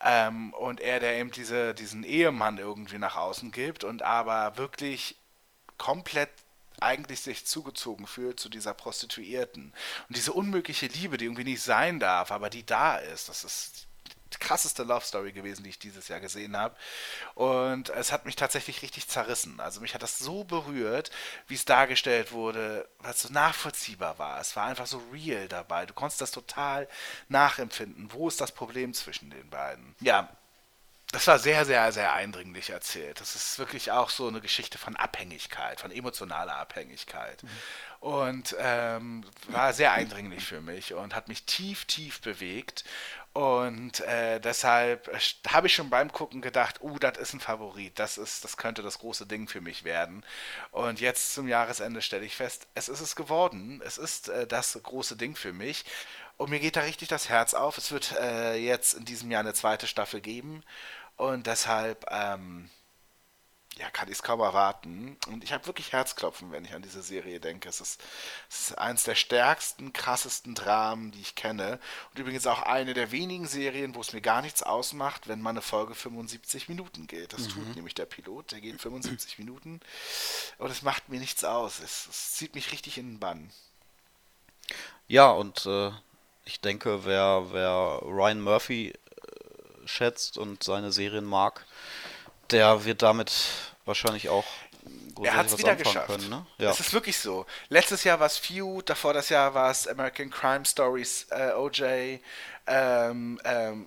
Ähm, 0.00 0.52
und 0.54 0.80
er, 0.80 1.00
der 1.00 1.16
eben 1.16 1.30
diese, 1.30 1.74
diesen 1.74 2.04
Ehemann 2.04 2.58
irgendwie 2.58 2.98
nach 2.98 3.16
außen 3.16 3.50
gibt 3.50 3.84
und 3.84 4.02
aber 4.02 4.56
wirklich 4.56 5.16
komplett 5.76 6.30
eigentlich 6.80 7.20
sich 7.20 7.44
zugezogen 7.46 8.06
fühlt 8.06 8.38
zu 8.38 8.48
dieser 8.48 8.74
Prostituierten. 8.74 9.72
Und 10.08 10.16
diese 10.16 10.32
unmögliche 10.32 10.86
Liebe, 10.86 11.16
die 11.16 11.24
irgendwie 11.24 11.44
nicht 11.44 11.62
sein 11.62 11.98
darf, 11.98 12.30
aber 12.30 12.50
die 12.50 12.64
da 12.64 12.96
ist, 12.98 13.28
das 13.28 13.42
ist 13.42 13.87
krasseste 14.30 14.82
Love 14.82 15.04
Story 15.04 15.32
gewesen, 15.32 15.62
die 15.62 15.70
ich 15.70 15.78
dieses 15.78 16.08
Jahr 16.08 16.20
gesehen 16.20 16.56
habe. 16.56 16.76
Und 17.34 17.90
es 17.90 18.12
hat 18.12 18.26
mich 18.26 18.36
tatsächlich 18.36 18.82
richtig 18.82 19.08
zerrissen. 19.08 19.60
Also 19.60 19.80
mich 19.80 19.94
hat 19.94 20.02
das 20.02 20.18
so 20.18 20.44
berührt, 20.44 21.10
wie 21.46 21.54
es 21.54 21.64
dargestellt 21.64 22.32
wurde, 22.32 22.88
weil 23.00 23.12
es 23.12 23.22
so 23.22 23.32
nachvollziehbar 23.32 24.18
war. 24.18 24.40
Es 24.40 24.56
war 24.56 24.66
einfach 24.66 24.86
so 24.86 25.02
real 25.12 25.48
dabei. 25.48 25.86
Du 25.86 25.94
konntest 25.94 26.20
das 26.20 26.30
total 26.30 26.88
nachempfinden. 27.28 28.12
Wo 28.12 28.28
ist 28.28 28.40
das 28.40 28.52
Problem 28.52 28.94
zwischen 28.94 29.30
den 29.30 29.48
beiden? 29.50 29.94
Ja, 30.00 30.28
das 31.10 31.26
war 31.26 31.38
sehr, 31.38 31.64
sehr, 31.64 31.90
sehr 31.90 32.12
eindringlich 32.12 32.68
erzählt. 32.68 33.20
Das 33.20 33.34
ist 33.34 33.58
wirklich 33.58 33.92
auch 33.92 34.10
so 34.10 34.28
eine 34.28 34.42
Geschichte 34.42 34.76
von 34.76 34.94
Abhängigkeit, 34.94 35.80
von 35.80 35.90
emotionaler 35.90 36.56
Abhängigkeit. 36.56 37.42
Und 38.00 38.54
ähm, 38.58 39.24
war 39.48 39.72
sehr 39.72 39.92
eindringlich 39.92 40.44
für 40.44 40.60
mich 40.60 40.92
und 40.92 41.14
hat 41.14 41.28
mich 41.28 41.44
tief, 41.44 41.86
tief 41.86 42.20
bewegt. 42.20 42.84
Und 43.38 44.00
äh, 44.00 44.40
deshalb 44.40 45.08
habe 45.46 45.68
ich 45.68 45.74
schon 45.74 45.90
beim 45.90 46.10
Gucken 46.10 46.40
gedacht, 46.42 46.82
uh, 46.82 46.98
das 46.98 47.16
ist 47.18 47.34
ein 47.34 47.40
Favorit, 47.40 47.96
das 47.96 48.18
ist, 48.18 48.42
das 48.42 48.56
könnte 48.56 48.82
das 48.82 48.98
große 48.98 49.26
Ding 49.26 49.46
für 49.46 49.60
mich 49.60 49.84
werden. 49.84 50.24
Und 50.72 50.98
jetzt 50.98 51.34
zum 51.34 51.46
Jahresende 51.46 52.02
stelle 52.02 52.24
ich 52.24 52.34
fest, 52.34 52.66
es 52.74 52.88
ist 52.88 53.00
es 53.00 53.14
geworden. 53.14 53.80
Es 53.86 53.96
ist 53.96 54.28
äh, 54.28 54.48
das 54.48 54.76
große 54.82 55.14
Ding 55.14 55.36
für 55.36 55.52
mich. 55.52 55.84
Und 56.36 56.50
mir 56.50 56.58
geht 56.58 56.74
da 56.74 56.80
richtig 56.80 57.06
das 57.06 57.28
Herz 57.28 57.54
auf. 57.54 57.78
Es 57.78 57.92
wird 57.92 58.10
äh, 58.20 58.56
jetzt 58.56 58.94
in 58.94 59.04
diesem 59.04 59.30
Jahr 59.30 59.42
eine 59.42 59.54
zweite 59.54 59.86
Staffel 59.86 60.20
geben. 60.20 60.64
Und 61.16 61.46
deshalb, 61.46 62.06
ähm, 62.10 62.68
ja, 63.78 63.88
kann 63.90 64.08
ich 64.08 64.14
es 64.14 64.22
kaum 64.22 64.40
erwarten. 64.40 65.16
Und 65.28 65.44
ich 65.44 65.52
habe 65.52 65.66
wirklich 65.66 65.92
Herzklopfen, 65.92 66.50
wenn 66.50 66.64
ich 66.64 66.74
an 66.74 66.82
diese 66.82 67.02
Serie 67.02 67.38
denke. 67.38 67.68
Es 67.68 67.80
ist, 67.80 68.00
es 68.50 68.70
ist 68.70 68.78
eines 68.78 69.04
der 69.04 69.14
stärksten, 69.14 69.92
krassesten 69.92 70.54
Dramen, 70.54 71.12
die 71.12 71.20
ich 71.20 71.36
kenne. 71.36 71.78
Und 72.10 72.18
übrigens 72.18 72.46
auch 72.48 72.62
eine 72.62 72.92
der 72.92 73.12
wenigen 73.12 73.46
Serien, 73.46 73.94
wo 73.94 74.00
es 74.00 74.12
mir 74.12 74.20
gar 74.20 74.42
nichts 74.42 74.64
ausmacht, 74.64 75.28
wenn 75.28 75.40
mal 75.40 75.50
eine 75.50 75.62
Folge 75.62 75.94
75 75.94 76.68
Minuten 76.68 77.06
geht. 77.06 77.32
Das 77.32 77.46
tut 77.46 77.76
nämlich 77.76 77.94
der 77.94 78.06
Pilot, 78.06 78.50
der 78.50 78.60
geht 78.60 78.80
75 78.80 79.38
Minuten. 79.38 79.80
Und 80.58 80.70
es 80.70 80.82
macht 80.82 81.08
mir 81.08 81.20
nichts 81.20 81.44
aus. 81.44 81.78
Es, 81.78 82.08
es 82.10 82.34
zieht 82.34 82.56
mich 82.56 82.72
richtig 82.72 82.98
in 82.98 83.12
den 83.12 83.20
Bann. 83.20 83.50
Ja, 85.06 85.30
und 85.30 85.66
äh, 85.66 85.92
ich 86.44 86.60
denke, 86.60 87.04
wer, 87.04 87.46
wer 87.52 88.00
Ryan 88.02 88.40
Murphy 88.40 88.88
äh, 88.88 89.86
schätzt 89.86 90.36
und 90.36 90.64
seine 90.64 90.90
Serien 90.90 91.24
mag, 91.24 91.64
der 92.50 92.84
wird 92.84 93.02
damit 93.02 93.32
wahrscheinlich 93.84 94.28
auch 94.28 94.44
Er 95.22 95.34
hat 95.36 95.46
es 95.46 95.58
wieder 95.58 95.76
geschafft. 95.76 96.06
können. 96.08 96.28
Ne? 96.28 96.46
Ja. 96.58 96.70
Es 96.70 96.80
ist 96.80 96.92
wirklich 96.92 97.18
so. 97.18 97.46
Letztes 97.68 98.04
Jahr 98.04 98.20
war 98.20 98.26
es 98.26 98.38
Feud, 98.38 98.88
davor 98.88 99.12
das 99.14 99.28
Jahr 99.28 99.54
war 99.54 99.70
es 99.70 99.86
American 99.88 100.30
Crime 100.30 100.64
Stories, 100.64 101.26
äh, 101.30 101.52
OJ. 101.52 102.18
Ähm, 102.70 103.40
ähm, 103.44 103.86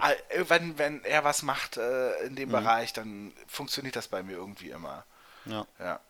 äh, 0.00 0.44
wenn, 0.48 0.76
wenn 0.78 1.02
er 1.04 1.24
was 1.24 1.42
macht 1.42 1.78
äh, 1.78 2.10
in 2.26 2.32
Mhm. 2.32 2.36
dem 2.36 2.50
Bereich, 2.50 2.92
dann 2.92 3.32
funktioniert 3.46 3.96
das 3.96 4.08
bei 4.08 4.22
mir 4.22 4.32
irgendwie 4.36 4.70
immer. 4.70 5.04
ja. 5.46 5.66
Ja. 5.78 6.00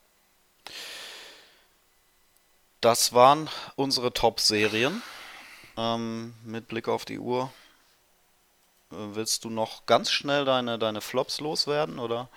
Das 2.81 3.13
waren 3.13 3.49
unsere 3.77 4.13
Top-Serien. 4.13 5.03
Ähm, 5.77 6.35
mit 6.45 6.69
Blick 6.69 6.89
auf 6.89 7.05
die 7.05 7.19
Uhr. 7.19 7.53
Willst 8.91 9.45
du 9.45 9.51
noch 9.51 9.85
ganz 9.87 10.11
schnell 10.11 10.45
deine, 10.45 10.79
deine 10.79 11.01
Flops 11.01 11.41
loswerden? 11.41 11.99
Oder? 11.99 12.29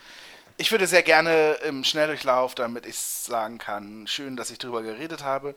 Ich 0.58 0.72
würde 0.72 0.86
sehr 0.86 1.02
gerne 1.02 1.54
im 1.64 1.84
Schnelldurchlauf, 1.84 2.56
damit 2.56 2.86
ich 2.86 2.98
sagen 3.00 3.58
kann, 3.58 4.06
schön, 4.06 4.36
dass 4.36 4.52
ich 4.52 4.60
darüber 4.60 4.82
geredet 4.84 5.24
habe. 5.24 5.56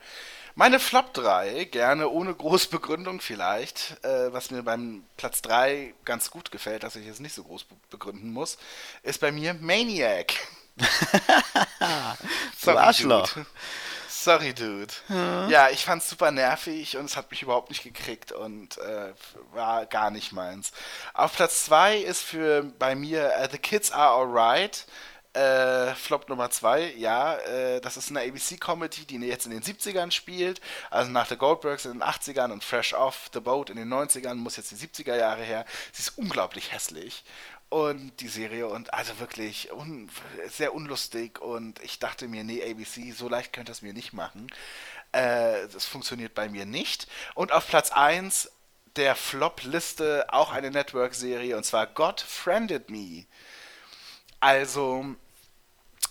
Meine 0.54 0.78
Flop 0.78 1.12
3, 1.14 1.64
gerne 1.64 2.08
ohne 2.08 2.32
große 2.32 2.68
Begründung 2.68 3.20
vielleicht, 3.20 3.96
äh, 4.04 4.32
was 4.32 4.52
mir 4.52 4.62
beim 4.62 5.04
Platz 5.16 5.42
3 5.42 5.92
ganz 6.04 6.30
gut 6.30 6.52
gefällt, 6.52 6.84
dass 6.84 6.94
ich 6.94 7.08
es 7.08 7.18
nicht 7.18 7.34
so 7.34 7.42
groß 7.42 7.64
be- 7.64 7.74
begründen 7.90 8.32
muss, 8.32 8.56
ist 9.02 9.20
bei 9.20 9.32
mir 9.32 9.54
Maniac. 9.54 10.32
Du 12.64 12.70
Arschloch. 12.78 13.28
Dude. 13.32 13.46
Sorry, 14.24 14.55
Dude. 14.55 14.94
Ja, 15.51 15.68
ich 15.68 15.84
fand's 15.84 16.09
super 16.09 16.30
nervig 16.30 16.96
und 16.96 17.05
es 17.05 17.14
hat 17.14 17.30
mich 17.30 17.42
überhaupt 17.42 17.68
nicht 17.68 17.82
gekriegt 17.82 18.32
und 18.32 18.78
äh, 18.78 19.12
war 19.52 19.84
gar 19.84 20.10
nicht 20.10 20.32
meins. 20.32 20.72
Auf 21.12 21.36
Platz 21.36 21.66
2 21.66 21.98
ist 21.98 22.22
für 22.22 22.62
bei 22.78 22.94
mir 22.94 23.34
äh, 23.34 23.51
The 23.52 23.59
Kids 23.59 23.92
Are 23.92 24.18
Alright. 24.18 24.86
Äh, 25.34 25.94
Flop 25.96 26.28
Nummer 26.28 26.48
2, 26.48 26.94
ja, 26.96 27.34
äh, 27.38 27.80
das 27.80 27.96
ist 27.96 28.09
eine 28.09 28.20
ABC-Comedy, 28.20 29.05
die 29.05 29.16
jetzt 29.16 29.46
in 29.46 29.51
den 29.51 29.62
70ern 29.62 30.12
spielt, 30.12 30.60
also 30.90 31.10
nach 31.10 31.26
The 31.26 31.36
Goldbergs 31.36 31.86
in 31.86 31.92
den 31.94 32.05
80ern 32.05 32.52
und 32.52 32.62
Fresh 32.62 32.94
Off 32.94 33.30
the 33.34 33.40
Boat 33.40 33.68
in 33.68 33.76
den 33.76 33.92
90ern, 33.92 34.36
muss 34.36 34.56
jetzt 34.56 34.70
die 34.70 34.76
70er 34.76 35.16
Jahre 35.16 35.42
her. 35.42 35.64
Sie 35.92 36.02
ist 36.02 36.16
unglaublich 36.16 36.70
hässlich 36.72 37.24
und 37.74 38.20
die 38.20 38.28
Serie 38.28 38.68
und 38.68 38.94
also 38.94 39.18
wirklich 39.18 39.72
un 39.72 40.09
sehr 40.46 40.74
unlustig 40.76 41.40
und 41.40 41.82
ich 41.82 41.98
dachte 41.98 42.28
mir, 42.28 42.44
nee, 42.44 42.62
ABC, 42.62 43.10
so 43.10 43.28
leicht 43.28 43.52
könnt 43.52 43.68
ihr 43.68 43.72
es 43.72 43.82
mir 43.82 43.92
nicht 43.92 44.12
machen. 44.12 44.46
Äh, 45.10 45.66
das 45.72 45.84
funktioniert 45.84 46.36
bei 46.36 46.48
mir 46.48 46.66
nicht. 46.66 47.09
Und 47.34 47.51
auf 47.51 47.66
Platz 47.66 47.90
1 47.90 48.52
der 48.94 49.16
Flop-Liste 49.16 50.26
auch 50.28 50.52
eine 50.52 50.70
Network-Serie 50.70 51.56
und 51.56 51.64
zwar 51.64 51.88
God 51.88 52.20
Friended 52.20 52.90
Me. 52.90 53.24
Also, 54.38 55.05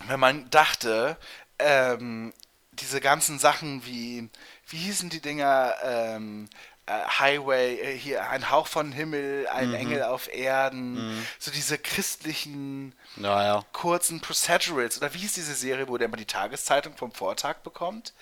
wenn 0.08 0.20
man 0.20 0.50
dachte, 0.50 1.16
ähm, 1.60 2.34
diese 2.74 3.00
ganzen 3.00 3.40
Sachen 3.40 3.86
wie, 3.86 4.30
wie 4.68 4.78
hießen 4.78 5.10
die 5.10 5.22
Dinger, 5.22 5.76
ähm, 5.82 6.50
äh, 6.50 6.73
Highway, 6.88 7.76
äh, 7.80 7.98
hier 7.98 8.30
ein 8.30 8.50
Hauch 8.50 8.68
von 8.68 8.92
Himmel, 8.92 9.48
ein 9.48 9.74
Engel 9.74 10.04
auf 10.04 10.28
Erden, 10.34 11.26
so 11.40 11.50
diese 11.52 11.78
christlichen 11.78 12.94
Ja, 13.16 13.44
ja. 13.44 13.64
kurzen 13.72 14.20
Procedurals, 14.20 14.98
oder 14.98 15.14
wie 15.14 15.20
hieß 15.20 15.34
diese 15.34 15.56
Serie, 15.56 15.88
wo 15.88 15.98
der 15.98 16.08
immer 16.08 16.18
die 16.18 16.26
Tageszeitung 16.26 16.96
vom 16.98 17.12
Vortag 17.12 17.58
bekommt? 17.64 18.14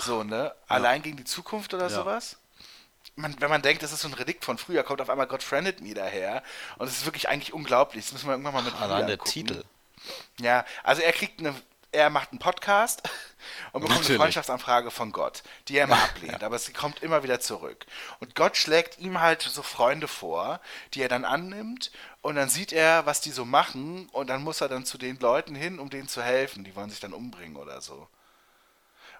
so, 0.00 0.24
ne? 0.24 0.52
Allein 0.66 1.02
gegen 1.02 1.16
die 1.16 1.24
Zukunft 1.24 1.74
oder 1.74 1.84
Ja. 1.84 1.90
sowas? 1.90 2.36
Man, 3.14 3.34
wenn 3.40 3.50
man 3.50 3.62
denkt, 3.62 3.82
das 3.82 3.92
ist 3.92 4.02
so 4.02 4.08
ein 4.08 4.14
Relikt 4.14 4.44
von 4.44 4.58
früher, 4.58 4.82
kommt 4.84 5.00
auf 5.00 5.10
einmal 5.10 5.26
God 5.26 5.42
Friended 5.42 5.80
Me 5.80 5.94
daher. 5.94 6.42
Und 6.78 6.86
es 6.88 6.98
ist 6.98 7.04
wirklich 7.04 7.28
eigentlich 7.28 7.52
unglaublich. 7.52 8.04
Das 8.04 8.12
müssen 8.12 8.26
wir 8.26 8.32
irgendwann 8.32 8.54
mal 8.54 8.62
mit 8.62 8.74
Allein 8.80 9.06
der 9.08 9.16
gucken. 9.16 9.32
Titel. 9.32 9.64
Ja, 10.40 10.64
also 10.84 11.02
er 11.02 11.12
kriegt 11.12 11.40
eine, 11.40 11.52
er 11.92 12.10
macht 12.10 12.30
einen 12.30 12.38
Podcast 12.38 13.02
und 13.72 13.80
bekommt 13.80 14.00
Natürlich. 14.00 14.10
eine 14.10 14.18
Freundschaftsanfrage 14.18 14.90
von 14.90 15.12
Gott, 15.12 15.42
die 15.68 15.78
er 15.78 15.84
immer 15.84 16.02
ablehnt, 16.02 16.42
aber 16.42 16.58
sie 16.58 16.72
kommt 16.72 17.02
immer 17.02 17.22
wieder 17.22 17.40
zurück. 17.40 17.86
Und 18.20 18.34
Gott 18.34 18.56
schlägt 18.56 18.98
ihm 18.98 19.20
halt 19.20 19.42
so 19.42 19.62
Freunde 19.62 20.08
vor, 20.08 20.60
die 20.94 21.02
er 21.02 21.08
dann 21.08 21.24
annimmt 21.24 21.90
und 22.20 22.34
dann 22.36 22.48
sieht 22.48 22.72
er, 22.72 23.06
was 23.06 23.20
die 23.20 23.30
so 23.30 23.44
machen 23.44 24.08
und 24.12 24.28
dann 24.28 24.42
muss 24.42 24.60
er 24.60 24.68
dann 24.68 24.84
zu 24.84 24.98
den 24.98 25.18
Leuten 25.18 25.54
hin, 25.54 25.78
um 25.78 25.90
denen 25.90 26.08
zu 26.08 26.22
helfen. 26.22 26.64
Die 26.64 26.74
wollen 26.76 26.90
sich 26.90 27.00
dann 27.00 27.12
umbringen 27.12 27.56
oder 27.56 27.80
so. 27.80 28.08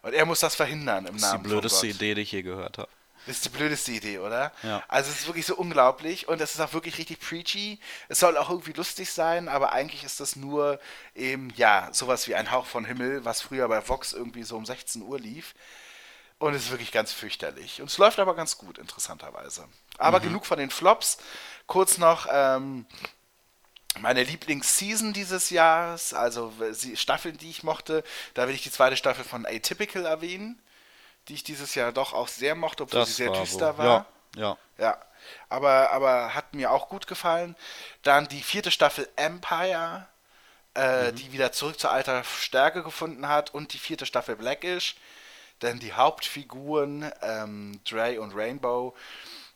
Und 0.02 0.14
er 0.14 0.26
muss 0.26 0.40
das 0.40 0.54
verhindern 0.54 1.06
im 1.06 1.14
Das 1.14 1.14
ist 1.14 1.20
die 1.22 1.26
Namen 1.26 1.44
von 1.44 1.50
blödeste 1.50 1.86
Gott. 1.86 1.96
Idee, 1.96 2.14
die 2.14 2.22
ich 2.22 2.32
je 2.32 2.42
gehört 2.42 2.78
habe. 2.78 2.88
Das 3.28 3.36
ist 3.36 3.44
die 3.44 3.50
blödeste 3.50 3.92
Idee, 3.92 4.20
oder? 4.20 4.52
Ja. 4.62 4.82
Also 4.88 5.10
es 5.10 5.20
ist 5.20 5.26
wirklich 5.26 5.44
so 5.44 5.54
unglaublich 5.54 6.28
und 6.28 6.40
es 6.40 6.54
ist 6.54 6.60
auch 6.60 6.72
wirklich 6.72 6.96
richtig 6.96 7.20
preachy. 7.20 7.78
Es 8.08 8.20
soll 8.20 8.38
auch 8.38 8.48
irgendwie 8.48 8.72
lustig 8.72 9.12
sein, 9.12 9.48
aber 9.48 9.72
eigentlich 9.72 10.02
ist 10.02 10.18
das 10.20 10.34
nur 10.34 10.80
eben, 11.14 11.52
ja, 11.54 11.90
sowas 11.92 12.26
wie 12.26 12.34
ein 12.34 12.50
Hauch 12.50 12.64
von 12.64 12.86
Himmel, 12.86 13.26
was 13.26 13.42
früher 13.42 13.68
bei 13.68 13.86
Vox 13.86 14.14
irgendwie 14.14 14.44
so 14.44 14.56
um 14.56 14.64
16 14.64 15.02
Uhr 15.02 15.20
lief. 15.20 15.54
Und 16.38 16.54
es 16.54 16.64
ist 16.64 16.70
wirklich 16.70 16.90
ganz 16.90 17.12
fürchterlich. 17.12 17.82
Und 17.82 17.90
es 17.90 17.98
läuft 17.98 18.18
aber 18.18 18.34
ganz 18.34 18.56
gut, 18.56 18.78
interessanterweise. 18.78 19.68
Aber 19.98 20.20
genug 20.20 20.46
von 20.46 20.58
den 20.58 20.70
Flops. 20.70 21.18
Kurz 21.66 21.98
noch, 21.98 22.28
ähm, 22.30 22.86
meine 24.00 24.22
Lieblingsseason 24.22 25.12
dieses 25.12 25.50
Jahres, 25.50 26.14
also 26.14 26.52
die 26.82 26.96
Staffeln, 26.96 27.36
die 27.36 27.50
ich 27.50 27.62
mochte, 27.62 28.04
da 28.32 28.48
will 28.48 28.54
ich 28.54 28.62
die 28.62 28.70
zweite 28.70 28.96
Staffel 28.96 29.24
von 29.24 29.44
Atypical 29.44 30.06
erwähnen, 30.06 30.58
die 31.28 31.34
ich 31.34 31.44
dieses 31.44 31.74
Jahr 31.74 31.92
doch 31.92 32.12
auch 32.12 32.28
sehr 32.28 32.54
mochte, 32.54 32.84
obwohl 32.84 33.06
sie 33.06 33.12
sehr 33.12 33.30
düster 33.30 33.76
wohl- 33.78 33.84
war. 33.84 34.06
Ja, 34.36 34.42
ja. 34.42 34.58
Ja, 34.78 34.98
aber, 35.48 35.90
aber 35.90 36.34
hat 36.34 36.54
mir 36.54 36.70
auch 36.70 36.88
gut 36.88 37.06
gefallen. 37.06 37.56
Dann 38.02 38.28
die 38.28 38.42
vierte 38.42 38.70
Staffel 38.70 39.08
Empire, 39.16 40.06
äh, 40.74 41.12
die 41.12 41.32
wieder 41.32 41.50
zurück 41.52 41.80
zur 41.80 41.90
alter 41.90 42.22
Stärke 42.24 42.82
gefunden 42.84 43.26
hat. 43.28 43.52
Und 43.52 43.72
die 43.72 43.78
vierte 43.78 44.06
Staffel 44.06 44.36
Blackish. 44.36 44.96
Denn 45.60 45.80
die 45.80 45.92
Hauptfiguren, 45.94 47.10
ähm, 47.22 47.80
Dre 47.84 48.20
und 48.20 48.32
Rainbow, 48.36 48.94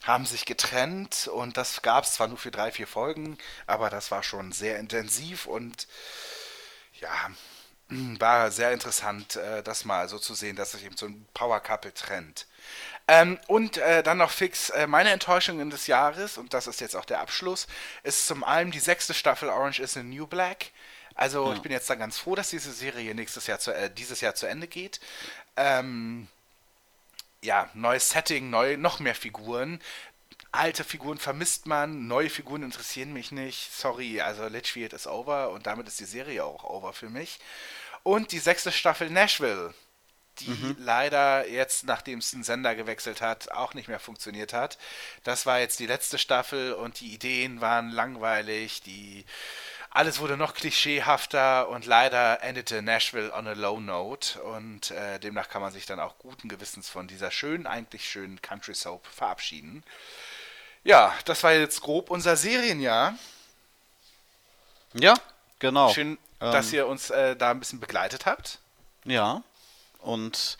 haben 0.02 0.26
sich 0.26 0.44
getrennt. 0.44 1.28
Und 1.28 1.56
das 1.56 1.82
gab 1.82 2.02
es 2.02 2.14
zwar 2.14 2.26
nur 2.26 2.38
für 2.38 2.50
drei, 2.50 2.72
vier 2.72 2.88
Folgen, 2.88 3.38
aber 3.68 3.88
das 3.88 4.10
war 4.10 4.24
schon 4.24 4.50
sehr 4.50 4.80
intensiv 4.80 5.46
und 5.46 5.86
ja, 7.00 7.30
war 8.18 8.50
sehr 8.50 8.72
interessant, 8.72 9.36
äh, 9.36 9.62
das 9.62 9.84
mal 9.84 10.08
so 10.08 10.18
zu 10.18 10.34
sehen, 10.34 10.56
dass 10.56 10.72
sich 10.72 10.84
eben 10.84 10.96
so 10.96 11.06
ein 11.06 11.26
Power 11.34 11.60
Couple 11.60 11.92
trennt. 11.94 12.46
Ähm, 13.08 13.38
und 13.48 13.78
äh, 13.78 14.02
dann 14.02 14.18
noch 14.18 14.30
fix 14.30 14.70
äh, 14.70 14.86
meine 14.86 15.10
Enttäuschungen 15.10 15.70
des 15.70 15.86
Jahres, 15.86 16.38
und 16.38 16.54
das 16.54 16.66
ist 16.66 16.80
jetzt 16.80 16.94
auch 16.94 17.04
der 17.04 17.20
Abschluss, 17.20 17.66
ist 18.04 18.26
zum 18.26 18.44
einen 18.44 18.70
die 18.70 18.78
sechste 18.78 19.12
Staffel 19.14 19.48
Orange 19.48 19.80
is 19.80 19.94
the 19.94 20.02
New 20.02 20.26
Black. 20.26 20.70
Also 21.14 21.52
ich 21.52 21.60
bin 21.60 21.72
jetzt 21.72 21.90
dann 21.90 21.98
ganz 21.98 22.18
froh, 22.18 22.34
dass 22.34 22.50
diese 22.50 22.72
Serie 22.72 23.14
nächstes 23.14 23.46
Jahr 23.46 23.58
zu, 23.58 23.74
äh, 23.74 23.90
dieses 23.90 24.20
Jahr 24.20 24.34
zu 24.34 24.46
Ende 24.46 24.66
geht. 24.66 25.00
Ähm, 25.56 26.28
ja, 27.42 27.68
neues 27.74 28.08
Setting, 28.10 28.50
neu, 28.50 28.76
noch 28.76 29.00
mehr 29.00 29.14
Figuren. 29.14 29.80
Alte 30.52 30.84
Figuren 30.84 31.18
vermisst 31.18 31.66
man, 31.66 32.06
neue 32.06 32.28
Figuren 32.28 32.62
interessieren 32.62 33.12
mich 33.12 33.32
nicht. 33.32 33.72
Sorry, 33.72 34.20
also 34.20 34.46
Litchfield 34.46 34.92
ist 34.92 35.06
over 35.06 35.50
und 35.50 35.66
damit 35.66 35.88
ist 35.88 35.98
die 35.98 36.04
Serie 36.04 36.44
auch 36.44 36.64
over 36.64 36.92
für 36.92 37.08
mich. 37.08 37.38
Und 38.02 38.32
die 38.32 38.38
sechste 38.38 38.70
Staffel 38.70 39.08
Nashville, 39.08 39.72
die 40.40 40.74
leider 40.78 41.48
jetzt, 41.48 41.84
nachdem 41.84 42.18
es 42.18 42.34
einen 42.34 42.44
Sender 42.44 42.74
gewechselt 42.74 43.20
hat, 43.20 43.50
auch 43.52 43.74
nicht 43.74 43.88
mehr 43.88 44.00
funktioniert 44.00 44.52
hat. 44.52 44.78
Das 45.24 45.46
war 45.46 45.60
jetzt 45.60 45.78
die 45.78 45.86
letzte 45.86 46.18
Staffel 46.18 46.74
und 46.74 47.00
die 47.00 47.14
Ideen 47.14 47.60
waren 47.60 47.90
langweilig, 47.90 48.82
die 48.82 49.24
alles 49.90 50.20
wurde 50.20 50.38
noch 50.38 50.54
klischeehafter 50.54 51.68
und 51.68 51.84
leider 51.84 52.42
endete 52.42 52.80
Nashville 52.80 53.32
on 53.34 53.46
a 53.46 53.52
low 53.52 53.78
note 53.78 54.42
und 54.42 54.90
äh, 54.90 55.18
demnach 55.18 55.50
kann 55.50 55.60
man 55.60 55.72
sich 55.72 55.84
dann 55.84 56.00
auch 56.00 56.16
guten 56.18 56.48
Gewissens 56.48 56.88
von 56.88 57.08
dieser 57.08 57.30
schönen, 57.30 57.66
eigentlich 57.66 58.08
schönen 58.08 58.40
Country 58.40 58.74
Soap 58.74 59.06
verabschieden. 59.06 59.84
Ja, 60.84 61.14
das 61.24 61.42
war 61.42 61.52
jetzt 61.52 61.80
grob 61.80 62.10
unser 62.10 62.36
Serienjahr. 62.36 63.14
Ja, 64.94 65.14
genau. 65.58 65.92
Schön, 65.92 66.18
Ähm, 66.40 66.52
dass 66.52 66.72
ihr 66.72 66.86
uns 66.86 67.10
äh, 67.10 67.36
da 67.36 67.50
ein 67.52 67.60
bisschen 67.60 67.80
begleitet 67.80 68.26
habt. 68.26 68.58
Ja, 69.04 69.42
und 70.00 70.58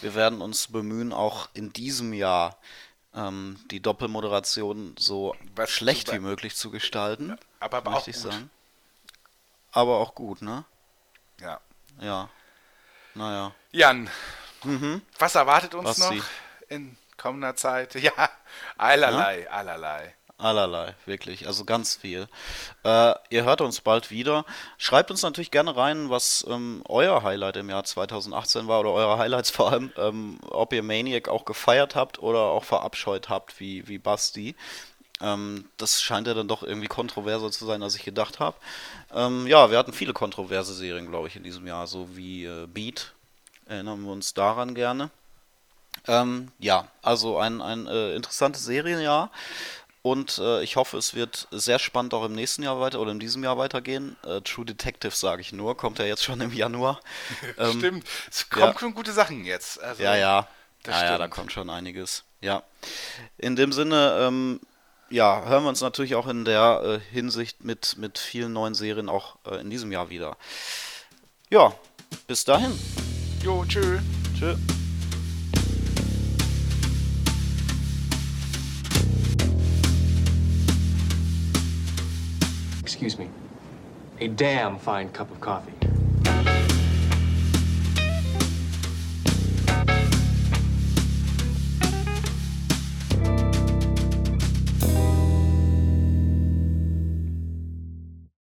wir 0.00 0.14
werden 0.14 0.40
uns 0.40 0.68
bemühen, 0.68 1.12
auch 1.12 1.48
in 1.52 1.72
diesem 1.72 2.12
Jahr 2.12 2.56
ähm, 3.14 3.58
die 3.70 3.80
Doppelmoderation 3.80 4.94
so 4.98 5.34
Was 5.56 5.70
schlecht 5.70 6.12
wie 6.12 6.18
möglich 6.20 6.54
zu 6.54 6.70
gestalten. 6.70 7.36
Aber, 7.60 7.78
aber 7.78 7.96
auch 7.96 8.04
gut. 8.04 8.14
sagen. 8.14 8.50
Aber 9.72 9.98
auch 9.98 10.14
gut, 10.14 10.42
ne? 10.42 10.64
Ja. 11.40 11.60
Ja. 12.00 12.28
Naja. 13.14 13.52
Jan, 13.72 14.08
Mhm. 14.64 15.02
was 15.18 15.34
erwartet 15.34 15.74
uns 15.74 15.98
Basti. 15.98 16.16
noch 16.16 16.24
in 16.68 16.96
kommender 17.26 17.56
Zeit? 17.56 17.94
Ja, 18.06 18.30
allerlei, 18.78 19.50
allerlei. 19.50 20.14
Allerlei, 20.38 20.94
wirklich. 21.06 21.46
Also 21.46 21.64
ganz 21.64 21.96
viel. 21.96 22.28
Äh, 22.84 23.14
ihr 23.30 23.44
hört 23.44 23.62
uns 23.62 23.80
bald 23.80 24.10
wieder. 24.10 24.44
Schreibt 24.76 25.10
uns 25.10 25.22
natürlich 25.22 25.50
gerne 25.50 25.76
rein, 25.76 26.10
was 26.10 26.46
ähm, 26.48 26.82
euer 26.88 27.22
Highlight 27.22 27.56
im 27.56 27.70
Jahr 27.70 27.84
2018 27.84 28.68
war 28.68 28.80
oder 28.80 28.92
eure 28.92 29.18
Highlights 29.18 29.50
vor 29.58 29.72
allem, 29.72 29.92
ähm, 29.96 30.38
ob 30.50 30.72
ihr 30.72 30.82
Maniac 30.82 31.28
auch 31.28 31.46
gefeiert 31.46 31.94
habt 31.94 32.18
oder 32.18 32.40
auch 32.40 32.64
verabscheut 32.64 33.28
habt, 33.28 33.58
wie, 33.58 33.88
wie 33.88 33.98
Basti. 33.98 34.54
Ähm, 35.22 35.64
das 35.78 36.02
scheint 36.02 36.26
ja 36.26 36.34
dann 36.34 36.48
doch 36.48 36.62
irgendwie 36.62 36.88
kontroverser 36.88 37.50
zu 37.50 37.64
sein, 37.64 37.82
als 37.82 37.96
ich 37.96 38.04
gedacht 38.04 38.38
habe. 38.38 38.58
Ähm, 39.14 39.46
ja, 39.46 39.70
wir 39.70 39.78
hatten 39.78 39.94
viele 39.94 40.12
kontroverse 40.12 40.74
Serien, 40.74 41.08
glaube 41.08 41.28
ich, 41.28 41.36
in 41.36 41.42
diesem 41.42 41.66
Jahr, 41.66 41.86
so 41.86 42.14
wie 42.14 42.44
äh, 42.44 42.66
Beat. 42.66 43.14
Erinnern 43.64 44.02
wir 44.04 44.12
uns 44.12 44.34
daran 44.34 44.74
gerne. 44.74 45.10
Ähm, 46.08 46.50
ja, 46.58 46.88
also 47.02 47.38
ein, 47.38 47.60
ein 47.60 47.86
äh, 47.86 48.14
interessantes 48.14 48.64
Serienjahr. 48.64 49.30
Und 50.02 50.38
äh, 50.38 50.62
ich 50.62 50.76
hoffe, 50.76 50.98
es 50.98 51.14
wird 51.14 51.48
sehr 51.50 51.80
spannend 51.80 52.14
auch 52.14 52.24
im 52.24 52.32
nächsten 52.32 52.62
Jahr 52.62 52.78
weiter 52.78 53.00
oder 53.00 53.10
in 53.10 53.18
diesem 53.18 53.42
Jahr 53.42 53.58
weitergehen. 53.58 54.16
Äh, 54.24 54.40
True 54.42 54.64
Detective 54.64 55.10
sage 55.10 55.40
ich 55.40 55.52
nur, 55.52 55.76
kommt 55.76 55.98
ja 55.98 56.04
jetzt 56.04 56.22
schon 56.22 56.40
im 56.40 56.52
Januar. 56.52 57.00
Ähm, 57.58 57.78
Stimmt, 57.78 58.06
es 58.30 58.48
kommen 58.48 58.72
ja. 58.72 58.78
schon 58.78 58.94
gute 58.94 59.12
Sachen 59.12 59.44
jetzt. 59.44 59.82
Also, 59.82 60.02
Ja, 60.02 60.14
ja. 60.14 60.48
Ja, 60.86 61.04
ja, 61.04 61.18
da 61.18 61.26
kommt 61.26 61.52
schon 61.52 61.70
einiges. 61.70 62.22
Ja. 62.40 62.62
In 63.38 63.56
dem 63.56 63.72
Sinne, 63.72 64.18
ähm, 64.20 64.60
ja, 65.10 65.44
hören 65.44 65.64
wir 65.64 65.68
uns 65.68 65.80
natürlich 65.80 66.14
auch 66.14 66.26
in 66.26 66.44
der 66.44 66.82
äh, 66.84 67.12
Hinsicht 67.12 67.64
mit, 67.64 67.96
mit 67.98 68.18
vielen 68.18 68.52
neuen 68.52 68.74
Serien 68.74 69.08
auch 69.08 69.36
äh, 69.44 69.56
in 69.56 69.70
diesem 69.70 69.90
Jahr 69.90 70.10
wieder. 70.10 70.36
Ja, 71.50 71.74
bis 72.26 72.44
dahin. 72.44 72.78
Jo, 73.42 73.64
tschö. 73.66 73.98
Tschö. 74.38 74.56
Excuse 82.96 83.18
me. 83.18 83.28
A 84.20 84.28
damn 84.28 84.78
fine 84.78 85.10
cup 85.10 85.30
of 85.30 85.38
coffee. 85.38 85.75